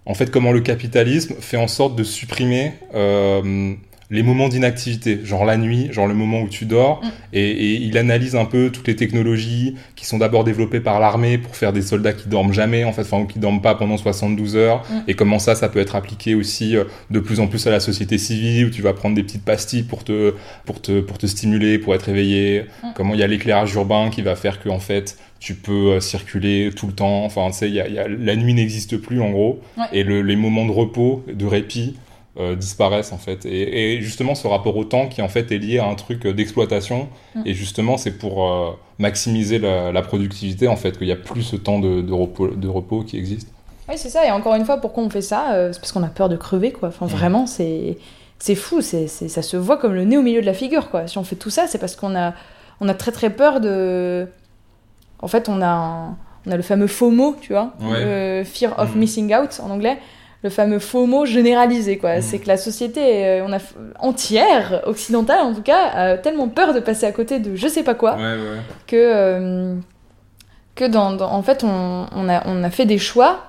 en 0.04 0.14
fait 0.14 0.30
comment 0.30 0.52
le 0.52 0.60
capitalisme 0.60 1.34
fait 1.40 1.56
en 1.56 1.68
sorte 1.68 1.96
de 1.96 2.04
supprimer 2.04 2.72
les 4.10 4.24
moments 4.24 4.48
d'inactivité, 4.48 5.20
genre 5.24 5.44
la 5.44 5.56
nuit, 5.56 5.88
genre 5.92 6.08
le 6.08 6.14
moment 6.14 6.42
où 6.42 6.48
tu 6.48 6.64
dors, 6.64 7.00
mm. 7.02 7.08
et, 7.32 7.50
et, 7.50 7.74
il 7.76 7.96
analyse 7.96 8.34
un 8.34 8.44
peu 8.44 8.70
toutes 8.70 8.88
les 8.88 8.96
technologies 8.96 9.76
qui 9.94 10.04
sont 10.04 10.18
d'abord 10.18 10.42
développées 10.42 10.80
par 10.80 10.98
l'armée 10.98 11.38
pour 11.38 11.54
faire 11.54 11.72
des 11.72 11.82
soldats 11.82 12.12
qui 12.12 12.28
dorment 12.28 12.52
jamais, 12.52 12.82
en 12.82 12.92
fait, 12.92 13.02
enfin, 13.02 13.24
qui 13.24 13.38
dorment 13.38 13.62
pas 13.62 13.76
pendant 13.76 13.96
72 13.96 14.56
heures, 14.56 14.82
mm. 14.90 14.94
et 15.06 15.14
comment 15.14 15.38
ça, 15.38 15.54
ça 15.54 15.68
peut 15.68 15.78
être 15.78 15.94
appliqué 15.94 16.34
aussi 16.34 16.76
euh, 16.76 16.84
de 17.10 17.20
plus 17.20 17.38
en 17.38 17.46
plus 17.46 17.64
à 17.68 17.70
la 17.70 17.78
société 17.78 18.18
civile, 18.18 18.66
où 18.66 18.70
tu 18.70 18.82
vas 18.82 18.92
prendre 18.94 19.14
des 19.14 19.22
petites 19.22 19.44
pastilles 19.44 19.84
pour 19.84 20.02
te, 20.02 20.34
pour 20.66 20.82
te, 20.82 21.00
pour 21.00 21.18
te 21.18 21.26
stimuler, 21.26 21.78
pour 21.78 21.94
être 21.94 22.08
éveillé, 22.08 22.64
mm. 22.82 22.88
comment 22.96 23.14
il 23.14 23.20
y 23.20 23.22
a 23.22 23.28
l'éclairage 23.28 23.72
urbain 23.74 24.10
qui 24.10 24.22
va 24.22 24.34
faire 24.34 24.60
que, 24.60 24.68
en 24.68 24.80
fait, 24.80 25.18
tu 25.38 25.54
peux 25.54 25.92
euh, 25.92 26.00
circuler 26.00 26.70
tout 26.74 26.88
le 26.88 26.92
temps, 26.92 27.24
enfin, 27.24 27.48
tu 27.50 27.58
sais, 27.58 27.70
y 27.70 27.80
a, 27.80 27.88
y 27.88 27.98
a, 28.00 28.08
la 28.08 28.34
nuit 28.34 28.54
n'existe 28.54 28.96
plus, 28.96 29.20
en 29.20 29.30
gros, 29.30 29.60
ouais. 29.78 29.84
et 29.92 30.02
le, 30.02 30.20
les 30.22 30.36
moments 30.36 30.66
de 30.66 30.72
repos, 30.72 31.24
de 31.32 31.46
répit, 31.46 31.94
euh, 32.38 32.54
disparaissent 32.54 33.12
en 33.12 33.18
fait. 33.18 33.44
Et, 33.44 33.94
et, 33.96 34.00
justement, 34.02 34.34
ce 34.34 34.46
rapport 34.46 34.76
au 34.76 34.84
temps 34.84 35.08
qui 35.08 35.20
en 35.22 35.28
fait 35.28 35.50
est 35.52 35.58
lié 35.58 35.78
à 35.78 35.86
un 35.86 35.94
truc 35.96 36.26
d'exploitation. 36.26 37.08
Mmh. 37.34 37.42
Et 37.46 37.54
justement, 37.54 37.96
c'est 37.96 38.18
pour 38.18 38.48
euh, 38.48 38.70
maximiser 38.98 39.58
la, 39.58 39.90
la, 39.92 40.02
productivité 40.02 40.68
en 40.68 40.76
fait 40.76 40.96
qu'il 40.96 41.06
n'y 41.08 41.12
a 41.12 41.16
plus 41.16 41.42
ce 41.42 41.56
temps 41.56 41.80
de, 41.80 42.00
de, 42.02 42.12
repos, 42.12 42.48
de 42.48 42.68
repos 42.68 43.02
qui 43.02 43.16
existe. 43.18 43.48
Oui, 43.88 43.94
c'est 43.98 44.10
ça. 44.10 44.24
Et 44.26 44.30
encore 44.30 44.54
une 44.54 44.64
fois, 44.64 44.76
pourquoi 44.76 45.02
on 45.02 45.10
fait 45.10 45.22
ça 45.22 45.54
euh, 45.54 45.72
C'est 45.72 45.80
parce 45.80 45.90
qu'on 45.92 46.04
a 46.04 46.08
peur 46.08 46.28
de 46.28 46.36
crever, 46.36 46.70
quoi. 46.72 46.88
Enfin, 46.88 47.06
Mm. 47.06 47.08
vraiment, 47.08 47.46
c'est 47.46 47.98
c'est 48.38 48.54
fou. 48.54 48.80
C'est 48.80 49.06
c'est- 49.08 49.28
ça 49.28 49.42
se 49.42 49.56
voit 49.56 49.76
comme 49.76 49.94
le 49.94 50.04
nez 50.04 50.16
au 50.16 50.22
milieu 50.22 50.40
de 50.40 50.46
la 50.46 50.54
figure, 50.54 50.88
quoi. 50.90 51.06
Si 51.08 51.18
on 51.18 51.24
fait 51.24 51.36
tout 51.36 51.50
ça, 51.50 51.66
c'est 51.66 51.78
parce 51.78 51.96
qu'on 51.96 52.14
a 52.16 52.34
on 52.80 52.88
a 52.88 52.94
très 52.94 53.10
très 53.12 53.30
peur 53.30 53.60
de. 53.60 54.26
En 55.20 55.28
fait, 55.28 55.48
on 55.48 55.60
a 55.60 55.66
un- 55.68 56.16
on 56.46 56.50
a 56.52 56.56
le 56.56 56.62
fameux 56.62 56.86
FOMO, 56.86 57.36
tu 57.40 57.52
vois, 57.52 57.74
Ouais. 57.82 58.38
le 58.40 58.44
fear 58.44 58.78
of 58.78 58.94
Mm. 58.94 58.98
missing 58.98 59.34
out 59.34 59.60
en 59.62 59.70
anglais. 59.70 59.98
Le 60.42 60.48
fameux 60.50 60.78
FOMO 60.78 61.26
généralisé, 61.26 61.98
quoi. 61.98 62.16
Mm. 62.18 62.22
C'est 62.22 62.38
que 62.38 62.48
la 62.48 62.56
société, 62.56 63.00
euh, 63.26 63.44
on 63.46 63.52
a 63.52 63.58
entière, 63.98 64.80
occidentale 64.86 65.40
en 65.40 65.54
tout 65.54 65.62
cas, 65.62 65.88
a 65.92 66.16
tellement 66.18 66.48
peur 66.48 66.72
de 66.72 66.80
passer 66.80 67.04
à 67.06 67.12
côté 67.12 67.38
de 67.40 67.56
je 67.56 67.68
sais 67.68 67.82
pas 67.82 67.94
quoi 67.94 68.16
Ouais, 68.16 68.22
ouais. 68.22 68.58
que, 68.86 68.96
euh, 68.96 69.74
que 70.74 70.84
dans, 70.86 71.12
dans- 71.12 71.30
en 71.30 71.42
fait, 71.42 71.62
on, 71.62 72.06
on 72.14 72.28
a, 72.28 72.42
on 72.46 72.64
a 72.64 72.70
fait 72.70 72.86
des 72.86 72.96
choix 72.98 73.40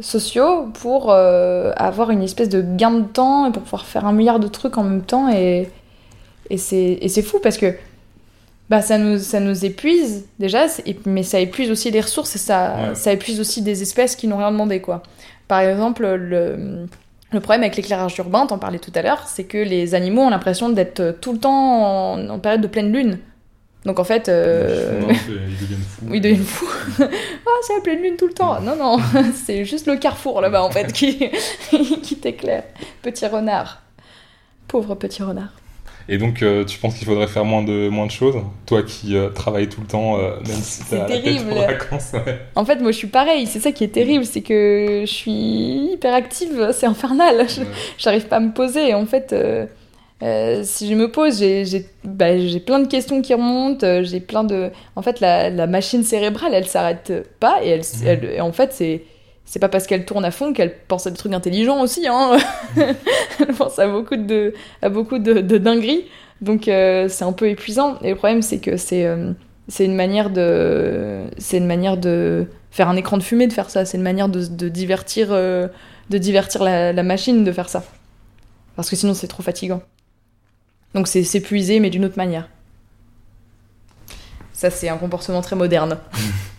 sociaux 0.00 0.68
pour 0.80 1.10
euh, 1.12 1.72
avoir 1.76 2.10
une 2.10 2.22
espèce 2.22 2.48
de 2.48 2.62
gain 2.62 2.90
de 2.92 3.04
temps 3.04 3.46
et 3.46 3.52
pour 3.52 3.62
pouvoir 3.62 3.84
faire 3.86 4.04
un 4.06 4.12
milliard 4.12 4.38
de 4.40 4.48
trucs 4.48 4.76
en 4.78 4.84
même 4.84 5.02
temps. 5.02 5.28
Et, 5.32 5.68
et 6.50 6.56
c'est 6.58 7.22
fou 7.22 7.38
parce 7.42 7.58
que 7.58 7.74
bah, 8.70 8.80
ça, 8.82 8.98
nous, 8.98 9.18
ça 9.18 9.40
nous 9.40 9.64
épuise 9.64 10.26
déjà, 10.38 10.66
mais 11.06 11.22
ça 11.22 11.40
épuise 11.40 11.70
aussi 11.70 11.90
les 11.90 12.00
ressources 12.00 12.34
et 12.36 12.38
ça, 12.38 12.74
Ouais. 12.90 12.94
ça 12.94 13.12
épuise 13.12 13.40
aussi 13.40 13.62
des 13.62 13.82
espèces 13.82 14.14
qui 14.14 14.28
n'ont 14.28 14.36
rien 14.38 14.50
demandé. 14.52 14.80
Quoi. 14.80 15.02
Par 15.48 15.60
exemple, 15.60 16.06
le, 16.06 16.86
le 17.32 17.40
problème 17.40 17.62
avec 17.62 17.76
l'éclairage 17.76 18.16
urbain, 18.18 18.46
t'en 18.46 18.58
parlais 18.58 18.78
tout 18.78 18.92
à 18.94 19.02
l'heure, 19.02 19.26
c'est 19.26 19.44
que 19.44 19.58
les 19.58 19.94
animaux 19.94 20.22
ont 20.22 20.30
l'impression 20.30 20.68
d'être 20.68 21.16
tout 21.20 21.32
le 21.32 21.38
temps 21.38 22.12
en, 22.14 22.28
en 22.28 22.38
période 22.38 22.60
de 22.60 22.66
pleine 22.68 22.92
lune. 22.92 23.18
Donc 23.84 23.98
en 24.00 24.04
fait, 24.04 24.28
euh, 24.28 25.00
peu- 25.06 25.14
ils 25.48 25.60
deviennent 25.60 25.78
fous. 25.80 26.04
oui, 26.08 26.16
ils 26.18 26.20
deviennent 26.20 26.44
fous. 26.44 26.68
Ah, 27.46 27.60
c'est 27.66 27.74
la 27.76 27.80
pleine 27.80 28.02
lune 28.02 28.16
tout 28.18 28.26
le 28.26 28.34
temps. 28.34 28.60
Non, 28.60 28.76
non, 28.76 28.98
c'est 29.34 29.64
juste 29.64 29.86
le 29.86 29.96
carrefour 29.96 30.40
là-bas 30.42 30.62
en 30.62 30.70
fait 30.70 30.92
qui, 30.92 31.30
qui 32.02 32.16
t'éclaire. 32.16 32.64
Petit 33.02 33.26
renard. 33.26 33.82
Pauvre 34.66 34.94
petit 34.96 35.22
renard. 35.22 35.52
Et 36.10 36.16
donc, 36.16 36.42
euh, 36.42 36.64
tu 36.64 36.78
penses 36.78 36.94
qu'il 36.96 37.06
faudrait 37.06 37.26
faire 37.26 37.44
moins 37.44 37.62
de, 37.62 37.88
moins 37.88 38.06
de 38.06 38.10
choses 38.10 38.36
Toi 38.66 38.82
qui 38.82 39.14
euh, 39.16 39.28
travailles 39.28 39.68
tout 39.68 39.82
le 39.82 39.86
temps, 39.86 40.18
euh, 40.18 40.36
même 40.46 40.56
si 40.56 40.82
t'as 40.88 41.06
la 41.06 41.18
tête 41.18 41.40
en 41.50 41.54
vacances. 41.54 42.12
ouais. 42.14 42.38
En 42.54 42.64
fait, 42.64 42.76
moi 42.76 42.92
je 42.92 42.96
suis 42.96 43.08
pareil, 43.08 43.46
c'est 43.46 43.60
ça 43.60 43.72
qui 43.72 43.84
est 43.84 43.88
terrible, 43.88 44.24
c'est 44.24 44.40
que 44.40 45.02
je 45.06 45.12
suis 45.12 45.92
hyper 45.92 46.14
active, 46.14 46.70
c'est 46.72 46.86
infernal. 46.86 47.46
Je- 47.48 47.60
Ouais. 47.60 47.66
J'arrive 47.98 48.26
pas 48.26 48.36
à 48.36 48.40
me 48.40 48.52
poser. 48.52 48.88
Et 48.88 48.94
en 48.94 49.04
fait, 49.04 49.34
si 50.64 50.88
je 50.88 50.94
me 50.94 51.10
pose, 51.10 51.38
j'ai 51.38 51.86
bah, 52.04 52.38
j'ai 52.38 52.60
plein 52.60 52.78
de 52.80 52.86
questions 52.88 53.20
qui 53.22 53.34
remontent. 53.34 54.02
J'ai 54.02 54.20
plein 54.20 54.44
de. 54.44 54.70
En 54.96 55.02
fait, 55.02 55.20
la, 55.20 55.50
la 55.50 55.66
machine 55.66 56.02
cérébrale, 56.04 56.52
elle 56.54 56.66
s'arrête 56.66 57.12
pas. 57.38 57.58
Et, 57.62 57.68
elle, 57.68 57.80
Mhm. 57.80 58.06
elle- 58.06 58.30
et 58.36 58.40
en 58.40 58.52
fait, 58.52 58.72
c'est. 58.72 59.02
C'est 59.50 59.60
pas 59.60 59.70
parce 59.70 59.86
qu'elle 59.86 60.04
tourne 60.04 60.26
à 60.26 60.30
fond 60.30 60.52
qu'elle 60.52 60.76
pense 60.76 61.06
à 61.06 61.10
des 61.10 61.16
trucs 61.16 61.32
intelligents 61.32 61.80
aussi. 61.80 62.06
Hein. 62.06 62.36
elle 62.76 63.54
pense 63.56 63.78
à 63.78 63.88
beaucoup 63.88 64.16
de, 64.16 64.52
à 64.82 64.90
beaucoup 64.90 65.18
de, 65.18 65.40
dingueries. 65.56 66.04
Donc 66.42 66.68
euh, 66.68 67.08
c'est 67.08 67.24
un 67.24 67.32
peu 67.32 67.48
épuisant. 67.48 67.98
Et 68.02 68.10
le 68.10 68.16
problème, 68.16 68.42
c'est 68.42 68.58
que 68.58 68.76
c'est 68.76 69.06
euh, 69.06 69.32
c'est 69.66 69.86
une 69.86 69.94
manière 69.94 70.28
de. 70.28 71.22
C'est 71.38 71.56
une 71.56 71.66
manière 71.66 71.96
de 71.96 72.46
faire 72.70 72.90
un 72.90 72.96
écran 72.96 73.16
de 73.16 73.22
fumée 73.22 73.46
de 73.46 73.54
faire 73.54 73.70
ça. 73.70 73.86
C'est 73.86 73.96
une 73.96 74.02
manière 74.02 74.28
de, 74.28 74.44
de 74.44 74.68
divertir, 74.68 75.28
euh, 75.30 75.66
de 76.10 76.18
divertir 76.18 76.62
la, 76.62 76.92
la 76.92 77.02
machine 77.02 77.42
de 77.42 77.50
faire 77.50 77.70
ça. 77.70 77.82
Parce 78.76 78.90
que 78.90 78.96
sinon, 78.96 79.14
c'est 79.14 79.28
trop 79.28 79.42
fatigant. 79.42 79.80
Donc 80.92 81.08
c'est 81.08 81.24
s'épuiser, 81.24 81.80
mais 81.80 81.88
d'une 81.88 82.04
autre 82.04 82.18
manière. 82.18 82.50
Ça, 84.52 84.68
c'est 84.68 84.90
un 84.90 84.98
comportement 84.98 85.40
très 85.40 85.56
moderne. 85.56 85.96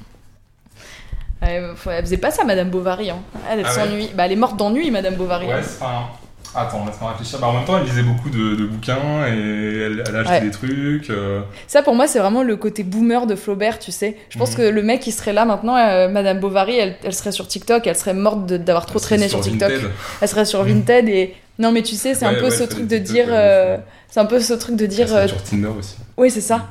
elle, 1.41 1.69
elle 1.89 2.03
faisait 2.03 2.17
pas 2.17 2.31
ça, 2.31 2.43
Madame 2.43 2.69
Bovary. 2.69 3.09
Hein. 3.09 3.19
Elle, 3.51 3.59
elle 3.59 3.65
Ah 3.67 3.69
ouais 3.69 3.75
s'ennuie. 3.75 4.09
Bah, 4.15 4.25
elle 4.25 4.31
est 4.33 4.35
morte 4.37 4.57
d'ennui, 4.57 4.91
Madame 4.91 5.15
Bovary. 5.15 5.47
Ouais, 5.47 5.61
c'est 5.63 5.79
pas. 5.79 6.09
Attends, 6.55 6.83
laisse-moi 6.85 7.11
réfléchir. 7.11 7.37
Bah, 7.39 7.47
en 7.47 7.53
même 7.53 7.63
temps, 7.65 7.77
elle 7.77 7.83
lisait 7.85 8.01
beaucoup 8.01 8.29
de, 8.31 8.55
de 8.55 8.65
bouquins 8.65 8.97
et 9.27 9.81
elle, 9.85 10.03
elle 10.07 10.15
achetait 10.15 10.31
Ouais. 10.31 10.41
des 10.41 10.49
trucs. 10.51 11.09
euh, 11.11 11.41
Ça, 11.67 11.83
pour 11.83 11.93
moi, 11.93 12.07
c'est 12.07 12.17
vraiment 12.17 12.41
le 12.41 12.55
côté 12.55 12.81
boomer 12.83 13.27
de 13.27 13.35
Flaubert, 13.35 13.77
tu 13.77 13.91
sais. 13.91 14.17
Je 14.29 14.39
pense 14.39 14.51
Mhm. 14.51 14.57
que 14.57 14.61
le 14.63 14.81
mec, 14.81 15.05
il 15.05 15.11
serait 15.11 15.31
là 15.33 15.45
maintenant, 15.45 15.75
euh, 15.77 16.09
Madame 16.09 16.39
Bovary, 16.39 16.75
elle, 16.77 16.95
elle 17.03 17.13
serait 17.13 17.31
sur 17.31 17.47
TikTok, 17.47 17.85
elle 17.85 17.95
serait 17.95 18.15
morte 18.15 18.47
d'avoir 18.47 18.87
trop 18.87 18.97
traîné 18.99 19.29
sur, 19.29 19.41
TikTok. 19.41 19.69
Vinted. 19.69 19.89
Elle 20.21 20.27
serait 20.27 20.45
sur 20.45 20.63
Vinted 20.63 21.07
et. 21.07 21.35
Non, 21.59 21.71
mais 21.71 21.83
tu 21.83 21.95
sais, 21.95 22.15
c'est 22.15 22.25
un 22.25 22.33
Ouais, 22.33 22.39
peu 22.39 22.49
ce 22.49 22.63
truc 22.63 22.87
de 22.87 22.97
dire. 22.97 23.27
euh. 23.29 23.77
C'est 24.09 24.19
un 24.19 24.25
peu 24.25 24.39
ce 24.39 24.53
truc 24.55 24.75
de 24.75 24.87
dire. 24.87 25.07
sur 25.27 25.43
Tinder 25.43 25.67
aussi. 25.77 25.97
Oui, 26.17 26.31
c'est 26.31 26.41
ça. 26.41 26.65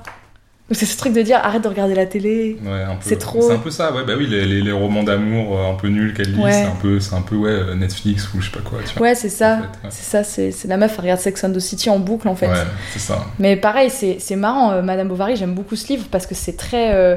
C'est 0.71 0.85
ce 0.85 0.99
truc 0.99 1.15
de 1.15 1.23
dire 1.23 1.39
arrête 1.43 1.63
de 1.63 1.69
regarder 1.69 1.95
la 1.95 2.05
télé. 2.05 2.59
Ouais. 2.63 2.85
C'est 3.01 3.17
trop- 3.19 3.41
C'est 3.41 3.55
un 3.55 3.59
peu 3.59 3.71
ça, 3.71 3.91
ouais. 3.95 4.05
Bah 4.07 4.13
oui, 4.19 4.27
les, 4.27 4.45
les, 4.45 4.61
les 4.61 4.73
romans 4.73 5.03
d'amour 5.03 5.59
euh, 5.59 5.71
un 5.71 5.75
peu 5.75 5.89
nuls 5.89 6.13
qu'elle 6.13 6.33
lit, 6.35 6.43
Ouais. 6.43 6.53
c'est 6.53 6.65
un 6.65 6.77
peu, 6.81 7.01
c'est 7.01 7.15
un 7.15 7.23
peu 7.23 7.37
ouais, 7.37 7.51
euh, 7.51 7.75
Netflix 7.75 8.29
ou 8.35 8.41
je 8.43 8.51
sais 8.51 8.53
pas 8.57 8.61
quoi. 8.69 8.81
Tu 8.87 8.93
vois, 8.99 9.09
Ouais, 9.09 9.15
c'est 9.15 9.31
ça. 9.31 9.55
en 9.55 9.57
fait, 9.63 9.63
ouais. 9.63 9.91
C'est 9.91 10.05
ça, 10.05 10.25
c'est 10.53 10.69
la 10.69 10.77
meuf, 10.77 10.93
elle 10.97 11.01
regarde 11.05 11.21
Sex 11.21 11.43
and 11.45 11.53
the 11.53 11.59
City 11.59 11.89
en 11.89 11.99
boucle 11.99 12.29
en 12.29 12.35
fait. 12.35 12.49
Ouais, 12.49 12.55
c'est 12.93 12.99
ça. 12.99 13.25
Mais 13.39 13.57
pareil, 13.57 13.89
c'est 13.91 14.37
marrant, 14.37 14.73
euh, 14.73 14.83
Madame 14.83 15.09
Bovary, 15.09 15.37
j'aime 15.37 15.55
beaucoup 15.55 15.75
ce 15.75 15.89
livre 15.89 16.05
parce 16.11 16.27
que 16.27 16.35
c'est 16.35 16.57
très. 16.59 16.93
euh, 16.95 17.17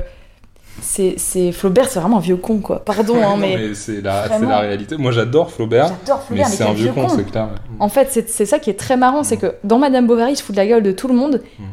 c'est 0.82 1.52
Flaubert, 1.52 1.90
c'est 1.90 2.00
vraiment 2.00 2.18
un 2.18 2.22
vieux 2.22 2.38
con 2.38 2.60
quoi. 2.60 2.84
Pardon, 2.86 3.16
hein, 3.18 3.32
Non, 3.32 3.38
mais. 3.38 3.74
c'est 3.74 4.00
la, 4.02 4.28
Vraiment. 4.28 4.50
la 4.50 4.60
réalité. 4.62 4.96
Moi, 4.98 5.12
j'adore 5.12 5.52
Flaubert, 5.52 5.88
J'adore 5.88 6.20
mais 6.30 6.38
Flaubert, 6.38 6.50
mais, 6.50 6.56
c'est 6.56 6.64
un 6.64 6.74
vieux 6.74 6.92
con, 6.94 7.10
c'est 7.10 7.30
clair. 7.30 7.50
En 7.80 7.90
fait, 7.90 8.24
c'est 8.28 8.46
ça 8.46 8.60
qui 8.60 8.70
est 8.70 8.80
très 8.80 8.96
marrant, 8.98 9.24
c'est 9.24 9.38
que 9.38 9.56
dans 9.66 9.78
Madame 9.78 10.08
Bovary, 10.08 10.32
il 10.32 10.36
se 10.38 10.44
fout 10.44 10.56
de 10.56 10.62
la 10.62 10.68
gueule 10.68 10.84
de 10.84 10.94
tout 10.94 11.10
le 11.10 11.14
monde, 11.16 11.42
Mm. 11.60 11.64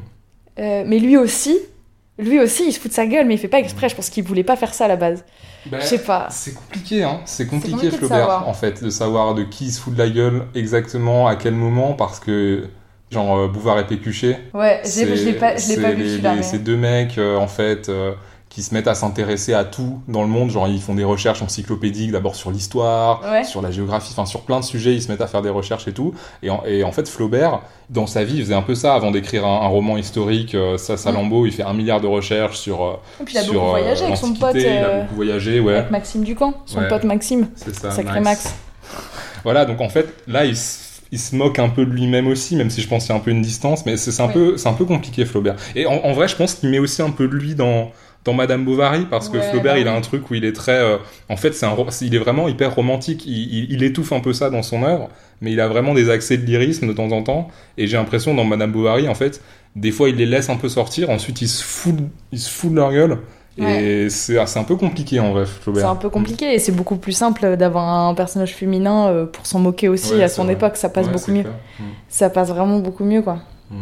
Euh, 0.59 0.85
mais 0.87 0.99
lui 0.99 1.17
aussi, 1.17 1.57
lui 2.19 2.41
aussi, 2.41 2.67
il 2.69 2.73
se 2.73 2.81
fout 2.81 2.91
de 2.91 2.95
sa 2.95 3.07
gueule, 3.07 3.27
mais 3.27 3.35
il 3.35 3.39
fait 3.39 3.49
pas 3.49 3.59
exprès. 3.61 3.89
Je 3.89 3.95
pense 3.95 4.11
qu'il 4.11 4.25
voulait 4.25 4.43
pas 4.45 4.57
faire 4.57 4.75
ça 4.75 4.87
à 4.87 4.89
la 4.89 4.97
base. 4.97 5.25
Bah, 5.67 5.79
Je 5.81 5.87
sais 5.87 5.99
pas. 6.03 6.29
C'est 6.31 6.55
compliqué, 6.55 7.03
hein. 7.05 7.21
C'est 7.27 7.47
compliqué, 7.47 7.75
compliqué 7.75 7.97
Flaubert, 7.97 8.45
en 8.49 8.55
fait, 8.55 8.83
de 8.83 8.91
savoir 8.91 9.35
de 9.35 9.43
qui 9.45 9.67
il 9.67 9.71
se 9.73 9.81
fout 9.81 9.93
de 9.95 9.99
la 9.99 10.09
gueule 10.09 10.47
exactement, 10.55 11.27
à 11.29 11.37
quel 11.37 11.55
moment, 11.55 11.93
parce 11.93 12.21
que, 12.21 12.65
genre, 13.11 13.37
euh, 13.39 13.49
Bouvard 13.49 13.79
et 13.79 13.87
Pécuchet, 13.87 14.39
Ouais, 14.55 14.81
je 14.85 15.05
l'ai 15.05 15.33
pas, 15.35 15.57
je 15.57 15.69
l'ai 15.69 15.77
pas 15.83 15.91
vu 15.93 16.09
celui-là. 16.09 16.35
mais- 16.37 16.43
Ces 16.43 16.59
deux 16.59 16.77
mecs, 16.77 17.19
euh, 17.19 17.37
en 17.37 17.49
fait, 17.49 17.89
euh, 17.89 18.13
qui 18.59 18.65
se 18.65 18.75
mettent 18.75 18.89
à 18.89 18.97
s'intéresser 18.97 19.55
à 19.55 19.63
tout 19.63 20.01
dans 20.09 20.23
le 20.23 20.27
monde. 20.29 20.51
Genre, 20.51 20.67
ils 20.67 20.81
font 20.83 20.97
des 20.97 21.05
recherches 21.05 21.43
encyclopédiques, 21.43 22.11
d'abord 22.11 22.35
sur 22.35 22.51
l'histoire, 22.51 23.23
Ouais. 23.31 23.45
sur 23.45 23.63
la 23.63 23.71
géographie, 23.71 24.09
enfin, 24.11 24.27
sur 24.27 24.41
plein 24.41 24.59
de 24.59 24.65
sujets, 24.65 24.95
ils 24.95 25.01
se 25.01 25.13
mettent 25.13 25.21
à 25.21 25.29
faire 25.29 25.43
des 25.43 25.49
recherches 25.49 25.87
et 25.87 25.93
tout. 25.93 26.13
Et 26.43 26.51
en, 26.51 26.65
et 26.67 26.83
en 26.83 26.91
fait, 26.91 27.09
Flaubert, 27.09 27.61
dans 27.89 28.09
sa 28.09 28.25
vie, 28.25 28.39
il 28.39 28.43
faisait 28.43 28.55
un 28.57 28.63
peu 28.63 28.75
ça 28.75 28.95
avant 28.95 29.13
d'écrire 29.13 29.47
un, 29.47 29.61
un 29.63 29.69
roman 29.69 29.97
historique. 29.97 30.57
euh, 30.57 30.77
ça, 30.77 30.97
Salambo, 30.97 31.47
il 31.47 31.53
fait 31.53 31.63
un 31.63 31.73
milliard 31.73 32.01
de 32.01 32.09
recherches 32.09 32.59
sur. 32.59 32.83
euh, 32.85 32.95
Et 33.21 33.25
puis 33.25 33.35
il 33.35 33.39
a 33.39 33.43
sur, 33.43 33.53
beaucoup 33.53 33.67
euh, 33.67 33.71
voyagé 33.71 34.05
avec 34.07 34.17
son 34.17 34.35
pote, 34.35 34.57
Il 34.57 34.67
a 34.67 34.71
euh, 34.71 35.03
beaucoup 35.03 35.15
voyagé, 35.15 35.61
ouais. 35.61 35.77
avec 35.77 35.93
Maxime 35.93 36.25
Ducamp, 36.25 36.55
son 36.67 36.81
Ouais. 36.81 36.89
pote 36.89 37.05
Maxime. 37.05 37.47
C'est 37.55 37.77
ça, 37.77 37.93
Sacré 37.93 38.19
Max. 38.19 38.53
Voilà, 39.45 39.67
donc 39.67 39.81
en 39.81 39.89
fait, 39.89 40.13
là, 40.27 40.45
il 40.45 40.57
se, 40.57 40.89
il 41.13 41.19
se 41.21 41.37
moque 41.37 41.59
un 41.61 41.69
peu 41.69 41.87
de 41.87 41.91
lui-même 41.93 42.27
aussi, 42.27 42.57
même 42.57 42.71
si 42.71 42.83
je 42.83 42.89
pense 42.89 43.05
qu'il 43.05 43.15
y 43.15 43.17
a 43.17 43.21
un 43.21 43.23
peu 43.23 43.31
une 43.31 43.41
distance, 43.41 43.87
mais 43.87 43.97
c'est 43.97 44.21
un, 44.21 44.29
peu, 44.29 44.57
un 44.65 44.73
peu 44.73 44.85
compliqué, 44.85 45.25
Flaubert. 45.25 45.55
Et 45.77 45.87
en, 45.87 45.93
en 46.05 46.13
vrai, 46.13 46.27
je 46.29 46.35
pense 46.37 46.55
qu'il 46.55 46.69
met 46.71 46.79
aussi 46.81 47.01
un 47.03 47.11
peu 47.11 47.29
de 47.29 47.35
lui 47.35 47.55
dans, 47.55 47.91
dans 48.29 48.35
Madame 48.35 48.65
Bovary, 48.65 49.07
parce 49.11 49.29
que 49.31 49.39
Ouais, 49.39 49.43
Flaubert, 49.51 49.75
bah 49.75 49.79
il 49.81 49.89
a 49.89 49.95
un 49.95 50.01
truc 50.03 50.31
où 50.31 50.35
il 50.35 50.45
est 50.45 50.53
très... 50.53 50.79
euh, 50.79 50.97
en 51.31 51.37
fait, 51.37 51.53
c'est 51.55 51.67
un, 51.67 51.75
il 52.03 52.15
est 52.15 52.19
vraiment 52.19 52.47
hyper 52.49 52.75
romantique, 52.75 53.25
il, 53.27 53.33
il- 53.55 53.73
il 53.73 53.83
étouffe 53.83 54.13
un 54.13 54.21
peu 54.21 54.33
ça 54.33 54.51
dans 54.51 54.63
son 54.63 54.83
œuvre, 54.83 55.09
mais 55.41 55.51
il 55.53 55.61
a 55.61 55.69
vraiment 55.69 55.95
des 55.95 56.11
accès 56.11 56.37
de 56.37 56.45
lyrisme 56.45 56.87
de 56.87 56.93
temps 56.93 57.11
en 57.13 57.23
temps, 57.23 57.49
et 57.79 57.87
j'ai 57.87 57.97
l'impression, 57.97 58.35
dans 58.35 58.45
Madame 58.45 58.71
Bovary, 58.73 59.09
en 59.09 59.15
fait, 59.15 59.41
des 59.77 59.91
fois, 59.93 60.09
il 60.11 60.17
les 60.17 60.27
laisse 60.27 60.51
un 60.51 60.57
peu 60.57 60.69
sortir, 60.69 61.09
ensuite, 61.11 61.41
il 61.43 61.49
se 61.49 61.63
fout, 61.65 61.97
de- 61.97 62.03
il 62.33 62.39
se 62.39 62.51
fout 62.51 62.71
de 62.71 62.77
leur 62.77 62.93
gueule, 62.93 63.19
et 63.61 64.09
c'est 64.09 64.39
c'est 64.47 64.59
un 64.61 64.65
peu 64.65 64.77
compliqué, 64.77 65.19
en 65.19 65.33
vrai, 65.33 65.45
Flaubert. 65.45 65.83
C'est 65.83 65.89
un 65.89 65.97
peu 65.97 66.11
compliqué 66.11 66.55
et 66.55 66.59
c'est 66.61 66.71
beaucoup 66.71 66.95
plus 66.97 67.11
simple 67.13 67.57
d'avoir 67.57 67.89
un 68.09 68.15
personnage 68.15 68.55
féminin 68.55 69.09
euh, 69.09 69.27
pour 69.27 69.47
s'en 69.47 69.59
moquer 69.59 69.89
aussi 69.89 70.15
Ouais, 70.15 70.23
à 70.23 70.29
son 70.29 70.45
vrai. 70.45 70.53
époque, 70.53 70.77
ça 70.77 70.89
passe 70.91 71.07
Ouais, 71.07 71.13
beaucoup 71.13 71.33
mieux. 71.33 71.43
clair. 71.43 71.55
Mm. 71.81 71.85
Ça 72.09 72.31
passe 72.31 72.51
vraiment 72.51 72.79
beaucoup 72.79 73.05
mieux 73.05 73.21
quoi. 73.23 73.39
Mm. 73.73 73.77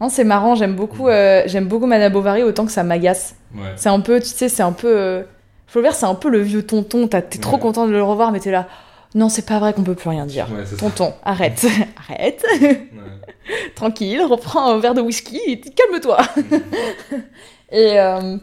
Non, 0.00 0.08
c'est 0.08 0.24
marrant, 0.24 0.54
j'aime 0.54 0.74
beaucoup, 0.74 1.08
euh, 1.08 1.42
j'aime 1.46 1.66
beaucoup 1.66 1.86
Madame 1.86 2.12
Bovary 2.12 2.42
autant 2.42 2.66
que 2.66 2.72
ça 2.72 2.82
m'agace. 2.82 3.36
Ouais. 3.54 3.72
C'est 3.76 3.88
un 3.88 4.00
peu, 4.00 4.20
tu 4.20 4.26
sais, 4.26 4.48
c'est 4.48 4.62
un 4.62 4.72
peu. 4.72 4.88
euh, 4.88 5.22
Flaubert, 5.66 5.94
c'est 5.94 6.06
un 6.06 6.14
peu 6.14 6.28
le 6.28 6.40
vieux 6.40 6.64
tonton. 6.64 7.08
T'es 7.08 7.22
trop 7.38 7.58
content 7.58 7.86
de 7.86 7.92
le 7.92 8.02
revoir, 8.02 8.30
mais 8.32 8.40
t'es 8.40 8.50
là. 8.50 8.66
Non, 9.14 9.28
c'est 9.28 9.46
pas 9.46 9.58
vrai 9.60 9.72
qu'on 9.72 9.82
peut 9.84 9.94
plus 9.94 10.08
rien 10.08 10.26
dire. 10.26 10.48
Ouais, 10.52 10.62
c'est 10.64 10.74
ça. 10.74 10.80
Tonton, 10.80 11.14
arrête, 11.24 11.64
arrête, 12.08 12.44
tranquille, 13.76 14.20
reprends 14.22 14.70
un 14.72 14.78
verre 14.78 14.94
de 14.94 15.00
whisky 15.00 15.40
et 15.46 15.60
calme-toi. 15.60 16.18
et 17.72 18.00
euh, 18.00 18.36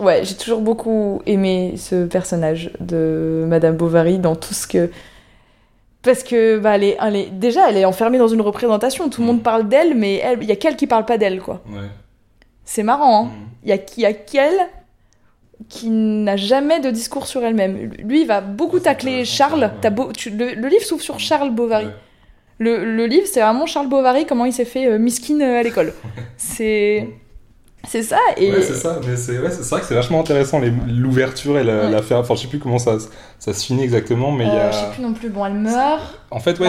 ouais, 0.00 0.24
j'ai 0.24 0.34
toujours 0.36 0.60
beaucoup 0.60 1.22
aimé 1.26 1.74
ce 1.76 2.04
personnage 2.06 2.70
de 2.80 3.44
Madame 3.48 3.76
Bovary 3.76 4.18
dans 4.18 4.36
tout 4.36 4.54
ce 4.54 4.66
que. 4.66 4.90
Parce 6.02 6.22
que, 6.22 6.58
bah, 6.58 6.76
elle 6.76 6.84
est, 6.84 6.96
elle 7.02 7.16
est- 7.16 7.30
déjà, 7.30 7.68
elle 7.68 7.76
est 7.76 7.84
enfermée 7.84 8.18
dans 8.18 8.28
une 8.28 8.40
représentation. 8.40 9.08
Tout 9.10 9.20
le 9.20 9.26
monde 9.26 9.42
parle 9.42 9.68
d'elle, 9.68 9.94
mais 9.96 10.22
il 10.40 10.46
y 10.48 10.52
a 10.52 10.56
qu'elle 10.56 10.76
qui 10.76 10.86
parle 10.86 11.04
pas 11.04 11.18
d'elle, 11.18 11.40
quoi. 11.40 11.62
Ouais. 11.68 11.88
C'est 12.64 12.82
marrant, 12.84 13.24
hein. 13.24 13.24
Mm. 13.26 13.30
Il 13.64 13.68
y 13.70 13.72
a, 13.72 13.78
il 13.96 14.06
a 14.06 14.12
qu'elle 14.12 14.58
qui 15.68 15.90
n'a 15.90 16.36
jamais 16.36 16.78
de 16.78 16.90
discours 16.90 17.26
sur 17.26 17.44
elle-même. 17.44 17.90
Lui, 17.98 18.20
il 18.22 18.26
va 18.28 18.40
beaucoup 18.40 18.78
tacler 18.78 19.24
Charles. 19.24 19.72
T'as 19.80 19.90
beau- 19.90 20.12
tu- 20.12 20.30
le, 20.30 20.54
le 20.54 20.68
livre 20.68 20.84
s'ouvre 20.84 21.02
sur 21.02 21.18
Charles 21.18 21.50
Bovary. 21.50 21.86
Ouais. 21.86 21.92
Le, 22.60 22.84
le 22.84 23.06
livre, 23.06 23.26
c'est 23.26 23.40
vraiment 23.40 23.66
Charles 23.66 23.88
Bovary, 23.88 24.24
comment 24.26 24.44
il 24.44 24.52
s'est 24.52 24.64
fait 24.64 24.86
euh, 24.86 24.98
miskin 24.98 25.40
euh, 25.40 25.58
à 25.60 25.62
l'école. 25.62 25.92
C'est 26.36 27.08
C'est 27.88 28.02
ça. 28.02 28.18
Et 28.36 28.50
Ouais, 28.52 28.60
c'est 28.62 28.74
ça, 28.74 29.00
mais 29.06 29.16
c'est 29.16 29.32
ouais, 29.32 29.48
vrai 29.48 29.80
que 29.80 29.86
c'est 29.86 29.94
vachement 29.94 30.20
intéressant, 30.20 30.60
l'ouverture 30.86 31.58
et 31.58 31.64
la- 31.64 31.84
Ouais. 31.86 31.90
l'affaire. 31.90 32.18
Enfin, 32.18 32.34
je 32.34 32.42
sais 32.42 32.48
plus 32.48 32.58
comment 32.58 32.78
ça, 32.78 32.96
ça 33.38 33.52
se 33.54 33.64
finit 33.64 33.82
exactement, 33.82 34.30
mais 34.30 34.44
il 34.44 34.52
y 34.52 34.56
euh, 34.56 34.68
a. 34.68 34.70
je 34.70 34.76
sais 34.76 34.90
plus 34.94 35.02
non 35.02 35.12
plus. 35.14 35.28
Bon, 35.30 35.46
elle 35.46 35.54
meurt. 35.54 36.20
En 36.30 36.40
fait, 36.40 36.58
ouais, 36.60 36.68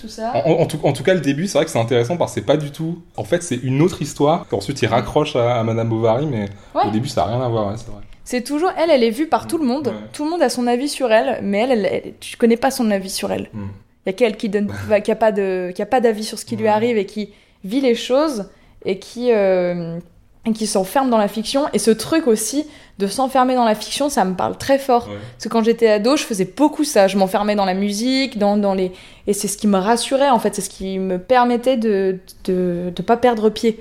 tout 0.00 0.08
ça. 0.08 0.32
en, 0.44 0.50
en 0.50 0.66
tout, 0.66 0.78
en 0.82 0.92
tout 0.92 1.02
cas, 1.02 1.14
le 1.14 1.20
début, 1.20 1.46
c'est 1.46 1.56
vrai 1.58 1.64
que 1.64 1.70
c'est 1.70 1.78
intéressant 1.80 2.16
parce 2.16 2.32
que 2.34 2.40
c'est 2.40 2.46
pas 2.46 2.56
du 2.58 2.70
tout. 2.70 3.02
En 3.16 3.24
fait, 3.24 3.42
c'est 3.42 3.56
une 3.56 3.80
autre 3.82 4.02
histoire. 4.02 4.46
Ensuite, 4.52 4.82
il 4.82 4.86
raccroche 4.86 5.34
à, 5.36 5.58
à 5.60 5.62
Madame 5.64 5.88
Bovary, 5.88 6.26
mais 6.26 6.48
au 6.74 6.90
début, 6.90 7.08
ça 7.08 7.24
a 7.24 7.26
rien 7.28 7.40
à 7.40 7.48
voir, 7.48 7.72
c'est 7.78 7.86
vrai. 7.90 8.00
C'est 8.24 8.42
toujours 8.42 8.70
elle, 8.78 8.90
elle 8.90 9.02
est 9.02 9.10
vue 9.10 9.26
par 9.26 9.46
tout 9.48 9.58
le 9.58 9.64
monde. 9.64 9.92
Tout 10.12 10.24
le 10.24 10.30
monde 10.30 10.42
a 10.42 10.48
son 10.50 10.66
avis 10.66 10.88
sur 10.88 11.10
elle, 11.10 11.40
mais 11.42 11.60
elle, 11.60 11.72
elle, 11.72 11.86
elle- 11.86 12.12
tu 12.20 12.36
connais 12.36 12.56
pas 12.58 12.70
son 12.70 12.90
avis 12.90 13.10
sur 13.10 13.32
elle. 13.32 13.48
Mm. 13.52 13.62
Il 14.06 14.08
y 14.08 14.10
a 14.10 14.12
qu'elle 14.12 14.36
qui 14.36 14.48
donne, 14.48 14.70
qui 15.04 15.10
a 15.10 15.16
pas 15.16 15.32
de, 15.32 15.72
qui 15.74 15.82
a 15.82 15.86
pas 15.86 16.00
d'avis 16.00 16.22
sur 16.24 16.38
ce 16.38 16.44
qui 16.44 16.54
lui 16.56 16.68
arrive 16.68 16.96
et 16.96 17.06
qui 17.06 17.30
vit 17.64 17.80
les 17.80 17.94
choses 17.96 18.48
et 18.84 18.98
qui, 18.98 19.32
euh, 19.32 19.98
et 20.46 20.52
qui 20.52 20.66
s'enferme 20.66 21.10
dans 21.10 21.18
la 21.18 21.28
fiction. 21.28 21.66
Et 21.72 21.78
ce 21.78 21.90
truc 21.90 22.26
aussi 22.26 22.64
de 22.98 23.06
s'enfermer 23.06 23.54
dans 23.54 23.64
la 23.64 23.74
fiction, 23.74 24.08
ça 24.08 24.24
me 24.24 24.34
parle 24.34 24.56
très 24.56 24.78
fort. 24.78 25.06
Ouais. 25.08 25.14
Parce 25.32 25.44
que 25.44 25.48
quand 25.48 25.62
j'étais 25.64 25.88
ado, 25.88 26.16
je 26.16 26.22
faisais 26.24 26.44
beaucoup 26.56 26.84
ça. 26.84 27.08
Je 27.08 27.16
m'enfermais 27.18 27.54
dans 27.54 27.64
la 27.66 27.74
musique, 27.74 28.38
dans, 28.38 28.56
dans 28.56 28.74
les... 28.74 28.92
et 29.26 29.32
c'est 29.34 29.48
ce 29.48 29.56
qui 29.58 29.66
me 29.66 29.78
rassurait 29.78 30.30
en 30.30 30.38
fait. 30.38 30.54
C'est 30.54 30.62
ce 30.62 30.70
qui 30.70 30.98
me 30.98 31.18
permettait 31.18 31.76
de 31.76 32.18
de, 32.44 32.92
de 32.94 33.02
pas 33.02 33.16
perdre 33.16 33.50
pied 33.50 33.80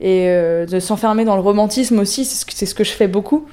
et 0.00 0.28
euh, 0.28 0.64
de 0.66 0.80
s'enfermer 0.80 1.24
dans 1.26 1.34
le 1.36 1.42
romantisme 1.42 1.98
aussi. 1.98 2.24
C'est 2.24 2.36
ce 2.36 2.44
que 2.46 2.52
c'est 2.54 2.66
ce 2.66 2.74
que 2.74 2.84
je 2.84 2.92
fais 2.92 3.08
beaucoup. 3.08 3.46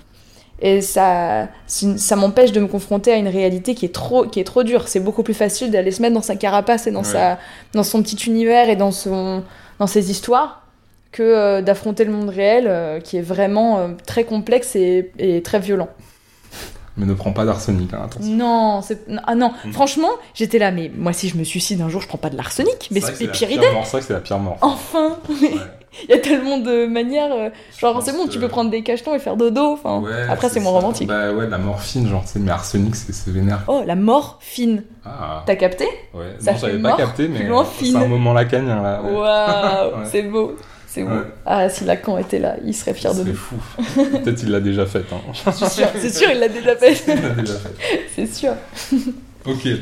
Et 0.60 0.82
ça, 0.82 1.50
ça 1.68 2.16
m'empêche 2.16 2.52
de 2.52 2.60
me 2.60 2.66
confronter 2.68 3.12
à 3.12 3.18
une 3.18 3.28
réalité 3.28 3.76
qui 3.76 3.86
est 3.86 3.94
trop, 3.94 4.26
qui 4.26 4.40
est 4.40 4.44
trop 4.44 4.64
dure. 4.64 4.88
C'est 4.88 5.00
beaucoup 5.00 5.22
plus 5.22 5.36
facile 5.36 5.70
d'aller 5.70 5.92
se 5.92 6.02
mettre 6.02 6.16
dans 6.16 6.24
sa 6.24 6.36
carapace 6.36 6.88
et 6.88 6.92
dans, 6.92 7.02
Ouais. 7.04 7.06
sa, 7.06 7.38
dans 7.74 7.84
son 7.84 8.02
petit 8.02 8.16
univers 8.26 8.68
et 8.68 8.76
dans, 8.76 8.92
son, 8.92 9.44
dans 9.78 9.86
ses 9.86 10.10
histoires 10.10 10.64
que 11.12 11.24
euh, 11.24 11.62
d'affronter 11.62 12.06
le 12.06 12.12
monde 12.12 12.30
réel 12.30 12.66
euh, 12.68 13.00
qui 13.00 13.18
est 13.18 13.22
vraiment 13.22 13.80
euh, 13.80 13.88
très 14.06 14.24
complexe 14.24 14.76
et, 14.76 15.12
et 15.20 15.42
très 15.42 15.60
violent. 15.60 15.90
Mais 17.00 17.06
ne 17.06 17.14
prends 17.14 17.32
pas 17.32 17.46
d'arsenic, 17.46 17.94
hein, 17.94 18.02
attention. 18.06 18.34
Non, 18.34 18.82
c'est 18.82 19.06
ah 19.28 19.36
non. 19.36 19.52
Mm. 19.66 19.72
Franchement, 19.72 20.10
j'étais 20.34 20.58
là, 20.58 20.72
mais 20.72 20.92
moi 20.96 21.14
si 21.14 21.30
je 21.30 21.38
me 21.38 21.44
suicide 21.44 21.80
un 21.82 21.90
jour, 21.90 22.02
je 22.02 22.08
prends 22.08 22.18
pas 22.18 22.32
de 22.32 22.38
l'arsenic, 22.38 22.90
mais 22.92 23.02
C'est 23.02 23.14
c'est 23.14 23.26
la 23.28 23.32
pire 23.32 23.52
idée. 23.52 23.70
mort, 23.72 23.86
C'est 23.86 23.92
vrai 23.92 24.00
que 24.02 24.08
c'est 24.08 24.14
la 24.14 24.20
pire 24.20 24.40
mort. 24.40 24.58
Enfin, 24.62 25.16
Ouais. 25.30 25.52
il 26.06 26.10
y 26.10 26.14
a 26.14 26.18
tellement 26.18 26.58
de 26.58 26.88
manières. 26.88 27.32
euh, 27.32 27.50
genre 27.78 28.02
c'est 28.02 28.14
bon, 28.14 28.26
que- 28.26 28.32
tu 28.32 28.40
peux 28.40 28.48
prendre 28.48 28.72
des 28.72 28.82
cachetons 28.82 29.14
et 29.14 29.20
faire 29.20 29.38
dodo. 29.38 29.74
Enfin, 29.74 30.00
Ouais, 30.00 30.12
après 30.28 30.50
c'est 30.50 30.60
moins 30.60 30.72
ça. 30.74 30.80
romantique. 30.80 31.08
Bah 31.08 31.32
ouais, 31.34 31.48
la 31.48 31.60
morphine, 31.60 32.08
genre, 32.10 32.24
tu 32.24 32.30
sais, 32.30 32.40
mais 32.40 32.50
arsenic, 32.50 32.96
c'est 32.96 33.14
c'est 33.14 33.30
vénère. 33.30 33.62
Oh, 33.68 33.84
la 33.86 33.96
mort 33.96 34.40
fine. 34.42 34.82
Ah, 35.06 35.44
T'as 35.46 35.56
capté? 35.56 35.86
Ouais. 36.16 36.34
ça 36.40 36.54
non, 36.54 36.58
j'avais 36.58 36.80
pas 36.80 36.94
capté, 36.98 37.28
mais 37.28 37.48
c'est 37.80 37.96
un 37.96 38.08
moment 38.08 38.34
lacanien, 38.34 38.82
là. 38.82 39.02
ouais. 39.04 39.12
Waouh, 39.14 39.20
Ouais. 40.00 40.06
c'est 40.12 40.24
beau, 40.24 40.56
c'est. 40.98 41.04
Ouais. 41.04 41.22
Ah, 41.46 41.70
si 41.70 41.84
Lacan 41.86 42.18
était 42.18 42.40
là, 42.40 42.56
il 42.66 42.74
serait 42.74 42.94
fier 42.94 43.14
de 43.14 43.20
C'est 43.24 43.30
nous. 43.30 43.36
fou. 43.36 43.56
Peut-être 43.96 44.44
il 44.44 44.52
l'a 44.52 44.60
déjà 44.60 44.86
fait, 44.86 45.04
hein. 45.12 45.22
C'est 45.34 45.70
sûr, 45.70 45.88
c'est 46.00 46.32
il 46.34 46.40
l'a 46.40 46.48
déjà 46.50 46.76
fait. 46.78 47.02
Il 47.08 47.22
l'a 47.22 47.30
déjà 47.30 47.54
fait. 47.56 48.02
c'est 48.16 48.34
sûr. 48.34 48.54
Ok. 49.46 49.68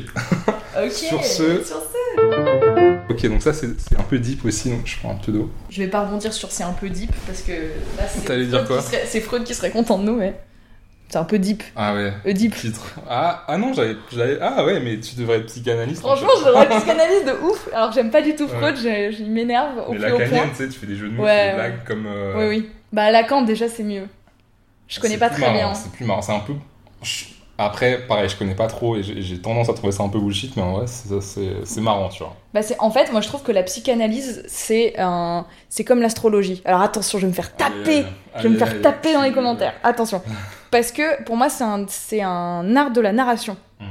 Ok. 0.78 0.92
Sur 0.92 1.24
ce- 1.24 1.64
sur 1.64 1.80
ce. 1.80 3.10
Ok, 3.10 3.26
donc 3.28 3.40
ça, 3.40 3.54
c'est 3.54 3.68
c'est 3.80 3.98
un 3.98 4.02
peu 4.02 4.18
deep 4.18 4.44
aussi, 4.44 4.68
donc 4.68 4.82
je 4.84 4.98
prends 4.98 5.12
un 5.12 5.14
peu 5.14 5.32
d'eau. 5.32 5.50
Je 5.70 5.82
vais 5.82 5.88
pas 5.88 6.02
rebondir 6.04 6.34
sur 6.34 6.52
c'est 6.52 6.64
un 6.64 6.72
peu 6.74 6.90
deep 6.90 7.10
parce 7.26 7.40
que 7.40 7.52
là 7.52 8.04
c'est. 8.12 8.26
T'allais 8.26 8.44
dire 8.44 8.58
Freud 8.66 8.68
quoi 8.68 8.78
qui 8.80 8.84
serait- 8.84 9.04
C'est 9.08 9.20
Freud 9.20 9.44
qui 9.44 9.54
serait 9.54 9.70
content 9.70 9.98
de 9.98 10.04
nous, 10.04 10.16
mais. 10.16 10.38
C'est 11.08 11.18
un 11.18 11.24
peu 11.24 11.38
deep. 11.38 11.62
Ah 11.76 11.94
ouais. 11.94 12.12
Oedipe. 12.26 12.54
Titre. 12.56 12.94
Ah, 13.08 13.44
ah 13.46 13.56
non, 13.56 13.72
j'avais, 13.72 13.96
Ah 14.40 14.64
ouais, 14.64 14.80
mais 14.80 14.98
tu 14.98 15.14
devrais 15.14 15.36
être 15.38 15.46
psychanalyste. 15.46 16.04
en 16.04 16.08
Franchement, 16.16 16.28
fait. 16.38 16.44
j'aurais 16.50 16.66
une 16.66 16.70
psychanalyse 16.80 17.24
de 17.24 17.32
ouf. 17.46 17.68
Alors, 17.72 17.92
j'aime 17.92 18.10
pas 18.10 18.22
du 18.22 18.34
tout 18.34 18.44
Ouais. 18.44 18.58
Freud, 18.58 18.76
j'ai- 18.82 19.10
il 19.20 19.30
m'énerve 19.30 19.84
au 19.88 19.92
Mais 19.92 19.98
plus 20.00 20.12
haut 20.12 20.16
point. 20.28 20.48
tu 20.48 20.54
sais, 20.56 20.68
tu 20.68 20.78
fais 20.80 20.86
des 20.86 20.96
jeux 20.96 21.08
de 21.08 21.14
mots, 21.14 21.22
Ouais, 21.22 21.44
des 21.44 21.48
ouais. 21.50 21.54
blagues 21.54 21.84
comme. 21.86 22.06
euh, 22.08 22.34
Oui, 22.38 22.46
oui. 22.48 22.70
Bah, 22.92 23.10
Lacan, 23.12 23.42
déjà, 23.42 23.68
c'est 23.68 23.84
mieux. 23.84 24.08
Je 24.88 24.98
connais 25.00 25.14
c'est 25.14 25.20
pas 25.20 25.30
très 25.30 25.40
marrant, 25.42 25.52
bien. 25.54 25.74
C'est 25.74 25.92
plus 25.92 26.04
marrant, 26.04 26.22
c'est 26.22 26.32
un 26.32 26.40
peu. 26.40 26.54
Après, 27.58 27.98
pareil, 28.06 28.28
je 28.28 28.36
connais 28.36 28.54
pas 28.54 28.66
trop 28.66 28.96
et 28.96 29.02
j'ai 29.02 29.38
tendance 29.38 29.70
à 29.70 29.74
trouver 29.74 29.92
ça 29.92 30.02
un 30.02 30.10
peu 30.10 30.18
bullshit, 30.18 30.54
mais 30.56 30.62
en 30.62 30.72
vrai, 30.72 30.86
c'est, 30.86 31.80
marrant, 31.80 32.10
tu 32.10 32.22
vois. 32.22 32.34
Bah, 32.52 32.60
en 32.80 32.90
fait, 32.90 33.10
moi, 33.12 33.22
je 33.22 33.28
trouve 33.28 33.42
que 33.42 33.52
la 33.52 33.62
psychanalyse, 33.62 34.44
c'est 34.46 34.94
un, 34.98 35.46
c'est 35.70 35.84
comme 35.84 36.02
l'astrologie. 36.02 36.60
Alors 36.66 36.82
attention, 36.82 37.18
je 37.18 37.24
vais 37.24 37.30
me 37.30 37.34
faire 37.34 37.56
taper. 37.56 38.04
Je 38.36 38.42
vais 38.42 38.48
me 38.50 38.58
faire 38.58 38.82
taper 38.82 39.14
dans 39.14 39.22
les 39.22 39.32
commentaires. 39.32 39.74
Attention, 39.82 40.20
parce 40.70 40.92
que 40.92 41.22
pour 41.24 41.36
moi, 41.36 41.48
c'est 41.48 41.64
un, 41.64 41.86
c'est 41.88 42.20
un 42.20 42.76
art 42.76 42.90
de 42.90 43.00
la 43.00 43.12
narration. 43.12 43.56
Mhm. 43.80 43.86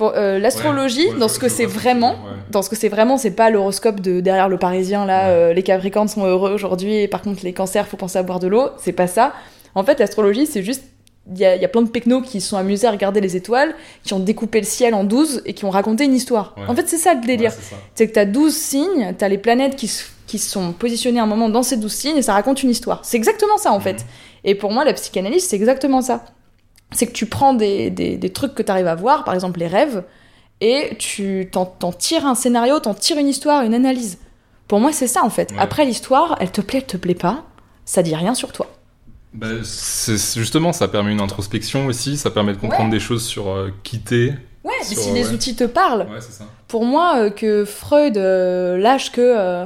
Euh, 0.00 0.38
l'astrologie, 0.38 1.06
Ouais, 1.06 1.12
ouais, 1.14 1.18
dans 1.18 1.28
ce 1.28 1.38
que 1.38 1.48
c'est 1.48 1.66
vraiment, 1.66 2.12
ouais. 2.12 2.36
dans 2.50 2.62
ce 2.62 2.70
que 2.70 2.76
c'est 2.76 2.88
vraiment, 2.88 3.16
c'est 3.16 3.32
pas 3.32 3.50
l'horoscope 3.50 4.00
de 4.00 4.20
derrière 4.20 4.48
le 4.48 4.56
Parisien 4.56 5.06
là. 5.06 5.28
Euh, 5.28 5.52
les 5.52 5.62
Capricornes 5.62 6.08
sont 6.08 6.24
heureux 6.24 6.52
aujourd'hui 6.52 6.94
et 6.94 7.08
par 7.08 7.22
contre 7.22 7.44
les 7.44 7.52
Cancers, 7.52 7.86
faut 7.86 7.96
penser 7.96 8.18
à 8.18 8.22
boire 8.22 8.38
de 8.38 8.46
l'eau. 8.46 8.68
C'est 8.78 8.92
pas 8.92 9.08
ça. 9.08 9.32
En 9.74 9.84
fait, 9.84 9.98
l'astrologie, 9.98 10.46
c'est 10.46 10.62
juste 10.62 10.84
il 11.30 11.38
y 11.38 11.44
a, 11.44 11.56
il 11.56 11.62
y 11.62 11.64
a 11.64 11.68
plein 11.68 11.82
de 11.82 11.88
pecnos 11.88 12.22
qui 12.22 12.40
sont 12.40 12.56
amusés 12.56 12.86
à 12.86 12.90
regarder 12.90 13.20
les 13.20 13.36
étoiles, 13.36 13.74
qui 14.04 14.14
ont 14.14 14.18
découpé 14.18 14.60
le 14.60 14.66
ciel 14.66 14.94
en 14.94 15.04
12 15.04 15.42
et 15.44 15.52
qui 15.54 15.64
ont 15.64 15.70
raconté 15.70 16.04
une 16.04 16.14
histoire. 16.14 16.54
Ouais. 16.56 16.64
En 16.68 16.74
fait, 16.74 16.88
c'est 16.88 16.96
ça 16.96 17.14
le 17.14 17.20
délire. 17.20 17.50
Ouais, 17.50 17.78
c'est 17.94 18.08
que 18.08 18.12
t'as 18.12 18.24
12 18.24 18.54
signes, 18.54 19.14
t'as 19.16 19.28
les 19.28 19.38
planètes 19.38 19.76
qui, 19.76 19.90
qui 20.26 20.38
sont 20.38 20.72
positionnées 20.72 21.20
à 21.20 21.24
un 21.24 21.26
moment 21.26 21.48
dans 21.48 21.62
ces 21.62 21.76
12 21.76 21.92
signes 21.92 22.16
et 22.16 22.22
ça 22.22 22.32
raconte 22.32 22.62
une 22.62 22.70
histoire. 22.70 23.00
C'est 23.04 23.16
exactement 23.16 23.58
ça 23.58 23.72
en 23.72 23.80
fait. 23.80 24.06
Et 24.44 24.54
pour 24.54 24.72
moi, 24.72 24.84
la 24.84 24.92
psychanalyse, 24.94 25.46
c'est 25.46 25.56
exactement 25.56 26.00
ça. 26.00 26.24
C'est 26.92 27.06
que 27.06 27.12
tu 27.12 27.26
prends 27.26 27.52
des, 27.52 27.90
des, 27.90 28.16
des 28.16 28.30
trucs 28.30 28.54
que 28.54 28.62
t'arrives 28.62 28.86
à 28.86 28.94
voir, 28.94 29.24
par 29.24 29.34
exemple 29.34 29.58
les 29.58 29.66
rêves, 29.66 30.04
et 30.60 30.96
tu 30.98 31.48
t'en, 31.52 31.66
t'en 31.66 31.92
tires 31.92 32.26
un 32.26 32.34
scénario, 32.34 32.80
t'en 32.80 32.94
tires 32.94 33.18
une 33.18 33.28
histoire, 33.28 33.62
une 33.62 33.74
analyse. 33.74 34.18
Pour 34.66 34.80
moi, 34.80 34.92
c'est 34.92 35.06
ça 35.06 35.24
en 35.24 35.30
fait. 35.30 35.50
Ouais. 35.52 35.58
Après, 35.60 35.84
l'histoire, 35.84 36.36
elle 36.40 36.50
te 36.50 36.60
plaît, 36.60 36.78
elle 36.78 36.86
te 36.86 36.96
plaît 36.96 37.14
pas, 37.14 37.44
ça 37.84 38.02
dit 38.02 38.14
rien 38.14 38.34
sur 38.34 38.52
toi. 38.52 38.66
Bah, 39.34 39.48
justement, 40.36 40.72
ça 40.72 40.88
permet 40.88 41.12
une 41.12 41.20
introspection 41.20 41.86
aussi, 41.86 42.16
ça 42.16 42.30
permet 42.30 42.52
de 42.52 42.58
comprendre 42.58 42.90
des 42.90 43.00
choses 43.00 43.24
sur 43.26 43.48
euh, 43.50 43.70
qui 43.82 44.00
t'es. 44.00 44.32
Ouais, 44.64 44.72
mais 44.88 44.96
si 44.96 45.12
les 45.12 45.26
ouais. 45.28 45.34
outils 45.34 45.54
te 45.54 45.64
parlent, 45.64 46.02
Ouais, 46.10 46.20
c'est 46.20 46.32
ça. 46.32 46.44
pour 46.66 46.84
moi, 46.84 47.16
euh, 47.18 47.30
que 47.30 47.64
Freud 47.64 48.16
euh, 48.16 48.76
lâche 48.78 49.12
que, 49.12 49.20
euh, 49.20 49.64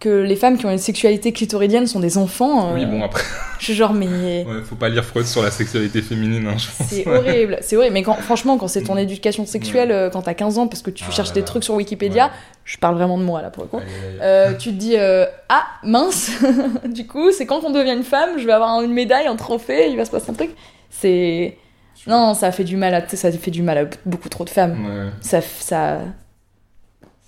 que 0.00 0.08
les 0.08 0.36
femmes 0.36 0.56
qui 0.56 0.64
ont 0.66 0.70
une 0.70 0.78
sexualité 0.78 1.32
clitoridienne 1.32 1.86
sont 1.86 2.00
des 2.00 2.16
enfants, 2.18 2.70
euh, 2.70 2.74
Oui, 2.74 2.86
bon, 2.86 3.02
après, 3.02 3.22
je 3.58 3.64
suis 3.64 3.74
genre, 3.74 3.92
mais 3.92 4.06
ouais, 4.48 4.62
faut 4.64 4.76
pas 4.76 4.88
lire 4.88 5.04
Freud 5.04 5.26
sur 5.26 5.42
la 5.42 5.50
sexualité 5.50 6.02
féminine, 6.02 6.46
hein, 6.46 6.56
je 6.56 6.66
pense. 6.78 6.88
c'est 6.88 7.06
horrible, 7.06 7.58
c'est 7.60 7.76
horrible. 7.76 7.92
Mais 7.94 8.02
quand, 8.02 8.14
franchement, 8.14 8.56
quand 8.58 8.68
c'est 8.68 8.82
ton 8.82 8.96
éducation 8.96 9.44
sexuelle, 9.44 10.08
quand 10.12 10.22
t'as 10.22 10.34
15 10.34 10.58
ans, 10.58 10.68
parce 10.68 10.82
que 10.82 10.90
tu 10.90 11.04
Ah 11.06 11.10
cherches 11.12 11.28
là 11.28 11.34
des 11.34 11.42
trucs 11.44 11.64
sur 11.64 11.74
Wikipédia, 11.74 12.26
Ouais. 12.26 12.30
Je 12.70 12.78
parle 12.78 12.94
vraiment 12.94 13.18
de 13.18 13.24
moi 13.24 13.42
là 13.42 13.50
pour 13.50 13.64
le 13.64 13.68
coup. 13.68 13.80
Euh, 14.22 14.52
tu 14.54 14.68
te 14.70 14.74
dis 14.76 14.96
euh, 14.96 15.26
ah 15.48 15.64
mince 15.82 16.30
du 16.84 17.04
coup 17.06 17.32
c'est 17.32 17.44
quand 17.44 17.64
on 17.64 17.70
devient 17.70 17.92
une 17.94 18.04
femme 18.04 18.38
je 18.38 18.46
vais 18.46 18.52
avoir 18.52 18.80
une 18.82 18.92
médaille 18.92 19.26
un 19.26 19.34
trophée 19.34 19.90
il 19.90 19.96
va 19.96 20.04
se 20.04 20.10
passer 20.12 20.30
un 20.30 20.34
truc 20.34 20.50
c'est 20.88 21.56
non 22.06 22.32
ça 22.34 22.52
fait 22.52 22.62
du 22.64 22.76
mal 22.76 22.94
à 22.94 23.06
ça 23.08 23.32
fait 23.32 23.50
du 23.50 23.62
mal 23.62 23.78
à 23.78 23.84
beaucoup 24.06 24.28
trop 24.28 24.44
de 24.44 24.50
femmes 24.50 24.86
Ouais. 24.86 25.10
ça 25.20 25.40
ça 25.40 25.98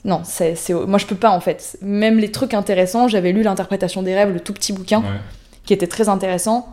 non 0.04 0.20
c'est 0.24 0.54
c'est 0.54 0.74
moi 0.74 0.98
je 0.98 1.06
peux 1.06 1.16
pas 1.16 1.30
en 1.30 1.40
fait 1.40 1.76
même 1.82 2.18
les 2.18 2.30
trucs 2.30 2.54
intéressants 2.54 3.08
j'avais 3.08 3.32
lu 3.32 3.42
l'interprétation 3.42 4.02
des 4.02 4.14
rêves 4.14 4.32
le 4.32 4.40
tout 4.40 4.52
petit 4.52 4.72
bouquin 4.72 5.00
Ouais. 5.00 5.06
qui 5.64 5.72
était 5.72 5.88
très 5.88 6.08
intéressant 6.08 6.68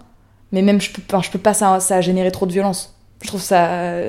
mais 0.52 0.62
même 0.62 0.80
je 0.80 0.92
peux 0.92 1.02
pas 1.02 1.22
je 1.22 1.32
peux 1.32 1.40
pas 1.40 1.56
ça 1.56 1.80
ça 1.80 1.96
a 1.98 2.02
généré 2.02 2.32
trop 2.32 2.46
de 2.46 2.52
violence 2.52 2.96
je 3.24 3.28
trouve 3.28 3.42
ça 3.42 4.00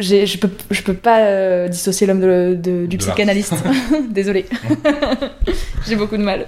je, 0.00 0.24
je 0.26 0.38
peux 0.38 0.50
je 0.70 0.82
peux 0.82 0.94
pas 0.94 1.20
euh, 1.20 1.68
dissocier 1.68 2.06
l'homme 2.06 2.20
de- 2.20 2.54
de- 2.58 2.86
du 2.86 2.96
De 2.96 3.02
psychanalyste. 3.02 3.54
Désolé. 4.10 4.46
J'ai 5.86 5.96
beaucoup 5.96 6.16
de 6.16 6.22
mal. 6.22 6.46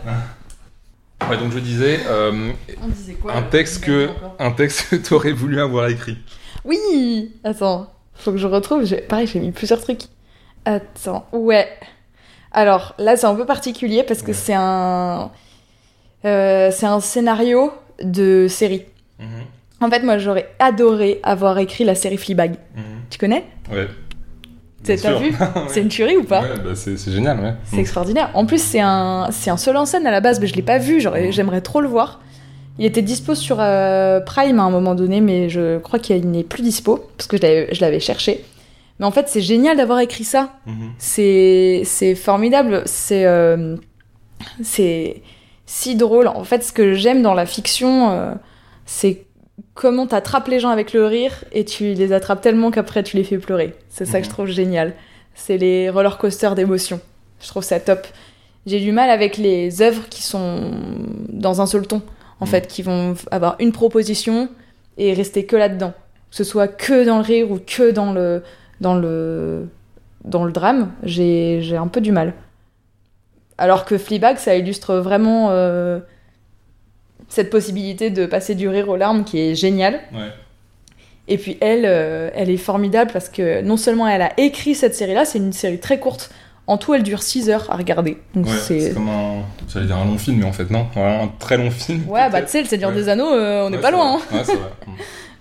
Ouais, 1.28 1.36
donc 1.38 1.52
je 1.52 1.58
disais, 1.58 2.00
euh, 2.06 2.52
on 2.82 2.88
disait 2.88 3.14
quoi 3.14 3.34
un 3.34 3.42
texte 3.42 3.82
que, 3.84 4.08
un 4.38 4.50
texte 4.52 4.90
que 4.90 4.96
t'aurais 4.96 5.32
voulu 5.32 5.60
avoir 5.60 5.88
écrit. 5.88 6.18
oui. 6.64 7.32
Attends 7.44 7.90
faut 8.18 8.32
que 8.32 8.38
je 8.38 8.46
retrouve 8.46 8.82
pareil 9.08 9.26
j'ai 9.26 9.40
mis 9.40 9.50
plusieurs 9.52 9.80
trucs. 9.80 10.02
Attends 10.64 11.26
ouais. 11.32 11.68
Alors 12.52 12.94
là 12.98 13.16
c'est 13.16 13.26
un 13.26 13.34
peu 13.34 13.44
particulier 13.44 14.02
parce 14.04 14.22
que 14.22 14.28
Ouais. 14.28 14.32
c'est 14.34 14.54
un 14.54 15.30
euh, 16.24 16.70
c'est 16.72 16.86
un 16.86 17.00
scénario 17.00 17.72
de 18.02 18.46
série. 18.48 18.84
Mhm. 19.18 19.26
En 19.86 19.90
fait, 19.90 20.02
moi, 20.02 20.18
j'aurais 20.18 20.48
adoré 20.58 21.20
avoir 21.22 21.58
écrit 21.58 21.84
la 21.84 21.94
série 21.94 22.16
Fleabag. 22.16 22.56
Mhm. 22.74 22.82
Tu 23.08 23.18
connais 23.18 23.44
Ouais. 23.72 23.86
T'as 24.82 25.18
vu. 25.18 25.32
C'est 25.68 25.80
une 25.80 25.88
tuerie 25.88 26.16
ou 26.16 26.24
pas 26.24 26.42
Ouais, 26.42 26.48
bah, 26.64 26.70
c'est, 26.74 26.96
génial, 27.10 27.40
ouais. 27.40 27.54
C'est 27.64 27.78
extraordinaire. 27.78 28.30
En 28.34 28.46
plus, 28.46 28.62
c'est 28.62 28.80
un, 28.80 29.28
un 29.46 29.56
seul 29.56 29.76
en 29.76 29.84
scène 29.84 30.06
à 30.06 30.12
la 30.12 30.20
base, 30.20 30.38
mais 30.40 30.46
je 30.46 30.54
l'ai 30.54 30.62
pas 30.62 30.78
vu. 30.78 31.00
J'aurais, 31.00 31.32
j'aimerais 31.32 31.60
trop 31.60 31.80
le 31.80 31.88
voir. 31.88 32.20
Il 32.78 32.84
était 32.84 33.02
dispo 33.02 33.34
sur 33.34 33.56
euh, 33.58 34.20
Prime 34.20 34.60
à 34.60 34.62
un 34.64 34.70
moment 34.70 34.94
donné, 34.94 35.20
mais 35.20 35.48
je 35.48 35.78
crois 35.78 35.98
qu'il 35.98 36.30
n'est 36.30 36.44
plus 36.44 36.62
dispo 36.62 37.08
parce 37.16 37.26
que 37.26 37.36
je 37.36 37.80
l'avais, 37.80 38.00
cherché. 38.00 38.44
Mais 39.00 39.06
en 39.06 39.10
fait, 39.10 39.28
c'est 39.28 39.40
génial 39.40 39.76
d'avoir 39.76 39.98
écrit 40.00 40.24
ça. 40.24 40.52
Mhm. 40.66 40.92
C'est, 40.98 41.82
c'est 41.84 42.14
formidable. 42.14 42.82
C'est, 42.84 43.24
euh, 43.24 43.76
c'est 44.62 45.22
si 45.64 45.96
drôle. 45.96 46.28
En 46.28 46.44
fait, 46.44 46.62
ce 46.62 46.72
que 46.72 46.92
j'aime 46.92 47.22
dans 47.22 47.34
la 47.34 47.46
fiction, 47.46 48.10
euh, 48.10 48.32
c'est 48.84 49.26
comment 49.76 50.06
t'attrapes 50.08 50.48
les 50.48 50.58
gens 50.58 50.70
avec 50.70 50.92
le 50.92 51.06
rire 51.06 51.44
et 51.52 51.64
tu 51.64 51.92
les 51.94 52.12
attrapes 52.12 52.40
tellement 52.40 52.70
qu'après 52.72 53.02
tu 53.04 53.16
les 53.16 53.22
fais 53.24 53.38
pleurer. 53.38 53.74
C'est 53.90 54.04
ça 54.06 54.18
que 54.18 54.24
je 54.24 54.30
Mhm. 54.30 54.34
trouve 54.34 54.46
génial. 54.46 54.94
C'est 55.34 55.58
les 55.58 55.88
roller 55.90 56.18
coasters 56.18 56.54
d'émotions. 56.56 56.98
Je 57.40 57.46
trouve 57.48 57.62
ça 57.62 57.78
top. 57.78 58.06
J'ai 58.66 58.80
du 58.80 58.90
mal 58.90 59.10
avec 59.10 59.36
les 59.36 59.82
œuvres 59.82 60.08
qui 60.08 60.22
sont 60.22 60.72
dans 61.28 61.60
un 61.60 61.66
seul 61.66 61.86
ton, 61.86 62.02
en 62.40 62.46
Mm. 62.46 62.48
fait, 62.48 62.66
qui 62.66 62.82
vont 62.82 63.14
avoir 63.30 63.54
une 63.60 63.70
proposition 63.70 64.48
et 64.98 65.12
rester 65.14 65.44
que 65.46 65.54
là-dedans. 65.56 65.92
Que 66.30 66.36
ce 66.36 66.42
soit 66.44 66.66
que 66.68 67.04
dans 67.04 67.18
le 67.18 67.22
rire 67.22 67.50
ou 67.52 67.58
que 67.64 67.90
dans 67.92 68.12
le, 68.12 68.42
dans 68.80 68.96
le, 68.96 69.68
dans 70.24 70.44
le 70.44 70.52
drame, 70.52 70.90
j'ai 71.02 71.60
j'ai 71.62 71.76
un 71.76 71.86
peu 71.86 72.00
du 72.00 72.10
mal. 72.12 72.32
Alors 73.58 73.84
que 73.84 73.96
Fleabag, 73.98 74.38
ça 74.38 74.56
illustre 74.56 74.96
vraiment 74.96 75.48
euh, 75.50 76.00
cette 77.28 77.50
possibilité 77.50 78.10
de 78.10 78.26
passer 78.26 78.54
du 78.54 78.68
rire 78.68 78.88
aux 78.88 78.96
larmes 78.96 79.24
qui 79.24 79.40
est 79.40 79.54
géniale. 79.54 80.00
Ouais. 80.12 80.30
Et 81.28 81.38
puis 81.38 81.58
elle, 81.60 81.84
euh, 81.86 82.30
elle 82.34 82.50
est 82.50 82.56
formidable 82.56 83.10
parce 83.12 83.28
que 83.28 83.60
non 83.62 83.76
seulement 83.76 84.06
elle 84.06 84.22
a 84.22 84.32
écrit 84.38 84.74
cette 84.76 84.94
série-là, 84.94 85.24
c'est 85.24 85.38
une 85.38 85.52
série 85.52 85.78
très 85.80 85.98
courte. 85.98 86.30
En 86.68 86.78
tout, 86.78 86.94
elle 86.94 87.04
dure 87.04 87.22
6 87.22 87.48
heures 87.50 87.66
à 87.70 87.76
regarder. 87.76 88.18
Donc 88.34 88.46
Ouais, 88.46 88.52
c'est... 88.60 88.92
comme 88.94 89.08
un. 89.08 89.42
J'allais 89.68 89.86
dire 89.86 89.96
un 89.98 90.04
long 90.04 90.18
film, 90.18 90.38
mais 90.38 90.44
en 90.44 90.52
fait, 90.52 90.68
non? 90.70 90.86
Un 90.96 91.28
très 91.38 91.56
long 91.56 91.70
film. 91.70 92.08
Ouais, 92.08 92.28
bah 92.28 92.42
tu 92.42 92.48
sais, 92.48 92.60
le 92.60 92.66
Seigneur 92.66 92.90
Ouais. 92.90 92.96
des 92.96 93.08
Anneaux, 93.08 93.32
euh, 93.32 93.66
on 93.66 93.70
n'est 93.70 93.76
Ouais, 93.76 93.82
pas 93.82 93.90
loin. 93.92 94.18
hein. 94.18 94.42
Vrai. 94.42 94.44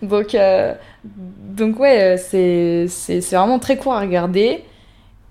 Mm. 0.02 0.08
Donc, 0.08 0.36
euh, 0.36 0.74
donc 1.06 1.80
ouais, 1.80 2.18
euh, 2.18 2.88
c'est 2.90 3.20
vraiment 3.36 3.60
très 3.60 3.78
court 3.78 3.94
à 3.94 4.02
regarder. 4.02 4.62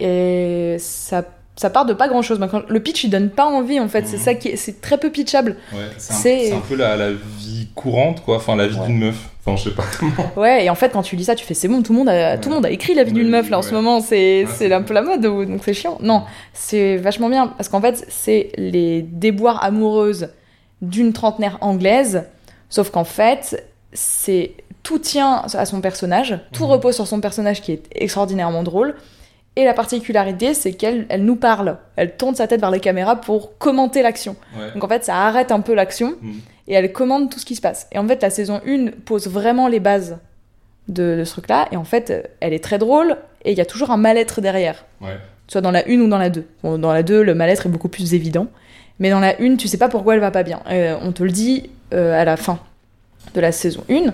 Et 0.00 0.76
ça, 0.78 1.22
ça 1.56 1.70
part 1.70 1.86
de 1.86 1.92
pas 1.92 2.08
grand-chose. 2.08 2.38
Mais 2.38 2.48
quand- 2.48 2.68
Le 2.68 2.80
pitch, 2.80 3.04
il 3.04 3.10
donne 3.10 3.30
pas 3.30 3.44
envie, 3.46 3.78
en 3.80 3.88
fait. 3.88 4.06
C'est 4.06 4.16
Mhm. 4.16 4.22
ça 4.22 4.34
qui 4.34 4.48
est, 4.48 4.56
c'est 4.56 4.80
très 4.80 4.98
peu 4.98 5.10
pitchable. 5.10 5.56
Ouais, 5.72 5.78
c'est 5.98 6.12
un, 6.12 6.16
C'est- 6.16 6.44
c'est 6.48 6.52
un 6.54 6.60
peu 6.60 6.74
la, 6.74 6.96
la 6.96 7.12
vie 7.12 7.68
courante, 7.74 8.22
quoi. 8.24 8.36
Enfin, 8.36 8.56
la 8.56 8.66
vie 8.66 8.78
Ouais. 8.78 8.86
d'une 8.86 8.98
meuf. 8.98 9.16
Enfin, 9.46 9.56
je 9.56 9.68
sais 9.68 9.74
pas 9.74 9.84
comment. 10.00 10.30
Ouais, 10.36 10.64
et 10.64 10.70
en 10.70 10.74
fait, 10.74 10.90
quand 10.92 11.02
tu 11.02 11.16
lis 11.16 11.24
ça, 11.24 11.34
tu 11.34 11.44
fais 11.44 11.52
c'est 11.54 11.68
bon, 11.68 11.82
tout 11.82 11.92
le 11.92 11.98
monde 11.98 12.08
a, 12.08 12.38
tout 12.38 12.48
le 12.48 12.54
monde 12.54 12.64
a 12.66 12.70
écrit 12.70 12.94
la 12.94 13.04
vie 13.04 13.12
d'une 13.12 13.26
Ouais, 13.26 13.30
meuf 13.42 13.50
là 13.50 13.58
en 13.58 13.62
ce 13.62 13.72
moment, 13.74 14.00
c'est 14.00 14.44
Ouais, 14.44 14.46
c'est 14.50 14.68
c'est 14.68 14.72
un 14.72 14.80
peu 14.82 14.94
la 14.94 15.02
mode, 15.02 15.24
ou- 15.26 15.44
donc 15.44 15.60
c'est 15.64 15.74
chiant. 15.74 15.98
Non, 16.00 16.22
c'est 16.54 16.96
vachement 16.96 17.28
bien 17.28 17.48
parce 17.48 17.68
qu'en 17.68 17.80
fait, 17.82 18.06
c'est 18.08 18.52
les 18.56 19.02
déboires 19.02 19.62
amoureuses 19.62 20.28
d'une 20.80 21.12
trentenaire 21.12 21.58
anglaise, 21.60 22.24
sauf 22.70 22.88
qu'en 22.90 23.04
fait, 23.04 23.62
c'est 23.92 24.52
tout 24.82 24.98
tient 24.98 25.42
à 25.52 25.66
son 25.66 25.80
personnage, 25.82 26.38
tout 26.52 26.64
Mhm. 26.64 26.70
repose 26.70 26.94
sur 26.94 27.06
son 27.06 27.20
personnage 27.20 27.60
qui 27.62 27.72
est 27.72 27.82
extraordinairement 27.94 28.62
drôle. 28.62 28.94
Et 29.56 29.64
la 29.64 29.72
particularité, 29.74 30.52
c'est 30.54 30.72
qu'elle 30.72 31.06
elle 31.08 31.24
nous 31.24 31.36
parle. 31.36 31.78
Elle 31.96 32.16
tourne 32.16 32.34
sa 32.34 32.46
tête 32.48 32.60
vers 32.60 32.70
les 32.72 32.80
caméras 32.80 33.16
pour 33.20 33.56
commenter 33.58 34.02
l'action. 34.02 34.34
Ouais. 34.58 34.72
Donc 34.74 34.82
en 34.82 34.88
fait, 34.88 35.04
ça 35.04 35.16
arrête 35.16 35.52
un 35.52 35.60
peu 35.60 35.74
l'action 35.74 36.14
Mm. 36.20 36.32
et 36.68 36.74
elle 36.74 36.92
commande 36.92 37.30
tout 37.30 37.38
ce 37.38 37.46
qui 37.46 37.54
se 37.54 37.60
passe. 37.60 37.86
Et 37.92 37.98
en 37.98 38.06
fait, 38.08 38.20
la 38.22 38.30
saison 38.30 38.60
1 38.66 38.86
pose 39.04 39.28
vraiment 39.28 39.68
les 39.68 39.78
bases 39.80 40.18
de, 40.88 41.16
de 41.18 41.24
ce 41.24 41.32
truc-là. 41.32 41.68
Et 41.70 41.76
en 41.76 41.84
fait, 41.84 42.28
elle 42.40 42.52
est 42.52 42.62
très 42.62 42.78
drôle 42.78 43.16
et 43.44 43.52
il 43.52 43.58
y 43.58 43.60
a 43.60 43.64
toujours 43.66 43.90
un 43.92 43.96
mal-être 43.96 44.40
derrière. 44.40 44.84
Ouais. 45.00 45.16
Soit 45.46 45.60
dans 45.60 45.70
la 45.70 45.84
1 45.88 46.00
ou 46.00 46.08
dans 46.08 46.18
la 46.18 46.30
2. 46.30 46.44
Bon, 46.64 46.78
dans 46.78 46.92
la 46.92 47.02
2, 47.04 47.22
le 47.22 47.34
mal-être 47.34 47.66
est 47.66 47.70
beaucoup 47.70 47.88
plus 47.88 48.12
évident. 48.14 48.48
Mais 48.98 49.10
dans 49.10 49.20
la 49.20 49.40
1, 49.40 49.56
tu 49.56 49.68
sais 49.68 49.78
pas 49.78 49.88
pourquoi 49.88 50.14
elle 50.14 50.20
va 50.20 50.30
pas 50.32 50.42
bien. 50.42 50.62
Euh, 50.70 50.96
on 51.02 51.12
te 51.12 51.22
le 51.22 51.30
dit 51.30 51.70
euh, 51.92 52.20
à 52.20 52.24
la 52.24 52.36
fin 52.36 52.58
de 53.34 53.40
la 53.40 53.52
saison 53.52 53.84
1. 53.90 54.12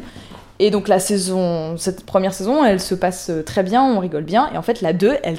Et 0.62 0.70
donc 0.70 0.88
la 0.88 0.98
saison, 1.00 1.76
cette 1.78 2.04
première 2.04 2.34
saison, 2.34 2.62
elle 2.64 2.80
se 2.80 2.94
passe 2.94 3.30
euh, 3.30 3.42
très 3.42 3.62
bien, 3.62 3.82
on 3.82 3.98
rigole 3.98 4.24
bien. 4.24 4.50
Et 4.52 4.58
en 4.58 4.62
fait, 4.62 4.82
la 4.82 4.92
2, 4.92 5.16
elle 5.22 5.38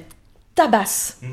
tabasse. 0.55 1.19
Mhm. 1.21 1.29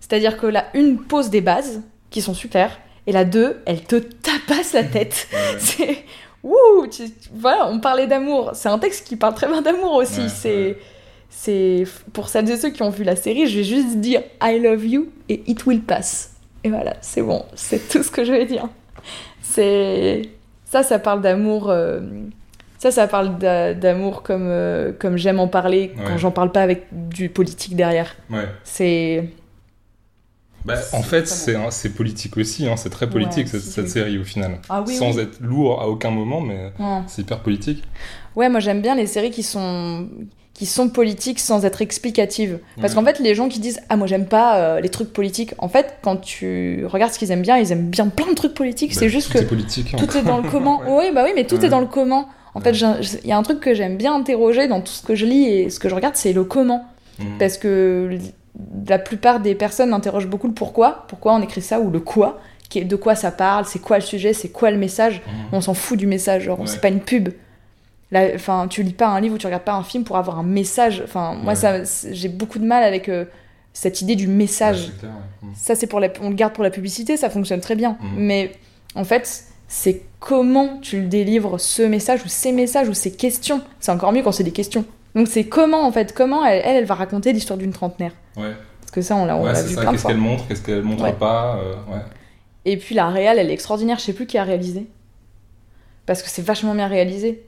C'est-à-dire 0.00 0.36
que 0.36 0.46
la 0.46 0.66
1 0.76 0.96
pose 1.08 1.30
des 1.30 1.40
bases 1.40 1.80
qui 2.10 2.20
sont 2.20 2.34
super. 2.34 2.78
Et 3.06 3.12
la 3.12 3.24
2, 3.24 3.62
elle 3.64 3.80
te 3.82 3.96
tabasse 3.96 4.74
la 4.74 4.84
tête. 4.84 5.28
Ouais. 5.32 5.38
C'est. 5.58 6.04
Ouh 6.44 6.86
tu- 6.90 7.04
Voilà, 7.34 7.68
on 7.70 7.78
parlait 7.80 8.06
d'amour. 8.06 8.50
C'est 8.54 8.68
un 8.68 8.78
texte 8.78 9.06
qui 9.06 9.16
parle 9.16 9.34
très 9.34 9.46
bien 9.46 9.62
d'amour 9.62 9.94
aussi. 9.94 10.22
Ouais, 10.22 10.28
c'est. 10.28 10.48
ouais. 10.66 10.78
C'est. 11.30 11.84
Pour 12.12 12.28
celles 12.28 12.50
et 12.50 12.56
ceux 12.58 12.70
qui 12.70 12.82
ont 12.82 12.90
vu 12.90 13.04
la 13.04 13.16
série, 13.16 13.46
je 13.46 13.58
vais 13.58 13.64
juste 13.64 13.96
dire 13.98 14.22
I 14.42 14.58
love 14.58 14.84
you 14.84 15.08
et 15.30 15.42
it 15.46 15.64
will 15.66 15.80
pass. 15.80 16.32
Et 16.64 16.68
voilà, 16.68 16.96
c'est 17.00 17.22
bon. 17.22 17.44
C'est 17.54 17.88
tout 17.88 18.02
ce 18.02 18.10
que 18.10 18.24
je 18.24 18.32
vais 18.32 18.44
dire. 18.44 18.68
C'est. 19.40 20.22
Ça, 20.64 20.82
ça 20.82 20.98
parle 20.98 21.22
d'amour. 21.22 21.70
euh, 21.70 22.00
Ça, 22.82 22.90
ça 22.90 23.06
parle 23.06 23.38
d'a- 23.38 23.74
d'amour 23.74 24.24
comme, 24.24 24.48
euh, 24.48 24.90
comme 24.98 25.16
j'aime 25.16 25.38
en 25.38 25.46
parler 25.46 25.92
quand 26.04 26.18
j'en 26.18 26.32
parle 26.32 26.50
pas 26.50 26.62
avec 26.62 26.86
du 26.90 27.28
politique 27.28 27.76
derrière. 27.76 28.16
Ouais. 28.28 28.48
C'est. 28.64 29.28
Bah, 30.64 30.74
en 30.92 31.02
fait, 31.02 31.28
c'est 31.28 31.88
politique 31.90 32.36
aussi. 32.36 32.66
Hein. 32.68 32.76
C'est 32.76 32.90
très 32.90 33.08
politique 33.08 33.52
Ouais, 33.52 33.60
cette, 33.60 33.88
série 33.88 34.18
au 34.18 34.24
final. 34.24 34.58
Ah 34.68 34.82
oui, 34.84 34.94
Sans 34.96 35.14
oui. 35.16 35.22
être 35.22 35.38
lourd 35.40 35.80
à 35.80 35.88
aucun 35.88 36.10
moment, 36.10 36.40
mais 36.40 36.72
Ouais. 36.80 37.02
c'est 37.06 37.22
hyper 37.22 37.38
politique. 37.38 37.84
Ouais, 38.34 38.48
moi 38.48 38.58
j'aime 38.58 38.80
bien 38.82 38.96
les 38.96 39.06
séries 39.06 39.30
qui 39.30 39.44
sont 39.44 40.08
qui 40.54 40.66
sont 40.66 40.88
politiques 40.90 41.38
sans 41.38 41.64
être 41.64 41.82
explicatives. 41.82 42.58
Parce 42.80 42.94
Ouais. 42.94 43.00
qu'en 43.00 43.04
fait, 43.04 43.20
les 43.20 43.34
gens 43.36 43.48
qui 43.48 43.60
disent 43.60 43.80
ah 43.90 43.96
moi 43.96 44.08
j'aime 44.08 44.26
pas 44.26 44.58
euh, 44.58 44.80
les 44.80 44.88
trucs 44.88 45.12
politiques, 45.12 45.54
en 45.58 45.68
fait, 45.68 45.98
quand 46.02 46.16
tu 46.16 46.84
regardes 46.86 47.12
ce 47.12 47.18
qu'ils 47.20 47.30
aiment 47.30 47.42
bien, 47.42 47.58
ils 47.58 47.70
aiment 47.70 47.88
bien 47.90 48.08
plein 48.08 48.26
de 48.28 48.34
trucs 48.34 48.54
politiques. 48.54 48.90
Bah, 48.94 48.98
c'est 49.00 49.08
juste 49.08 49.28
tout 49.28 49.38
que 49.38 49.42
est 49.44 49.46
politique. 49.46 49.94
hein. 49.94 49.98
tout 49.98 50.16
est 50.16 50.22
dans 50.22 50.38
le 50.38 50.48
comment. 50.50 50.80
Ouais. 50.80 51.06
Oui, 51.08 51.14
bah 51.14 51.22
oui, 51.24 51.30
mais 51.36 51.44
tout 51.46 51.56
Ouais. 51.58 51.66
est 51.66 51.70
dans 51.70 51.80
le 51.80 51.86
comment. 51.86 52.28
En 52.54 52.60
Ouais. 52.60 52.72
fait, 52.74 53.18
il 53.24 53.28
y 53.28 53.32
a 53.32 53.36
un 53.38 53.42
truc 53.42 53.60
que 53.60 53.74
j'aime 53.74 53.96
bien 53.96 54.14
interroger 54.14 54.68
dans 54.68 54.80
tout 54.80 54.92
ce 54.92 55.02
que 55.02 55.14
je 55.14 55.24
lis 55.26 55.44
et 55.46 55.70
ce 55.70 55.78
que 55.80 55.88
je 55.88 55.94
regarde, 55.94 56.16
c'est 56.16 56.32
le 56.32 56.44
comment. 56.44 56.84
Mhm. 57.18 57.38
Parce 57.38 57.56
que 57.58 58.18
la 58.86 58.98
plupart 58.98 59.40
des 59.40 59.54
personnes 59.54 59.92
interrogent 59.94 60.26
beaucoup 60.28 60.48
le 60.48 60.52
pourquoi, 60.54 61.06
pourquoi 61.08 61.34
on 61.34 61.42
écrit 61.42 61.62
ça, 61.62 61.80
ou 61.80 61.90
le 61.90 62.00
quoi, 62.00 62.40
de 62.74 62.96
quoi 62.96 63.14
ça 63.14 63.30
parle, 63.30 63.64
c'est 63.66 63.78
quoi 63.80 63.96
le 63.98 64.02
sujet, 64.02 64.32
c'est 64.34 64.48
quoi 64.50 64.70
le 64.70 64.76
message? 64.78 65.22
Mhm. 65.26 65.32
On 65.52 65.60
s'en 65.60 65.74
fout 65.74 65.98
du 65.98 66.06
message, 66.06 66.44
genre 66.44 66.60
Ouais. 66.60 66.66
c'est 66.66 66.80
pas 66.80 66.88
une 66.88 67.00
pub. 67.00 67.30
Enfin, 68.34 68.66
tu 68.68 68.82
lis 68.82 68.92
pas 68.92 69.06
un 69.08 69.20
livre 69.20 69.36
ou 69.36 69.38
tu 69.38 69.46
regardes 69.46 69.62
pas 69.64 69.72
un 69.72 69.82
film 69.82 70.04
pour 70.04 70.18
avoir 70.18 70.38
un 70.38 70.42
message. 70.42 71.00
Enfin, 71.02 71.32
moi, 71.34 71.52
Ouais. 71.52 71.58
ça, 71.58 71.84
c'est- 71.86 72.12
j'ai 72.14 72.28
beaucoup 72.28 72.58
de 72.58 72.66
mal 72.66 72.82
avec 72.82 73.08
euh, 73.08 73.24
cette 73.72 74.02
idée 74.02 74.16
du 74.16 74.26
message. 74.28 74.92
clair. 75.00 75.12
Ça, 75.54 75.74
c'est 75.74 75.86
pour 75.86 75.98
la, 75.98 76.08
on 76.20 76.28
le 76.28 76.34
garde 76.34 76.52
pour 76.52 76.62
la 76.64 76.68
publicité, 76.70 77.16
ça 77.16 77.30
fonctionne 77.30 77.60
très 77.60 77.74
bien. 77.74 77.96
Mhm. 78.02 78.08
Mais 78.18 78.52
en 78.94 79.04
fait, 79.04 79.44
c'est 79.74 80.02
comment 80.20 80.78
tu 80.80 81.00
le 81.00 81.06
délivres 81.08 81.58
ce 81.58 81.80
message 81.82 82.22
ou 82.24 82.28
ces 82.28 82.52
messages 82.52 82.88
ou 82.90 82.94
ces 82.94 83.10
questions. 83.10 83.62
C'est 83.80 83.90
encore 83.90 84.12
mieux 84.12 84.22
quand 84.22 84.30
c'est 84.32 84.44
des 84.44 84.50
questions. 84.52 84.84
Donc 85.14 85.28
c'est 85.28 85.44
comment 85.44 85.86
en 85.86 85.92
fait, 85.92 86.12
comment 86.12 86.44
elle, 86.44 86.60
elle, 86.62 86.76
elle 86.76 86.84
va 86.84 86.94
raconter 86.94 87.32
l'histoire 87.32 87.58
d'une 87.58 87.72
trentenaire. 87.72 88.12
Ouais, 88.36 88.52
Parce 88.80 88.90
que 88.90 89.00
ça, 89.00 89.16
on 89.16 89.24
l'a 89.24 89.36
ouais 89.38 89.50
vu 89.62 89.74
ça. 89.74 89.80
plein 89.80 89.92
de 89.92 89.96
Qu'est-ce 89.96 90.06
qu'elle 90.06 90.16
montre, 90.18 90.46
qu'est-ce 90.46 90.62
qu'elle 90.62 90.82
montre 90.82 91.04
Ouais. 91.04 91.12
pas. 91.14 91.56
euh, 91.56 91.74
ouais. 91.90 92.02
Et 92.66 92.76
puis 92.76 92.94
la 92.94 93.08
réal, 93.08 93.38
elle 93.38 93.48
est 93.50 93.54
extraordinaire. 93.54 93.98
Je 93.98 94.04
sais 94.04 94.12
plus 94.12 94.26
qui 94.26 94.36
a 94.36 94.44
réalisé. 94.44 94.86
Parce 96.04 96.22
que 96.22 96.28
c'est 96.28 96.42
vachement 96.42 96.74
bien 96.74 96.86
réalisé. 96.88 97.42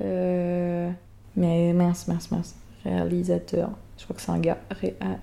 Euh... 0.00 0.90
Mais 1.36 1.72
mince, 1.74 2.08
mince, 2.08 2.30
mince. 2.30 2.54
Réalisateur. 2.84 3.70
Je 3.98 4.04
crois 4.04 4.16
que 4.16 4.22
c'est 4.22 4.30
un 4.30 4.38
gars. 4.38 4.58
Ré- 4.80 4.96
ah. 5.00 5.16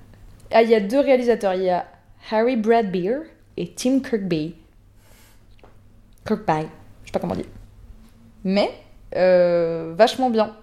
Ah, 0.51 0.61
il 0.61 0.69
y 0.69 0.75
a 0.75 0.79
deux 0.79 0.99
réalisateurs. 0.99 1.55
Il 1.55 1.63
y 1.63 1.69
a 1.69 1.85
Harry 2.31 2.55
Bradbeer 2.57 3.21
et 3.57 3.71
Tim 3.73 3.99
Kirkby. 4.01 4.55
Kirkby. 6.25 6.67
Je 7.03 7.07
sais 7.07 7.11
pas 7.13 7.19
comment 7.19 7.35
dire. 7.35 7.45
Mais, 8.43 8.71
euh, 9.15 9.93
vachement 9.97 10.29
bien. 10.29 10.55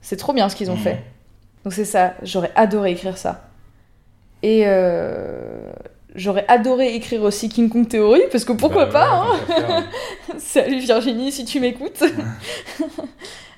C'est 0.00 0.16
trop 0.16 0.32
bien 0.32 0.48
ce 0.48 0.56
qu'ils 0.56 0.70
ont 0.70 0.74
Mhm. 0.76 0.80
fait. 0.82 1.02
Donc 1.64 1.72
c'est 1.72 1.84
ça. 1.84 2.14
J'aurais 2.22 2.52
adoré 2.56 2.92
écrire 2.92 3.16
ça. 3.16 3.48
Et 4.42 4.62
euh, 4.66 5.72
j'aurais 6.14 6.44
adoré 6.48 6.94
écrire 6.94 7.22
aussi 7.22 7.48
King 7.48 7.70
Kong 7.70 7.88
Theory, 7.88 8.22
parce 8.30 8.44
que 8.44 8.52
pourquoi 8.52 8.86
Bah, 8.86 8.92
pas, 8.92 9.22
ouais, 9.56 9.64
hein. 9.68 9.84
Salut 10.38 10.80
Virginie, 10.80 11.32
si 11.32 11.44
tu 11.44 11.60
m'écoutes. 11.60 12.02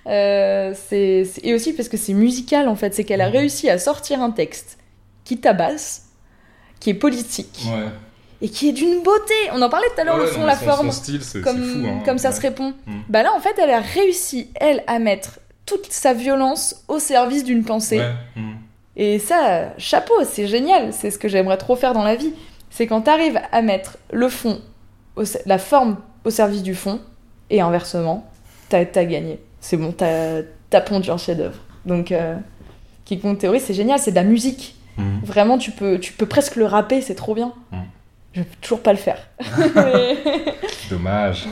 Euh, 0.08 0.72
et 0.92 1.52
aussi 1.52 1.72
parce 1.72 1.88
que 1.88 1.96
c'est 1.96 2.12
musical 2.12 2.68
en 2.68 2.76
fait, 2.76 2.94
c'est 2.94 3.02
qu'elle 3.02 3.20
a 3.20 3.26
Mhm. 3.28 3.38
réussi 3.38 3.68
à 3.68 3.76
sortir 3.76 4.22
un 4.22 4.30
texte 4.30 4.78
qui 5.24 5.38
tabasse, 5.38 6.10
qui 6.78 6.90
est 6.90 6.94
politique 6.94 7.64
Ouais. 7.66 7.88
Et 8.42 8.48
qui 8.48 8.68
est 8.68 8.72
d'une 8.72 9.02
beauté. 9.02 9.34
On 9.52 9.62
en 9.62 9.68
parlait 9.68 9.86
tout 9.94 10.00
à 10.00 10.04
l'heure, 10.04 10.16
Ouais, 10.16 10.22
le 10.22 10.26
fond, 10.28 10.40
non, 10.40 10.46
la 10.46 10.56
son- 10.56 10.64
forme, 10.64 10.86
Son 10.90 10.92
style, 10.92 11.20
comme, 11.42 11.62
fou. 11.62 11.78
hein. 11.86 11.98
comme 12.04 12.18
ça 12.18 12.30
Ouais. 12.30 12.34
se 12.36 12.40
répond. 12.40 12.74
Mhm. 12.86 13.02
Bah 13.08 13.22
là 13.22 13.32
en 13.36 13.40
fait, 13.40 13.54
elle 13.58 13.70
a 13.70 13.80
réussi, 13.80 14.48
elle, 14.56 14.82
à 14.86 14.98
mettre 14.98 15.38
toute 15.64 15.86
sa 15.92 16.12
violence 16.14 16.84
au 16.88 16.98
service 16.98 17.44
d'une 17.44 17.64
pensée. 17.64 17.98
Ouais. 17.98 18.12
Mhm. 18.36 18.56
Et 18.96 19.18
ça, 19.18 19.76
chapeau, 19.78 20.14
c'est 20.24 20.46
génial. 20.46 20.92
C'est 20.92 21.10
ce 21.10 21.18
que 21.18 21.28
j'aimerais 21.28 21.56
trop 21.58 21.76
faire 21.76 21.92
dans 21.92 22.04
la 22.04 22.14
vie. 22.16 22.32
C'est 22.70 22.86
quand 22.86 23.02
t'arrives 23.02 23.40
à 23.52 23.62
mettre 23.62 23.98
le 24.12 24.28
fond, 24.28 24.60
au- 25.16 25.22
la 25.46 25.58
forme 25.58 25.96
au 26.24 26.30
service 26.30 26.62
du 26.62 26.74
fond, 26.74 27.00
et 27.50 27.60
inversement, 27.60 28.28
t'as 28.68 28.80
as 28.94 29.04
gagné. 29.04 29.38
C'est 29.60 29.76
bon, 29.76 29.92
t'as 29.92 30.40
as 30.72 30.80
pondu 30.80 31.10
un 31.10 31.16
chef-d'œuvre. 31.16 31.58
Donc, 31.84 32.10
euh, 32.12 32.36
King 33.04 33.20
Kong 33.20 33.38
Theory, 33.38 33.60
c'est 33.60 33.74
génial, 33.74 33.98
c'est 33.98 34.10
de 34.10 34.16
la 34.16 34.24
musique. 34.24 34.76
Mhm. 34.98 35.20
Vraiment, 35.24 35.58
tu 35.58 35.70
peux, 35.70 35.98
tu 36.00 36.12
peux 36.12 36.26
presque 36.26 36.56
le 36.56 36.64
rapper, 36.66 37.00
c'est 37.00 37.14
trop 37.14 37.34
bien. 37.34 37.52
Je 38.36 38.42
peux 38.42 38.56
toujours 38.60 38.80
pas 38.82 38.92
le 38.92 38.98
faire. 38.98 39.18
Mais- 39.74 40.16
Dommage. 40.90 41.46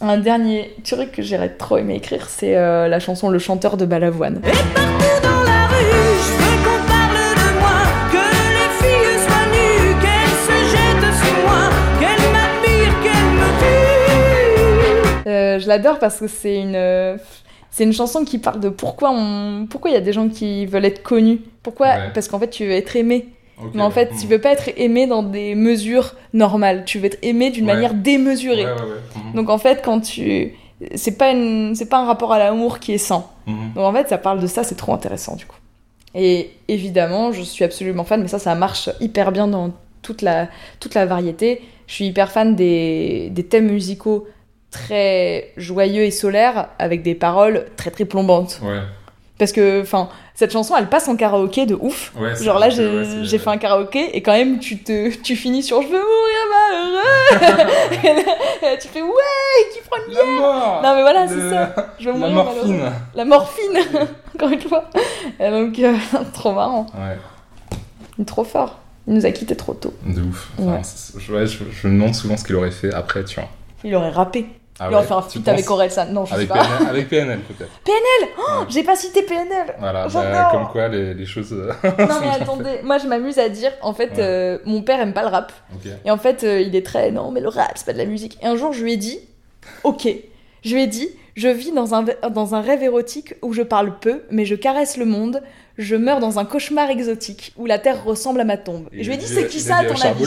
un 0.00 0.16
dernier 0.18 0.74
truc 0.84 1.10
que 1.12 1.22
j'aurais 1.22 1.48
trop 1.50 1.76
aimé 1.78 1.96
écrire, 1.96 2.28
c'est 2.28 2.56
euh, 2.56 2.86
la 2.88 3.00
chanson 3.00 3.28
Le 3.30 3.38
chanteur 3.40 3.76
de 3.76 3.84
Balavoine. 3.84 4.40
dans 4.40 5.42
la 5.42 5.66
rue, 5.66 6.18
je 6.22 6.32
veux 6.38 6.56
qu'on 6.64 6.86
parle 6.86 7.34
de 7.34 7.48
moi, 7.58 7.82
que 8.12 8.24
les 8.56 8.70
filles 8.80 9.18
soient 9.26 9.48
nues, 9.50 9.94
qu'elles 10.00 10.38
se 10.46 10.56
jettent 10.70 11.14
sur 11.20 11.34
moi, 11.42 11.62
qu'elles 11.98 12.26
m'admirent, 12.32 12.98
qu'elles 13.02 13.32
me 13.34 13.48
tuent. 15.24 15.28
Euh, 15.28 15.58
je 15.58 15.66
l'adore 15.68 15.98
parce 15.98 16.20
que 16.20 16.28
c'est 16.28 16.58
une, 16.60 16.76
euh, 16.76 17.16
c'est 17.70 17.84
une 17.84 17.92
chanson 17.92 18.24
qui 18.24 18.38
parle 18.38 18.60
de 18.60 18.68
pourquoi 18.68 19.10
on, 19.12 19.66
pourquoi 19.68 19.90
il 19.90 19.94
y 19.94 19.96
a 19.96 20.00
des 20.00 20.12
gens 20.12 20.28
qui 20.28 20.64
veulent 20.66 20.84
être 20.84 21.02
connus. 21.02 21.40
Pourquoi? 21.64 21.88
Ouais. 21.88 22.10
Parce 22.14 22.28
qu'en 22.28 22.38
fait, 22.38 22.48
tu 22.50 22.66
veux 22.66 22.72
être 22.72 22.94
aimé. 22.96 23.28
Mais 23.74 23.82
en 23.82 23.90
fait, 23.90 24.10
ouais. 24.10 24.16
tu 24.20 24.26
veux 24.26 24.40
pas 24.40 24.52
être 24.52 24.70
aimé 24.76 25.06
dans 25.06 25.22
des 25.22 25.54
mesures 25.54 26.14
normales. 26.32 26.84
Tu 26.86 26.98
veux 26.98 27.06
être 27.06 27.18
aimé 27.22 27.50
d'une 27.50 27.66
Ouais. 27.66 27.74
manière 27.74 27.94
démesurée. 27.94 28.64
Ouais, 28.64 28.70
ouais, 28.72 28.76
ouais. 28.80 29.22
Mhm. 29.26 29.32
Donc 29.34 29.50
en 29.50 29.58
fait, 29.58 29.82
quand 29.84 30.00
tu. 30.00 30.54
C'est 30.94 31.18
pas, 31.18 31.30
une... 31.32 31.74
c'est 31.74 31.88
pas 31.90 31.98
un 31.98 32.06
rapport 32.06 32.32
à 32.32 32.38
l'amour 32.38 32.78
qui 32.78 32.92
est 32.92 32.98
sain. 32.98 33.24
Mhm. 33.46 33.72
Donc 33.74 33.84
en 33.84 33.92
fait, 33.92 34.08
ça 34.08 34.18
parle 34.18 34.40
de 34.40 34.46
ça, 34.46 34.64
c'est 34.64 34.76
trop 34.76 34.94
intéressant 34.94 35.36
du 35.36 35.44
coup. 35.46 35.56
Et 36.14 36.50
évidemment, 36.68 37.32
je 37.32 37.42
suis 37.42 37.64
absolument 37.64 38.04
fan, 38.04 38.20
mais 38.22 38.28
ça, 38.28 38.38
ça 38.38 38.54
marche 38.54 38.88
hyper 39.00 39.30
bien 39.30 39.46
dans 39.46 39.70
toute 40.02 40.22
la, 40.22 40.48
toute 40.80 40.94
la 40.94 41.06
variété. 41.06 41.60
Je 41.86 41.94
suis 41.94 42.06
hyper 42.06 42.30
fan 42.32 42.56
des, 42.56 43.28
des 43.30 43.44
thèmes 43.44 43.70
musicaux 43.70 44.26
très 44.70 45.52
joyeux 45.56 46.02
et 46.02 46.10
solaires 46.10 46.68
avec 46.78 47.02
des 47.02 47.14
paroles 47.14 47.66
très 47.76 47.90
très 47.90 48.04
plombantes. 48.04 48.60
Ouais. 48.62 48.80
Parce 49.38 49.52
que, 49.52 49.82
enfin, 49.82 50.08
cette 50.40 50.52
chanson, 50.52 50.74
elle 50.74 50.88
passe 50.88 51.06
en 51.06 51.16
karaoké 51.16 51.66
de 51.66 51.76
ouf. 51.78 52.12
Ouais, 52.18 52.34
Genre 52.34 52.58
là, 52.58 52.70
j'ai 52.70 52.88
ouais, 52.88 53.38
fait 53.38 53.50
un 53.50 53.58
karaoké 53.58 54.16
et 54.16 54.22
quand 54.22 54.32
même, 54.32 54.58
tu, 54.58 54.78
te, 54.78 55.14
tu 55.14 55.36
finis 55.36 55.62
sur 55.62 55.82
Je 55.82 55.88
veux 55.88 55.92
mourir 55.92 56.42
malheureux. 56.50 57.68
Et 58.02 58.14
là, 58.66 58.76
tu 58.80 58.88
fais 58.88 59.02
Ouais, 59.02 59.10
qui 59.74 59.80
prend 59.86 59.98
une 60.08 60.14
La 60.14 60.24
mort 60.24 60.80
Non, 60.82 60.94
mais 60.96 61.02
voilà, 61.02 61.28
c'est 61.28 61.34
Le- 61.34 61.50
ça. 61.50 61.74
Je 61.98 62.08
veux 62.08 62.18
La 62.18 62.28
malheureux. 62.30 62.44
morphine 62.54 62.92
La 63.14 63.24
morphine, 63.26 63.78
encore 64.34 64.48
une 64.48 64.60
fois. 64.62 64.84
Et 65.38 65.50
donc, 65.50 65.78
euh, 65.78 65.94
trop 66.32 66.52
marrant. 66.52 66.86
Ouais, 66.94 67.18
Il 68.18 68.22
est 68.22 68.24
trop 68.24 68.44
fort. 68.44 68.78
Il 69.06 69.12
nous 69.14 69.26
a 69.26 69.30
quittés 69.32 69.56
trop 69.56 69.74
tôt. 69.74 69.92
de 70.06 70.22
ouf. 70.22 70.48
Enfin, 70.58 70.72
Ouais. 70.72 70.80
c'est- 70.82 71.18
je, 71.20 71.32
ouais, 71.34 71.46
je, 71.46 71.58
je 71.70 71.86
me 71.86 71.92
demande 71.94 72.14
souvent 72.14 72.38
ce 72.38 72.44
qu'il 72.44 72.56
aurait 72.56 72.70
fait 72.70 72.94
après, 72.94 73.24
tu 73.24 73.34
vois. 73.38 73.48
Il 73.84 73.94
aurait 73.94 74.10
rappé. 74.10 74.46
Ah 74.82 74.86
aurait 74.88 74.96
ouais, 75.00 75.06
fait 75.06 75.12
un 75.14 75.22
tu 75.22 75.28
feat 75.30 75.44
penses 75.44 75.52
avec 75.54 75.70
Orelsan. 75.70 76.06
Non, 76.10 76.24
je 76.24 76.34
Avec 76.34 76.48
sais 76.48 76.54
pas. 76.54 76.64
PNL, 76.64 76.88
avec 76.88 77.08
PNL 77.08 77.38
peut-être. 77.40 77.70
Oh, 78.38 78.64
J'ai 78.68 78.82
pas 78.82 78.96
cité 78.96 79.22
PNL. 79.22 79.74
Voilà, 79.78 80.08
bah, 80.08 80.48
comme 80.52 80.68
quoi 80.68 80.88
les, 80.88 81.12
les 81.14 81.26
choses. 81.26 81.52
euh, 81.52 81.72
Non, 81.98 82.14
mais 82.20 82.28
attendez. 82.40 82.80
Moi, 82.82 82.96
je 82.98 83.06
m'amuse 83.06 83.38
à 83.38 83.48
dire, 83.50 83.72
en 83.82 83.92
fait, 83.92 84.12
Ouais. 84.12 84.20
euh, 84.20 84.58
mon 84.64 84.82
père 84.82 84.98
aime 85.00 85.12
pas 85.12 85.22
le 85.22 85.28
rap. 85.28 85.52
Et 86.04 86.10
en 86.10 86.16
fait, 86.16 86.44
euh, 86.44 86.60
il 86.60 86.74
est 86.74 86.84
très 86.86 87.10
non, 87.10 87.30
mais 87.30 87.40
le 87.40 87.48
rap, 87.48 87.72
c'est 87.76 87.84
pas 87.86 87.92
de 87.92 87.98
la 87.98 88.06
musique. 88.06 88.38
Et 88.42 88.46
un 88.46 88.56
jour, 88.56 88.72
je 88.72 88.82
lui 88.82 88.94
ai 88.94 88.96
dit, 88.96 89.18
ok. 89.84 90.08
Je 90.64 90.74
lui 90.74 90.82
ai 90.82 90.86
dit, 90.86 91.08
je 91.36 91.48
vis 91.48 91.72
dans 91.72 91.94
un, 91.94 92.04
dans 92.30 92.54
un 92.54 92.60
rêve 92.60 92.82
érotique 92.82 93.34
où 93.42 93.52
je 93.52 93.62
parle 93.62 93.98
peu, 93.98 94.22
mais 94.30 94.44
je 94.46 94.54
caresse 94.54 94.96
le 94.96 95.04
monde. 95.04 95.42
Je 95.78 95.96
meurs 95.96 96.20
dans 96.20 96.38
un 96.38 96.44
cauchemar 96.44 96.90
exotique 96.90 97.54
où 97.56 97.64
la 97.64 97.78
terre 97.78 98.04
ressemble 98.04 98.40
à 98.40 98.44
ma 98.44 98.58
tombe. 98.58 98.88
Et 98.92 99.02
je 99.02 99.08
lui 99.08 99.14
ai 99.14 99.18
dit, 99.18 99.26
c'est 99.26 99.46
qui 99.46 99.60
ça, 99.60 99.78
à 99.78 99.84
ton 99.84 99.98
avis? 100.02 100.24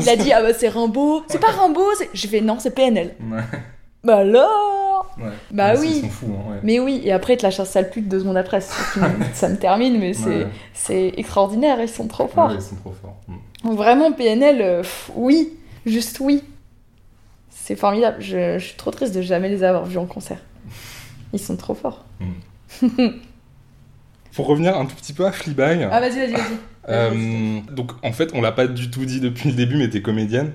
Il 0.00 0.08
a 0.08 0.14
dit, 0.16 0.32
ah 0.32 0.40
bah 0.42 0.54
c'est 0.54 0.68
Rimbaud. 0.68 1.24
C'est 1.26 1.40
pas 1.40 1.48
Rimbaud. 1.48 1.90
J'ai 2.12 2.28
fait, 2.28 2.40
non, 2.40 2.58
c'est 2.60 2.70
PNL. 2.72 3.14
Bah 4.04 4.18
alors 4.18 5.14
ouais. 5.18 5.30
Bah 5.50 5.72
Ouais, 5.74 5.80
oui. 5.80 5.92
Ils 5.96 6.00
sont 6.02 6.10
fous, 6.10 6.26
hein, 6.38 6.50
ouais. 6.52 6.58
Mais 6.62 6.78
oui, 6.80 7.00
et 7.04 7.12
après, 7.12 7.34
il 7.34 7.36
te 7.38 7.42
lâche 7.42 7.58
un 7.60 7.64
sale 7.64 7.90
pute 7.90 8.08
deux 8.08 8.20
secondes 8.20 8.36
après. 8.36 8.60
ça 8.60 9.48
me 9.48 9.56
termine, 9.56 9.98
mais 9.98 10.12
c'est 10.74 11.12
extraordinaire. 11.16 11.80
Ils 11.80 11.88
sont 11.88 12.06
trop 12.06 12.28
forts. 12.28 12.50
Ouais, 12.50 12.56
ils 12.56 12.62
sont 12.62 12.76
trop 12.76 12.94
forts. 13.00 13.16
Mm. 13.28 13.74
Vraiment, 13.74 14.12
PNL, 14.12 14.60
euh, 14.60 14.80
pff, 14.82 15.10
oui, 15.14 15.50
juste 15.86 16.18
oui. 16.20 16.42
C'est 17.48 17.76
formidable. 17.76 18.16
Je, 18.20 18.58
je 18.58 18.64
suis 18.66 18.76
trop 18.76 18.90
triste 18.90 19.14
de 19.14 19.22
jamais 19.22 19.48
les 19.48 19.62
avoir 19.64 19.86
vus 19.86 19.96
en 19.98 20.04
concert. 20.06 20.38
Ils 21.32 21.38
sont 21.40 21.56
trop 21.56 21.74
forts. 21.74 22.04
Pour 24.34 24.46
revenir 24.48 24.76
un 24.76 24.84
tout 24.86 24.96
petit 24.96 25.12
peu 25.12 25.24
à 25.26 25.32
Fleabag, 25.32 25.88
Ah, 25.92 26.00
vas-y, 26.00 26.18
vas-y, 26.18 26.32
vas-y. 26.32 26.42
euh, 26.88 27.60
donc 27.70 27.92
en 28.02 28.12
fait, 28.12 28.30
on 28.34 28.40
l'a 28.42 28.50
pas 28.52 28.66
du 28.66 28.90
tout 28.90 29.04
dit 29.04 29.20
depuis 29.20 29.48
le 29.50 29.54
début, 29.54 29.76
mais 29.76 29.88
t'es 29.88 30.02
comédienne. 30.02 30.52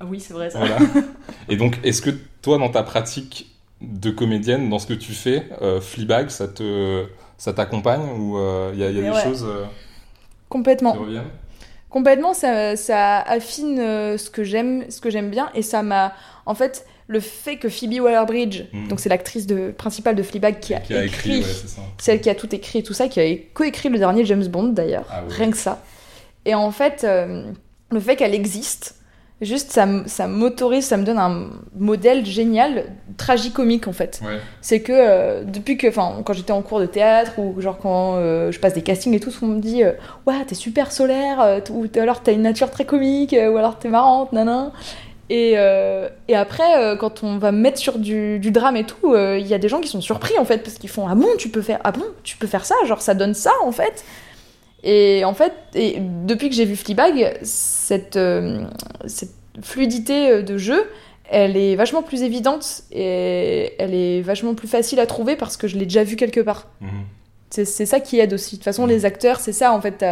Ah 0.00 0.04
oui, 0.08 0.20
c'est 0.20 0.32
vrai 0.34 0.50
ça. 0.50 0.58
Voilà. 0.58 0.78
Et 1.48 1.56
donc, 1.56 1.78
est-ce 1.84 2.02
que 2.02 2.10
toi, 2.42 2.58
dans 2.58 2.68
ta 2.70 2.82
pratique 2.82 3.50
de 3.80 4.10
comédienne, 4.10 4.68
dans 4.70 4.78
ce 4.78 4.86
que 4.86 4.94
tu 4.94 5.12
fais, 5.12 5.44
euh, 5.62 5.80
Fleabag, 5.80 6.30
ça 6.30 6.48
te, 6.48 7.04
ça 7.36 7.52
t'accompagne 7.52 8.02
ou 8.18 8.38
il 8.72 8.78
y 8.78 8.84
a, 8.84 8.90
y 8.90 8.98
a 8.98 9.02
des 9.02 9.10
ouais. 9.10 9.22
choses 9.22 9.44
euh, 9.48 9.64
Complètement. 10.48 10.92
qui 10.92 10.98
reviennent? 10.98 11.24
Complètement, 11.90 12.34
ça, 12.34 12.76
ça 12.76 13.18
affine 13.20 13.78
euh, 13.78 14.18
ce 14.18 14.28
que 14.30 14.44
j'aime, 14.44 14.84
ce 14.90 15.00
que 15.00 15.08
j'aime 15.10 15.30
bien, 15.30 15.48
et 15.54 15.62
ça 15.62 15.82
m'a, 15.82 16.12
en 16.44 16.54
fait, 16.54 16.84
le 17.06 17.18
fait 17.20 17.56
que 17.56 17.68
Phoebe 17.70 18.00
Waller-Bridge, 18.02 18.64
Mhm. 18.74 18.88
donc 18.88 19.00
c'est 19.00 19.08
l'actrice 19.08 19.46
de, 19.46 19.70
principale 19.70 20.14
de 20.14 20.22
Fleabag 20.22 20.60
qui 20.60 20.74
a, 20.74 20.80
Qui 20.80 20.94
a 20.94 21.04
écrit, 21.04 21.38
écrit, 21.38 21.40
ouais, 21.48 21.54
c'est 21.54 21.68
ça. 21.68 21.80
celle 21.96 22.20
qui 22.20 22.28
a 22.28 22.34
tout 22.34 22.54
écrit 22.54 22.80
et 22.80 22.82
tout 22.82 22.92
ça, 22.92 23.08
qui 23.08 23.20
a 23.20 23.36
coécrit 23.54 23.88
le 23.88 23.98
dernier 23.98 24.26
James 24.26 24.46
Bond 24.46 24.68
d'ailleurs, 24.74 25.06
Ah 25.10 25.22
ouais. 25.24 25.32
rien 25.34 25.50
que 25.50 25.56
ça. 25.56 25.82
Et 26.44 26.54
en 26.54 26.70
fait, 26.70 27.04
euh, 27.04 27.50
le 27.90 28.00
fait 28.00 28.16
qu'elle 28.16 28.34
existe, 28.34 28.96
juste 29.40 29.70
ça, 29.70 29.86
ça 30.06 30.26
m'autorise, 30.26 30.84
ça 30.86 30.96
me 30.96 31.04
donne 31.04 31.18
un 31.18 31.50
modèle 31.76 32.26
génial, 32.26 32.84
tragicomique 33.16 33.86
en 33.86 33.92
fait. 33.92 34.20
Ouais. 34.24 34.38
C'est 34.60 34.80
que 34.80 34.92
euh, 34.92 35.44
depuis 35.44 35.76
que, 35.76 35.86
enfin, 35.86 36.22
quand 36.24 36.32
j'étais 36.32 36.52
en 36.52 36.62
cours 36.62 36.80
de 36.80 36.86
théâtre 36.86 37.38
ou 37.38 37.60
genre 37.60 37.78
quand 37.78 38.16
euh, 38.16 38.50
je 38.50 38.58
passe 38.58 38.74
des 38.74 38.82
castings 38.82 39.14
et 39.14 39.20
tout, 39.20 39.30
on 39.42 39.46
me 39.46 39.60
dit, 39.60 39.84
euh, 39.84 39.92
ouais, 40.26 40.44
t'es 40.46 40.54
super 40.54 40.90
solaire, 40.90 41.60
ou 41.70 41.86
alors 41.96 42.22
t'as 42.22 42.32
une 42.32 42.42
nature 42.42 42.70
très 42.70 42.84
comique, 42.84 43.32
ou 43.32 43.56
alors 43.56 43.78
t'es 43.78 43.88
marrante, 43.88 44.32
nanan. 44.32 44.72
Et, 45.30 45.56
et 46.28 46.34
après, 46.34 46.96
quand 46.98 47.22
on 47.22 47.36
va 47.36 47.52
me 47.52 47.58
mettre 47.58 47.76
sur 47.76 47.98
du, 47.98 48.38
du 48.38 48.50
drame 48.50 48.76
et 48.76 48.84
tout, 48.84 49.14
il 49.14 49.46
y 49.46 49.52
a 49.52 49.58
des 49.58 49.68
gens 49.68 49.80
qui 49.80 49.88
sont 49.88 50.00
surpris 50.00 50.38
en 50.38 50.46
fait, 50.46 50.58
parce 50.64 50.78
qu'ils 50.78 50.88
font, 50.88 51.06
ah 51.06 51.14
bon, 51.14 51.28
tu 51.36 51.50
peux 51.50 51.60
faire, 51.60 51.80
ah 51.84 51.92
bon, 51.92 52.04
tu 52.22 52.38
peux 52.38 52.46
faire 52.46 52.64
ça, 52.64 52.74
genre 52.86 53.02
ça 53.02 53.12
donne 53.12 53.34
ça 53.34 53.52
en 53.62 53.70
fait? 53.70 54.04
Et 54.84 55.24
en 55.24 55.34
fait, 55.34 55.52
et 55.74 55.98
depuis 56.26 56.48
que 56.48 56.54
j'ai 56.54 56.64
vu 56.64 56.76
Fleabag, 56.76 57.38
cette, 57.42 58.16
euh, 58.16 58.64
cette 59.06 59.34
fluidité 59.62 60.30
euh, 60.30 60.42
de 60.42 60.56
jeu, 60.56 60.84
elle 61.30 61.56
est 61.56 61.74
vachement 61.74 62.02
plus 62.02 62.22
évidente 62.22 62.82
et 62.92 63.72
elle 63.78 63.92
est 63.92 64.22
vachement 64.22 64.54
plus 64.54 64.68
facile 64.68 65.00
à 65.00 65.06
trouver 65.06 65.36
parce 65.36 65.56
que 65.56 65.66
je 65.68 65.76
l'ai 65.76 65.84
déjà 65.84 66.04
vue 66.04 66.16
quelque 66.16 66.40
part. 66.40 66.68
Mhm. 66.80 66.88
C'est 67.50 67.64
ça 67.86 67.98
qui 68.00 68.18
aide 68.20 68.34
aussi. 68.34 68.52
De 68.52 68.60
toute 68.60 68.64
façon, 68.64 68.82
Mhm. 68.84 68.88
les 68.90 69.04
acteurs, 69.04 69.40
c'est 69.40 69.52
ça 69.52 69.72
en 69.72 69.80
fait. 69.80 70.04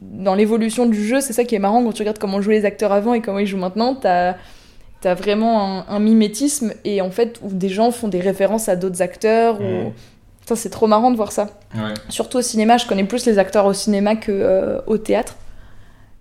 dans 0.00 0.34
l'évolution 0.34 0.86
du 0.86 1.04
jeu, 1.04 1.20
c'est 1.20 1.32
ça 1.32 1.44
qui 1.44 1.54
est 1.56 1.58
marrant 1.58 1.82
quand 1.82 1.92
tu 1.92 2.02
regardes 2.02 2.18
comment 2.18 2.40
jouaient 2.40 2.58
les 2.60 2.64
acteurs 2.64 2.92
avant 2.92 3.14
et 3.14 3.20
comment 3.20 3.40
ils 3.40 3.46
jouent 3.48 3.56
maintenant. 3.56 3.94
T'as 3.96 4.36
as 5.04 5.14
vraiment 5.14 5.78
un, 5.80 5.86
un 5.88 5.98
mimétisme 6.00 6.72
et 6.84 7.00
en 7.02 7.10
fait 7.10 7.38
où 7.42 7.48
des 7.52 7.68
gens 7.68 7.90
font 7.90 8.08
des 8.08 8.20
références 8.20 8.68
à 8.68 8.76
d'autres 8.76 9.02
acteurs. 9.02 9.60
Mhm. 9.60 9.86
Ou... 9.86 9.92
Ça, 10.48 10.56
c'est 10.56 10.70
trop 10.70 10.86
marrant 10.86 11.10
de 11.10 11.16
voir 11.16 11.30
ça. 11.30 11.50
Ouais. 11.74 11.92
Surtout 12.08 12.38
au 12.38 12.42
cinéma, 12.42 12.78
je 12.78 12.86
connais 12.86 13.04
plus 13.04 13.26
les 13.26 13.38
acteurs 13.38 13.66
au 13.66 13.74
cinéma 13.74 14.16
que 14.16 14.32
euh, 14.32 14.96
théâtre. 14.96 15.36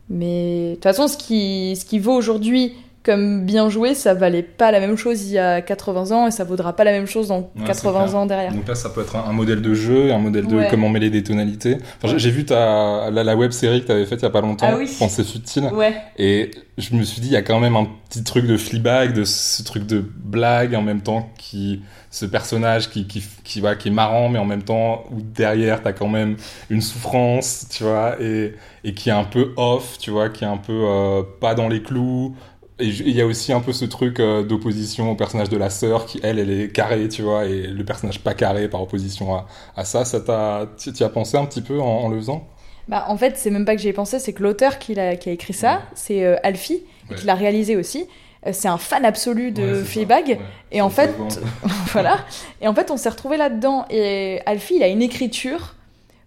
Mais 0.09 0.71
de 0.71 0.73
toute 0.73 0.83
façon, 0.83 1.07
ce 1.07 1.15
qui, 1.15 1.77
ce 1.79 1.85
qui 1.85 1.97
vaut 1.97 2.11
aujourd'hui 2.11 2.75
comme 3.07 3.43
bien 3.45 3.69
joué, 3.69 3.95
ça 3.95 4.13
valait 4.13 4.43
pas 4.43 4.71
la 4.71 4.79
même 4.79 4.97
chose 4.97 5.23
il 5.23 5.31
y 5.31 5.39
a 5.39 5.61
80 5.61 6.11
ans 6.11 6.27
et 6.27 6.31
ça 6.31 6.43
vaudra 6.43 6.73
pas 6.75 6.83
la 6.83 6.91
même 6.91 7.07
chose 7.07 7.29
dans 7.29 7.49
c'est 7.57 7.63
80 7.65 8.03
clair. 8.05 8.15
ans 8.15 8.25
derrière. 8.27 8.53
Donc 8.53 8.67
là, 8.67 8.75
ça 8.75 8.89
peut 8.91 9.01
être 9.01 9.15
un, 9.15 9.23
un 9.27 9.31
modèle 9.33 9.61
de 9.63 9.73
jeu, 9.73 10.11
un 10.11 10.19
modèle 10.19 10.45
de 10.45 10.55
Ouais. 10.57 10.67
comment 10.69 10.89
mêler 10.89 11.09
des 11.09 11.23
tonalités. 11.23 11.77
Enfin, 11.97 12.13
j'ai- 12.13 12.19
J'ai 12.19 12.31
vu 12.31 12.45
ta, 12.45 13.09
la, 13.09 13.23
la 13.23 13.35
web 13.35 13.51
série 13.51 13.81
que 13.81 13.85
tu 13.87 13.91
avais 13.93 14.05
faite 14.05 14.19
il 14.19 14.23
y 14.23 14.27
a 14.27 14.29
pas 14.29 14.41
longtemps, 14.41 14.67
Ah 14.69 14.75
oui. 14.77 14.93
Pensée 14.99 15.23
futile, 15.23 15.69
et 16.17 16.51
je 16.77 16.93
me 16.95 17.03
suis 17.03 17.21
dit, 17.21 17.27
il 17.29 17.33
y 17.33 17.37
a 17.37 17.41
quand 17.41 17.59
même 17.59 17.75
un 17.75 17.87
petit 18.09 18.23
truc 18.23 18.45
de 18.45 18.57
Fleabag, 18.57 19.13
de 19.13 19.23
ce 19.23 19.63
truc 19.63 19.85
de 19.87 20.03
blague 20.23 20.75
en 20.75 20.81
même 20.83 21.01
temps 21.01 21.29
qui, 21.37 21.81
ce 22.11 22.25
personnage 22.25 22.89
qui, 22.89 23.07
qui, 23.07 23.23
qui, 23.43 23.61
va, 23.61 23.75
qui 23.75 23.87
est 23.87 23.91
marrant, 23.91 24.29
mais 24.29 24.39
en 24.39 24.45
même 24.45 24.63
temps, 24.63 25.03
où 25.11 25.21
derrière, 25.21 25.81
t'as 25.81 25.93
quand 25.93 26.07
même 26.09 26.35
une 26.69 26.81
souffrance, 26.81 27.67
tu 27.71 27.83
vois, 27.83 28.15
et, 28.21 28.53
et 28.83 28.93
qui 28.93 29.09
est 29.09 29.13
un 29.13 29.23
peu 29.23 29.53
off, 29.55 29.97
tu 29.99 30.11
vois, 30.11 30.29
qui 30.29 30.43
est 30.43 30.47
un 30.47 30.57
peu 30.57 30.73
euh, 30.85 31.21
pas 31.39 31.55
dans 31.55 31.67
les 31.69 31.81
clous. 31.81 32.35
Et 32.79 32.85
il 32.87 33.09
y 33.09 33.21
a 33.21 33.25
aussi 33.25 33.51
un 33.53 33.59
peu 33.61 33.73
ce 33.73 33.85
truc 33.85 34.19
euh, 34.19 34.43
d'opposition 34.43 35.11
au 35.11 35.15
personnage 35.15 35.49
de 35.49 35.57
la 35.57 35.69
sœur 35.71 36.05
qui, 36.05 36.19
elle, 36.21 36.37
elle 36.37 36.51
est 36.51 36.71
carrée, 36.71 37.09
tu 37.09 37.23
vois, 37.23 37.45
et 37.45 37.65
le 37.67 37.83
personnage 37.83 38.19
pas 38.19 38.35
carré 38.35 38.67
par 38.69 38.81
opposition 38.83 39.33
à, 39.35 39.47
à 39.75 39.83
ça. 39.83 40.05
Ça 40.05 40.19
t'a, 40.21 40.67
tu 40.77 40.93
tu 40.93 41.01
y 41.01 41.03
as 41.03 41.09
pensé 41.09 41.37
un 41.37 41.45
petit 41.45 41.61
peu 41.61 41.79
en, 41.79 41.85
en 41.85 42.09
le 42.09 42.17
faisant? 42.17 42.47
Bah 42.87 43.05
en 43.09 43.17
fait, 43.17 43.35
c'est 43.37 43.49
même 43.49 43.65
pas 43.65 43.75
que 43.75 43.81
j'y 43.81 43.89
ai 43.89 43.93
pensé, 43.93 44.19
c'est 44.19 44.31
que 44.33 44.43
l'auteur 44.43 44.77
qui, 44.79 44.93
l'a- 44.93 45.15
qui 45.15 45.29
a 45.29 45.31
écrit 45.33 45.53
ça, 45.53 45.73
Ouais. 45.73 45.81
c'est 45.95 46.23
euh, 46.23 46.35
Alfie, 46.43 46.83
et 47.11 47.15
qui 47.15 47.25
l'a 47.25 47.33
réalisé 47.35 47.75
aussi. 47.75 48.05
Euh, 48.45 48.51
c'est 48.53 48.67
un 48.67 48.77
fan 48.77 49.03
absolu 49.05 49.51
de 49.51 49.63
Ouais. 49.63 49.83
Fleabag. 49.83 50.39
Et 50.71 50.81
en 50.81 50.89
fait, 50.91 51.09
voilà. 51.91 52.19
Et 52.61 52.67
en 52.67 52.75
fait, 52.75 52.91
on 52.91 52.97
s'est 52.97 53.09
retrouvé 53.09 53.37
là-dedans. 53.37 53.85
Et 53.89 54.39
Alfie, 54.45 54.75
il 54.75 54.83
a 54.83 54.87
une 54.87 55.01
écriture. 55.01 55.73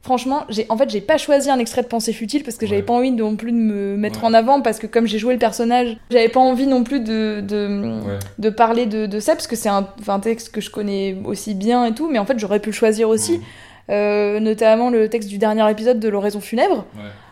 Franchement, 0.03 0.45
j'ai 0.49 0.65
en 0.71 0.79
fait 0.79 0.89
j'ai 0.89 1.03
pas 1.03 1.19
choisi 1.19 1.51
un 1.51 1.59
extrait 1.59 1.83
de 1.83 1.87
Pensée 1.87 2.15
futile 2.15 2.43
parce 2.43 2.57
que 2.57 2.65
j'avais 2.67 2.81
Ouais. 2.81 2.87
pas 2.87 2.95
envie 2.95 3.11
non 3.11 3.37
plus 3.37 3.53
de 3.53 3.57
me 3.59 3.97
mettre 3.99 4.21
Ouais. 4.21 4.29
en 4.29 4.35
avant 4.35 4.63
parce 4.63 4.79
que 4.79 4.87
comme 4.87 5.07
j'ai 5.07 5.19
joué 5.19 5.35
le 5.35 5.39
personnage, 5.39 5.97
j'avais 6.11 6.31
pas 6.31 6.41
envie 6.41 6.67
non 6.67 6.85
plus 6.85 7.01
de 7.01 7.41
de, 7.47 8.01
Ouais. 8.07 8.19
de 8.39 8.51
parler 8.51 8.87
de, 8.87 9.05
de 9.05 9.21
ça 9.21 9.33
parce 9.35 9.47
que 9.47 9.57
c'est 9.57 9.69
un, 9.69 9.85
texte 10.21 10.53
que 10.53 10.63
je 10.63 10.71
connais 10.71 11.17
aussi 11.27 11.55
bien 11.55 11.85
et 11.85 11.93
tout. 11.93 12.09
Mais 12.11 12.19
en 12.19 12.25
fait, 12.25 12.39
j'aurais 12.39 12.61
pu 12.61 12.71
le 12.71 12.75
choisir 12.75 13.09
aussi. 13.11 13.41
Euh, 13.91 14.39
notamment 14.41 14.89
le 14.89 15.09
texte 15.09 15.29
du 15.29 15.37
dernier 15.39 15.69
épisode 15.71 15.99
de 15.99 16.09
l'oraison 16.09 16.41
funèbre 16.41 16.87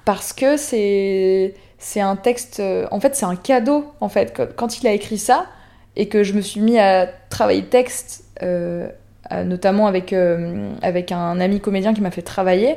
parce 0.04 0.32
que 0.32 0.56
c'est 0.56 1.54
c'est 1.78 2.00
un 2.00 2.16
texte 2.16 2.58
euh, 2.58 2.86
en 2.90 2.98
fait 2.98 3.14
c'est 3.14 3.26
un 3.26 3.36
cadeau 3.36 3.84
en 4.00 4.08
fait 4.08 4.36
quand, 4.56 4.80
il 4.82 4.88
a 4.88 4.92
écrit 4.92 5.18
ça 5.18 5.46
et 5.94 6.08
que 6.08 6.24
je 6.24 6.32
me 6.32 6.40
suis 6.40 6.60
mis 6.60 6.76
à 6.78 7.06
travailler 7.30 7.60
le 7.60 7.68
texte 7.68 8.24
euh, 8.42 8.88
notamment 9.30 9.86
avec 9.86 10.12
euh, 10.12 10.70
avec 10.82 11.12
un 11.12 11.40
ami 11.40 11.60
comédien 11.60 11.94
qui 11.94 12.00
m'a 12.00 12.10
fait 12.10 12.22
travailler. 12.22 12.76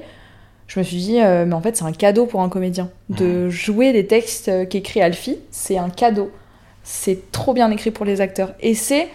Je 0.67 0.79
me 0.79 0.83
suis 0.85 0.97
dit 0.97 1.21
euh, 1.21 1.45
mais 1.45 1.53
en 1.53 1.61
fait 1.61 1.75
c'est 1.75 1.83
un 1.83 1.91
cadeau 1.91 2.25
pour 2.25 2.41
un 2.41 2.49
comédien 2.49 2.89
de 3.09 3.49
jouer 3.49 3.91
des 3.91 4.07
textes 4.07 4.47
euh, 4.47 4.65
qu'écrit 4.65 5.01
Alfie. 5.01 5.37
C'est 5.51 5.77
un 5.77 5.89
cadeau. 5.89 6.31
C'est 6.83 7.31
trop 7.31 7.53
bien 7.53 7.69
écrit 7.71 7.91
pour 7.91 8.05
les 8.05 8.21
acteurs. 8.21 8.53
Et 8.61 8.73
c'est 8.73 9.09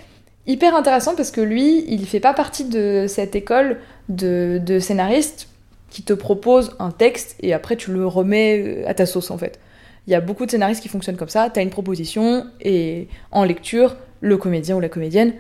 hyper 0.47 0.77
intéressant 0.77 1.15
parce 1.15 1.31
que 1.31 1.41
lui 1.41 1.85
il 1.89 2.07
fait 2.07 2.21
pas 2.21 2.35
partie 2.35 2.65
de 2.65 3.07
cette 3.09 3.35
école 3.35 3.79
de, 4.11 4.61
de 4.65 4.79
scénaristes 4.79 5.49
qui 5.89 6.03
te 6.03 6.13
propose 6.13 6.77
un 6.79 6.91
texte 6.91 7.37
et 7.41 7.55
après 7.55 7.77
tu 7.77 7.91
le 7.91 8.07
remets 8.07 8.63
euh, 8.63 8.89
à 8.89 8.93
ta 8.93 9.07
sauce 9.07 9.31
en 9.31 9.39
fait. 9.39 9.59
Il 10.07 10.11
y 10.11 10.15
a 10.15 10.21
beaucoup 10.21 10.45
de 10.45 10.51
scénaristes 10.51 10.83
qui 10.83 10.89
fonctionnent 10.89 11.17
comme 11.17 11.31
ça. 11.31 11.49
Tu 11.49 11.59
as 11.59 11.63
une 11.63 11.71
proposition 11.71 12.45
et 12.61 13.09
en 13.33 13.45
lecture, 13.45 13.97
le 14.21 14.37
comédien 14.37 14.77
ou 14.77 14.81
la 14.81 14.91
comédienne 14.91 15.33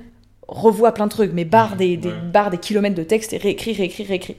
revoit 0.48 0.92
plein 0.92 1.06
de 1.06 1.10
trucs, 1.10 1.32
mais 1.32 1.44
barre 1.44 1.76
des, 1.76 1.96
des, 1.96 2.08
Ouais. 2.08 2.14
barre 2.32 2.50
des 2.50 2.58
kilomètres 2.58 2.94
de 2.94 3.02
texte 3.02 3.32
et 3.32 3.36
réécrit, 3.38 3.72
réécrit, 3.72 4.04
réécrit. 4.04 4.36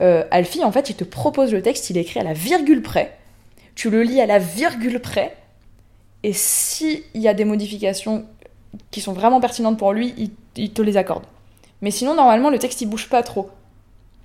Euh, 0.00 0.24
Alfie, 0.30 0.64
en 0.64 0.72
fait, 0.72 0.90
il 0.90 0.96
te 0.96 1.04
propose 1.04 1.52
le 1.52 1.62
texte, 1.62 1.90
il 1.90 1.98
est 1.98 2.02
écrit 2.02 2.20
à 2.20 2.24
la 2.24 2.32
virgule 2.32 2.82
près. 2.82 3.16
Tu 3.74 3.90
le 3.90 4.02
lis 4.02 4.20
à 4.20 4.26
la 4.26 4.38
virgule 4.38 5.00
près. 5.00 5.36
Et 6.22 6.32
s'il 6.32 7.02
y 7.14 7.28
a 7.28 7.34
des 7.34 7.44
modifications 7.44 8.24
qui 8.90 9.00
sont 9.00 9.12
vraiment 9.12 9.40
pertinentes 9.40 9.78
pour 9.78 9.92
lui, 9.92 10.14
il, 10.18 10.30
il 10.56 10.70
te 10.70 10.82
les 10.82 10.96
accorde. 10.96 11.24
Mais 11.82 11.90
sinon, 11.90 12.14
normalement, 12.14 12.50
le 12.50 12.58
texte, 12.58 12.80
il 12.82 12.86
bouge 12.86 13.08
pas 13.08 13.22
trop. 13.22 13.50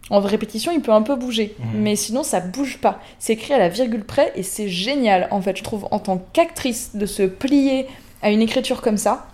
En 0.10 0.20
répétition, 0.20 0.72
il 0.72 0.82
peut 0.82 0.92
un 0.92 1.02
peu 1.02 1.16
bouger, 1.16 1.56
Mhm. 1.58 1.82
mais 1.82 1.96
sinon, 1.96 2.22
ça 2.24 2.40
bouge 2.42 2.78
pas. 2.80 3.00
C'est 3.18 3.34
écrit 3.34 3.54
à 3.54 3.58
la 3.58 3.70
virgule 3.70 4.04
près 4.04 4.32
et 4.36 4.44
c'est 4.44 4.68
génial, 4.68 5.28
en 5.32 5.42
fait, 5.42 5.58
je 5.58 5.64
trouve, 5.64 5.88
en 5.92 6.00
tant 6.00 6.22
qu'actrice, 6.34 6.92
de 6.96 7.06
se 7.06 7.24
plier 7.24 7.88
à 8.22 8.30
une 8.30 8.42
écriture 8.42 8.82
comme 8.82 8.98
ça. 8.98 9.28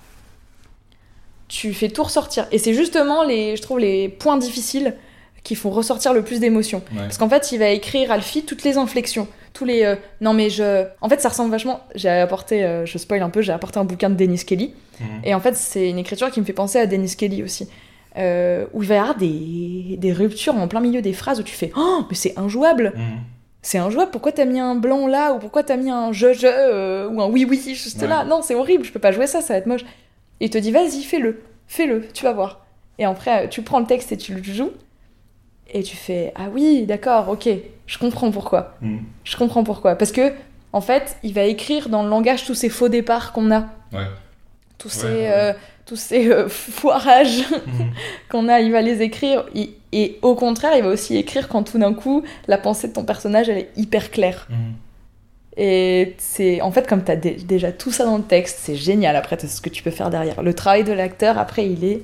Tu 1.51 1.73
fais 1.73 1.89
tout 1.89 2.03
ressortir. 2.03 2.47
Et 2.53 2.57
c'est 2.57 2.73
justement, 2.73 3.23
les, 3.23 3.57
je 3.57 3.61
trouve, 3.61 3.79
les 3.79 4.07
points 4.07 4.37
difficiles 4.37 4.95
qui 5.43 5.55
font 5.55 5.69
ressortir 5.69 6.13
le 6.13 6.21
plus 6.21 6.39
d'émotions. 6.39 6.81
Ouais. 6.93 6.99
Parce 7.01 7.17
qu'en 7.17 7.27
fait, 7.27 7.51
il 7.51 7.57
va 7.59 7.69
écrire 7.69 8.09
Alfie 8.11 8.43
toutes 8.43 8.63
les 8.63 8.77
inflexions, 8.77 9.27
tous 9.53 9.65
les 9.65 9.83
euh, 9.83 9.95
non 10.21 10.33
mais 10.33 10.49
je. 10.49 10.85
En 11.01 11.09
fait, 11.09 11.19
ça 11.19 11.29
ressemble 11.29 11.51
vachement. 11.51 11.81
J'ai 11.95 12.09
apporté, 12.09 12.63
euh, 12.63 12.85
je 12.85 12.97
spoil 12.97 13.21
un 13.21 13.29
peu, 13.29 13.41
j'ai 13.41 13.51
apporté 13.51 13.79
un 13.79 13.83
bouquin 13.83 14.09
de 14.09 14.15
Dennis 14.15 14.45
Kelly, 14.45 14.73
Mhm. 15.01 15.07
et 15.25 15.33
en 15.33 15.39
fait, 15.41 15.55
c'est 15.55 15.89
une 15.89 15.97
écriture 15.97 16.29
qui 16.31 16.39
me 16.39 16.45
fait 16.45 16.53
penser 16.53 16.77
à 16.79 16.85
Dennis 16.85 17.15
Kelly 17.17 17.41
aussi, 17.43 17.67
euh, 18.17 18.65
où 18.73 18.83
il 18.83 18.87
va 18.87 18.95
y 18.95 18.97
avoir 18.99 19.15
des, 19.15 19.97
des 19.97 20.13
ruptures 20.13 20.55
en 20.55 20.67
plein 20.67 20.79
milieu 20.79 21.01
des 21.01 21.13
phrases 21.13 21.39
où 21.39 21.43
tu 21.43 21.55
fais 21.55 21.71
oh 21.75 22.05
mais 22.09 22.15
c'est 22.15 22.37
injouable, 22.37 22.93
Mhm. 22.95 23.01
c'est 23.63 23.79
injouable. 23.79 24.11
Pourquoi 24.11 24.31
t'as 24.31 24.45
mis 24.45 24.59
un 24.59 24.75
blanc 24.75 25.07
là 25.07 25.33
ou 25.33 25.39
pourquoi 25.39 25.63
t'as 25.63 25.75
mis 25.75 25.89
un 25.89 26.11
je 26.13 26.33
je 26.33 26.45
euh, 26.47 27.09
ou 27.09 27.19
un 27.21 27.27
oui 27.27 27.45
oui 27.49 27.59
juste 27.75 28.01
Ouais. 28.03 28.07
là? 28.07 28.23
Non, 28.25 28.41
c'est 28.43 28.53
horrible, 28.55 28.85
je 28.85 28.91
peux 28.91 28.99
pas 28.99 29.11
jouer 29.11 29.25
ça, 29.27 29.41
ça 29.41 29.53
va 29.53 29.57
être 29.59 29.65
moche. 29.65 29.85
Et 30.41 30.45
il 30.45 30.49
te 30.49 30.57
dit 30.57 30.71
vas-y 30.71 31.03
fais-le, 31.03 31.41
fais-le, 31.67 32.07
tu 32.13 32.25
vas 32.25 32.33
voir. 32.33 32.65
Et 32.99 33.05
après, 33.05 33.47
tu 33.47 33.61
prends 33.61 33.79
le 33.79 33.85
texte 33.85 34.11
et 34.11 34.17
tu 34.17 34.33
le 34.33 34.43
joues. 34.43 34.71
Et 35.73 35.83
tu 35.83 35.95
fais 35.95 36.33
ah 36.35 36.47
oui, 36.51 36.83
d'accord, 36.85 37.29
ok, 37.29 37.47
je 37.87 37.97
comprends 37.97 38.29
pourquoi. 38.31 38.75
Mhm. 38.81 39.03
Je 39.23 39.37
comprends 39.37 39.63
pourquoi. 39.63 39.95
Parce 39.95 40.11
que, 40.11 40.33
en 40.73 40.81
fait, 40.81 41.15
il 41.23 41.33
va 41.33 41.43
écrire 41.43 41.87
dans 41.87 42.03
le 42.03 42.09
langage 42.09 42.43
tous 42.45 42.55
ces 42.55 42.67
faux 42.69 42.89
départs 42.89 43.31
qu'on 43.31 43.51
a, 43.51 43.67
Ouais. 43.93 44.05
tous 44.77 44.89
ces, 44.89 45.05
ouais. 45.07 45.31
euh, 45.31 45.53
tous 45.85 45.95
ces 45.95 46.29
euh, 46.29 46.49
foirages 46.49 47.43
Mhm. 47.49 47.91
qu'on 48.29 48.49
a. 48.49 48.59
Il 48.59 48.71
va 48.73 48.81
les 48.81 49.01
écrire. 49.01 49.45
Et, 49.55 49.75
et 49.93 50.19
au 50.23 50.35
contraire, 50.35 50.75
il 50.75 50.83
va 50.83 50.89
aussi 50.89 51.15
écrire 51.17 51.47
quand 51.47 51.63
tout 51.63 51.77
d'un 51.77 51.93
coup, 51.93 52.23
la 52.47 52.57
pensée 52.57 52.87
de 52.89 52.93
ton 52.93 53.05
personnage, 53.05 53.47
elle 53.47 53.59
est 53.59 53.69
hyper 53.77 54.11
claire. 54.11 54.47
Mhm. 54.49 54.57
Et 55.57 56.15
c'est 56.17 56.61
en 56.61 56.71
fait 56.71 56.87
comme 56.87 57.03
tu 57.03 57.11
as 57.11 57.15
déjà 57.15 57.71
tout 57.71 57.91
ça 57.91 58.05
dans 58.05 58.17
le 58.17 58.23
texte, 58.23 58.59
c'est 58.61 58.75
génial 58.75 59.15
après 59.15 59.37
ce 59.39 59.61
que 59.61 59.69
tu 59.69 59.83
peux 59.83 59.91
faire 59.91 60.09
derrière. 60.09 60.41
Le 60.41 60.53
travail 60.53 60.83
de 60.83 60.93
l'acteur 60.93 61.37
après 61.37 61.67
il 61.67 61.83
est 61.83 62.03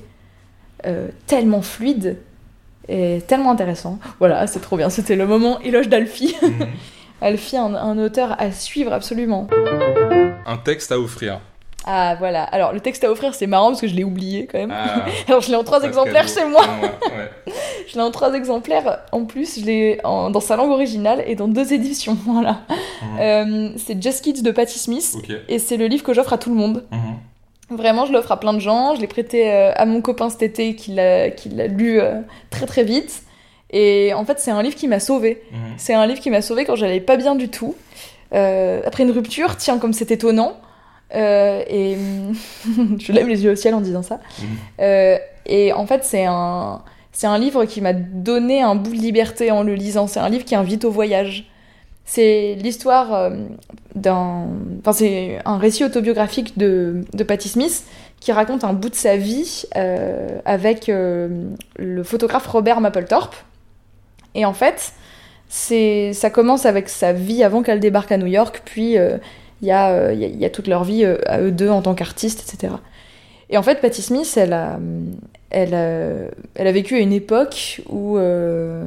euh, 0.86 1.08
tellement 1.26 1.62
fluide 1.62 2.18
et 2.88 3.22
tellement 3.26 3.50
intéressant. 3.50 3.98
Voilà, 4.18 4.46
c'est 4.46 4.60
trop 4.60 4.76
bien. 4.76 4.90
C'était 4.90 5.16
le 5.16 5.26
moment 5.26 5.60
éloge 5.60 5.88
d'Alfie. 5.88 6.36
Alfie, 7.20 7.56
un, 7.56 7.74
un 7.74 7.98
auteur 7.98 8.40
à 8.40 8.52
suivre 8.52 8.92
absolument. 8.92 9.48
Un 10.46 10.56
texte 10.58 10.92
à 10.92 10.98
offrir. 11.00 11.40
Ah 11.90 12.16
voilà. 12.18 12.42
Alors 12.44 12.72
le 12.74 12.80
texte 12.80 13.02
à 13.04 13.10
offrir 13.10 13.34
c'est 13.34 13.46
marrant 13.46 13.68
parce 13.68 13.80
que 13.80 13.88
je 13.88 13.94
l'ai 13.94 14.04
oublié 14.04 14.46
quand 14.46 14.58
même. 14.58 14.70
Ah, 14.72 15.06
Alors 15.28 15.40
je 15.40 15.48
l'ai 15.48 15.56
en 15.56 15.64
trois 15.64 15.82
exemplaires 15.84 16.28
chez 16.28 16.44
moi. 16.44 16.60
Ouais. 16.82 17.52
Je 17.88 17.94
l'ai 17.94 18.02
en 18.02 18.10
trois 18.10 18.34
exemplaires. 18.34 18.98
En 19.12 19.24
plus, 19.24 19.58
je 19.60 19.64
l'ai 19.64 19.98
en- 20.04 20.28
dans 20.28 20.40
sa 20.40 20.56
langue 20.56 20.70
originale 20.70 21.24
et 21.26 21.34
dans 21.36 21.48
deux 21.48 21.72
éditions. 21.72 22.18
Voilà. 22.26 22.58
Mhm. 23.00 23.18
Euh, 23.18 23.70
c'est 23.78 24.02
Just 24.02 24.22
Kids 24.22 24.42
de 24.42 24.50
Patti 24.50 24.78
Smith. 24.78 25.16
Et 25.48 25.58
c'est 25.58 25.78
le 25.78 25.86
livre 25.86 26.02
que 26.04 26.12
j'offre 26.12 26.34
à 26.34 26.38
tout 26.38 26.50
le 26.50 26.56
monde. 26.56 26.84
Mhm. 26.92 27.78
Vraiment, 27.78 28.04
je 28.04 28.12
l'offre 28.12 28.30
à 28.30 28.38
plein 28.38 28.52
de 28.52 28.58
gens. 28.58 28.94
Je 28.94 29.00
l'ai 29.00 29.06
prêté 29.06 29.50
euh, 29.50 29.72
à 29.74 29.86
mon 29.86 30.02
copain 30.02 30.28
cet 30.28 30.42
été 30.42 30.74
qui 30.74 30.92
l'a 30.92 31.30
qui 31.30 31.48
l'a 31.48 31.66
lu 31.66 31.98
euh, 31.98 32.20
très 32.50 32.66
très 32.66 32.84
vite. 32.84 33.22
Et 33.70 34.12
en 34.12 34.26
fait, 34.26 34.38
c'est 34.38 34.50
un 34.50 34.62
livre 34.62 34.76
qui 34.76 34.86
m'a 34.86 35.00
sauvée. 35.00 35.42
Mhm. 35.50 35.58
C'est 35.78 35.94
un 35.94 36.06
livre 36.06 36.20
qui 36.20 36.28
m'a 36.28 36.42
sauvée 36.42 36.66
quand 36.66 36.76
j'allais 36.76 37.00
pas 37.00 37.16
bien 37.16 37.36
du 37.36 37.48
tout. 37.48 37.74
Euh, 38.34 38.82
après 38.84 39.04
une 39.04 39.10
rupture, 39.12 39.56
tiens, 39.56 39.78
comme 39.78 39.94
c'est 39.94 40.10
étonnant. 40.10 40.58
Euh, 41.14 41.62
et 41.68 41.96
je 42.98 43.12
lève 43.12 43.28
les 43.28 43.44
yeux 43.44 43.52
au 43.52 43.56
ciel 43.56 43.74
en 43.74 43.80
disant 43.80 44.02
ça. 44.02 44.16
Mhm. 44.16 44.46
Euh, 44.80 45.18
et 45.46 45.72
en 45.72 45.86
fait, 45.86 46.04
c'est 46.04 46.26
un, 46.26 46.82
c'est 47.12 47.26
un 47.26 47.38
livre 47.38 47.64
qui 47.64 47.80
m'a 47.80 47.92
donné 47.92 48.62
un 48.62 48.74
bout 48.74 48.92
de 48.92 49.00
liberté 49.00 49.50
en 49.50 49.62
le 49.62 49.74
lisant. 49.74 50.06
C'est 50.06 50.20
un 50.20 50.28
livre 50.28 50.44
qui 50.44 50.54
invite 50.54 50.84
au 50.84 50.90
voyage. 50.90 51.50
C'est 52.04 52.56
l'histoire 52.60 53.14
euh, 53.14 53.30
d'un. 53.94 54.46
Enfin, 54.80 54.92
c'est 54.92 55.38
un 55.44 55.58
récit 55.58 55.84
autobiographique 55.84 56.56
de, 56.58 57.04
de 57.12 57.24
Patti 57.24 57.48
Smith 57.48 57.84
qui 58.20 58.32
raconte 58.32 58.64
un 58.64 58.72
bout 58.72 58.88
de 58.88 58.94
sa 58.96 59.16
vie 59.16 59.64
euh, 59.76 60.40
avec 60.44 60.88
le 60.88 62.02
photographe 62.02 62.48
Robert 62.48 62.80
Mapplethorpe. 62.80 63.36
Et 64.34 64.44
en 64.44 64.54
fait, 64.54 64.92
c'est, 65.48 66.12
ça 66.14 66.28
commence 66.28 66.66
avec 66.66 66.88
sa 66.88 67.12
vie 67.12 67.44
avant 67.44 67.62
qu'elle 67.62 67.78
débarque 67.78 68.10
à 68.10 68.16
New 68.16 68.26
York, 68.26 68.62
puis 68.64 68.96
il 69.62 69.68
y, 69.68 69.70
a, 69.70 69.90
euh, 69.90 70.12
il 70.12 70.20
y, 70.20 70.24
a, 70.24 70.28
il 70.28 70.38
y 70.38 70.44
a 70.44 70.50
toute 70.50 70.68
leur 70.68 70.84
vie 70.84 71.04
euh, 71.04 71.18
à 71.26 71.40
eux 71.40 71.50
deux 71.50 71.68
en 71.68 71.82
tant 71.82 71.94
qu'artistes, 71.94 72.44
etc. 72.48 72.74
Et 73.50 73.56
en 73.56 73.62
fait, 73.62 73.80
Patti 73.80 74.02
Smith, 74.02 74.32
elle 74.36 74.52
a, 74.52 74.78
elle 75.50 75.74
a, 75.74 76.28
elle 76.54 76.66
a 76.66 76.72
vécu 76.72 76.96
à 76.96 76.98
une 76.98 77.12
époque 77.12 77.80
où, 77.88 78.18
euh, 78.18 78.84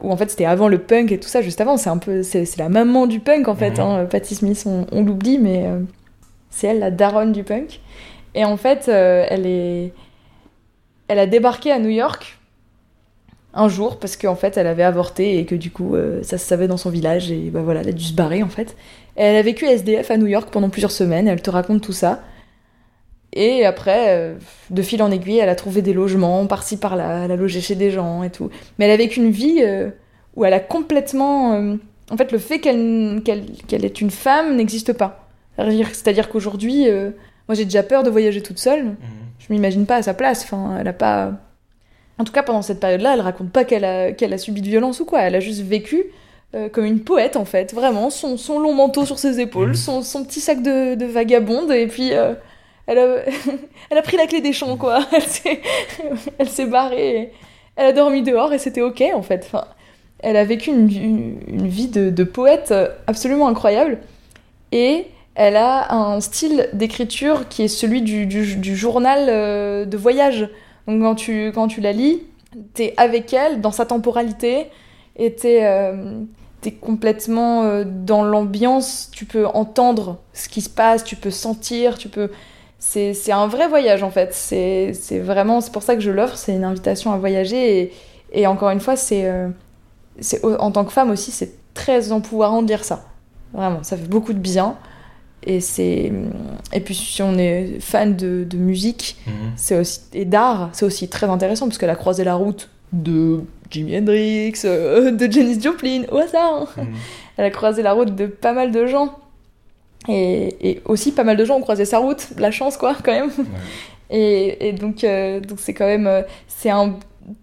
où 0.00 0.10
en 0.10 0.16
fait 0.16 0.30
c'était 0.30 0.46
avant 0.46 0.68
le 0.68 0.78
punk 0.78 1.12
et 1.12 1.20
tout 1.20 1.28
ça, 1.28 1.40
juste 1.40 1.60
avant. 1.60 1.76
C'est 1.76 1.90
un 1.90 1.98
peu, 1.98 2.22
c'est, 2.22 2.56
la 2.56 2.68
maman 2.68 3.06
du 3.06 3.20
punk 3.20 3.48
en 3.48 3.54
fait. 3.54 3.78
Mhm. 3.78 3.80
Hein, 3.80 4.06
Patti 4.10 4.34
Smith, 4.34 4.64
on, 4.66 4.86
on 4.90 5.04
l'oublie, 5.04 5.38
mais 5.38 5.66
euh, 5.66 5.80
c'est 6.50 6.68
elle 6.68 6.80
la 6.80 6.90
daronne 6.90 7.32
du 7.32 7.44
punk. 7.44 7.80
Et 8.34 8.44
en 8.44 8.56
fait, 8.56 8.88
euh, 8.88 9.24
elle 9.28 9.46
est, 9.46 9.92
elle 11.08 11.18
a 11.18 11.26
débarqué 11.26 11.70
à 11.70 11.78
New 11.78 11.88
York 11.88 12.38
un 13.52 13.68
jour 13.68 13.98
parce 13.98 14.16
qu'en 14.16 14.36
fait 14.36 14.56
elle 14.56 14.68
avait 14.68 14.84
avorté 14.84 15.38
et 15.38 15.44
que 15.44 15.56
du 15.56 15.72
coup 15.72 15.96
euh, 15.96 16.22
ça 16.22 16.38
se 16.38 16.46
savait 16.46 16.68
dans 16.68 16.76
son 16.76 16.90
village 16.90 17.32
et 17.32 17.50
bah 17.50 17.62
voilà 17.62 17.80
elle 17.80 17.88
a 17.88 17.92
dû 17.92 18.04
se 18.04 18.12
barrer 18.12 18.42
en 18.44 18.48
fait. 18.48 18.76
Elle 19.22 19.36
a 19.36 19.42
vécu 19.42 19.66
SDF 19.66 20.10
à 20.10 20.16
New 20.16 20.26
York 20.26 20.48
pendant 20.50 20.70
plusieurs 20.70 20.90
semaines, 20.90 21.28
elle 21.28 21.42
te 21.42 21.50
raconte 21.50 21.82
tout 21.82 21.92
ça. 21.92 22.22
Et 23.34 23.66
après, 23.66 24.06
euh, 24.16 24.34
de 24.70 24.80
fil 24.82 25.02
en 25.02 25.10
aiguille, 25.10 25.38
elle 25.38 25.50
a 25.50 25.54
trouvé 25.54 25.82
des 25.82 25.92
logements 25.92 26.46
par-ci 26.46 26.78
par-là, 26.78 27.24
elle 27.26 27.30
a 27.32 27.36
logé 27.36 27.60
chez 27.60 27.74
des 27.74 27.90
gens 27.90 28.22
et 28.22 28.30
tout. 28.30 28.48
Mais 28.78 28.86
elle 28.86 28.90
a 28.92 28.96
vécu 28.96 29.20
une 29.20 29.30
vie 29.30 29.58
euh, 29.60 29.90
où 30.36 30.44
elle 30.46 30.54
a 30.54 30.58
complètement... 30.60 31.52
euh, 31.52 31.76
en 32.10 32.16
fait, 32.16 32.32
le 32.32 32.38
fait 32.38 32.60
qu'elle 32.60 33.22
est 33.84 34.00
une 34.00 34.10
femme 34.10 34.56
n'existe 34.56 34.94
pas. 34.94 35.28
C'est-à-dire- 35.58 36.30
qu'aujourd'hui, 36.30 36.86
moi 37.46 37.54
j'ai 37.54 37.64
déjà 37.66 37.82
peur 37.82 38.02
de 38.02 38.08
voyager 38.08 38.40
toute 38.42 38.58
seule. 38.58 38.84
Mhm. 38.84 38.96
Je 39.38 39.52
m'imagine 39.52 39.84
pas 39.84 39.96
à 39.96 40.02
sa 40.02 40.14
place. 40.14 40.44
Enfin, 40.44 40.78
elle 40.80 40.88
a 40.88 40.92
pas. 40.94 41.32
En 42.18 42.24
tout 42.24 42.32
cas, 42.32 42.42
pendant 42.42 42.62
cette 42.62 42.80
période-là, 42.80 43.14
elle 43.14 43.20
raconte 43.20 43.50
pas 43.50 43.64
qu'elle 43.64 43.84
a, 43.84 44.12
qu'elle 44.12 44.32
a 44.32 44.38
subi 44.38 44.62
de 44.62 44.66
violence 44.68 44.98
ou 45.00 45.04
quoi. 45.04 45.20
Elle 45.20 45.34
a 45.34 45.40
juste 45.40 45.60
vécu 45.60 46.06
euh, 46.54 46.68
comme 46.68 46.84
une 46.84 47.00
poète, 47.00 47.36
en 47.36 47.44
fait. 47.44 47.72
Vraiment, 47.74 48.10
son, 48.10 48.36
son 48.36 48.58
long 48.58 48.74
manteau 48.74 49.04
sur 49.04 49.18
ses 49.18 49.40
épaules, 49.40 49.68
Mhm. 49.70 49.74
son, 49.74 50.02
son 50.02 50.24
petit 50.24 50.40
sac 50.40 50.62
de, 50.62 50.94
de 50.94 51.06
vagabonde, 51.06 51.70
et 51.72 51.86
puis 51.86 52.12
euh, 52.12 52.34
elle, 52.86 52.98
a, 52.98 53.16
elle 53.90 53.98
a 53.98 54.02
pris 54.02 54.16
la 54.16 54.26
clé 54.26 54.40
des 54.40 54.52
champs, 54.52 54.76
quoi. 54.76 55.00
Elle 55.12 55.22
s'est, 55.22 55.60
elle 56.38 56.48
s'est 56.48 56.66
barrée. 56.66 57.32
Elle 57.76 57.86
a 57.86 57.92
dormi 57.92 58.22
dehors 58.22 58.52
et 58.52 58.58
c'était 58.58 58.82
ok, 58.82 59.02
en 59.14 59.22
fait. 59.22 59.44
Enfin, 59.46 59.64
elle 60.18 60.36
a 60.36 60.44
vécu 60.44 60.70
une, 60.70 60.90
une, 60.90 61.38
une 61.46 61.68
vie 61.68 61.88
de, 61.88 62.10
de 62.10 62.24
poète 62.24 62.74
absolument 63.06 63.48
incroyable. 63.48 63.98
Et 64.72 65.06
elle 65.34 65.56
a 65.56 65.94
un 65.94 66.20
style 66.20 66.68
d'écriture 66.74 67.48
qui 67.48 67.62
est 67.62 67.68
celui 67.68 68.02
du, 68.02 68.26
du, 68.26 68.56
du 68.56 68.76
journal 68.76 69.26
euh, 69.28 69.84
de 69.86 69.96
voyage. 69.96 70.48
Donc 70.86 71.00
quand 71.02 71.14
tu, 71.14 71.52
quand 71.54 71.68
tu 71.68 71.80
la 71.80 71.92
lis, 71.92 72.22
t'es 72.74 72.92
avec 72.98 73.32
elle 73.32 73.60
dans 73.62 73.70
sa 73.70 73.86
temporalité 73.86 74.66
et 75.16 75.32
t'es 75.32 75.60
euh, 75.64 76.20
t'es 76.60 76.72
complètement 76.72 77.62
euh, 77.64 77.84
dans 77.86 78.22
l'ambiance, 78.22 79.08
tu 79.12 79.24
peux 79.24 79.46
entendre 79.46 80.18
ce 80.34 80.48
qui 80.48 80.60
se 80.60 80.68
passe, 80.70 81.04
tu 81.04 81.16
peux 81.16 81.30
sentir, 81.30 81.98
tu 81.98 82.08
peux... 82.08 82.30
C'est 82.78 83.12
c'est 83.12 83.32
un 83.32 83.46
vrai 83.46 83.68
voyage 83.68 84.02
en 84.02 84.10
fait, 84.10 84.32
c'est 84.32 84.92
c'est 84.94 85.18
vraiment, 85.18 85.60
c'est 85.60 85.70
pour 85.72 85.82
ça 85.82 85.94
que 85.94 86.00
je 86.00 86.10
l'offre, 86.10 86.36
c'est 86.38 86.54
une 86.54 86.64
invitation 86.64 87.12
à 87.12 87.18
voyager 87.18 87.80
et, 87.82 87.92
et 88.32 88.46
encore 88.46 88.70
une 88.70 88.80
fois, 88.80 88.96
c'est 88.96 89.26
euh, 89.26 89.48
c'est- 90.20 90.42
en 90.44 90.70
tant 90.70 90.84
que 90.86 90.92
femme 90.92 91.10
aussi, 91.10 91.30
c'est 91.30 91.52
très 91.74 92.10
empouvoirant 92.12 92.62
de 92.62 92.68
lire 92.68 92.84
ça. 92.84 93.04
Vraiment, 93.52 93.82
ça 93.82 93.96
fait 93.98 94.08
beaucoup 94.08 94.32
de 94.32 94.38
bien. 94.38 94.76
Et 95.42 95.60
c'est 95.60 96.12
et 96.72 96.80
puis 96.80 96.94
si 96.94 97.22
on 97.22 97.36
est 97.38 97.80
fan 97.80 98.16
de, 98.16 98.44
de 98.48 98.56
musique, 98.58 99.16
Mhm. 99.26 99.32
c'est 99.56 99.78
aussi 99.78 100.00
et 100.14 100.24
d'art, 100.26 100.70
c'est 100.72 100.84
aussi 100.86 101.08
très 101.08 101.26
intéressant 101.28 101.66
parce 101.66 101.76
qu'elle 101.78 101.90
a 101.90 101.96
croisé 101.96 102.24
la 102.24 102.34
route 102.34 102.68
de 102.92 103.40
Jimi 103.70 103.96
Hendrix, 103.96 104.62
euh, 104.64 105.10
de 105.12 105.30
Janis 105.30 105.60
Joplin, 105.60 106.04
au 106.10 106.18
hasard. 106.18 106.72
Mhm. 106.76 106.86
Elle 107.36 107.44
a 107.44 107.50
croisé 107.50 107.82
la 107.82 107.92
route 107.92 108.14
de 108.14 108.26
pas 108.26 108.52
mal 108.52 108.70
de 108.70 108.86
gens. 108.86 109.18
Et, 110.08 110.70
et 110.70 110.82
aussi 110.86 111.12
pas 111.12 111.24
mal 111.24 111.36
de 111.36 111.44
gens 111.44 111.56
ont 111.56 111.60
croisé 111.60 111.84
sa 111.84 111.98
route, 111.98 112.28
la 112.38 112.50
chance 112.50 112.76
quoi 112.76 112.96
quand 113.02 113.12
même. 113.12 113.28
Ouais. 113.28 113.44
Et, 114.12 114.68
et 114.68 114.72
donc 114.72 115.04
euh, 115.04 115.38
donc 115.38 115.60
c'est 115.60 115.72
quand 115.72 115.86
même 115.86 116.08
euh, 116.08 116.22
c'est 116.48 116.70
un 116.70 116.96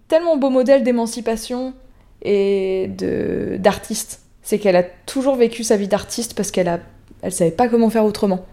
tellement 0.06 0.36
beau 0.36 0.50
modèle 0.50 0.82
d'émancipation 0.82 1.72
et 2.20 2.88
de 2.88 3.56
d'artiste. 3.58 4.20
C'est 4.42 4.58
qu'elle 4.58 4.76
a 4.76 4.82
toujours 4.82 5.36
vécu 5.36 5.64
sa 5.64 5.78
vie 5.78 5.88
d'artiste 5.88 6.34
parce 6.34 6.50
qu'elle 6.50 6.68
a, 6.68 6.80
elle 7.22 7.32
savait 7.32 7.50
pas 7.50 7.68
comment 7.68 7.88
faire 7.88 8.04
autrement. 8.04 8.44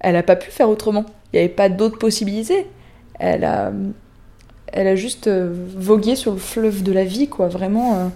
Elle 0.00 0.16
a 0.16 0.22
pas 0.22 0.36
pu 0.36 0.50
faire 0.50 0.68
autrement. 0.70 1.04
Il 1.32 1.36
n'y 1.36 1.40
avait 1.40 1.54
pas 1.54 1.68
d'autres 1.68 1.98
possibilités. 1.98 2.66
Elle 3.18 3.44
a, 3.44 3.70
elle 4.72 4.86
a 4.88 4.94
juste 4.96 5.26
euh, 5.28 5.52
vogué 5.76 6.16
sur 6.16 6.32
le 6.32 6.38
fleuve 6.38 6.82
de 6.82 6.92
la 6.92 7.04
vie, 7.04 7.28
quoi. 7.28 7.48
Vraiment, 7.48 7.94
euh, 7.96 8.06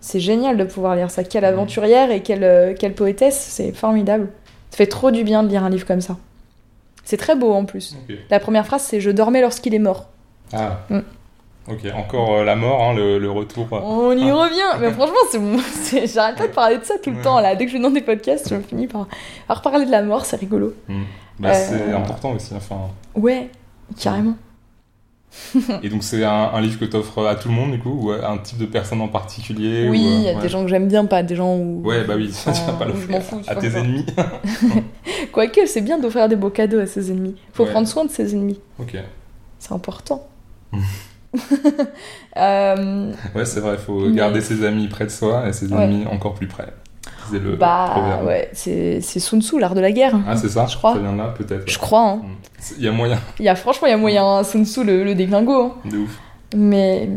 c'est 0.00 0.20
génial 0.20 0.56
de 0.56 0.64
pouvoir 0.64 0.96
lire 0.96 1.10
ça. 1.10 1.24
Quelle 1.24 1.44
aventurière 1.44 2.10
et 2.10 2.22
quelle, 2.22 2.44
euh, 2.44 2.74
quelle 2.78 2.94
poétesse, 2.94 3.38
c'est 3.38 3.72
formidable. 3.72 4.28
Ça 4.70 4.76
fait 4.78 4.86
trop 4.86 5.10
du 5.10 5.24
bien 5.24 5.42
de 5.42 5.48
lire 5.48 5.64
un 5.64 5.70
livre 5.70 5.86
comme 5.86 6.00
ça. 6.00 6.16
C'est 7.04 7.16
très 7.16 7.34
beau 7.36 7.52
en 7.52 7.64
plus. 7.64 7.96
La 8.30 8.38
première 8.40 8.64
phrase, 8.66 8.82
c'est 8.82 9.00
Je 9.00 9.10
dormais 9.10 9.40
lorsqu'il 9.40 9.74
est 9.74 9.78
mort. 9.80 10.06
Ah. 10.52 10.78
Mm. 10.88 11.00
Ok, 11.68 11.78
encore 11.96 12.34
euh, 12.34 12.44
la 12.44 12.56
mort, 12.56 12.82
hein, 12.82 12.94
le, 12.94 13.18
le 13.18 13.30
retour. 13.30 13.66
On 13.72 14.12
y 14.16 14.30
revient. 14.32 14.80
Mais 14.80 14.90
franchement, 14.90 15.14
c'est 15.72 16.06
j'arrête 16.06 16.36
pas 16.36 16.46
de 16.48 16.52
parler 16.52 16.78
de 16.78 16.84
ça 16.84 16.94
tout 17.02 17.10
le 17.10 17.16
Ouais. 17.16 17.22
temps. 17.22 17.38
là. 17.40 17.54
Dès 17.54 17.66
que 17.66 17.70
je 17.72 17.76
vais 17.76 17.82
dans 17.82 17.90
des 17.90 18.00
podcasts, 18.02 18.48
je 18.50 18.56
finis 18.60 18.86
par, 18.88 19.06
par 19.46 19.58
reparler 19.58 19.86
de 19.86 19.90
la 19.90 20.02
mort, 20.02 20.24
c'est 20.24 20.36
rigolo. 20.36 20.74
Mm. 20.88 21.02
Bah, 21.38 21.50
Euh, 21.50 21.54
C'est 21.54 21.92
important 21.92 22.32
aussi. 22.32 22.52
Enfin. 22.54 22.76
Ouais, 23.14 23.48
carrément. 23.98 24.34
Et 25.82 25.88
donc, 25.88 26.02
c'est 26.02 26.24
un, 26.24 26.50
un 26.52 26.60
livre 26.60 26.78
que 26.78 26.84
tu 26.84 26.96
offres 26.96 27.26
à 27.26 27.34
tout 27.36 27.48
le 27.48 27.54
monde, 27.54 27.72
du 27.72 27.78
coup, 27.78 27.90
ou 27.90 28.10
à 28.12 28.30
un 28.30 28.38
type 28.38 28.58
de 28.58 28.66
personne 28.66 29.00
en 29.00 29.08
particulier 29.08 29.88
Oui, 29.88 30.00
ou, 30.00 30.06
euh, 30.06 30.14
il 30.18 30.22
y 30.22 30.28
a 30.28 30.34
ouais. 30.34 30.40
des 30.42 30.48
gens 30.48 30.62
que 30.62 30.68
j'aime 30.68 30.88
bien, 30.88 31.04
pas 31.06 31.22
des 31.22 31.36
gens 31.36 31.56
où. 31.56 31.82
Ouais, 31.84 32.04
bah 32.04 32.14
oui, 32.16 32.30
tu 32.44 32.50
vas 32.50 32.72
pas 32.72 32.86
je 32.86 33.06
m'en 33.10 33.18
l'offrir 33.18 33.38
à 33.48 33.54
vois, 33.54 33.62
tes 33.62 33.76
ennemis. 33.76 34.06
Quoique, 35.32 35.66
c'est 35.66 35.80
bien 35.80 35.98
d'offrir 35.98 36.28
des 36.28 36.36
beaux 36.36 36.50
cadeaux 36.50 36.80
à 36.80 36.86
ses 36.86 37.10
ennemis. 37.10 37.36
Faut 37.52 37.64
Ouais. 37.64 37.70
prendre 37.70 37.86
soin 37.88 38.04
de 38.04 38.10
ses 38.10 38.34
ennemis. 38.34 38.60
ok. 38.78 38.96
C'est 39.58 39.72
important. 39.72 40.26
Euh, 42.36 43.12
Ouais, 43.34 43.44
c'est 43.44 43.60
vrai, 43.60 43.74
il 43.74 43.78
faut 43.78 44.00
Mais- 44.06 44.16
garder 44.16 44.40
ses 44.40 44.64
amis 44.64 44.88
près 44.88 45.04
de 45.06 45.10
soi 45.10 45.48
et 45.48 45.52
ses 45.52 45.72
Ouais. 45.72 45.84
ennemis 45.84 46.06
encore 46.06 46.34
plus 46.34 46.46
près. 46.46 46.66
C'est 47.30 47.38
le 47.38 47.56
bah 47.56 47.90
proverbe. 47.92 48.26
ouais, 48.26 48.50
c'est 48.52 49.00
c'est 49.00 49.20
Sun 49.20 49.40
Tzu, 49.42 49.58
l'art 49.58 49.74
de 49.74 49.80
la 49.80 49.92
guerre. 49.92 50.18
Ah, 50.26 50.36
c'est 50.36 50.48
ça 50.48 50.66
Je 50.66 50.76
crois. 50.76 50.94
Ça 50.94 50.98
vient 51.00 51.12
de 51.12 51.18
là, 51.18 51.34
peut-être. 51.36 51.68
Je 51.70 51.78
crois. 51.78 52.00
Hein. 52.08 52.16
Mm. 52.16 52.28
C'est- 52.58 52.74
Il 52.78 52.84
y 52.84 52.88
a 52.88 52.92
moyen 52.92 53.18
Il 53.38 53.44
y 53.44 53.48
a 53.48 53.54
franchement, 53.54 53.86
il 53.88 53.90
y 53.90 53.94
a 53.94 53.98
moyen 53.98 54.24
hein, 54.26 54.44
Sun 54.44 54.64
Tzu 54.66 54.84
le, 54.84 55.04
le 55.04 55.14
déglingo. 55.14 55.62
hein. 55.62 55.74
de 55.90 55.98
ouf. 55.98 56.18
Mais 56.56 57.08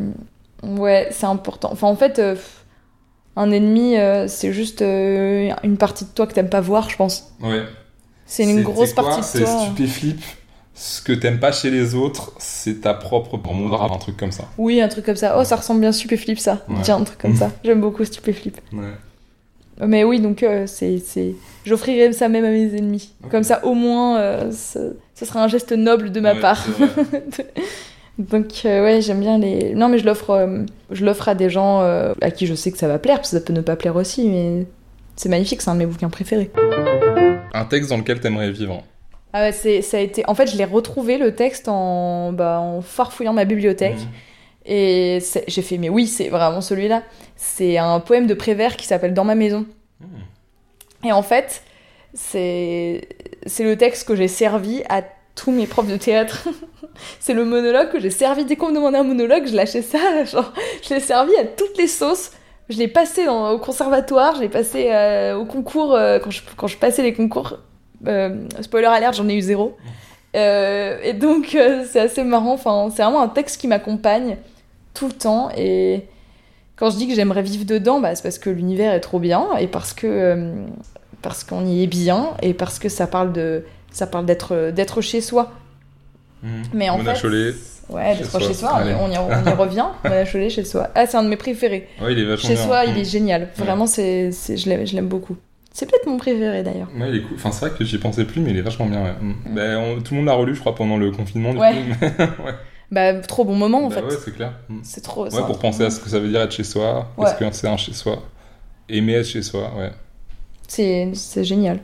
ouais, 0.64 1.08
c'est 1.12 1.26
important. 1.26 1.70
Enfin, 1.72 1.88
en 1.88 1.96
fait, 1.96 2.20
euh, 2.20 2.36
un 3.36 3.52
ennemi, 3.52 3.98
euh, 3.98 4.28
c'est 4.28 4.54
juste 4.54 4.82
euh, 4.82 5.52
une 5.64 5.78
partie 5.78 6.06
de 6.06 6.10
toi 6.12 6.26
que 6.28 6.34
t'aimes 6.34 6.50
pas 6.50 6.62
voir, 6.62 6.90
je 6.90 6.96
pense. 6.96 7.34
Ouais. 7.42 7.64
C'est 8.26 8.44
une 8.44 8.64
grosse 8.64 8.94
quoi 8.94 9.04
partie 9.04 9.20
de 9.22 9.26
C'est 9.26 9.44
toi. 9.44 9.62
stupéflip. 9.66 10.22
Ce 10.78 11.02
que 11.02 11.14
t'aimes 11.14 11.40
pas 11.40 11.54
chez 11.54 11.70
les 11.72 11.96
autres, 11.96 12.34
c'est 12.38 12.82
ta 12.82 12.94
propre 12.94 13.38
monde 13.54 13.74
arabe, 13.74 13.92
un 13.94 13.98
truc 13.98 14.18
comme 14.18 14.32
ça. 14.34 14.44
Oui, 14.58 14.82
un 14.82 14.90
truc 14.90 15.06
comme 15.06 15.16
ça. 15.16 15.38
Oh, 15.40 15.44
ça 15.46 15.56
ressemble 15.56 15.80
bien 15.80 15.90
à 15.90 15.94
Stupéflip, 15.94 16.38
ça. 16.38 16.64
Ouais. 16.68 16.76
Tiens, 16.82 16.98
un 16.98 17.04
truc 17.06 17.18
comme 17.18 17.36
ça. 17.38 17.50
J'aime 17.64 17.80
beaucoup 17.80 18.04
Stupéflip. 18.04 18.58
Ouais. 18.74 18.92
Mais 19.82 20.04
oui, 20.04 20.20
donc 20.20 20.42
euh, 20.44 20.68
c'est, 20.68 21.00
c'est... 21.00 21.36
j'offrirai 21.66 22.14
ça 22.14 22.30
même 22.30 22.46
à 22.46 22.50
mes 22.50 22.76
ennemis. 22.78 23.14
Comme 23.30 23.44
ça, 23.44 23.66
au 23.66 23.74
moins, 23.74 24.18
euh, 24.20 24.52
ce, 24.52 24.96
ce 25.14 25.26
sera 25.26 25.44
un 25.44 25.48
geste 25.48 25.72
noble 25.74 26.12
de 26.12 26.20
ma 26.22 26.34
Ouais, 26.34 26.40
part. 26.40 26.66
donc 28.18 28.48
euh, 28.66 28.84
ouais, 28.84 29.02
j'aime 29.02 29.20
bien 29.20 29.38
les. 29.38 29.74
Non, 29.76 29.90
mais 29.90 29.98
je 29.98 30.06
l'offre, 30.06 30.30
euh, 30.32 30.64
je 30.92 31.06
l'offre 31.06 31.28
à 31.28 31.36
des 31.36 31.50
gens 31.50 31.82
à 32.22 32.32
qui 32.32 32.48
je 32.48 32.56
sais 32.56 32.72
que 32.72 32.78
ça 32.78 32.88
va 32.88 33.00
plaire, 33.00 33.18
parce 33.18 33.32
que 33.32 33.38
ça 33.38 33.44
peut 33.44 33.54
ne 33.54 33.62
pas 33.62 33.76
plaire 33.76 33.96
aussi, 33.96 34.28
mais 34.28 34.66
c'est 35.16 35.30
magnifique. 35.30 35.62
C'est 35.62 35.70
un 35.70 35.74
de 35.74 35.80
mes 35.80 35.86
bouquins 35.86 36.10
préférés. 36.10 36.52
Un 37.54 37.66
texte 37.66 37.90
dans 37.90 37.98
lequel 37.98 38.20
t'aimerais 38.20 38.52
vivre. 38.52 38.84
Ah 39.34 39.42
ouais, 39.42 39.52
c'est, 39.52 39.82
ça 39.82 39.98
a 39.98 40.00
été. 40.00 40.24
En 40.30 40.36
fait, 40.36 40.48
je 40.50 40.58
l'ai 40.58 40.64
retrouvé 40.66 41.18
le 41.18 41.36
texte 41.36 41.68
en, 41.68 42.32
bah, 42.32 42.60
en 42.62 42.82
farfouillant 42.82 43.34
ma 43.34 43.44
bibliothèque. 43.44 43.96
Mhm. 43.98 44.08
Et 44.66 45.20
j'ai 45.48 45.62
fait, 45.62 45.78
mais 45.78 45.90
oui, 45.90 46.08
c'est 46.08 46.30
vraiment 46.30 46.62
celui-là. 46.62 47.04
C'est 47.36 47.78
un 47.78 48.00
poème 48.00 48.26
de 48.26 48.34
Prévert 48.34 48.76
qui 48.78 48.86
s'appelle 48.88 49.14
Dans 49.14 49.24
ma 49.26 49.36
maison. 49.36 49.66
Mhm. 50.00 50.08
Et 51.06 51.12
en 51.12 51.22
fait, 51.22 51.62
c'est 52.14 53.08
c'est 53.46 53.64
le 53.64 53.76
texte 53.78 54.08
que 54.08 54.16
j'ai 54.16 54.28
servi 54.28 54.82
à 54.90 55.04
tous 55.36 55.52
mes 55.52 55.68
profs 55.68 55.88
de 55.88 55.98
théâtre. 55.98 56.48
c'est 57.20 57.34
le 57.34 57.46
monologue 57.46 57.92
que 57.92 58.00
j'ai 58.00 58.10
servi. 58.10 58.46
Dès 58.46 58.56
qu'on 58.56 58.70
me 58.70 58.76
demandait 58.76 58.98
un 58.98 59.04
monologue, 59.04 59.46
je 59.46 59.56
lâchais 59.56 59.82
ça. 59.84 60.24
Genre, 60.26 60.52
je 60.82 60.94
l'ai 60.96 61.00
servi 61.00 61.36
à 61.36 61.46
toutes 61.46 61.78
les 61.78 61.88
sauces. 61.88 62.32
Je 62.70 62.78
l'ai 62.80 62.88
passé 62.88 63.26
dans- 63.26 63.52
au 63.52 63.60
conservatoire, 63.60 64.36
je 64.38 64.42
l'ai 64.42 64.50
passé 64.50 64.88
euh, 64.90 65.36
au 65.38 65.46
concours, 65.46 65.94
euh, 65.94 66.18
quand, 66.18 66.32
je, 66.32 66.42
quand 66.58 66.66
je 66.66 66.78
passais 66.78 67.04
les 67.04 67.14
concours. 67.14 67.60
Euh, 68.08 68.48
spoiler 68.62 68.88
alert, 68.88 69.14
j'en 69.14 69.28
ai 69.30 69.36
eu 69.36 69.42
zéro. 69.42 69.78
Euh, 70.36 70.98
et 71.04 71.14
donc, 71.14 71.50
c'est 71.52 72.00
assez 72.00 72.24
marrant. 72.24 72.54
Enfin, 72.54 72.90
c'est 72.96 73.04
vraiment 73.04 73.22
un 73.22 73.28
texte 73.28 73.62
qui 73.62 73.68
m'accompagne 73.68 74.38
tout 74.96 75.08
le 75.08 75.14
temps. 75.14 75.50
Et 75.56 76.06
quand 76.76 76.90
je 76.90 76.98
dis 76.98 77.08
que 77.08 77.14
j'aimerais 77.14 77.44
vivre 77.44 77.66
dedans, 77.66 78.00
bah, 78.00 78.16
c'est 78.16 78.24
parce 78.24 78.40
que 78.40 78.50
l'univers 78.50 78.94
est 78.94 79.00
trop 79.02 79.20
bien 79.20 79.46
et 79.60 79.68
parce 79.68 79.94
que 79.94 80.08
euh, 80.08 80.56
parce 81.22 81.44
qu'on 81.44 81.66
y 81.66 81.84
est 81.84 81.88
bien 81.88 82.30
et 82.42 82.54
parce 82.54 82.80
que 82.80 82.90
ça 82.90 83.06
parle 83.08 83.32
de 83.34 83.64
ça 83.92 84.08
parle 84.08 84.26
d'être 84.26 84.72
d'être 84.72 85.02
chez 85.02 85.22
soi. 85.22 85.52
Mhm. 86.44 86.50
Mais 86.74 86.90
en 86.90 86.98
Mona 86.98 87.16
fait, 87.16 87.22
Chollet. 87.22 87.54
ouais, 87.90 88.14
chez 88.14 88.20
d'être 88.20 88.32
soi. 88.32 88.40
chez 88.42 88.54
soi, 88.54 88.80
on 89.02 89.10
y, 89.12 89.18
on 89.18 89.30
y- 89.30 89.54
revient. 89.58 89.86
Mona 90.04 90.26
Chollet 90.26 90.50
chez 90.50 90.64
soi. 90.66 90.90
Ah, 90.96 91.06
c'est 91.08 91.18
un 91.18 91.24
de 91.24 91.30
mes 91.30 91.38
préférés. 91.38 91.88
Ouais, 92.02 92.14
il 92.14 92.20
est 92.20 92.26
vachement 92.26 92.50
Chez 92.50 92.56
bien. 92.56 92.64
soi, 92.66 92.86
il 92.86 92.94
Mhm. 92.94 93.00
est 93.00 93.06
génial. 93.06 93.48
Vraiment, 93.58 93.88
c'est 93.88 94.32
je 94.32 94.70
l'aime 94.70 94.86
je 94.86 94.96
l'aime 94.96 95.08
beaucoup. 95.08 95.38
C'est 95.72 95.90
peut-être 95.90 96.06
mon 96.08 96.16
préféré 96.18 96.64
d'ailleurs. 96.64 96.88
Ouais, 96.98 97.10
il 97.10 97.16
est 97.18 97.22
cool. 97.22 97.36
Enfin, 97.36 97.52
c'est 97.52 97.68
vrai 97.68 97.78
que 97.78 97.84
j'y 97.84 97.98
pensais 97.98 98.24
plus, 98.24 98.40
mais 98.42 98.52
il 98.52 98.58
est 98.58 98.62
vachement 98.62 98.86
bien. 98.86 99.04
Ouais. 99.04 99.14
Mhm. 99.22 99.36
Ben, 99.56 99.78
on- 99.78 100.02
tout 100.02 100.14
le 100.14 100.20
monde 100.20 100.28
l'a 100.28 100.34
relu, 100.34 100.56
je 100.56 100.60
crois, 100.62 100.74
pendant 100.76 100.96
le 100.98 101.12
confinement. 101.12 101.52
Du 101.54 101.60
Ouais. 101.60 101.74
coup. 101.74 101.98
mais- 102.02 102.08
ouais. 102.46 102.54
Bah, 102.92 103.14
trop 103.22 103.44
bon 103.46 103.56
moment 103.56 103.86
en 103.86 103.90
Bah 103.90 103.96
fait. 103.96 104.02
ouais, 104.04 104.18
c'est 104.24 104.34
clair. 104.36 104.54
Mhm. 104.70 104.80
C'est 104.84 105.02
trop. 105.02 105.24
Ouais, 105.26 105.42
pour 105.46 105.58
penser 105.60 105.84
à 105.84 105.90
ce 105.90 106.00
que 106.00 106.10
ça 106.10 106.20
veut 106.20 106.30
dire 106.30 106.42
être 106.42 106.52
chez 106.52 106.64
soi. 106.64 107.08
Ouais. 107.18 107.26
Est-ce 107.30 107.36
que 107.36 107.52
c'est 107.52 107.68
un 107.68 107.78
chez 107.78 107.94
soi 107.94 108.22
Aimer 108.90 109.14
être 109.14 109.26
chez 109.26 109.42
soi, 109.42 109.72
ouais. 109.78 109.92
C'est 110.68 111.10
c'est 111.14 111.44
génial. 111.44 111.80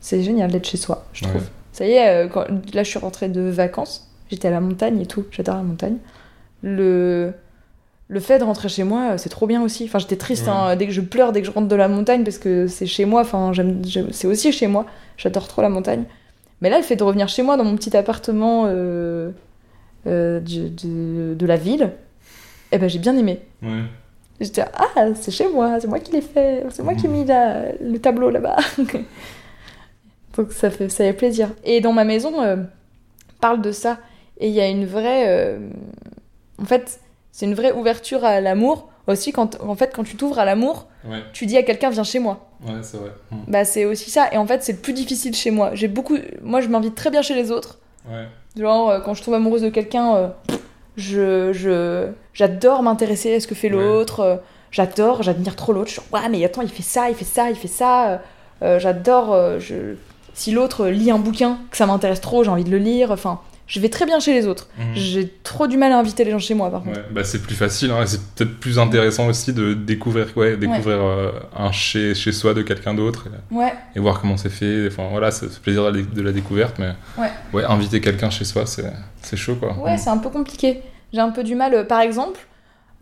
C'est 0.00 0.22
génial 0.22 0.50
d'être 0.50 0.66
chez 0.66 0.76
soi, 0.76 1.04
je 1.14 1.22
trouve. 1.24 1.36
Ouais. 1.40 1.48
Ça 1.72 1.86
y 1.86 1.92
est, 1.92 2.08
euh, 2.08 2.28
quand- 2.28 2.46
là 2.74 2.82
je 2.82 2.88
suis 2.90 2.98
rentrée 2.98 3.28
de 3.28 3.40
vacances, 3.40 4.08
j'étais 4.30 4.48
à 4.48 4.50
la 4.50 4.60
montagne 4.60 5.00
et 5.00 5.06
tout, 5.06 5.24
j'adore 5.30 5.56
la 5.56 5.62
montagne. 5.62 5.96
Le, 6.62 7.32
le 8.08 8.20
fait 8.20 8.38
de 8.38 8.44
rentrer 8.44 8.68
chez 8.68 8.84
moi, 8.84 9.12
euh, 9.12 9.16
c'est 9.18 9.28
trop 9.30 9.46
bien 9.46 9.62
aussi. 9.62 9.84
Enfin, 9.84 9.98
j'étais 9.98 10.16
triste 10.16 10.44
Ouais. 10.46 10.52
hein, 10.52 10.76
dès 10.76 10.86
que 10.86 10.92
je 10.92 11.00
pleure, 11.00 11.32
dès 11.32 11.40
que 11.40 11.46
je 11.46 11.52
rentre 11.52 11.68
de 11.68 11.76
la 11.76 11.88
montagne, 11.88 12.22
parce 12.24 12.38
que 12.38 12.66
c'est 12.66 12.86
chez 12.86 13.04
moi, 13.06 13.22
enfin, 13.22 13.52
j'aime, 13.52 13.82
j'aime- 13.84 14.12
c'est 14.12 14.26
aussi 14.26 14.52
chez 14.52 14.66
moi, 14.66 14.86
j'adore 15.16 15.48
trop 15.48 15.62
la 15.62 15.68
montagne. 15.70 16.04
Mais 16.60 16.70
là, 16.70 16.76
le 16.78 16.84
fait 16.84 16.96
de 16.96 17.02
revenir 17.04 17.28
chez 17.28 17.42
moi 17.42 17.56
dans 17.56 17.64
mon 17.64 17.76
petit 17.76 17.94
appartement 17.96 18.64
euh, 18.66 19.30
euh, 20.06 20.40
du- 20.40 20.70
de, 20.70 21.34
de 21.34 21.46
la 21.46 21.56
ville, 21.56 21.90
eh 22.72 22.78
ben, 22.78 22.88
j'ai 22.88 22.98
bien 22.98 23.16
aimé. 23.16 23.40
Ouais. 23.62 23.82
J'étais 24.40 24.62
ah 24.74 25.06
c'est 25.14 25.30
chez 25.30 25.48
moi, 25.48 25.78
c'est 25.80 25.86
moi 25.86 26.00
qui 26.00 26.10
l'ai 26.12 26.20
fait, 26.20 26.64
c'est 26.70 26.82
moi 26.82 26.94
qui 26.94 27.06
ai 27.06 27.08
mis 27.08 27.24
la- 27.24 27.72
le 27.80 27.98
tableau 27.98 28.30
là-bas. 28.30 28.56
Donc 30.36 30.50
ça 30.52 30.70
fait 30.70 30.88
ça 30.88 31.04
fait 31.04 31.12
plaisir. 31.12 31.50
Et 31.64 31.80
dans 31.80 31.92
ma 31.92 32.04
maison 32.04 32.42
euh, 32.42 32.56
parle 33.40 33.60
de 33.62 33.70
ça 33.72 33.98
et 34.38 34.48
il 34.48 34.54
y 34.54 34.60
a 34.60 34.68
une 34.68 34.84
vraie 34.86 35.28
euh, 35.28 35.58
en 36.60 36.64
fait 36.64 37.00
c'est 37.30 37.46
une 37.46 37.54
vraie 37.54 37.72
ouverture 37.72 38.24
à 38.24 38.40
l'amour 38.40 38.88
aussi 39.06 39.32
quand 39.32 39.60
en 39.60 39.74
fait 39.76 39.92
quand 39.94 40.02
tu 40.04 40.16
t'ouvres 40.16 40.38
à 40.38 40.44
l'amour 40.44 40.88
Ouais, 41.06 41.22
tu 41.34 41.44
dis 41.44 41.58
à 41.58 41.62
quelqu'un 41.62 41.90
viens 41.90 42.02
chez 42.02 42.18
moi. 42.18 42.48
ouais, 42.66 42.72
c'est 42.82 42.96
vrai. 42.96 43.10
Mhm. 43.30 43.38
Bah 43.48 43.64
c'est 43.66 43.84
aussi 43.84 44.10
ça 44.10 44.28
et 44.32 44.38
en 44.38 44.46
fait 44.46 44.62
c'est 44.64 44.72
le 44.72 44.78
plus 44.78 44.94
difficile 44.94 45.34
chez 45.34 45.50
moi. 45.50 45.74
J'ai 45.74 45.86
beaucoup 45.88 46.16
moi 46.42 46.60
je 46.60 46.68
m'invite 46.68 46.94
très 46.94 47.10
bien 47.10 47.22
chez 47.22 47.34
les 47.34 47.50
autres. 47.52 47.78
Ouais. 48.08 48.26
Genre, 48.56 48.90
euh, 48.90 49.00
quand 49.00 49.14
je 49.14 49.22
tombe 49.22 49.34
amoureuse 49.34 49.62
de 49.62 49.68
quelqu'un, 49.70 50.14
euh, 50.16 50.28
je, 50.96 51.52
je, 51.52 52.08
j'adore 52.32 52.82
m'intéresser 52.82 53.34
à 53.34 53.40
ce 53.40 53.46
que 53.46 53.54
fait 53.54 53.68
l'autre. 53.68 54.20
euh, 54.20 54.36
j'adore, 54.70 55.22
j'admire 55.22 55.56
trop 55.56 55.72
l'autre. 55.72 55.88
Je 55.88 56.00
suis 56.00 56.02
ouais, 56.12 56.28
mais 56.30 56.44
attends, 56.44 56.62
il 56.62 56.68
fait 56.68 56.82
ça, 56.82 57.08
il 57.08 57.14
fait 57.14 57.24
ça, 57.24 57.50
il 57.50 57.56
fait 57.56 57.68
ça. 57.68 58.20
euh, 58.62 58.78
j'adore. 58.78 59.32
euh, 59.32 59.58
je... 59.58 59.96
Si 60.34 60.50
l'autre 60.50 60.86
lit 60.88 61.10
un 61.12 61.18
bouquin, 61.18 61.58
que 61.70 61.76
ça 61.76 61.86
m'intéresse 61.86 62.20
trop, 62.20 62.42
j'ai 62.42 62.50
envie 62.50 62.64
de 62.64 62.70
le 62.70 62.78
lire. 62.78 63.10
Enfin, 63.12 63.40
je 63.66 63.80
vais 63.80 63.88
très 63.88 64.04
bien 64.04 64.20
chez 64.20 64.34
les 64.34 64.46
autres. 64.46 64.68
Mhm. 64.78 64.84
J'ai 64.94 65.28
trop 65.42 65.66
du 65.66 65.76
mal 65.78 65.90
à 65.92 65.98
inviter 65.98 66.22
les 66.24 66.30
gens 66.30 66.38
chez 66.38 66.54
moi, 66.54 66.70
par 66.70 66.82
contre. 66.82 66.98
Ouais, 66.98 67.04
bah 67.10 67.24
c'est 67.24 67.40
plus 67.42 67.54
facile, 67.54 67.90
hein, 67.92 68.04
c'est 68.06 68.20
peut-être 68.34 68.58
plus 68.60 68.78
intéressant 68.78 69.26
aussi 69.28 69.52
de 69.52 69.72
découvrir, 69.74 70.26
ouais, 70.36 70.56
découvrir 70.56 70.98
euh, 71.02 71.30
un 71.56 71.72
chez, 71.72 72.14
chez 72.14 72.32
soi 72.32 72.52
de 72.54 72.62
quelqu'un 72.62 72.92
d'autre 72.94 73.26
et, 73.96 74.00
voir 74.00 74.20
comment 74.20 74.36
c'est 74.36 74.50
fait. 74.50 74.86
Enfin 74.88 75.08
voilà, 75.10 75.30
c'est 75.30 75.46
le 75.46 75.52
plaisir 75.52 75.90
de 75.92 76.22
la, 76.22 76.32
découverte, 76.32 76.78
mais 76.78 76.92
Ouais. 77.52 77.64
inviter 77.64 78.00
quelqu'un 78.00 78.30
chez 78.30 78.44
soi, 78.44 78.66
c'est 78.66 78.84
c'est 79.22 79.36
chaud 79.36 79.54
quoi. 79.56 79.74
ouais, 79.78 79.94
Mm. 79.94 79.98
c'est 79.98 80.10
un 80.10 80.18
peu 80.18 80.28
compliqué. 80.28 80.82
J'ai 81.14 81.20
un 81.20 81.30
peu 81.30 81.42
du 81.44 81.54
mal, 81.54 81.72
euh, 81.74 81.84
par 81.84 82.00
exemple. 82.00 82.40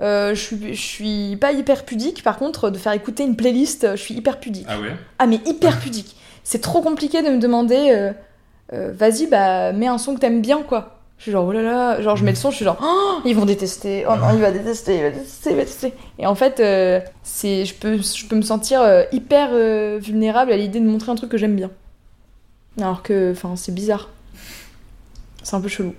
euh, 0.00 0.34
je, 0.34 0.40
suis, 0.40 0.74
je 0.74 0.80
suis 0.80 1.36
pas 1.36 1.52
hyper 1.52 1.84
pudique, 1.84 2.22
par 2.22 2.36
contre, 2.36 2.70
de 2.70 2.78
faire 2.78 2.92
écouter 2.92 3.22
une 3.24 3.36
playlist, 3.36 3.86
je 3.92 3.96
suis 4.00 4.14
hyper 4.14 4.38
pudique. 4.40 4.66
Ah 4.68 4.80
ouais? 4.80 4.96
Ah 5.18 5.26
mais 5.26 5.38
hyper 5.46 5.78
pudique. 5.78 6.16
C'est 6.44 6.60
trop 6.60 6.82
compliqué 6.82 7.22
de 7.22 7.28
me 7.28 7.38
demander, 7.38 7.90
euh, 7.94 8.12
euh, 8.72 8.92
vas-y 8.92 9.26
bah 9.26 9.72
mets 9.72 9.86
un 9.86 9.98
son 9.98 10.14
que 10.14 10.20
t'aimes 10.20 10.40
bien 10.40 10.62
quoi. 10.62 10.98
Je 11.18 11.24
suis 11.24 11.32
genre 11.32 11.46
oh 11.46 11.52
là 11.52 11.62
là, 11.62 12.00
genre 12.00 12.16
je 12.16 12.24
mets 12.24 12.32
le 12.32 12.36
son, 12.36 12.50
je 12.50 12.56
suis 12.56 12.64
genre 12.64 12.78
oh, 12.82 13.20
ils 13.24 13.36
vont 13.36 13.44
détester, 13.44 14.04
oh 14.08 14.16
non 14.16 14.34
il 14.34 14.40
va 14.40 14.50
détester, 14.50 14.96
il 14.96 15.02
va 15.02 15.10
détester, 15.10 15.50
il 15.50 15.56
va 15.56 15.62
détester. 15.62 15.94
Et 16.18 16.26
en 16.26 16.34
fait 16.34 16.60
euh, 16.60 17.00
c'est 17.22 17.64
je 17.64 17.74
peux 17.74 17.98
je 17.98 18.26
peux 18.26 18.36
me 18.36 18.42
sentir 18.42 18.80
euh, 18.80 19.04
hyper 19.12 19.50
vulnérable 20.00 20.52
à 20.52 20.56
l'idée 20.56 20.80
de 20.80 20.86
montrer 20.86 21.12
un 21.12 21.14
truc 21.14 21.30
que 21.30 21.38
j'aime 21.38 21.56
bien. 21.56 21.70
Alors 22.78 23.02
que 23.02 23.32
enfin 23.32 23.54
c'est 23.56 23.72
bizarre. 23.72 24.08
C'est 25.42 25.56
un 25.56 25.60
peu 25.60 25.68
chelou. 25.68 25.94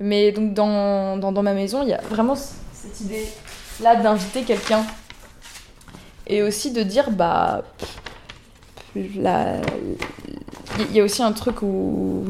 Mais 0.00 0.32
donc 0.32 0.54
dans, 0.54 1.16
dans, 1.16 1.32
dans 1.32 1.42
ma 1.42 1.54
maison 1.54 1.82
il 1.82 1.88
y 1.88 1.94
a 1.94 2.00
vraiment 2.10 2.34
cette 2.36 3.00
idée 3.00 3.24
là 3.82 3.96
d'inviter 3.96 4.42
quelqu'un. 4.42 4.84
Et 6.26 6.42
aussi 6.42 6.72
de 6.72 6.82
dire, 6.82 7.10
bah. 7.10 7.64
Il 10.78 10.96
y 10.96 11.00
a 11.00 11.04
aussi 11.04 11.22
un 11.22 11.32
truc 11.32 11.62
où 11.62 12.24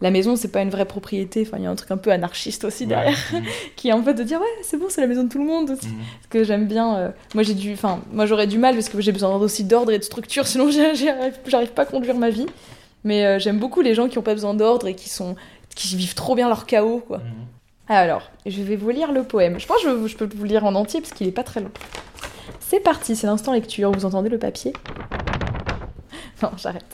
la 0.00 0.10
maison, 0.10 0.34
c'est 0.36 0.48
pas 0.48 0.62
une 0.62 0.70
vraie 0.70 0.86
propriété. 0.86 1.44
Enfin, 1.46 1.58
il 1.58 1.64
y 1.64 1.66
a 1.66 1.70
un 1.70 1.74
truc 1.74 1.90
un 1.90 1.96
peu 1.98 2.10
anarchiste 2.10 2.64
aussi 2.64 2.86
derrière, 2.86 3.16
Ouais. 3.32 3.42
qui 3.76 3.88
est 3.88 3.92
en 3.92 4.02
fait 4.02 4.14
de 4.14 4.22
dire, 4.22 4.40
ouais, 4.40 4.46
c'est 4.62 4.78
bon, 4.78 4.86
c'est 4.88 5.00
la 5.02 5.06
maison 5.06 5.24
de 5.24 5.28
tout 5.28 5.38
le 5.38 5.44
monde 5.44 5.70
aussi. 5.70 5.86
Mhm. 5.88 5.94
Parce 5.98 6.26
que 6.30 6.44
j'aime 6.44 6.66
bien. 6.66 6.96
euh, 6.96 7.08
moi, 7.34 7.42
j'ai 7.42 7.54
dû. 7.54 7.72
Enfin, 7.74 8.00
moi, 8.12 8.24
j'aurais 8.26 8.46
du 8.46 8.58
mal 8.58 8.74
parce 8.74 8.88
que 8.88 9.00
j'ai 9.00 9.12
besoin 9.12 9.34
aussi 9.36 9.64
d'ordre 9.64 9.92
et 9.92 9.98
de 9.98 10.04
structure, 10.04 10.46
sinon 10.46 10.70
j'arrive 11.46 11.70
pas 11.72 11.82
à 11.82 11.86
conduire 11.86 12.16
ma 12.16 12.30
vie. 12.30 12.46
Mais 13.04 13.24
euh, 13.26 13.38
j'aime 13.38 13.58
beaucoup 13.58 13.80
les 13.82 13.94
gens 13.94 14.08
qui 14.08 14.18
ont 14.18 14.22
pas 14.22 14.34
besoin 14.34 14.54
d'ordre 14.54 14.86
et 14.86 14.94
qui 14.94 15.08
sont 15.08 15.36
qui 15.74 15.94
vivent 15.96 16.14
trop 16.14 16.34
bien 16.34 16.48
leur 16.48 16.66
chaos, 16.66 17.02
quoi. 17.06 17.18
Mhm. 17.18 17.24
Alors, 17.88 18.30
je 18.46 18.62
vais 18.62 18.76
vous 18.76 18.90
lire 18.90 19.12
le 19.12 19.24
poème. 19.24 19.58
Je 19.58 19.66
pense 19.66 19.82
que 19.82 20.02
je, 20.02 20.06
je 20.06 20.16
peux 20.16 20.28
vous 20.34 20.44
le 20.44 20.48
lire 20.48 20.64
en 20.64 20.74
entier 20.76 21.00
parce 21.00 21.12
qu'il 21.12 21.26
est 21.26 21.32
pas 21.32 21.42
très 21.42 21.60
long. 21.60 21.70
C'est 22.60 22.80
parti, 22.80 23.16
c'est 23.16 23.26
l'instant 23.26 23.52
lecture. 23.52 23.90
Vous 23.90 24.04
entendez 24.04 24.28
le 24.28 24.38
papier? 24.38 24.72
Non, 26.42 26.50
j'arrête. 26.56 26.84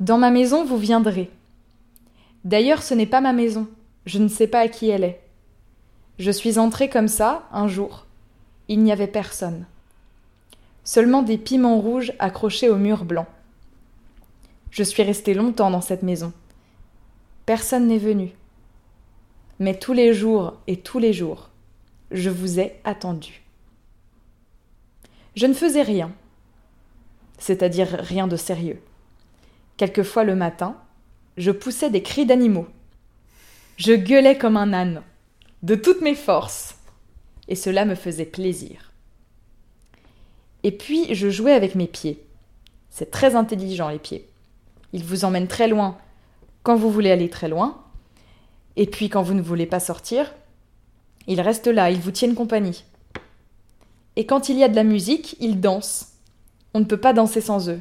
Dans 0.00 0.16
ma 0.16 0.30
maison, 0.30 0.64
vous 0.64 0.78
viendrez. 0.78 1.30
D'ailleurs, 2.44 2.82
ce 2.82 2.94
n'est 2.94 3.06
pas 3.06 3.20
ma 3.20 3.34
maison. 3.34 3.68
Je 4.06 4.18
ne 4.18 4.28
sais 4.28 4.46
pas 4.46 4.60
à 4.60 4.68
qui 4.68 4.88
elle 4.88 5.04
est. 5.04 5.20
Je 6.18 6.30
suis 6.30 6.58
entrée 6.58 6.88
comme 6.88 7.08
ça, 7.08 7.46
un 7.52 7.68
jour. 7.68 8.06
Il 8.68 8.82
n'y 8.82 8.92
avait 8.92 9.06
personne. 9.06 9.66
Seulement 10.84 11.22
des 11.22 11.36
piments 11.36 11.78
rouges 11.78 12.12
accrochés 12.18 12.70
au 12.70 12.76
mur 12.76 13.04
blanc. 13.04 13.26
Je 14.70 14.82
suis 14.82 15.02
restée 15.02 15.34
longtemps 15.34 15.70
dans 15.70 15.82
cette 15.82 16.02
maison. 16.02 16.32
Personne 17.44 17.86
n'est 17.86 17.98
venu. 17.98 18.32
Mais 19.58 19.78
tous 19.78 19.92
les 19.92 20.14
jours 20.14 20.54
et 20.66 20.78
tous 20.78 20.98
les 20.98 21.12
jours, 21.12 21.50
je 22.10 22.30
vous 22.30 22.58
ai 22.58 22.80
attendu. 22.84 23.42
Je 25.36 25.46
ne 25.46 25.52
faisais 25.52 25.82
rien, 25.82 26.10
c'est-à-dire 27.38 27.88
rien 27.88 28.26
de 28.26 28.36
sérieux. 28.36 28.80
Quelquefois 29.80 30.24
le 30.24 30.36
matin, 30.36 30.76
je 31.38 31.50
poussais 31.50 31.88
des 31.88 32.02
cris 32.02 32.26
d'animaux. 32.26 32.66
Je 33.78 33.94
gueulais 33.94 34.36
comme 34.36 34.58
un 34.58 34.74
âne, 34.74 35.00
de 35.62 35.74
toutes 35.74 36.02
mes 36.02 36.14
forces, 36.14 36.76
et 37.48 37.54
cela 37.54 37.86
me 37.86 37.94
faisait 37.94 38.26
plaisir. 38.26 38.92
Et 40.64 40.70
puis 40.70 41.14
je 41.14 41.30
jouais 41.30 41.54
avec 41.54 41.76
mes 41.76 41.86
pieds. 41.86 42.22
C'est 42.90 43.10
très 43.10 43.36
intelligent 43.36 43.88
les 43.88 43.98
pieds. 43.98 44.28
Ils 44.92 45.02
vous 45.02 45.24
emmènent 45.24 45.48
très 45.48 45.66
loin 45.66 45.96
quand 46.62 46.76
vous 46.76 46.90
voulez 46.90 47.10
aller 47.10 47.30
très 47.30 47.48
loin, 47.48 47.82
et 48.76 48.84
puis 48.84 49.08
quand 49.08 49.22
vous 49.22 49.32
ne 49.32 49.40
voulez 49.40 49.64
pas 49.64 49.80
sortir, 49.80 50.34
ils 51.26 51.40
restent 51.40 51.68
là, 51.68 51.90
ils 51.90 52.00
vous 52.00 52.10
tiennent 52.10 52.34
compagnie. 52.34 52.84
Et 54.16 54.26
quand 54.26 54.50
il 54.50 54.58
y 54.58 54.62
a 54.62 54.68
de 54.68 54.76
la 54.76 54.84
musique, 54.84 55.36
ils 55.40 55.58
dansent. 55.58 56.18
On 56.74 56.80
ne 56.80 56.84
peut 56.84 57.00
pas 57.00 57.14
danser 57.14 57.40
sans 57.40 57.70
eux. 57.70 57.80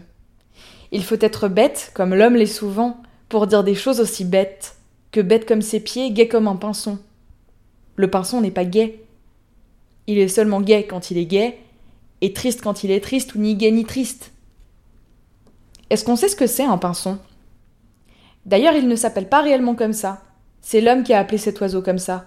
Il 0.92 1.04
faut 1.04 1.18
être 1.20 1.48
bête, 1.48 1.92
comme 1.94 2.16
l'homme 2.16 2.36
l'est 2.36 2.46
souvent, 2.46 3.02
pour 3.28 3.48
dire 3.48 3.64
des 3.64 3.76
choses 3.76 4.00
aussi 4.00 4.26
bêtes, 4.26 4.76
que 5.12 5.22
bête 5.22 5.48
comme 5.48 5.62
ses 5.62 5.80
pieds, 5.80 6.12
gai 6.12 6.28
comme 6.28 6.48
un 6.48 6.56
pinson. 6.56 7.00
Le 7.96 8.10
pinson 8.10 8.42
n'est 8.42 8.52
pas 8.52 8.66
gai. 8.66 9.04
Il 10.08 10.18
est 10.18 10.28
seulement 10.28 10.62
gai 10.62 10.88
quand 10.88 11.12
il 11.12 11.18
est 11.18 11.26
gai, 11.26 11.58
et 12.22 12.34
triste 12.34 12.62
quand 12.62 12.84
il 12.84 12.92
est 12.92 13.04
triste, 13.04 13.36
ou 13.36 13.40
ni 13.40 13.56
gai 13.56 13.72
ni 13.72 13.86
triste. 13.86 14.32
Est-ce 15.90 16.04
qu'on 16.04 16.16
sait 16.16 16.30
ce 16.30 16.36
que 16.36 16.48
c'est 16.48 16.66
un 16.66 16.78
pinson? 16.78 17.20
D'ailleurs, 18.46 18.76
il 18.76 18.88
ne 18.88 18.96
s'appelle 18.96 19.30
pas 19.30 19.42
réellement 19.42 19.76
comme 19.76 19.94
ça. 19.94 20.24
C'est 20.62 20.82
l'homme 20.82 21.04
qui 21.04 21.14
a 21.14 21.20
appelé 21.20 21.38
cet 21.38 21.60
oiseau 21.62 21.82
comme 21.82 22.00
ça. 22.00 22.26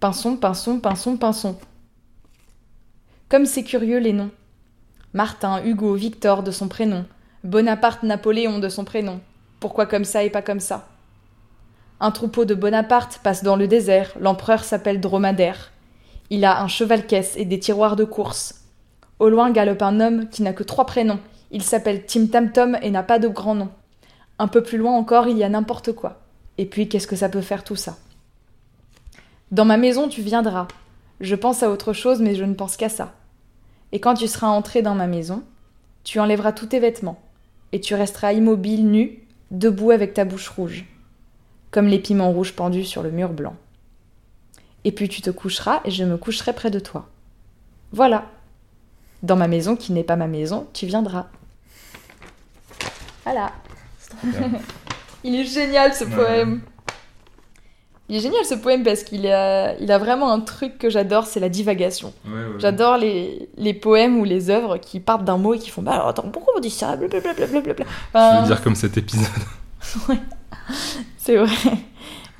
Pinson, 0.00 0.36
pinson, 0.36 0.80
pinson, 0.80 1.16
pinson. 1.16 1.56
Comme 3.28 3.46
c'est 3.46 3.64
curieux 3.64 3.98
les 3.98 4.12
noms. 4.12 4.30
Martin, 5.12 5.64
Hugo, 5.64 5.94
Victor 5.94 6.42
de 6.42 6.50
son 6.50 6.68
prénom. 6.68 7.04
Bonaparte, 7.44 8.02
Napoléon 8.04 8.58
de 8.58 8.70
son 8.70 8.86
prénom. 8.86 9.20
Pourquoi 9.60 9.84
comme 9.84 10.06
ça 10.06 10.24
et 10.24 10.30
pas 10.30 10.40
comme 10.40 10.60
ça? 10.60 10.88
Un 12.00 12.10
troupeau 12.10 12.46
de 12.46 12.54
Bonaparte 12.54 13.20
passe 13.22 13.44
dans 13.44 13.56
le 13.56 13.68
désert. 13.68 14.12
L'empereur 14.18 14.64
s'appelle 14.64 14.98
Dromadaire. 14.98 15.70
Il 16.30 16.46
a 16.46 16.62
un 16.62 16.68
cheval-caisse 16.68 17.34
et 17.36 17.44
des 17.44 17.58
tiroirs 17.58 17.96
de 17.96 18.04
course. 18.04 18.62
Au 19.18 19.28
loin 19.28 19.50
galope 19.50 19.82
un 19.82 20.00
homme 20.00 20.30
qui 20.30 20.42
n'a 20.42 20.54
que 20.54 20.62
trois 20.62 20.86
prénoms. 20.86 21.20
Il 21.50 21.62
s'appelle 21.62 22.06
Tim 22.06 22.28
Tam 22.28 22.50
Tom 22.50 22.78
et 22.80 22.90
n'a 22.90 23.02
pas 23.02 23.18
de 23.18 23.28
grand 23.28 23.54
nom. 23.54 23.68
Un 24.38 24.48
peu 24.48 24.62
plus 24.62 24.78
loin 24.78 24.96
encore, 24.96 25.28
il 25.28 25.36
y 25.36 25.44
a 25.44 25.48
n'importe 25.50 25.92
quoi. 25.92 26.22
Et 26.56 26.64
puis, 26.64 26.88
qu'est-ce 26.88 27.06
que 27.06 27.14
ça 27.14 27.28
peut 27.28 27.42
faire 27.42 27.62
tout 27.62 27.76
ça? 27.76 27.98
Dans 29.50 29.66
ma 29.66 29.76
maison, 29.76 30.08
tu 30.08 30.22
viendras. 30.22 30.66
Je 31.20 31.34
pense 31.34 31.62
à 31.62 31.68
autre 31.68 31.92
chose, 31.92 32.22
mais 32.22 32.36
je 32.36 32.44
ne 32.44 32.54
pense 32.54 32.78
qu'à 32.78 32.88
ça. 32.88 33.12
Et 33.92 34.00
quand 34.00 34.14
tu 34.14 34.28
seras 34.28 34.48
entré 34.48 34.80
dans 34.80 34.94
ma 34.94 35.06
maison, 35.06 35.42
tu 36.04 36.20
enlèveras 36.20 36.52
tous 36.52 36.66
tes 36.66 36.80
vêtements, 36.80 37.20
et 37.74 37.80
tu 37.80 37.96
resteras 37.96 38.32
immobile, 38.32 38.86
nu, 38.88 39.18
debout 39.50 39.90
avec 39.90 40.14
ta 40.14 40.24
bouche 40.24 40.48
rouge, 40.48 40.84
comme 41.72 41.88
les 41.88 41.98
piments 41.98 42.30
rouges 42.30 42.52
pendus 42.52 42.84
sur 42.84 43.02
le 43.02 43.10
mur 43.10 43.30
blanc. 43.30 43.56
Et 44.84 44.92
puis 44.92 45.08
tu 45.08 45.22
te 45.22 45.30
coucheras, 45.30 45.80
et 45.84 45.90
je 45.90 46.04
me 46.04 46.16
coucherai 46.16 46.52
près 46.52 46.70
de 46.70 46.78
toi. 46.78 47.08
Voilà. 47.90 48.26
Dans 49.24 49.34
ma 49.34 49.48
maison 49.48 49.74
qui 49.74 49.92
n'est 49.92 50.04
pas 50.04 50.14
ma 50.14 50.28
maison, 50.28 50.68
tu 50.72 50.86
viendras. 50.86 51.26
Voilà. 53.24 53.52
Il 55.24 55.34
est 55.34 55.44
génial 55.44 55.92
ce 55.94 56.04
Ouais. 56.04 56.14
poème. 56.14 56.60
Il 58.10 58.16
est 58.16 58.20
génial 58.20 58.44
ce 58.44 58.54
poème 58.54 58.82
parce 58.82 59.02
qu'il 59.02 59.26
a, 59.28 59.74
il 59.78 59.90
a 59.90 59.96
vraiment 59.98 60.30
un 60.30 60.40
truc 60.40 60.76
que 60.78 60.90
j'adore, 60.90 61.26
c'est 61.26 61.40
la 61.40 61.48
divagation. 61.48 62.12
J'adore 62.58 62.98
les, 62.98 63.48
les 63.56 63.72
poèmes 63.72 64.18
ou 64.20 64.24
les 64.24 64.50
œuvres 64.50 64.76
qui 64.76 65.00
partent 65.00 65.24
d'un 65.24 65.38
mot 65.38 65.54
et 65.54 65.58
qui 65.58 65.70
font 65.70 65.80
Bah 65.80 65.92
alors 65.92 66.08
attends, 66.08 66.28
pourquoi 66.30 66.52
on 66.56 66.60
dit 66.60 66.68
ça? 66.70 66.96
Blablabla. 66.96 67.32
Je 67.78 67.82
Enfin, 68.12 68.40
veux 68.42 68.46
dire 68.46 68.62
comme 68.62 68.74
cet 68.74 68.98
épisode. 68.98 69.26
C'est 71.18 71.36
vrai. 71.36 71.50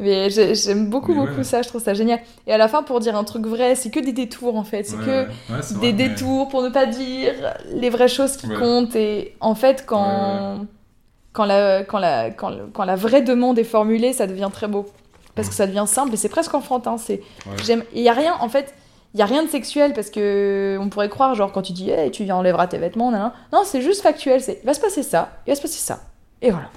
Mais 0.01 0.29
j'ai- 0.29 0.55
j'aime 0.55 0.91
beaucoup, 0.91 1.13
Mais 1.15 1.21
ouais, 1.21 1.27
beaucoup 1.27 1.39
ouais. 1.39 1.45
ça, 1.45 1.63
je 1.63 1.69
trouve 1.69 1.83
ça 1.83 1.95
génial. 1.95 2.19
Et 2.47 2.53
à 2.53 2.59
la 2.59 2.67
fin, 2.69 2.83
pour 2.83 2.99
dire 3.01 3.17
un 3.17 3.25
truc 3.25 3.47
vrai, 3.47 3.75
c'est 3.77 3.91
que 3.91 4.01
des 4.01 4.13
détours 4.13 4.57
en 4.57 4.65
fait. 4.65 4.83
C'est 4.85 4.97
que 4.97 5.29
des 5.81 5.93
détours 5.93 6.49
pour 6.49 6.63
ne 6.63 6.69
pas 6.69 6.87
dire 6.87 7.33
les 7.73 7.91
vraies 7.91 8.09
choses 8.09 8.37
qui 8.37 8.49
Ouais. 8.49 8.57
comptent. 8.59 8.97
Et 8.97 9.37
en 9.41 9.55
fait, 9.55 9.85
quand, 9.87 10.67
Quand, 11.33 11.45
la, 11.47 11.85
quand, 11.85 11.99
la, 11.99 12.31
quand, 12.31 12.53
quand 12.73 12.85
la 12.85 12.97
vraie 12.97 13.23
demande 13.23 13.59
est 13.59 13.65
formulée, 13.65 14.13
ça 14.13 14.27
devient 14.27 14.51
très 14.53 14.67
beau. 14.69 14.87
Parce 15.35 15.49
que 15.49 15.55
ça 15.55 15.67
devient 15.67 15.85
simple 15.87 16.15
et 16.15 16.17
c'est 16.17 16.29
presque 16.29 16.55
enfantin. 16.55 16.97
C'est, 16.99 17.21
Ouais. 17.47 17.57
j'aime, 17.65 17.85
il 17.93 18.03
y 18.03 18.09
a 18.09 18.13
rien, 18.13 18.35
en 18.41 18.49
fait, 18.49 18.73
il 19.15 19.21
y 19.21 19.23
a 19.23 19.27
rien 19.27 19.43
de 19.45 19.49
sexuel 19.49 19.93
parce 19.93 20.11
que 20.11 20.77
on 20.81 20.89
pourrait 20.89 21.09
croire, 21.09 21.35
genre, 21.35 21.53
quand 21.53 21.63
tu 21.63 21.73
dis, 21.73 21.91
hey, 21.91 22.11
tu 22.11 22.31
enlèveras 22.31 22.67
tes 22.67 22.79
vêtements, 22.79 23.11
nan, 23.11 23.21
nan. 23.21 23.33
non, 23.53 23.63
c'est 23.65 23.81
juste 23.83 24.03
factuel. 24.03 24.41
C'est, 24.43 24.59
il 24.63 24.67
va 24.67 24.75
se 24.75 24.81
passer 24.81 25.03
ça, 25.03 25.31
il 25.47 25.51
va 25.51 25.57
se 25.57 25.63
passer 25.63 25.79
ça. 25.79 26.01
Et 26.43 26.51
voilà. 26.51 26.69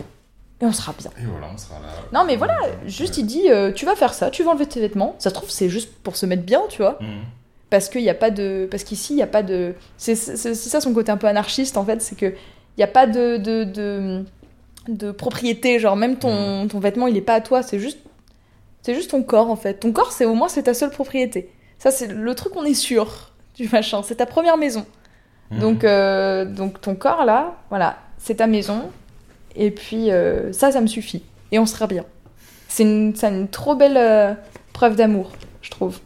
Et 0.60 0.66
on 0.66 0.72
sera 0.72 0.92
bien. 0.98 1.12
Et 1.22 1.26
voilà, 1.26 1.48
on 1.54 1.58
sera 1.58 1.76
là. 1.76 1.88
Non, 2.12 2.26
mais 2.26 2.36
voilà, 2.36 2.58
juste 2.88 3.18
il 3.20 3.26
dit, 3.28 3.50
euh, 3.52 3.72
tu 3.72 3.86
vas 3.86 3.96
faire 3.96 4.14
ça, 4.16 4.32
tu 4.32 4.42
vas 4.44 4.52
enlever 4.52 4.66
tes 4.66 4.80
vêtements. 4.80 5.16
Ça 5.20 5.30
se 5.30 5.36
trouve, 5.36 5.50
c'est 5.52 5.70
juste 5.70 5.94
pour 6.02 6.16
se 6.16 6.26
mettre 6.26 6.42
bien, 6.44 6.62
tu 6.70 6.82
vois. 6.82 6.98
Mhm. 7.00 7.22
Parce 7.70 7.90
qu'il 7.90 8.02
n'y 8.02 8.10
a 8.10 8.16
pas 8.16 8.32
de. 8.32 8.68
Parce 8.72 8.84
qu'ici, 8.84 9.14
il 9.14 9.18
n'y 9.18 9.22
a 9.22 9.28
pas 9.28 9.44
de. 9.44 9.76
C'est 9.98 10.16
ça 10.16 10.82
son 10.82 10.94
côté 10.94 11.12
un 11.12 11.18
peu 11.18 11.28
anarchiste, 11.28 11.78
en 11.78 11.84
fait, 11.86 12.02
c'est 12.02 12.16
qu'il 12.16 12.34
n'y 12.78 12.84
a 12.84 12.88
pas 12.88 13.06
de, 13.08 13.38
de, 13.38 13.64
de, 13.66 14.26
de 14.88 15.12
propriété. 15.12 15.78
Genre, 15.78 15.96
même 15.96 16.18
ton, 16.18 16.68
ton 16.68 16.80
vêtement, 16.80 17.08
il 17.08 17.14
n'est 17.16 17.22
pas 17.22 17.34
à 17.36 17.42
toi, 17.42 17.62
c'est 17.62 17.78
juste. 17.80 18.00
C'est 18.88 18.96
juste 18.96 19.12
ton 19.12 19.22
corps, 19.22 19.52
en 19.52 19.58
fait. 19.58 19.74
Ton 19.74 19.92
corps, 19.92 20.14
c'est 20.14 20.24
au 20.24 20.34
moins, 20.34 20.48
c'est 20.48 20.64
ta 20.64 20.74
seule 20.74 20.92
propriété. 20.92 21.50
Ça, 21.78 21.92
c'est 21.92 22.08
le 22.08 22.36
truc 22.36 22.54
qu'on 22.54 22.64
est 22.64 22.74
sûr 22.74 23.34
du 23.54 23.68
machin. 23.68 24.02
C'est 24.02 24.16
ta 24.16 24.26
première 24.26 24.56
maison. 24.56 24.86
Mhm. 25.52 25.60
Donc, 25.60 25.84
euh, 25.84 26.46
donc, 26.46 26.80
ton 26.80 26.96
corps, 26.96 27.26
là, 27.26 27.58
voilà, 27.68 27.98
c'est 28.18 28.36
ta 28.36 28.48
maison. 28.48 28.90
Et 29.58 29.72
puis, 29.72 30.10
euh, 30.10 30.54
ça, 30.54 30.72
ça 30.72 30.80
me 30.80 30.88
suffit. 30.88 31.22
Et 31.52 31.60
on 31.60 31.66
sera 31.66 31.86
bien. 31.86 32.06
C'est 32.70 32.84
une, 32.84 33.14
c'est 33.14 33.28
une 33.28 33.50
trop 33.50 33.76
belle 33.76 33.98
euh, 33.98 34.34
preuve 34.72 34.96
d'amour, 34.96 35.34
je 35.62 35.70
trouve. 35.70 36.00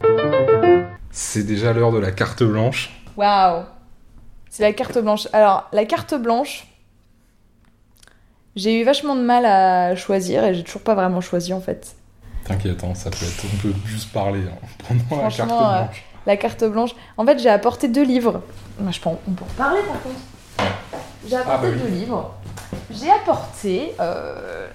C'est 1.12 1.44
déjà 1.44 1.72
l'heure 1.72 1.92
de 1.92 2.00
la 2.00 2.10
carte 2.10 2.42
blanche. 2.42 3.00
Waouh 3.16 3.62
C'est 4.50 4.64
la 4.64 4.72
carte 4.72 4.98
blanche. 4.98 5.28
Alors, 5.32 5.68
la 5.72 5.84
carte 5.84 6.14
blanche, 6.14 6.66
j'ai 8.56 8.80
eu 8.80 8.82
vachement 8.82 9.14
de 9.14 9.22
mal 9.22 9.46
à 9.46 9.94
choisir 9.94 10.42
et 10.42 10.52
j'ai 10.52 10.64
toujours 10.64 10.82
pas 10.82 10.96
vraiment 10.96 11.20
choisi 11.20 11.52
en 11.52 11.60
fait. 11.60 11.94
T'inquiète, 12.44 12.82
hein, 12.84 12.94
ça 12.94 13.10
peut 13.10 13.24
être. 13.24 13.44
On 13.52 13.56
peut 13.58 13.74
juste 13.86 14.12
parler 14.12 14.40
hein, 14.40 14.66
pendant 15.08 15.22
la 15.22 15.30
carte 15.30 15.50
euh, 15.52 15.56
blanche. 15.56 16.04
La 16.26 16.36
carte 16.36 16.64
blanche. 16.64 16.90
En 17.16 17.24
fait, 17.26 17.38
j'ai 17.38 17.48
apporté 17.48 17.88
deux 17.88 18.04
livres. 18.04 18.42
Je 18.80 18.98
on 19.06 19.14
peut 19.32 19.44
en 19.44 19.56
parler 19.56 19.80
par 19.86 20.00
contre. 20.02 20.72
J'ai 21.28 21.36
apporté 21.36 21.52
Ah, 21.54 21.58
bah 21.62 21.68
oui. 21.72 21.80
deux 21.90 21.94
livres. 21.98 22.34
J'ai 22.90 23.10
apporté. 23.10 23.92
euh, 24.00 24.66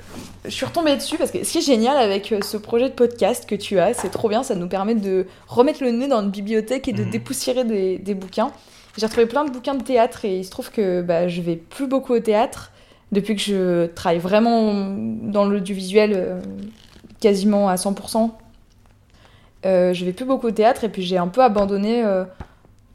Je 0.45 0.49
suis 0.49 0.65
retombée 0.65 0.95
dessus 0.95 1.17
parce 1.17 1.31
que 1.31 1.43
ce 1.43 1.51
qui 1.51 1.57
est 1.59 1.61
génial 1.61 1.97
avec 1.97 2.31
euh, 2.31 2.39
ce 2.41 2.57
projet 2.57 2.89
de 2.89 2.93
podcast 2.93 3.45
que 3.47 3.55
tu 3.55 3.79
as, 3.79 3.93
c'est 3.93 4.09
trop 4.09 4.29
bien. 4.29 4.43
Ça 4.43 4.55
nous 4.55 4.67
permet 4.67 4.95
de 4.95 5.27
remettre 5.47 5.83
le 5.83 5.91
nez 5.91 6.07
dans 6.07 6.21
une 6.21 6.31
bibliothèque 6.31 6.87
et 6.87 6.93
de 6.93 7.03
Mhm. 7.03 7.09
dépoussiérer 7.11 7.63
des, 7.65 7.97
des 7.97 8.13
bouquins. 8.13 8.51
J'ai 8.97 9.05
retrouvé 9.05 9.27
plein 9.27 9.45
de 9.45 9.51
bouquins 9.51 9.75
de 9.75 9.83
théâtre 9.83 10.25
et 10.25 10.37
il 10.39 10.45
se 10.45 10.49
trouve 10.51 10.71
que 10.71 11.01
bah, 11.01 11.27
je 11.27 11.41
vais 11.41 11.55
plus 11.55 11.85
beaucoup 11.87 12.13
au 12.13 12.19
théâtre 12.19 12.71
depuis 13.11 13.35
que 13.35 13.41
je 13.41 13.85
travaille 13.87 14.17
vraiment 14.19 14.73
dans 15.21 15.45
l'audiovisuel 15.45 16.41
quasiment 17.19 17.69
à 17.69 17.75
100%. 17.75 18.31
euh, 19.65 19.93
je 19.93 20.05
vais 20.05 20.13
plus 20.13 20.25
beaucoup 20.25 20.47
au 20.47 20.51
théâtre 20.51 20.83
et 20.83 20.89
puis 20.89 21.01
j'ai 21.03 21.17
un 21.17 21.27
peu 21.27 21.41
abandonné 21.41 22.03
euh, 22.03 22.23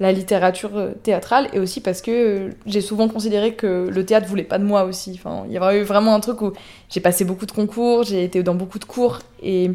la 0.01 0.13
littérature 0.13 0.77
euh, 0.77 0.93
théâtrale 1.03 1.49
et 1.53 1.59
aussi 1.59 1.81
parce 1.81 2.03
que 2.03 2.11
euh, 2.11 2.51
j'ai 2.67 2.81
souvent 2.81 3.09
considéré 3.09 3.55
que 3.55 3.89
le 3.91 4.05
théâtre 4.07 4.27
voulait 4.27 4.43
pas 4.45 4.59
de 4.59 4.65
moi 4.65 4.85
aussi. 4.85 5.13
Enfin, 5.15 5.45
il 5.47 5.53
y 5.53 5.59
avait 5.59 5.81
eu 5.81 5.83
vraiment 5.83 6.15
un 6.15 6.21
truc 6.21 6.41
où 6.43 6.53
j'ai 6.91 7.01
passé 7.01 7.25
beaucoup 7.25 7.47
de 7.47 7.53
concours, 7.53 8.05
j'ai 8.05 8.25
été 8.25 8.43
dans 8.43 8.55
beaucoup 8.55 8.79
de 8.79 8.85
cours 8.85 9.21
et 9.43 9.71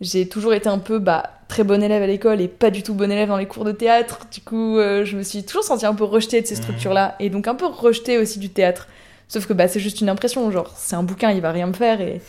j'ai 0.00 0.28
toujours 0.28 0.52
été 0.52 0.68
un 0.68 0.78
peu 0.78 0.98
bah, 0.98 1.30
très 1.48 1.64
bonne 1.64 1.82
élève 1.82 2.02
à 2.02 2.06
l'école 2.06 2.40
et 2.40 2.48
pas 2.48 2.70
du 2.70 2.82
tout 2.82 2.94
bonne 2.94 3.12
élève 3.12 3.28
dans 3.28 3.36
les 3.36 3.46
cours 3.46 3.64
de 3.64 3.72
théâtre. 3.72 4.20
Du 4.32 4.40
coup, 4.40 4.78
euh, 4.78 5.04
je 5.04 5.16
me 5.16 5.22
suis 5.22 5.44
toujours 5.44 5.64
sentie 5.64 5.86
un 5.86 5.94
peu 5.94 6.04
rejetée 6.04 6.40
de 6.42 6.46
ces 6.46 6.56
structures-là 6.56 7.14
et 7.20 7.30
donc 7.30 7.46
un 7.46 7.54
peu 7.54 7.66
rejetée 7.66 8.18
aussi 8.18 8.38
du 8.38 8.48
théâtre. 8.50 8.88
Sauf 9.28 9.46
que 9.46 9.52
bah, 9.54 9.68
c'est 9.68 9.80
juste 9.80 10.00
une 10.00 10.08
impression, 10.10 10.50
genre 10.50 10.70
c'est 10.76 10.96
un 10.96 11.02
bouquin, 11.02 11.30
il 11.30 11.40
va 11.40 11.52
rien 11.52 11.66
me 11.66 11.72
faire 11.72 12.00
et 12.00 12.20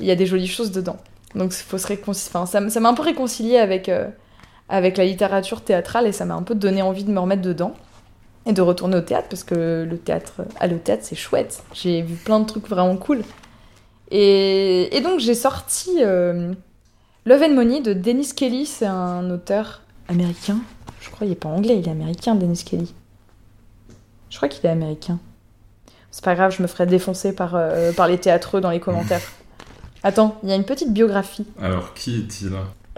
il 0.00 0.06
y 0.06 0.10
a 0.10 0.16
des 0.16 0.26
jolies 0.26 0.46
choses 0.46 0.72
dedans. 0.72 0.96
Donc 1.34 1.52
faut 1.52 1.78
se 1.78 1.94
ça 2.46 2.80
m'a 2.80 2.88
un 2.88 2.94
peu 2.94 3.02
réconciliée 3.02 3.58
avec, 3.58 3.88
euh, 3.88 4.08
avec 4.68 4.96
la 4.96 5.04
littérature 5.04 5.60
théâtrale 5.62 6.06
et 6.06 6.12
ça 6.12 6.24
m'a 6.24 6.34
un 6.34 6.42
peu 6.42 6.54
donné 6.54 6.82
envie 6.82 7.04
de 7.04 7.10
me 7.10 7.20
remettre 7.20 7.42
dedans 7.42 7.74
et 8.46 8.52
de 8.52 8.62
retourner 8.62 8.96
au 8.96 9.02
théâtre 9.02 9.28
parce 9.28 9.44
que 9.44 9.86
le 9.88 9.98
théâtre, 9.98 10.42
aller 10.58 10.74
au 10.74 10.78
théâtre 10.78 11.02
c'est 11.04 11.16
chouette. 11.16 11.62
J'ai 11.74 12.02
vu 12.02 12.14
plein 12.16 12.40
de 12.40 12.46
trucs 12.46 12.68
vraiment 12.68 12.96
cool. 12.96 13.22
Et, 14.10 14.96
et 14.96 15.00
donc 15.02 15.20
j'ai 15.20 15.34
sorti 15.34 15.98
euh, 16.00 16.54
Love 17.26 17.42
and 17.42 17.54
Money 17.54 17.82
de 17.82 17.92
Dennis 17.92 18.32
Kelly, 18.34 18.64
c'est 18.64 18.86
un 18.86 19.30
auteur 19.30 19.82
américain. 20.08 20.58
Je 21.00 21.10
crois 21.10 21.26
qu'il 21.26 21.32
est 21.32 21.40
pas 21.40 21.50
anglais, 21.50 21.78
il 21.78 21.86
est 21.86 21.90
américain, 21.90 22.34
Dennis 22.34 22.64
Kelly. 22.64 22.94
Je 24.30 24.36
crois 24.36 24.48
qu'il 24.48 24.64
est 24.64 24.70
américain. 24.70 25.18
C'est 26.10 26.24
pas 26.24 26.34
grave, 26.34 26.54
je 26.56 26.62
me 26.62 26.68
ferai 26.68 26.86
défoncer 26.86 27.34
par, 27.34 27.54
euh, 27.54 27.92
par 27.92 28.08
les 28.08 28.18
théâtreux 28.18 28.60
dans 28.62 28.70
les 28.70 28.80
commentaires. 28.80 29.20
Attends, 30.08 30.38
il 30.42 30.48
y 30.48 30.52
a 30.52 30.54
une 30.54 30.64
petite 30.64 30.90
biographie. 30.90 31.44
Alors, 31.60 31.92
qui 31.92 32.16
est-il? 32.16 32.50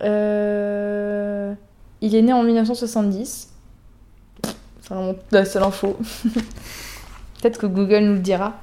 Euh, 0.05 1.53
Il 2.01 2.15
est 2.15 2.23
né 2.23 2.33
en 2.33 2.45
1970. 2.45 3.49
C'est 4.45 4.95
vraiment 4.95 5.17
la 5.33 5.45
seule 5.45 5.65
info. 5.65 5.99
Peut-être 7.43 7.59
que 7.59 7.67
Google 7.67 8.05
nous 8.05 8.13
le 8.13 8.21
dira. 8.21 8.61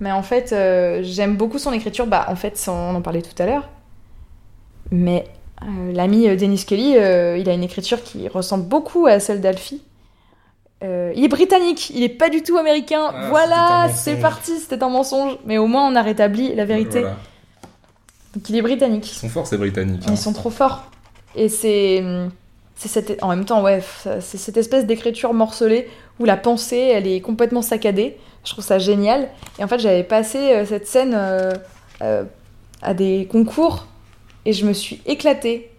Mais 0.00 0.10
en 0.10 0.24
fait, 0.24 0.52
euh, 0.52 1.02
j'aime 1.04 1.36
beaucoup 1.36 1.60
son 1.60 1.72
écriture. 1.72 2.08
Bah, 2.08 2.26
en 2.28 2.34
fait, 2.34 2.60
on 2.66 2.96
en 2.96 3.00
parlait 3.00 3.22
tout 3.22 3.40
à 3.40 3.46
l'heure. 3.46 3.68
Mais 4.90 5.28
euh, 5.62 5.92
l'ami 5.92 6.36
Dennis 6.36 6.64
Kelly, 6.66 6.94
il 6.94 7.48
a 7.48 7.52
une 7.52 7.62
écriture 7.62 8.02
qui 8.02 8.26
ressemble 8.26 8.64
beaucoup 8.64 9.06
à 9.06 9.20
celle 9.20 9.40
d'Alfie. 9.40 9.84
Euh, 10.84 11.12
il 11.16 11.24
est 11.24 11.28
britannique, 11.28 11.90
il 11.90 12.02
est 12.02 12.08
pas 12.08 12.28
du 12.28 12.42
tout 12.42 12.56
américain. 12.58 13.10
Ah, 13.12 13.28
voilà, 13.30 13.88
c'est 13.94 14.16
parti, 14.16 14.52
c'était 14.58 14.82
un 14.82 14.90
mensonge. 14.90 15.38
Mais 15.46 15.58
au 15.58 15.66
moins, 15.66 15.88
on 15.90 15.96
a 15.96 16.02
rétabli 16.02 16.54
la 16.54 16.64
vérité. 16.64 17.00
Voilà. 17.00 17.16
Donc, 18.34 18.48
il 18.50 18.56
est 18.56 18.62
britannique. 18.62 19.10
Ils 19.10 19.18
sont 19.18 19.28
forts, 19.28 19.46
ces 19.46 19.56
Britanniques. 19.56 20.02
hein. 20.06 20.10
Ils 20.10 20.18
sont 20.18 20.32
trop 20.32 20.50
forts. 20.50 20.84
Et 21.34 21.48
c'est. 21.48 22.04
c'est 22.76 22.88
cette... 22.88 23.22
En 23.22 23.28
même 23.28 23.44
temps, 23.44 23.62
ouais, 23.62 23.82
c'est 24.20 24.38
cette 24.38 24.56
espèce 24.56 24.86
d'écriture 24.86 25.32
morcelée 25.32 25.88
où 26.20 26.24
la 26.24 26.36
pensée, 26.36 26.90
elle 26.92 27.06
est 27.06 27.20
complètement 27.20 27.62
saccadée. 27.62 28.18
Je 28.44 28.52
trouve 28.52 28.64
ça 28.64 28.78
génial. 28.78 29.28
Et 29.58 29.64
en 29.64 29.68
fait, 29.68 29.78
j'avais 29.78 30.04
passé 30.04 30.38
euh, 30.38 30.66
cette 30.66 30.86
scène 30.86 31.14
euh, 31.14 31.52
euh, 32.02 32.24
à 32.82 32.92
des 32.94 33.26
concours 33.30 33.86
et 34.44 34.52
je 34.52 34.66
me 34.66 34.72
suis 34.72 35.00
éclatée. 35.06 35.70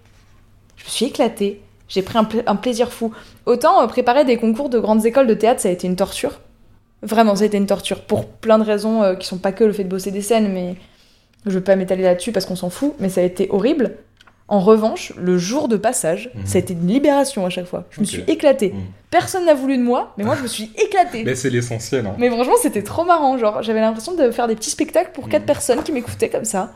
Je 0.77 0.85
me 0.85 0.89
suis 0.89 1.05
éclatée. 1.05 1.61
J'ai 1.87 2.01
pris 2.01 2.17
un, 2.17 2.23
pla- 2.23 2.41
un 2.47 2.55
plaisir 2.55 2.91
fou. 2.91 3.11
Autant 3.45 3.81
euh, 3.81 3.87
préparer 3.87 4.25
des 4.25 4.37
concours 4.37 4.69
de 4.69 4.79
grandes 4.79 5.05
écoles 5.05 5.27
de 5.27 5.33
théâtre, 5.35 5.61
ça 5.61 5.69
a 5.69 5.71
été 5.71 5.87
une 5.87 5.95
torture. 5.95 6.39
Vraiment, 7.03 7.35
ça 7.35 7.43
a 7.43 7.47
été 7.47 7.57
une 7.57 7.67
torture. 7.67 8.01
Pour 8.01 8.25
plein 8.25 8.57
de 8.57 8.63
raisons 8.63 9.03
euh, 9.03 9.15
qui 9.15 9.27
sont 9.27 9.37
pas 9.37 9.51
que 9.51 9.63
le 9.63 9.73
fait 9.73 9.83
de 9.83 9.89
bosser 9.89 10.11
des 10.11 10.21
scènes, 10.21 10.51
mais 10.51 10.75
je 11.45 11.51
veux 11.51 11.61
pas 11.63 11.75
m'étaler 11.75 12.03
là-dessus 12.03 12.31
parce 12.31 12.45
qu'on 12.45 12.55
s'en 12.55 12.69
fout, 12.71 12.93
mais 12.99 13.09
ça 13.09 13.21
a 13.21 13.23
été 13.23 13.47
horrible. 13.51 13.97
En 14.47 14.59
revanche, 14.59 15.11
le 15.17 15.37
jour 15.39 15.67
de 15.67 15.75
passage, 15.77 16.29
Mhm. 16.35 16.45
ça 16.45 16.57
a 16.57 16.61
été 16.61 16.73
une 16.73 16.87
libération 16.87 17.45
à 17.45 17.49
chaque 17.49 17.65
fois. 17.65 17.85
Je 17.91 17.99
me 18.01 18.05
suis 18.05 18.23
éclatée. 18.27 18.69
Mhm. 18.73 18.81
Personne 19.11 19.45
n'a 19.45 19.53
voulu 19.55 19.77
de 19.77 19.83
moi, 19.83 20.13
mais 20.17 20.23
moi 20.23 20.35
je 20.35 20.43
me 20.43 20.47
suis 20.47 20.71
éclatée. 20.83 21.23
Mais 21.23 21.35
c'est 21.35 21.49
l'essentiel. 21.49 22.05
hein. 22.05 22.15
Mais 22.19 22.29
franchement, 22.29 22.53
c'était 22.61 22.83
trop 22.83 23.05
marrant. 23.05 23.37
Genre, 23.37 23.61
j'avais 23.63 23.79
l'impression 23.81 24.13
de 24.15 24.29
faire 24.31 24.47
des 24.47 24.55
petits 24.55 24.69
spectacles 24.69 25.11
pour 25.13 25.29
quatre 25.29 25.43
Mhm. 25.43 25.47
personnes 25.47 25.83
qui 25.83 25.91
m'écoutaient 25.91 26.29
comme 26.29 26.45
ça. 26.45 26.71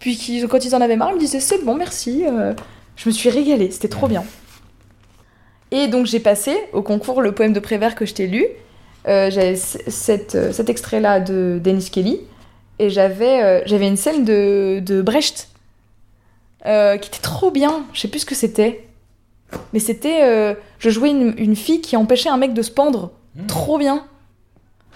Puis 0.00 0.16
qui, 0.16 0.44
quand 0.48 0.64
ils 0.64 0.74
en 0.74 0.80
avaient 0.80 0.96
marre, 0.96 1.10
ils 1.10 1.14
me 1.14 1.20
disaient 1.20 1.38
c'est 1.40 1.64
bon, 1.64 1.74
merci. 1.76 2.24
euh, 2.26 2.54
je 2.96 3.08
me 3.08 3.12
suis 3.14 3.30
régalée, 3.30 3.70
c'était 3.70 3.88
trop 3.88 4.08
bien. 4.08 4.24
Et 5.72 5.88
donc 5.88 6.04
j'ai 6.04 6.20
passé 6.20 6.56
au 6.74 6.82
concours 6.82 7.22
le 7.22 7.32
poème 7.32 7.54
de 7.54 7.58
Prévert 7.58 7.94
que 7.94 8.04
je 8.04 8.12
t'ai 8.12 8.26
lu. 8.26 8.46
Euh, 9.08 9.30
j'avais 9.30 9.56
cette, 9.56 10.34
euh, 10.36 10.52
cet 10.52 10.68
extrait-là 10.68 11.18
de 11.18 11.58
Dennis 11.64 11.88
Kelly. 11.90 12.20
Et 12.78 12.90
j'avais 12.90 13.42
euh, 13.42 13.62
j'avais 13.64 13.88
une 13.88 13.96
scène 13.96 14.24
de, 14.24 14.80
de 14.80 15.00
Brecht 15.00 15.48
euh, 16.66 16.98
qui 16.98 17.08
était 17.08 17.22
trop 17.22 17.50
bien. 17.50 17.86
Je 17.94 18.00
sais 18.00 18.08
plus 18.08 18.20
ce 18.20 18.26
que 18.26 18.34
c'était. 18.34 18.84
Mais 19.72 19.80
c'était. 19.80 20.56
je 20.78 20.90
jouais 20.90 21.10
une, 21.10 21.34
une 21.36 21.56
fille 21.56 21.80
qui 21.80 21.96
empêchait 21.96 22.30
un 22.30 22.36
mec 22.38 22.54
de 22.54 22.62
se 22.62 22.70
pendre. 22.70 23.10
Mmh. 23.34 23.46
Trop 23.46 23.78
bien. 23.78 24.06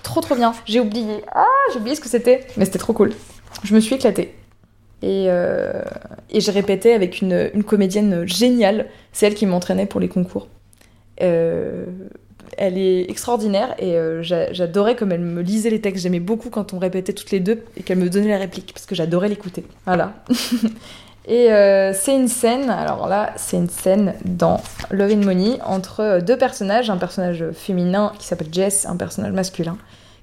Trop 0.03 0.21
trop 0.21 0.35
bien. 0.35 0.53
J'ai 0.67 0.81
oublié. 0.81 1.25
Ah, 1.35 1.45
j'ai 1.73 1.79
oublié 1.79 1.97
ce 1.97 2.01
que 2.01 2.09
c'était. 2.09 2.47
Mais 2.57 2.65
c'était 2.65 2.79
trop 2.79 2.93
cool. 2.93 3.13
Je 3.65 3.75
me 3.75 3.81
suis 3.81 3.97
éclatée. 3.97 4.35
Et, 5.03 5.27
et 5.27 6.41
je 6.41 6.51
répétais 6.51 6.95
avec 6.95 7.21
une, 7.21 7.51
une 7.53 7.65
comédienne 7.65 8.27
géniale. 8.27 8.87
C'est 9.13 9.27
elle 9.27 9.35
qui 9.35 9.45
m'entraînait 9.45 9.85
pour 9.85 10.01
les 10.01 10.09
concours. 10.09 10.49
Euh, 11.23 11.87
elle 12.59 12.79
est 12.79 13.11
extraordinaire 13.11 13.75
et 13.79 13.97
euh, 13.97 14.23
j'a- 14.23 14.53
j'adorais 14.53 14.95
comme 14.97 15.13
elle 15.13 15.21
me 15.21 15.43
lisait 15.43 15.71
les 15.71 15.81
textes. 15.81 16.03
J'aimais 16.03 16.21
beaucoup 16.21 16.49
quand 16.51 16.73
on 16.75 16.79
répétait 16.79 17.13
toutes 17.13 17.31
les 17.31 17.41
deux 17.41 17.63
et 17.77 17.83
qu'elle 17.83 17.99
me 17.99 18.09
donnait 18.09 18.29
la 18.29 18.39
réplique 18.39 18.73
parce 18.73 18.87
que 18.87 18.95
j'adorais 18.95 19.29
l'écouter. 19.29 19.65
Voilà. 19.85 20.15
et 21.27 21.53
euh, 21.53 21.93
c'est 21.93 22.15
une 22.15 22.29
scène, 22.29 22.71
alors 22.71 23.09
là, 23.09 23.33
c'est 23.37 23.57
une 23.57 23.69
scène 23.69 24.15
dans 24.25 24.61
Love 24.91 25.13
and 25.13 25.25
Money 25.25 25.59
entre 25.65 26.21
deux 26.21 26.39
personnages, 26.39 26.89
un 26.89 26.97
personnage 26.99 27.45
féminin 27.53 28.13
qui 28.19 28.27
s'appelle 28.27 28.49
Jess, 28.53 28.87
un 28.87 28.97
personnage 28.97 29.33
masculin 29.33 29.77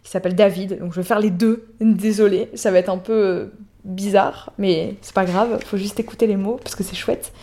qui 0.03 0.09
s'appelle 0.11 0.35
David. 0.35 0.79
Donc 0.79 0.93
je 0.93 1.01
vais 1.01 1.05
faire 1.07 1.19
les 1.19 1.29
deux. 1.29 1.67
Désolée, 1.81 2.49
ça 2.55 2.71
va 2.71 2.79
être 2.79 2.89
un 2.89 2.97
peu 2.97 3.51
bizarre, 3.83 4.53
mais 4.57 4.95
c'est 5.01 5.13
pas 5.13 5.25
grave. 5.25 5.59
Faut 5.65 5.77
juste 5.77 5.99
écouter 5.99 6.25
les 6.25 6.37
mots 6.37 6.57
parce 6.63 6.75
que 6.75 6.83
c'est 6.83 6.95
chouette. 6.95 7.33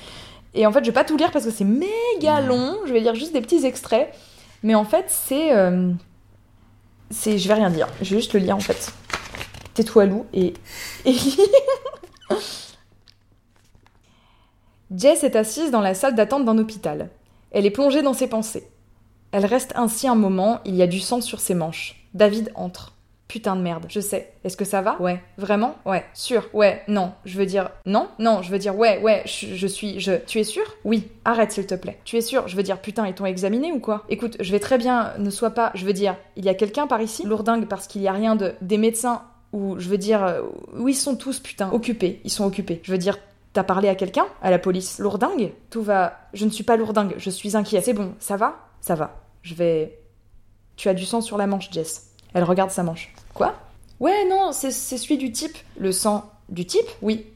Et 0.54 0.66
en 0.66 0.72
fait, 0.72 0.80
je 0.80 0.86
vais 0.86 0.94
pas 0.94 1.04
tout 1.04 1.16
lire 1.16 1.30
parce 1.30 1.44
que 1.44 1.50
c'est 1.50 1.64
méga 1.64 2.40
long. 2.40 2.78
Je 2.86 2.92
vais 2.92 3.00
lire 3.00 3.14
juste 3.14 3.32
des 3.32 3.40
petits 3.40 3.64
extraits. 3.64 4.12
Mais 4.62 4.74
en 4.74 4.84
fait, 4.84 5.06
c'est. 5.08 5.52
euh, 5.54 5.92
c'est. 7.10 7.38
Je 7.38 7.48
vais 7.48 7.54
rien 7.54 7.70
dire. 7.70 7.88
Je 8.02 8.14
vais 8.14 8.20
juste 8.20 8.32
le 8.34 8.40
lire 8.40 8.56
en 8.56 8.60
fait. 8.60 8.92
Tais-toi, 9.74 10.06
Lou, 10.06 10.26
et. 10.32 10.54
et. 11.04 11.14
Jess 14.90 15.22
est 15.22 15.36
assise 15.36 15.70
dans 15.70 15.80
la 15.80 15.94
salle 15.94 16.14
d'attente 16.16 16.44
d'un 16.44 16.58
hôpital. 16.58 17.10
Elle 17.52 17.66
est 17.66 17.70
plongée 17.70 18.02
dans 18.02 18.12
ses 18.12 18.26
pensées. 18.26 18.68
Elle 19.32 19.46
reste 19.46 19.72
ainsi 19.76 20.08
un 20.08 20.16
moment, 20.16 20.60
il 20.64 20.74
y 20.74 20.82
a 20.82 20.88
du 20.88 20.98
sang 20.98 21.20
sur 21.20 21.38
ses 21.38 21.54
manches. 21.54 22.04
David 22.14 22.50
entre. 22.56 22.94
Putain 23.30 23.54
de 23.54 23.60
merde, 23.60 23.86
je 23.88 24.00
sais. 24.00 24.32
Est-ce 24.42 24.56
que 24.56 24.64
ça 24.64 24.82
va? 24.82 25.00
Ouais. 25.00 25.22
Vraiment? 25.38 25.76
Ouais. 25.86 26.04
Sûr 26.14 26.48
Ouais. 26.52 26.82
Non. 26.88 27.12
Je 27.24 27.38
veux 27.38 27.46
dire 27.46 27.70
non 27.86 28.08
Non, 28.18 28.42
je 28.42 28.50
veux 28.50 28.58
dire 28.58 28.76
ouais, 28.76 29.00
ouais, 29.02 29.22
je, 29.24 29.54
je 29.54 29.66
suis. 29.68 30.00
Je. 30.00 30.14
Tu 30.26 30.40
es 30.40 30.44
sûr? 30.44 30.64
Oui. 30.84 31.06
Arrête 31.24 31.52
s'il 31.52 31.64
te 31.64 31.76
plaît. 31.76 32.00
Tu 32.04 32.16
es 32.16 32.22
sûr? 32.22 32.48
Je 32.48 32.56
veux 32.56 32.64
dire 32.64 32.80
putain, 32.80 33.06
ils 33.06 33.14
t'ont 33.14 33.26
examiné 33.26 33.70
ou 33.70 33.78
quoi? 33.78 34.02
Écoute, 34.08 34.36
je 34.40 34.50
vais 34.50 34.58
très 34.58 34.78
bien, 34.78 35.12
ne 35.18 35.30
sois 35.30 35.50
pas. 35.50 35.70
Je 35.74 35.84
veux 35.86 35.92
dire, 35.92 36.16
il 36.34 36.44
y 36.44 36.48
a 36.48 36.54
quelqu'un 36.54 36.88
par 36.88 37.00
ici? 37.00 37.22
Lourdingue 37.24 37.66
parce 37.68 37.86
qu'il 37.86 38.02
y 38.02 38.08
a 38.08 38.12
rien 38.12 38.34
de. 38.34 38.52
Des 38.62 38.78
médecins 38.78 39.22
ou 39.52 39.78
je 39.78 39.88
veux 39.88 39.98
dire. 39.98 40.24
euh, 40.24 40.42
Où 40.76 40.88
ils 40.88 40.96
sont 40.96 41.14
tous 41.14 41.38
putain 41.38 41.70
Occupés. 41.72 42.20
Ils 42.24 42.30
sont 42.30 42.44
occupés. 42.44 42.80
Je 42.82 42.90
veux 42.90 42.98
dire. 42.98 43.16
T'as 43.52 43.62
parlé 43.62 43.88
à 43.88 43.94
quelqu'un? 43.94 44.26
À 44.42 44.50
la 44.50 44.58
police 44.58 44.98
Lourdingue? 44.98 45.52
Tout 45.70 45.82
va. 45.82 46.18
Je 46.32 46.46
ne 46.46 46.50
suis 46.50 46.64
pas 46.64 46.76
lourdingue, 46.76 47.14
je 47.16 47.30
suis 47.30 47.56
inquiet. 47.56 47.80
C'est 47.80 47.92
bon, 47.94 48.12
ça 48.18 48.36
va? 48.36 48.56
Ça 48.80 48.96
va. 48.96 49.20
Je 49.42 49.54
vais. 49.54 49.98
Tu 50.76 50.88
as 50.88 50.94
du 50.94 51.04
sang 51.04 51.20
sur 51.20 51.36
la 51.36 51.46
manche, 51.46 51.70
Jess. 51.70 52.09
Elle 52.34 52.44
regarde 52.44 52.70
sa 52.70 52.82
manche. 52.82 53.12
Quoi? 53.34 53.54
Ouais, 53.98 54.26
non, 54.28 54.52
c'est 54.52 54.70
celui 54.70 55.18
du 55.18 55.32
type. 55.32 55.56
Le 55.78 55.92
sang 55.92 56.30
du 56.48 56.64
type? 56.66 56.86
Oui. 57.02 57.26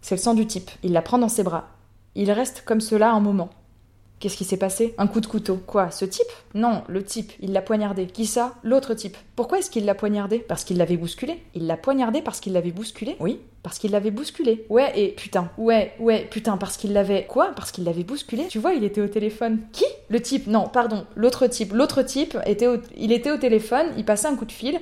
C'est 0.00 0.16
le 0.16 0.20
sang 0.20 0.34
du 0.34 0.46
type. 0.46 0.70
Il 0.82 0.92
la 0.92 1.02
prend 1.02 1.18
dans 1.18 1.28
ses 1.28 1.42
bras. 1.42 1.68
Il 2.14 2.30
reste 2.30 2.62
comme 2.64 2.80
cela 2.80 3.10
un 3.10 3.20
moment. 3.20 3.50
Qu'est-ce 4.24 4.38
qui 4.38 4.46
s'est 4.46 4.56
passé? 4.56 4.94
Un 4.96 5.06
coup 5.06 5.20
de 5.20 5.26
couteau. 5.26 5.60
Quoi 5.66 5.90
Ce 5.90 6.06
type? 6.06 6.24
Non, 6.54 6.82
le 6.88 7.04
type. 7.04 7.32
Il 7.40 7.52
l'a 7.52 7.60
poignardé. 7.60 8.06
Qui 8.06 8.24
ça? 8.24 8.54
L'autre 8.62 8.94
type. 8.94 9.18
Pourquoi 9.36 9.58
est-ce 9.58 9.68
qu'il 9.68 9.84
l'a 9.84 9.94
poignardé? 9.94 10.38
Parce 10.38 10.64
qu'il 10.64 10.78
l'avait 10.78 10.96
bousculé. 10.96 11.42
Il 11.54 11.66
l'a 11.66 11.76
poignardé 11.76 12.22
parce 12.22 12.40
qu'il 12.40 12.54
l'avait 12.54 12.70
bousculé? 12.70 13.16
Oui, 13.20 13.40
parce 13.62 13.78
qu'il 13.78 13.90
l'avait 13.90 14.10
bousculé. 14.10 14.64
Ouais, 14.70 14.98
et 14.98 15.08
putain. 15.08 15.50
Ouais, 15.58 15.92
ouais, 15.98 16.26
putain, 16.30 16.56
parce 16.56 16.78
qu'il 16.78 16.94
l'avait. 16.94 17.26
Quoi? 17.26 17.52
Parce 17.54 17.70
qu'il 17.70 17.84
l'avait 17.84 18.02
bousculé? 18.02 18.46
Tu 18.48 18.58
vois, 18.58 18.72
il 18.72 18.82
était 18.82 19.02
au 19.02 19.08
téléphone. 19.08 19.58
Qui? 19.72 19.84
Le 20.08 20.22
type. 20.22 20.46
Non, 20.46 20.68
pardon. 20.68 21.04
L'autre 21.16 21.46
type. 21.46 21.74
L'autre 21.74 22.00
type 22.00 22.38
était 22.46 22.66
au... 22.66 22.78
il 22.96 23.12
était 23.12 23.30
au 23.30 23.36
téléphone. 23.36 23.88
Il 23.98 24.06
passait 24.06 24.28
un 24.28 24.36
coup 24.36 24.46
de 24.46 24.52
fil. 24.52 24.80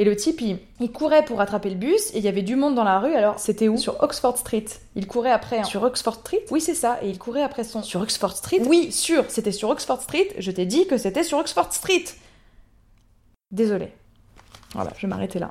Et 0.00 0.04
le 0.04 0.16
type, 0.16 0.40
il, 0.40 0.56
il 0.80 0.90
courait 0.90 1.26
pour 1.26 1.42
attraper 1.42 1.68
le 1.68 1.76
bus, 1.76 2.08
et 2.14 2.18
il 2.18 2.24
y 2.24 2.28
avait 2.28 2.40
du 2.40 2.56
monde 2.56 2.74
dans 2.74 2.84
la 2.84 3.00
rue, 3.00 3.14
alors 3.14 3.38
c'était 3.38 3.68
où? 3.68 3.76
Sur 3.76 4.02
Oxford 4.02 4.38
Street. 4.38 4.64
Il 4.96 5.06
courait 5.06 5.30
après... 5.30 5.58
hein. 5.58 5.64
Sur 5.64 5.82
Oxford 5.82 6.14
Street? 6.14 6.40
Oui, 6.50 6.62
c'est 6.62 6.74
ça, 6.74 6.98
et 7.02 7.10
il 7.10 7.18
courait 7.18 7.42
après 7.42 7.64
son... 7.64 7.82
Sur 7.82 8.00
Oxford 8.00 8.34
Street? 8.34 8.62
Oui, 8.66 8.92
sûr, 8.92 9.26
c'était 9.28 9.52
sur 9.52 9.68
Oxford 9.68 10.00
Street, 10.00 10.28
je 10.38 10.50
t'ai 10.52 10.64
dit 10.64 10.86
que 10.86 10.96
c'était 10.96 11.22
sur 11.22 11.36
Oxford 11.36 11.70
Street 11.74 12.04
Désolée. 13.50 13.92
Voilà, 14.74 14.90
je 14.96 15.02
vais 15.02 15.08
m'arrêter 15.08 15.38
là. 15.38 15.50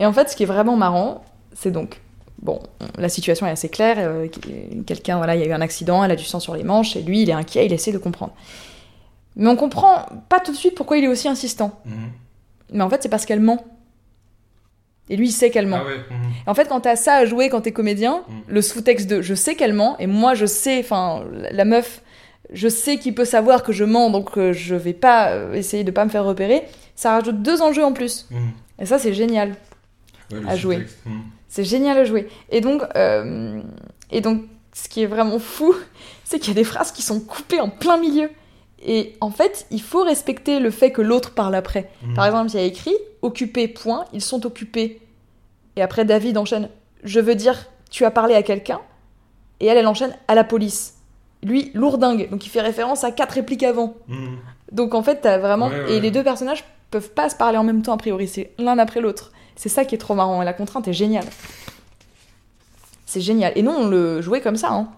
Et 0.00 0.06
en 0.06 0.12
fait, 0.12 0.28
ce 0.28 0.34
qui 0.34 0.42
est 0.42 0.46
vraiment 0.46 0.74
marrant, 0.74 1.24
c'est 1.52 1.70
donc 1.70 2.00
bon, 2.42 2.58
la 2.98 3.08
situation 3.08 3.46
est 3.46 3.50
assez 3.52 3.68
claire. 3.68 3.96
euh, 4.00 4.26
Quelqu'un, 4.88 5.18
voilà, 5.18 5.36
il 5.36 5.40
y 5.40 5.44
a 5.44 5.46
eu 5.46 5.52
un 5.52 5.60
accident, 5.60 6.02
elle 6.02 6.10
a 6.10 6.16
du 6.16 6.24
sang 6.24 6.40
sur 6.40 6.56
les 6.56 6.64
manches, 6.64 6.96
et 6.96 7.02
lui, 7.02 7.22
il 7.22 7.30
est 7.30 7.34
inquiet, 7.34 7.64
il 7.64 7.72
essaie 7.72 7.92
de 7.92 7.98
comprendre. 7.98 8.32
Mais 9.36 9.48
on 9.48 9.54
comprend 9.54 10.04
pas 10.28 10.40
tout 10.40 10.50
de 10.50 10.56
suite 10.56 10.74
pourquoi 10.74 10.98
il 10.98 11.04
est 11.04 11.08
aussi 11.08 11.28
insistant. 11.28 11.80
Mhm. 11.84 12.10
Mais 12.72 12.82
en 12.82 12.90
fait, 12.90 13.02
c'est 13.02 13.08
parce 13.08 13.26
qu'elle 13.26 13.40
ment. 13.40 13.64
Et 15.10 15.16
lui, 15.16 15.28
il 15.28 15.32
sait 15.32 15.50
qu'elle 15.50 15.66
ment. 15.66 15.80
Ah 15.82 15.86
ouais. 15.86 15.96
mhm. 15.98 16.30
Et 16.46 16.50
En 16.50 16.54
fait, 16.54 16.66
quand 16.68 16.80
t'as 16.80 16.96
ça 16.96 17.14
à 17.16 17.24
jouer 17.26 17.48
quand 17.50 17.60
t'es 17.60 17.72
comédien, 17.72 18.22
Mm. 18.28 18.32
le 18.48 18.62
sous-texte 18.62 19.08
de 19.08 19.20
je 19.22 19.34
sais 19.34 19.54
qu'elle 19.54 19.74
ment, 19.74 19.96
et 19.98 20.06
moi 20.06 20.34
je 20.34 20.46
sais, 20.46 20.78
enfin, 20.80 21.24
la- 21.50 21.64
meuf, 21.66 22.02
je 22.52 22.68
sais 22.68 22.96
qu'il 22.98 23.14
peut 23.14 23.24
savoir 23.26 23.62
que 23.62 23.72
je 23.72 23.84
mens, 23.84 24.10
donc 24.10 24.38
euh, 24.38 24.52
je 24.52 24.74
vais 24.74 24.92
pas 24.94 25.30
euh, 25.32 25.52
essayer 25.54 25.84
de 25.84 25.90
pas 25.90 26.04
me 26.04 26.10
faire 26.10 26.24
repérer, 26.24 26.62
ça 26.96 27.12
rajoute 27.12 27.42
deux 27.42 27.60
enjeux 27.60 27.84
en 27.84 27.92
plus. 27.92 28.26
Mhm. 28.30 28.50
Et 28.80 28.86
ça, 28.86 28.98
c'est 28.98 29.12
génial. 29.14 29.54
Ouais, 30.32 30.38
À 30.48 30.56
jouer. 30.56 30.86
Mhm. 31.04 31.20
C'est 31.48 31.64
génial 31.64 31.98
à 31.98 32.04
jouer. 32.04 32.28
Et 32.50 32.60
donc, 32.62 32.82
euh, 32.96 33.60
et 34.10 34.20
donc, 34.22 34.42
ce 34.72 34.88
qui 34.88 35.02
est 35.02 35.06
vraiment 35.06 35.38
fou, 35.38 35.74
c'est 36.24 36.38
qu'il 36.38 36.48
y 36.48 36.56
a 36.56 36.60
des 36.60 36.64
phrases 36.64 36.92
qui 36.92 37.02
sont 37.02 37.20
coupées 37.20 37.60
en 37.60 37.68
plein 37.68 37.98
milieu. 37.98 38.30
Et 38.84 39.16
en 39.20 39.30
fait, 39.30 39.66
il 39.70 39.80
faut 39.80 40.02
respecter 40.02 40.60
le 40.60 40.70
fait 40.70 40.92
que 40.92 41.02
l'autre 41.02 41.32
parle 41.32 41.54
après. 41.54 41.90
Mhm. 42.02 42.14
Par 42.14 42.26
exemple, 42.26 42.50
il 42.50 42.56
y 42.56 42.62
a 42.62 42.66
écrit 42.66 42.94
occupé, 43.22 43.66
point, 43.68 44.04
ils 44.12 44.20
sont 44.20 44.44
occupés. 44.46 45.00
Et 45.76 45.82
après, 45.82 46.04
David 46.04 46.36
enchaîne 46.38 46.68
je 47.04 47.20
veux 47.20 47.34
dire, 47.34 47.66
tu 47.90 48.04
as 48.04 48.10
parlé 48.10 48.34
à 48.34 48.42
quelqu'un. 48.42 48.80
Et 49.60 49.66
elle, 49.66 49.78
elle 49.78 49.86
enchaîne 49.86 50.16
à 50.26 50.34
la 50.34 50.42
police. 50.42 50.94
Lui, 51.42 51.70
lourdingue. 51.74 52.30
Donc 52.30 52.44
il 52.46 52.48
fait 52.48 52.62
référence 52.62 53.04
à 53.04 53.12
quatre 53.12 53.32
répliques 53.32 53.62
avant. 53.62 53.94
Mhm. 54.08 54.38
Donc 54.72 54.94
en 54.94 55.02
fait, 55.02 55.20
t'as 55.20 55.38
vraiment. 55.38 55.68
Ouais, 55.68 55.84
ouais. 55.84 55.92
Et 55.92 56.00
les 56.00 56.10
deux 56.10 56.24
personnages 56.24 56.64
peuvent 56.90 57.10
pas 57.10 57.28
se 57.28 57.36
parler 57.36 57.58
en 57.58 57.64
même 57.64 57.82
temps, 57.82 57.92
a 57.92 57.98
priori. 57.98 58.26
C'est 58.26 58.52
l'un 58.58 58.78
après 58.78 59.00
l'autre. 59.00 59.30
C'est 59.54 59.68
ça 59.68 59.84
qui 59.84 59.94
est 59.94 59.98
trop 59.98 60.14
marrant. 60.14 60.42
Et 60.42 60.44
la 60.44 60.54
contrainte 60.54 60.88
est 60.88 60.94
géniale. 60.94 61.26
C'est 63.06 63.20
génial. 63.20 63.52
Et 63.54 63.62
nous, 63.62 63.70
on 63.70 63.86
le 63.86 64.22
jouait 64.22 64.40
comme 64.40 64.56
ça. 64.56 64.72
Hein. 64.72 64.88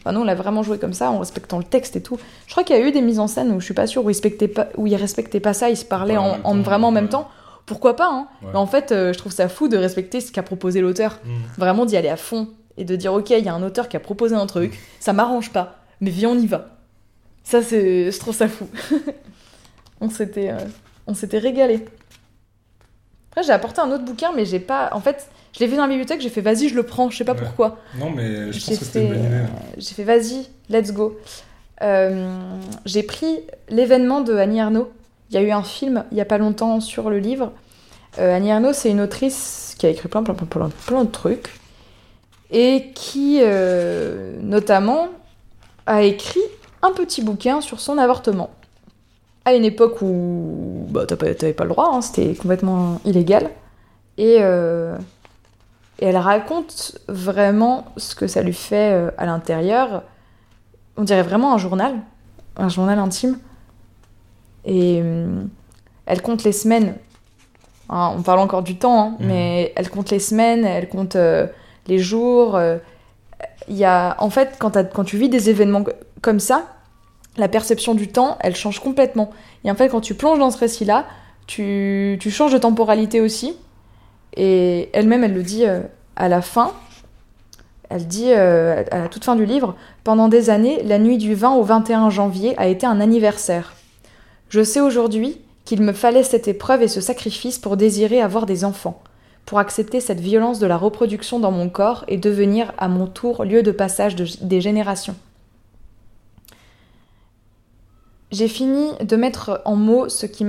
Enfin, 0.00 0.12
nous, 0.12 0.20
on 0.20 0.24
l'a 0.24 0.34
vraiment 0.34 0.62
joué 0.62 0.78
comme 0.78 0.92
ça, 0.92 1.10
en 1.10 1.18
respectant 1.18 1.58
le 1.58 1.64
texte 1.64 1.96
et 1.96 2.02
tout. 2.02 2.18
Je 2.46 2.52
crois 2.52 2.64
qu'il 2.64 2.76
y 2.76 2.78
a 2.78 2.82
eu 2.86 2.92
des 2.92 3.00
mises 3.02 3.18
en 3.18 3.26
scène 3.26 3.50
où 3.52 3.60
je 3.60 3.64
suis 3.64 3.74
pas 3.74 3.86
sûre, 3.86 4.04
où 4.04 4.10
ils 4.10 4.12
respectaient 4.12 4.48
pas, 4.48 4.68
où 4.76 4.86
ils 4.86 4.94
respectaient 4.96 5.40
pas 5.40 5.52
ça, 5.54 5.70
ils 5.70 5.76
se 5.76 5.84
parlaient 5.84 6.16
Ouais, 6.16 6.24
en 6.24 6.24
en, 6.24 6.32
même 6.34 6.40
en 6.44 6.52
temps, 6.54 6.62
vraiment 6.62 6.88
en 6.88 6.92
même 6.92 7.08
temps. 7.08 7.28
Pourquoi 7.66 7.96
pas, 7.96 8.08
hein. 8.10 8.28
Mais 8.42 8.56
en 8.56 8.66
fait, 8.66 8.92
euh, 8.92 9.12
je 9.12 9.18
trouve 9.18 9.32
ça 9.32 9.48
fou 9.48 9.68
de 9.68 9.76
respecter 9.76 10.20
ce 10.22 10.32
qu'a 10.32 10.42
proposé 10.42 10.80
l'auteur. 10.80 11.18
Mhm. 11.24 11.32
Vraiment 11.58 11.84
d'y 11.84 11.96
aller 11.96 12.08
à 12.08 12.16
fond 12.16 12.48
et 12.78 12.84
de 12.84 12.96
dire, 12.96 13.12
ok, 13.12 13.30
il 13.30 13.44
y 13.44 13.48
a 13.48 13.54
un 13.54 13.62
auteur 13.62 13.88
qui 13.88 13.96
a 13.96 14.00
proposé 14.00 14.34
un 14.34 14.46
truc, 14.46 14.78
ça 15.00 15.12
m'arrange 15.12 15.50
pas, 15.52 15.76
mais 16.00 16.10
viens, 16.10 16.30
on 16.30 16.38
y 16.38 16.46
va. 16.46 16.68
Ça, 17.44 17.62
c'est. 17.62 18.10
Je 18.10 18.18
trouve 18.18 18.34
ça 18.34 18.48
fou. 18.48 18.66
on 20.00 20.08
s'était. 20.10 20.50
euh, 20.50 20.58
On 21.06 21.14
s'était 21.14 21.38
régalé. 21.38 21.84
Après, 23.30 23.42
j'ai 23.42 23.52
apporté 23.52 23.80
un 23.80 23.90
autre 23.90 24.04
bouquin, 24.04 24.32
mais 24.34 24.44
j'ai 24.44 24.60
pas. 24.60 24.90
En 24.92 25.00
fait, 25.00 25.28
je 25.58 25.64
l'ai 25.64 25.70
vu 25.70 25.76
dans 25.76 25.82
la 25.82 25.88
bibliothèque, 25.88 26.20
j'ai 26.20 26.28
fait 26.28 26.40
vas-y, 26.40 26.68
je 26.68 26.76
le 26.76 26.84
prends, 26.84 27.10
je 27.10 27.16
sais 27.18 27.24
pas 27.24 27.32
Ouais. 27.32 27.40
pourquoi. 27.40 27.78
Non, 27.98 28.10
mais 28.10 28.52
je 28.52 28.58
J'ai 28.60 28.66
pense 28.70 28.78
que 28.78 28.84
c'était 28.84 29.00
une 29.02 29.08
fait, 29.08 29.14
bonne 29.14 29.26
idée. 29.26 29.34
euh, 29.34 29.46
j'ai 29.76 29.94
fait 29.94 30.04
vas-y, 30.04 30.46
let's 30.70 30.92
go. 30.92 31.18
Euh, 31.82 32.28
j'ai 32.84 33.02
pris 33.02 33.40
l'événement 33.68 34.20
de 34.20 34.34
Annie 34.36 34.58
Ernaux. 34.60 34.88
Il 35.30 35.34
y 35.34 35.38
a 35.38 35.42
eu 35.42 35.50
un 35.50 35.62
film 35.64 36.04
il 36.12 36.16
y 36.18 36.20
a 36.20 36.24
pas 36.24 36.38
longtemps 36.38 36.80
sur 36.80 37.10
le 37.10 37.18
livre. 37.18 37.50
Euh, 38.20 38.36
Annie 38.36 38.50
Ernaux, 38.50 38.72
c'est 38.72 38.90
une 38.90 39.00
autrice 39.00 39.74
qui 39.78 39.86
a 39.86 39.88
écrit 39.88 40.08
plein, 40.08 40.22
plein, 40.22 40.34
plein, 40.34 40.46
plein, 40.46 40.70
plein 40.86 41.04
de 41.04 41.10
trucs 41.10 41.50
et 42.50 42.92
qui, 42.94 43.40
notamment, 44.40 45.08
a 45.86 46.02
écrit 46.02 46.40
un 46.82 46.92
petit 46.92 47.22
bouquin 47.22 47.60
sur 47.60 47.80
son 47.80 47.98
avortement. 47.98 48.50
À 49.44 49.54
une 49.54 49.64
époque 49.64 50.02
où 50.02 50.86
bah, 50.88 51.06
pas- 51.06 51.34
t'avais 51.34 51.52
pas 51.52 51.64
le 51.64 51.70
droit, 51.70 51.90
hein, 51.92 52.00
c'était 52.02 52.34
complètement 52.34 53.00
illégal. 53.04 53.50
Et, 54.18 54.36
euh, 54.40 54.96
et 56.00 56.06
elle 56.06 56.16
raconte 56.16 56.98
vraiment 57.08 57.86
ce 57.96 58.14
que 58.14 58.26
ça 58.26 58.42
lui 58.42 58.52
fait 58.52 58.92
euh, 58.92 59.10
à 59.18 59.26
l'intérieur. 59.26 60.02
On 60.96 61.04
dirait 61.04 61.22
vraiment 61.22 61.54
un 61.54 61.58
journal, 61.58 61.94
un 62.56 62.68
journal 62.68 62.98
intime. 62.98 63.38
Et 64.64 65.00
hum, 65.00 65.48
elle 66.06 66.22
compte 66.22 66.44
les 66.44 66.52
semaines. 66.52 66.94
Hein, 67.90 68.12
on 68.16 68.22
parle 68.22 68.40
encore 68.40 68.62
du 68.62 68.76
temps, 68.76 69.00
hein, 69.02 69.16
Mhm. 69.18 69.26
mais 69.28 69.72
elle 69.76 69.88
compte 69.90 70.10
les 70.10 70.18
semaines, 70.18 70.64
elle 70.64 70.88
compte 70.88 71.16
euh, 71.16 71.46
les 71.86 71.98
jours. 71.98 72.54
euh, 72.56 72.78
y 73.68 73.84
a, 73.84 74.16
en 74.18 74.30
fait, 74.30 74.56
quand, 74.58 75.04
tu 75.04 75.16
vis 75.16 75.28
des 75.28 75.48
événements 75.50 75.84
co- 75.84 75.92
comme 76.22 76.40
ça, 76.40 76.64
la 77.36 77.48
perception 77.48 77.94
du 77.94 78.08
temps, 78.08 78.36
elle 78.40 78.56
change 78.56 78.80
complètement. 78.80 79.30
Et 79.64 79.70
en 79.70 79.74
fait, 79.74 79.88
quand 79.88 80.00
tu 80.00 80.14
plonges 80.14 80.38
dans 80.38 80.50
ce 80.50 80.58
récit-là, 80.58 81.04
tu, 81.46 82.16
tu 82.20 82.30
changes 82.30 82.52
de 82.52 82.58
temporalité 82.58 83.20
aussi. 83.20 83.56
Et 84.36 84.88
elle-même, 84.92 85.24
elle 85.24 85.34
le 85.34 85.42
dit 85.42 85.66
euh, 85.66 85.80
à 86.16 86.28
la 86.28 86.42
fin. 86.42 86.72
Elle 87.90 88.06
dit 88.06 88.32
euh, 88.32 88.84
à 88.90 88.98
la 88.98 89.08
toute 89.08 89.24
fin 89.24 89.34
du 89.36 89.46
livre 89.46 89.74
Pendant 90.04 90.28
des 90.28 90.50
années, 90.50 90.82
la 90.84 90.98
nuit 90.98 91.18
du 91.18 91.34
20 91.34 91.54
au 91.54 91.62
21 91.62 92.10
janvier 92.10 92.54
a 92.58 92.66
été 92.68 92.86
un 92.86 93.00
anniversaire. 93.00 93.74
Je 94.50 94.62
sais 94.62 94.80
aujourd'hui 94.80 95.40
qu'il 95.64 95.82
me 95.82 95.92
fallait 95.92 96.22
cette 96.22 96.48
épreuve 96.48 96.82
et 96.82 96.88
ce 96.88 97.00
sacrifice 97.00 97.58
pour 97.58 97.76
désirer 97.76 98.20
avoir 98.22 98.46
des 98.46 98.64
enfants, 98.64 99.02
pour 99.46 99.58
accepter 99.58 100.00
cette 100.00 100.20
violence 100.20 100.58
de 100.58 100.66
la 100.66 100.76
reproduction 100.76 101.38
dans 101.40 101.50
mon 101.50 101.68
corps 101.68 102.04
et 102.08 102.16
devenir 102.16 102.72
à 102.78 102.88
mon 102.88 103.06
tour 103.06 103.44
lieu 103.44 103.62
de 103.62 103.70
passage 103.72 104.16
de- 104.16 104.26
des 104.42 104.60
générations. 104.60 105.16
J'ai 108.30 108.48
fini 108.48 108.90
de 109.00 109.16
mettre 109.16 109.62
en 109.64 109.74
mots 109.76 110.08
ce 110.10 110.26
qui 110.26 110.44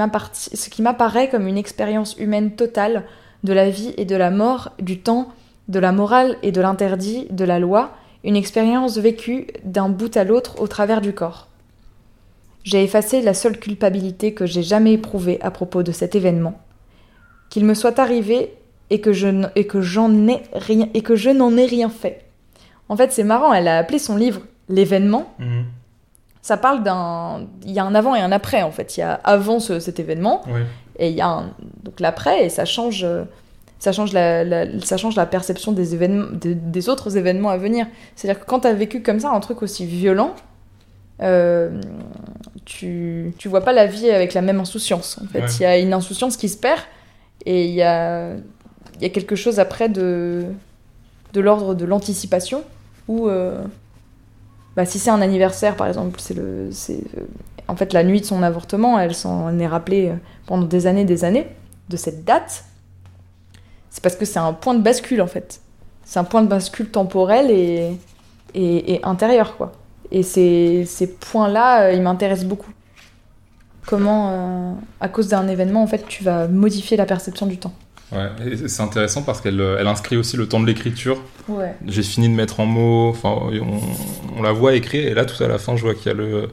m'apparaît 0.82 1.30
comme 1.30 1.48
une 1.48 1.58
expérience 1.58 2.18
humaine 2.18 2.56
totale 2.56 3.06
de 3.44 3.54
la 3.54 3.70
vie 3.70 3.94
et 3.98 4.06
de 4.06 4.16
la 4.16 4.32
mort, 4.32 4.72
du 4.80 5.00
temps, 5.00 5.30
de 5.68 5.80
la 5.80 5.92
morale 5.92 6.38
et 6.44 6.52
de 6.52 6.62
l'interdit, 6.62 7.28
de 7.30 7.46
la 7.46 7.60
loi, 7.60 7.92
une 8.24 8.36
expérience 8.36 8.98
vécue 8.98 9.48
d'un 9.64 9.88
bout 9.90 10.16
à 10.18 10.24
l'autre 10.24 10.62
au 10.62 10.68
travers 10.68 11.00
du 11.02 11.14
corps. 11.14 11.48
J'ai 12.64 12.84
effacé 12.84 13.22
la 13.22 13.34
seule 13.34 13.58
culpabilité 13.60 14.34
que 14.34 14.46
j'ai 14.46 14.64
jamais 14.64 14.94
éprouvée 14.94 15.40
à 15.42 15.52
propos 15.52 15.82
de 15.84 15.92
cet 15.92 16.16
événement. 16.16 16.60
Qu'il 17.50 17.66
me 17.66 17.74
soit 17.74 17.98
arrivé 18.00 18.54
et 18.90 19.00
que 19.02 19.14
je 19.14 19.28
n- 19.28 19.52
et 19.56 19.66
que 19.66 19.82
j'en 19.82 20.12
ai 20.28 20.42
rien 20.54 20.90
et 20.94 21.02
que 21.02 21.16
je 21.16 21.30
n'en 21.30 21.56
ai 21.56 21.66
rien 21.66 21.90
fait. 21.90 22.26
En 22.90 22.98
fait, 22.98 23.12
c'est 23.14 23.24
marrant, 23.24 23.54
elle 23.54 23.68
a 23.68 23.78
appelé 23.78 24.00
son 24.00 24.18
livre 24.18 24.42
L'événement. 24.68 25.34
Mhm. 25.40 25.66
Ça 26.42 26.58
parle 26.58 26.84
d'un 26.84 27.48
il 27.66 27.72
y 27.72 27.80
a 27.80 27.84
un 27.86 27.96
avant 27.96 28.14
et 28.16 28.20
un 28.20 28.32
après 28.32 28.62
en 28.62 28.72
fait, 28.72 28.98
il 28.98 29.00
y 29.00 29.04
a 29.04 29.14
avant 29.24 29.60
ce- 29.60 29.80
cet 29.80 30.00
événement 30.00 30.42
Ouais. 30.48 30.64
Et 31.00 31.10
il 31.10 31.16
y 31.16 31.22
a 31.22 31.28
un, 31.28 31.52
donc 31.84 32.00
l'après 32.00 32.46
et 32.46 32.50
ça 32.50 32.66
change 32.66 33.04
euh, 33.04 33.24
ça 33.80 33.92
change 33.94 34.12
la, 34.14 34.44
la- 34.44 34.80
ça 34.82 34.98
change 34.98 35.16
la 35.16 35.26
perception 35.26 35.72
des 35.72 35.94
événements 35.94 36.28
des, 36.32 36.54
des 36.54 36.90
autres 36.90 37.16
événements 37.18 37.50
à 37.50 37.58
venir 37.58 37.88
c'est 38.16 38.30
à 38.30 38.34
dire 38.34 38.42
que 38.44 38.46
quand 38.46 38.60
tu 38.62 38.68
as 38.68 38.74
vécu 38.74 39.02
comme 39.02 39.20
ça 39.20 39.30
un 39.32 39.40
truc 39.40 39.62
aussi 39.64 39.86
violent 39.86 40.36
euh, 41.22 41.82
tu 42.66 43.34
tu 43.38 43.48
vois 43.50 43.62
pas 43.62 43.74
la 43.74 43.86
vie 43.86 44.10
avec 44.10 44.34
la 44.34 44.42
même 44.42 44.60
insouciance 44.60 45.20
en 45.24 45.28
fait 45.28 45.40
il 45.40 45.44
Ouais. 45.44 45.52
y 45.62 45.66
a 45.66 45.78
une 45.80 45.94
insouciance 45.94 46.38
qui 46.38 46.48
se 46.50 46.58
perd 46.58 46.80
et 47.46 47.66
il 47.66 47.74
y 47.74 47.82
a 47.82 48.34
il 48.96 49.02
y 49.02 49.06
a 49.06 49.10
quelque 49.10 49.36
chose 49.36 49.60
après 49.60 49.90
de 49.90 50.44
de 51.34 51.42
l'ordre 51.42 51.74
de 51.76 51.86
l'anticipation 51.86 52.64
où 53.08 53.28
euh, 53.30 53.62
bah, 54.76 54.86
si 54.86 55.00
c'est 55.00 55.10
un 55.10 55.22
anniversaire 55.22 55.76
par 55.76 55.88
exemple 55.88 56.20
c'est 56.20 56.34
le 56.36 56.70
c'est 56.72 57.02
en 57.70 57.76
fait 57.76 57.94
la 57.94 58.04
nuit 58.04 58.20
de 58.22 58.26
son 58.26 58.44
avortement 58.44 59.00
elle 59.00 59.16
s'en 59.16 59.58
est 59.60 59.68
rappelée 59.68 60.10
euh, 60.10 60.16
pendant 60.46 60.66
des 60.66 60.88
années 60.88 61.06
des 61.06 61.24
années 61.24 61.48
de 61.90 61.98
cette 61.98 62.26
date. 62.26 62.66
C'est 63.90 64.04
parce 64.04 64.16
que 64.16 64.26
c'est 64.26 64.40
un 64.40 64.54
point 64.54 64.76
de 64.76 64.82
bascule 64.82 65.22
en 65.22 65.28
fait. 65.28 65.62
C'est 66.04 66.20
un 66.20 66.24
point 66.24 66.42
de 66.44 66.48
bascule 66.48 66.90
temporel 66.90 67.50
et 67.52 67.92
et, 68.54 68.94
et 68.94 69.06
intérieur 69.06 69.56
quoi. 69.58 69.72
Et 70.12 70.24
ces, 70.24 70.86
ces 70.86 71.08
points 71.08 71.48
là 71.48 71.92
ils 71.94 72.02
m'intéressent 72.02 72.48
beaucoup. 72.48 72.74
Comment 73.86 74.30
euh, 74.32 74.74
à 75.00 75.08
cause 75.08 75.28
d'un 75.30 75.48
événement 75.48 75.82
en 75.84 75.88
fait 75.88 76.06
tu 76.08 76.24
vas 76.24 76.48
modifier 76.48 76.98
la 76.98 77.06
perception 77.06 77.46
du 77.48 77.58
temps. 77.58 77.74
Ouais, 78.12 78.30
c'est 78.68 78.82
intéressant 78.82 79.22
parce 79.22 79.40
qu'elle 79.40 79.62
euh, 79.62 79.78
elle 79.80 79.86
inscrit 79.86 80.18
aussi 80.18 80.36
le 80.36 80.48
temps 80.48 80.60
de 80.60 80.66
l'écriture. 80.66 81.22
ouais. 81.48 81.76
J'ai 81.86 82.02
fini 82.02 82.28
de 82.28 82.34
mettre 82.34 82.60
en 82.60 82.66
mots, 82.66 83.10
enfin, 83.10 83.38
on, 83.40 83.80
on 84.40 84.42
la 84.42 84.52
voit 84.52 84.74
écrire, 84.74 85.08
et 85.08 85.14
là, 85.14 85.26
tout 85.26 85.44
à 85.44 85.48
la 85.48 85.60
fin, 85.60 85.76
je 85.76 85.84
vois 85.84 85.94
qu'il 85.94 86.08
y 86.08 86.10
a 86.10 86.16
le. 86.16 86.50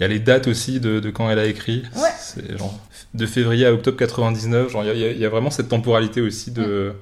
Il 0.00 0.04
y 0.04 0.06
a 0.06 0.08
les 0.08 0.18
dates 0.18 0.48
aussi 0.48 0.80
de, 0.80 0.98
de 0.98 1.10
quand 1.10 1.28
elle 1.30 1.38
a 1.38 1.44
écrit. 1.46 1.82
Ouais. 1.94 2.08
C'est 2.18 2.56
genre 2.58 2.74
de 3.12 3.26
février 3.26 3.66
à 3.66 3.72
octobre 3.74 3.98
99. 3.98 4.70
Genre, 4.72 4.82
il 4.84 4.96
y 4.96 5.18
y, 5.20 5.24
a- 5.26 5.28
vraiment 5.28 5.50
cette 5.50 5.68
temporalité 5.68 6.22
aussi 6.22 6.50
de 6.52 6.94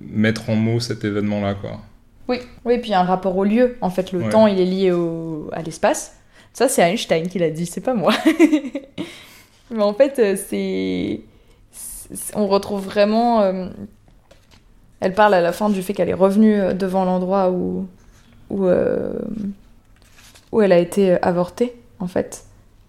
mettre 0.00 0.48
en 0.48 0.54
mots 0.56 0.80
cet 0.80 1.04
événement-là, 1.04 1.54
quoi. 1.54 1.80
Oui, 2.28 2.38
oui, 2.64 2.78
puis 2.78 2.88
il 2.90 2.92
y 2.92 2.94
a 2.94 3.00
un 3.00 3.04
rapport 3.04 3.36
au 3.36 3.44
lieu. 3.44 3.76
En 3.82 3.90
fait, 3.90 4.12
le 4.12 4.20
Ouais. 4.20 4.28
temps, 4.30 4.46
il 4.46 4.58
est 4.58 4.64
lié 4.64 4.92
au... 4.92 5.50
à 5.52 5.60
l'espace. 5.62 6.16
Ça, 6.54 6.68
c'est 6.68 6.82
Einstein 6.82 7.28
qui 7.28 7.38
l'a 7.38 7.50
dit, 7.50 7.66
c'est 7.66 7.80
pas 7.82 7.92
moi. 7.94 8.12
Mais 9.70 9.82
en 9.82 9.92
fait, 9.94 10.18
euh, 10.18 10.36
c'est... 10.36 11.20
On 12.34 12.46
retrouve 12.46 12.84
vraiment... 12.84 13.42
euh, 13.42 13.68
Elle 15.00 15.14
parle 15.14 15.34
à 15.34 15.40
la 15.40 15.52
fin 15.52 15.68
du 15.70 15.82
fait 15.82 15.92
qu'elle 15.94 16.08
est 16.08 16.14
revenue 16.14 16.60
euh, 16.60 16.72
devant 16.72 17.04
l'endroit 17.04 17.50
où... 17.50 17.86
Où, 18.50 18.66
euh, 18.66 19.12
où 20.52 20.60
elle 20.60 20.72
a 20.72 20.78
été 20.78 21.12
avortée, 21.22 21.74
en 22.02 22.08
fait. 22.08 22.44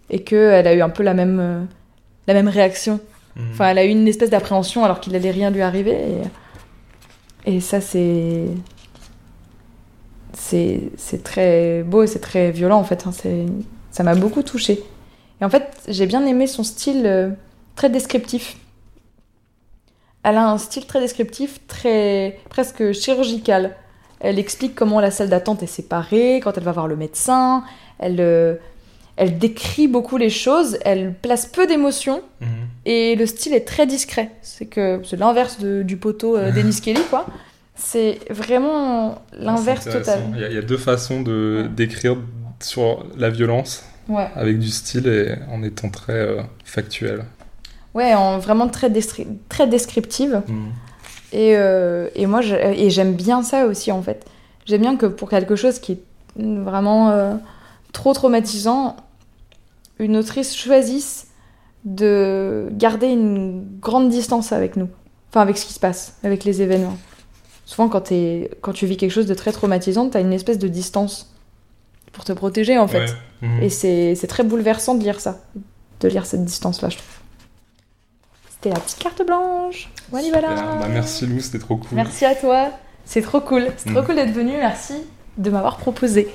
Et 0.09 0.23
qu'elle 0.23 0.67
a 0.67 0.73
eu 0.73 0.81
un 0.81 0.89
peu 0.89 1.03
la 1.03 1.13
même, 1.13 1.39
euh, 1.39 1.63
la 2.27 2.33
même 2.33 2.47
réaction. 2.49 2.99
Mhm. 3.35 3.45
Enfin, 3.51 3.69
elle 3.69 3.77
a 3.77 3.85
eu 3.85 3.89
une 3.89 4.07
espèce 4.07 4.29
d'appréhension 4.29 4.83
alors 4.83 4.99
qu'il 4.99 5.15
allait 5.15 5.31
rien 5.31 5.49
lui 5.49 5.61
arriver. 5.61 5.97
Et, 7.45 7.55
Et 7.55 7.59
ça, 7.61 7.81
c'est. 7.81 8.45
C'est 10.35 11.23
très 11.23 11.83
beau 11.83 12.03
et 12.03 12.07
c'est 12.07 12.19
très 12.19 12.51
violent 12.51 12.77
en 12.79 12.83
fait. 12.83 13.05
hein. 13.07 13.11
Ça 13.91 14.03
m'a 14.03 14.15
beaucoup 14.15 14.43
touchée. 14.43 14.83
Et 15.41 15.45
en 15.45 15.49
fait, 15.49 15.65
j'ai 15.87 16.05
bien 16.05 16.25
aimé 16.25 16.47
son 16.47 16.63
style 16.63 17.03
euh, 17.05 17.29
très 17.75 17.89
descriptif. 17.89 18.57
Elle 20.23 20.37
a 20.37 20.47
un 20.49 20.57
style 20.57 20.85
très 20.85 20.99
descriptif, 20.99 21.59
très 21.67 22.39
presque 22.49 22.91
chirurgical. 22.93 23.75
Elle 24.19 24.39
explique 24.39 24.75
comment 24.75 24.99
la 24.99 25.11
salle 25.11 25.29
d'attente 25.29 25.63
est 25.63 25.67
séparée, 25.67 26.39
quand 26.43 26.57
elle 26.57 26.63
va 26.63 26.71
voir 26.71 26.87
le 26.87 26.95
médecin. 26.95 27.63
Elle, 27.99 28.19
euh, 28.19 28.55
elle 29.15 29.37
décrit 29.37 29.87
beaucoup 29.87 30.17
les 30.17 30.29
choses. 30.29 30.77
Elle 30.85 31.13
place 31.13 31.45
peu 31.45 31.67
d'émotions. 31.67 32.21
Mhm. 32.41 32.47
Et 32.85 33.15
le 33.15 33.25
style 33.25 33.53
est 33.53 33.65
très 33.65 33.85
discret. 33.87 34.31
C'est 34.41 34.65
que 34.65 35.01
c'est 35.05 35.17
l'inverse 35.17 35.59
du 35.59 35.97
poteau 35.97 36.35
euh, 36.37 36.51
d'Ennis 36.55 36.81
Kelly, 36.81 37.01
quoi. 37.09 37.25
C'est 37.75 38.19
vraiment 38.29 39.21
l'inverse 39.37 39.83
C'est 39.83 39.89
intéressant. 39.97 40.21
total. 40.27 40.33
Il 40.35 40.41
y, 40.41 40.45
a, 40.45 40.47
il 40.49 40.55
y 40.55 40.57
a 40.57 40.61
deux 40.61 40.77
façons 40.77 41.21
de 41.21 41.61
Ouais. 41.63 41.69
d'écrire 41.69 42.17
sur 42.61 43.05
la 43.17 43.29
violence, 43.29 43.83
Ouais, 44.09 44.27
avec 44.35 44.59
du 44.59 44.67
style 44.69 45.07
et 45.07 45.33
en 45.51 45.63
étant 45.63 45.89
très 45.89 46.13
euh, 46.13 46.41
factuel. 46.65 47.23
ouais 47.93 48.13
en 48.13 48.37
vraiment 48.37 48.67
très, 48.67 48.91
très 49.49 49.67
descriptive. 49.67 50.41
Mhm. 50.47 50.71
Et, 51.33 51.55
euh, 51.57 52.09
et 52.15 52.25
moi, 52.27 52.41
j'aime 52.41 53.13
bien 53.13 53.41
ça 53.43 53.65
aussi, 53.65 53.91
en 53.91 54.01
fait. 54.03 54.23
J'aime 54.65 54.81
bien 54.81 54.95
que 54.97 55.05
pour 55.07 55.29
quelque 55.29 55.55
chose 55.55 55.79
qui 55.79 55.93
est 55.93 56.01
vraiment 56.37 57.09
euh, 57.09 57.33
trop 57.91 58.13
traumatisant, 58.13 58.95
une 59.99 60.17
autrice 60.17 60.55
choisisse 60.55 61.27
de 61.85 62.69
garder 62.71 63.07
une 63.07 63.65
grande 63.79 64.09
distance 64.09 64.51
avec 64.51 64.75
nous. 64.77 64.89
Enfin, 65.29 65.41
avec 65.41 65.57
ce 65.57 65.65
qui 65.65 65.73
se 65.73 65.79
passe, 65.79 66.17
avec 66.23 66.43
les 66.43 66.61
événements. 66.61 66.97
Souvent, 67.65 67.89
quand, 67.89 68.01
tu 68.01 68.85
vis 68.85 68.97
quelque 68.97 69.11
chose 69.11 69.25
de 69.25 69.33
très 69.33 69.51
traumatisant, 69.51 70.09
t'as 70.09 70.21
une 70.21 70.33
espèce 70.33 70.59
de 70.59 70.67
distance 70.67 71.33
pour 72.11 72.23
te 72.23 72.31
protéger, 72.33 72.77
en 72.77 72.87
fait. 72.87 73.05
Ouais. 73.41 73.47
Mhm. 73.47 73.63
Et 73.63 73.69
c'est 73.69 74.27
très 74.27 74.43
bouleversant 74.43 74.95
de 74.95 75.03
lire 75.03 75.19
ça, 75.19 75.39
de 76.01 76.07
lire 76.07 76.25
cette 76.25 76.45
distance-là, 76.45 76.89
je 76.89 76.97
trouve. 76.97 77.09
C'était 78.51 78.69
la 78.69 78.79
petite 78.79 78.99
carte 78.99 79.25
blanche. 79.25 79.89
Voilà. 80.11 80.55
Bah, 80.55 80.87
merci 80.89 81.25
Lou, 81.25 81.39
c'était 81.41 81.59
trop 81.59 81.75
cool. 81.77 81.89
Merci 81.93 82.25
à 82.25 82.35
toi. 82.35 82.69
C'est 83.05 83.21
trop 83.21 83.41
cool. 83.41 83.67
C'est 83.77 83.89
trop 83.91 84.01
Mm. 84.01 84.05
cool 84.05 84.15
d'être 84.15 84.31
venu. 84.33 84.51
Merci 84.51 84.93
de 85.37 85.49
m'avoir 85.49 85.77
proposé. 85.77 86.29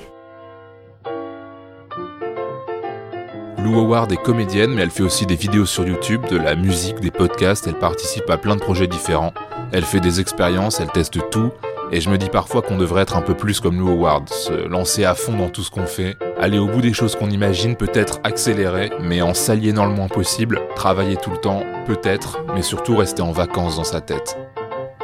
Lou 3.63 3.77
Howard 3.77 4.11
est 4.11 4.17
comédienne, 4.17 4.73
mais 4.73 4.83
elle 4.83 4.89
fait 4.89 5.03
aussi 5.03 5.25
des 5.25 5.35
vidéos 5.35 5.65
sur 5.65 5.85
YouTube, 5.85 6.25
de 6.29 6.37
la 6.37 6.55
musique, 6.55 7.01
des 7.01 7.11
podcasts, 7.11 7.67
elle 7.67 7.77
participe 7.77 8.29
à 8.29 8.37
plein 8.37 8.55
de 8.55 8.61
projets 8.61 8.87
différents. 8.87 9.33
Elle 9.73 9.83
fait 9.83 9.99
des 9.99 10.21
expériences, 10.21 10.79
elle 10.79 10.91
teste 10.91 11.29
tout, 11.29 11.51
et 11.91 11.99
je 11.99 12.09
me 12.09 12.17
dis 12.17 12.29
parfois 12.29 12.61
qu'on 12.61 12.77
devrait 12.77 13.01
être 13.01 13.17
un 13.17 13.21
peu 13.21 13.33
plus 13.33 13.59
comme 13.59 13.79
Lou 13.79 13.89
Howard, 13.89 14.29
se 14.29 14.53
lancer 14.67 15.03
à 15.03 15.13
fond 15.13 15.35
dans 15.35 15.49
tout 15.49 15.61
ce 15.61 15.71
qu'on 15.71 15.85
fait, 15.85 16.15
aller 16.39 16.57
au 16.57 16.67
bout 16.67 16.81
des 16.81 16.93
choses 16.93 17.15
qu'on 17.15 17.29
imagine, 17.29 17.75
peut-être 17.75 18.19
accélérer, 18.23 18.91
mais 19.01 19.21
en 19.21 19.33
s'aliénant 19.33 19.85
le 19.85 19.93
moins 19.93 20.07
possible, 20.07 20.61
travailler 20.75 21.17
tout 21.17 21.31
le 21.31 21.37
temps, 21.37 21.63
peut-être, 21.85 22.39
mais 22.55 22.61
surtout 22.61 22.95
rester 22.95 23.21
en 23.21 23.31
vacances 23.31 23.75
dans 23.75 23.83
sa 23.83 23.99
tête. 23.99 24.37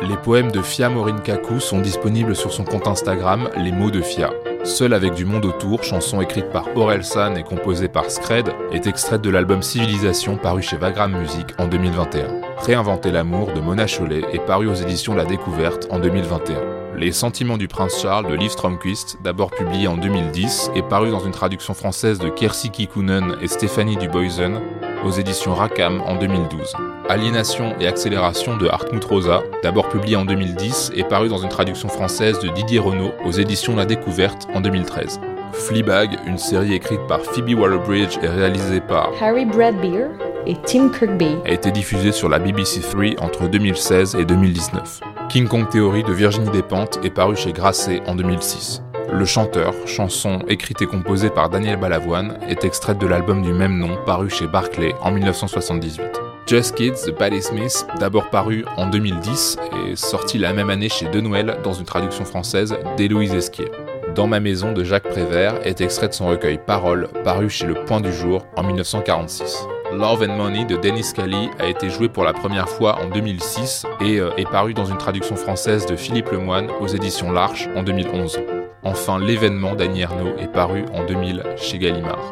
Les 0.02 0.18
poèmes 0.18 0.52
de 0.52 0.62
Fia 0.62 0.90
Morin 0.90 1.18
Kaku 1.18 1.60
sont 1.60 1.80
disponibles 1.80 2.36
sur 2.36 2.54
son 2.54 2.64
compte 2.64 2.88
Instagram, 2.88 3.50
Les 3.58 3.72
mots 3.72 3.92
de 3.92 4.02
Fia. 4.02 4.30
Seul 4.66 4.94
avec 4.94 5.14
du 5.14 5.26
monde 5.26 5.46
autour, 5.46 5.84
chanson 5.84 6.22
écrite 6.22 6.50
par 6.50 6.76
Aurel 6.76 7.06
San 7.06 7.38
et 7.38 7.44
composée 7.44 7.88
par 7.88 8.10
Scred, 8.10 8.50
est 8.72 8.88
extraite 8.88 9.22
de 9.22 9.30
l'album 9.30 9.62
Civilisation 9.62 10.38
paru 10.38 10.64
chez 10.64 10.76
Vagram 10.76 11.16
Music 11.16 11.46
en 11.60 11.68
2021. 11.68 12.42
Réinventer 12.58 13.12
l'amour 13.12 13.54
de 13.54 13.60
Mona 13.60 13.86
Chollet 13.86 14.24
est 14.34 14.44
paru 14.44 14.68
aux 14.68 14.74
éditions 14.74 15.14
La 15.14 15.26
Découverte 15.26 15.88
en 15.92 16.00
2021. 16.00 16.85
Les 16.98 17.12
Sentiments 17.12 17.58
du 17.58 17.68
Prince 17.68 18.02
Charles 18.02 18.30
de 18.30 18.36
Liv 18.36 18.52
Stromquist, 18.52 19.18
d'abord 19.22 19.52
publié 19.52 19.88
en 19.88 19.98
2010, 19.98 20.72
est 20.76 20.82
paru 20.82 21.12
dans 21.12 21.20
une 21.20 21.32
traduction 21.32 21.74
française 21.74 22.20
de 22.20 22.30
Kersi 22.30 22.70
Kikunen 22.70 23.36
et 23.42 23.48
Stéphanie 23.48 23.98
Duboisen 23.98 24.62
aux 25.04 25.12
éditions 25.12 25.54
Rakam 25.54 26.02
en 26.02 26.16
2012. 26.16 26.74
Aliénation 27.10 27.76
et 27.82 27.88
accélération 27.88 28.56
de 28.56 28.68
Hartmut 28.68 29.04
Rosa, 29.04 29.44
d'abord 29.62 29.90
publié 29.90 30.16
en 30.16 30.24
2010 30.24 30.94
et 30.96 31.04
paru 31.04 31.28
dans 31.28 31.38
une 31.38 31.50
traduction 31.50 31.90
française 31.90 32.40
de 32.40 32.48
Didier 32.48 32.80
Renaud 32.80 33.12
aux 33.26 33.32
éditions 33.32 33.76
La 33.76 33.86
Découverte 33.86 34.48
en 34.54 34.62
2013. 34.62 35.20
Fleabag, 35.56 36.20
une 36.28 36.38
série 36.38 36.74
écrite 36.74 37.00
par 37.08 37.22
Phoebe 37.22 37.58
Waller-Bridge 37.58 38.18
et 38.22 38.28
réalisée 38.28 38.82
par 38.82 39.12
Harry 39.22 39.46
Bradbeer 39.46 40.10
et 40.46 40.56
Tim 40.66 40.90
Kirkby. 40.90 41.38
a 41.46 41.52
été 41.52 41.72
diffusée 41.72 42.12
sur 42.12 42.30
la 42.30 42.40
BBC 42.40 42.82
3 42.82 43.24
entre 43.24 43.48
2016 43.48 44.16
et 44.20 44.26
2019. 44.26 45.00
King 45.30 45.48
Kong 45.48 45.68
Theory 45.70 46.04
de 46.04 46.12
Virginie 46.14 46.50
Despentes 46.52 47.00
est 47.04 47.10
paru 47.10 47.36
chez 47.36 47.52
Grasset 47.52 48.02
en 48.06 48.16
2006. 48.16 48.84
Le 49.12 49.26
chanteur, 49.26 49.74
chanson 49.86 50.40
écrite 50.48 50.82
et 50.82 50.88
composée 50.88 51.30
par 51.30 51.50
Daniel 51.50 51.80
Balavoine, 51.80 52.38
est 52.48 52.66
extraite 52.66 52.98
de 52.98 53.08
l'album 53.08 53.42
du 53.42 53.54
même 53.54 53.78
nom 53.78 53.98
paru 54.06 54.30
chez 54.30 54.48
Barclay 54.48 54.94
en 55.02 55.12
1978. 55.12 56.02
Just 56.48 56.76
Kids 56.76 57.08
de 57.08 57.12
Patti 57.12 57.42
Smith, 57.42 57.88
d'abord 58.00 58.30
paru 58.30 58.66
en 58.78 58.88
2010 58.88 59.58
et 59.88 59.96
sorti 59.96 60.38
la 60.38 60.54
même 60.54 60.70
année 60.70 60.90
chez 60.90 61.08
De 61.08 61.22
Noël 61.22 61.58
dans 61.64 61.74
une 61.74 61.86
traduction 61.86 62.24
française 62.26 62.76
d'Héloïse 62.98 63.34
Esquier. 63.34 63.72
Dans 64.16 64.28
ma 64.28 64.40
maison 64.40 64.72
de 64.72 64.86
Jacques 64.86 65.10
Prévert 65.10 65.60
est 65.68 65.82
extrait 65.82 66.08
de 66.08 66.14
son 66.14 66.28
recueil 66.28 66.58
Paroles, 66.66 67.10
paru 67.26 67.50
chez 67.50 67.66
Le 67.66 67.74
Point 67.74 68.00
du 68.00 68.14
Jour 68.14 68.46
en 68.56 68.64
1946. 68.64 69.68
Love 69.92 70.24
and 70.24 70.38
Money 70.38 70.64
de 70.64 70.78
Dennis 70.78 71.12
Kelly 71.14 71.50
a 71.60 71.68
été 71.68 71.90
joué 71.90 72.08
pour 72.08 72.24
la 72.24 72.32
première 72.32 72.70
fois 72.70 72.98
en 73.04 73.10
2006 73.10 73.86
et 74.00 74.22
euh, 74.22 74.30
est 74.38 74.50
paru 74.50 74.74
dans 74.74 74.86
une 74.86 74.98
traduction 74.98 75.36
française 75.36 75.86
de 75.86 75.98
Philippe 75.98 76.32
Lemoine 76.32 76.70
aux 76.80 76.88
éditions 76.88 77.30
L'Arche 77.34 77.68
en 77.76 77.84
2011. 77.84 78.40
Enfin, 78.84 79.20
L'événement 79.20 79.76
d'Annie 79.76 80.02
Ernaux 80.02 80.38
est 80.40 80.52
paru 80.52 80.86
en 80.94 81.06
2000 81.06 81.44
chez 81.58 81.78
Gallimard. 81.78 82.32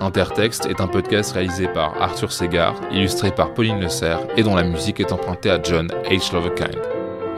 Intertexte 0.00 0.66
est 0.66 0.82
un 0.82 0.88
podcast 0.88 1.32
réalisé 1.32 1.68
par 1.68 2.00
Arthur 2.02 2.30
Segar, 2.30 2.74
illustré 2.92 3.30
par 3.30 3.54
Pauline 3.54 3.80
Le 3.80 3.88
Serre 3.88 4.20
et 4.36 4.42
dont 4.42 4.54
la 4.54 4.62
musique 4.62 5.00
est 5.00 5.10
empruntée 5.10 5.50
à 5.50 5.58
John 5.62 5.88
H. 6.04 6.34
Lovekind. 6.34 6.76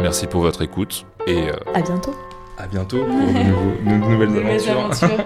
Merci 0.01 0.26
pour 0.26 0.40
votre 0.40 0.62
écoute 0.62 1.06
et 1.28 1.51
euh, 1.51 1.56
À 1.72 1.82
bientôt. 1.82 2.16
À 2.62 2.66
bientôt 2.66 2.99
pour 3.05 3.07
de, 3.07 3.49
nouveaux- 3.49 4.27
de 4.27 4.31
nouvelles 4.31 4.69
aventures. 4.69 4.78
aventures. 4.81 5.24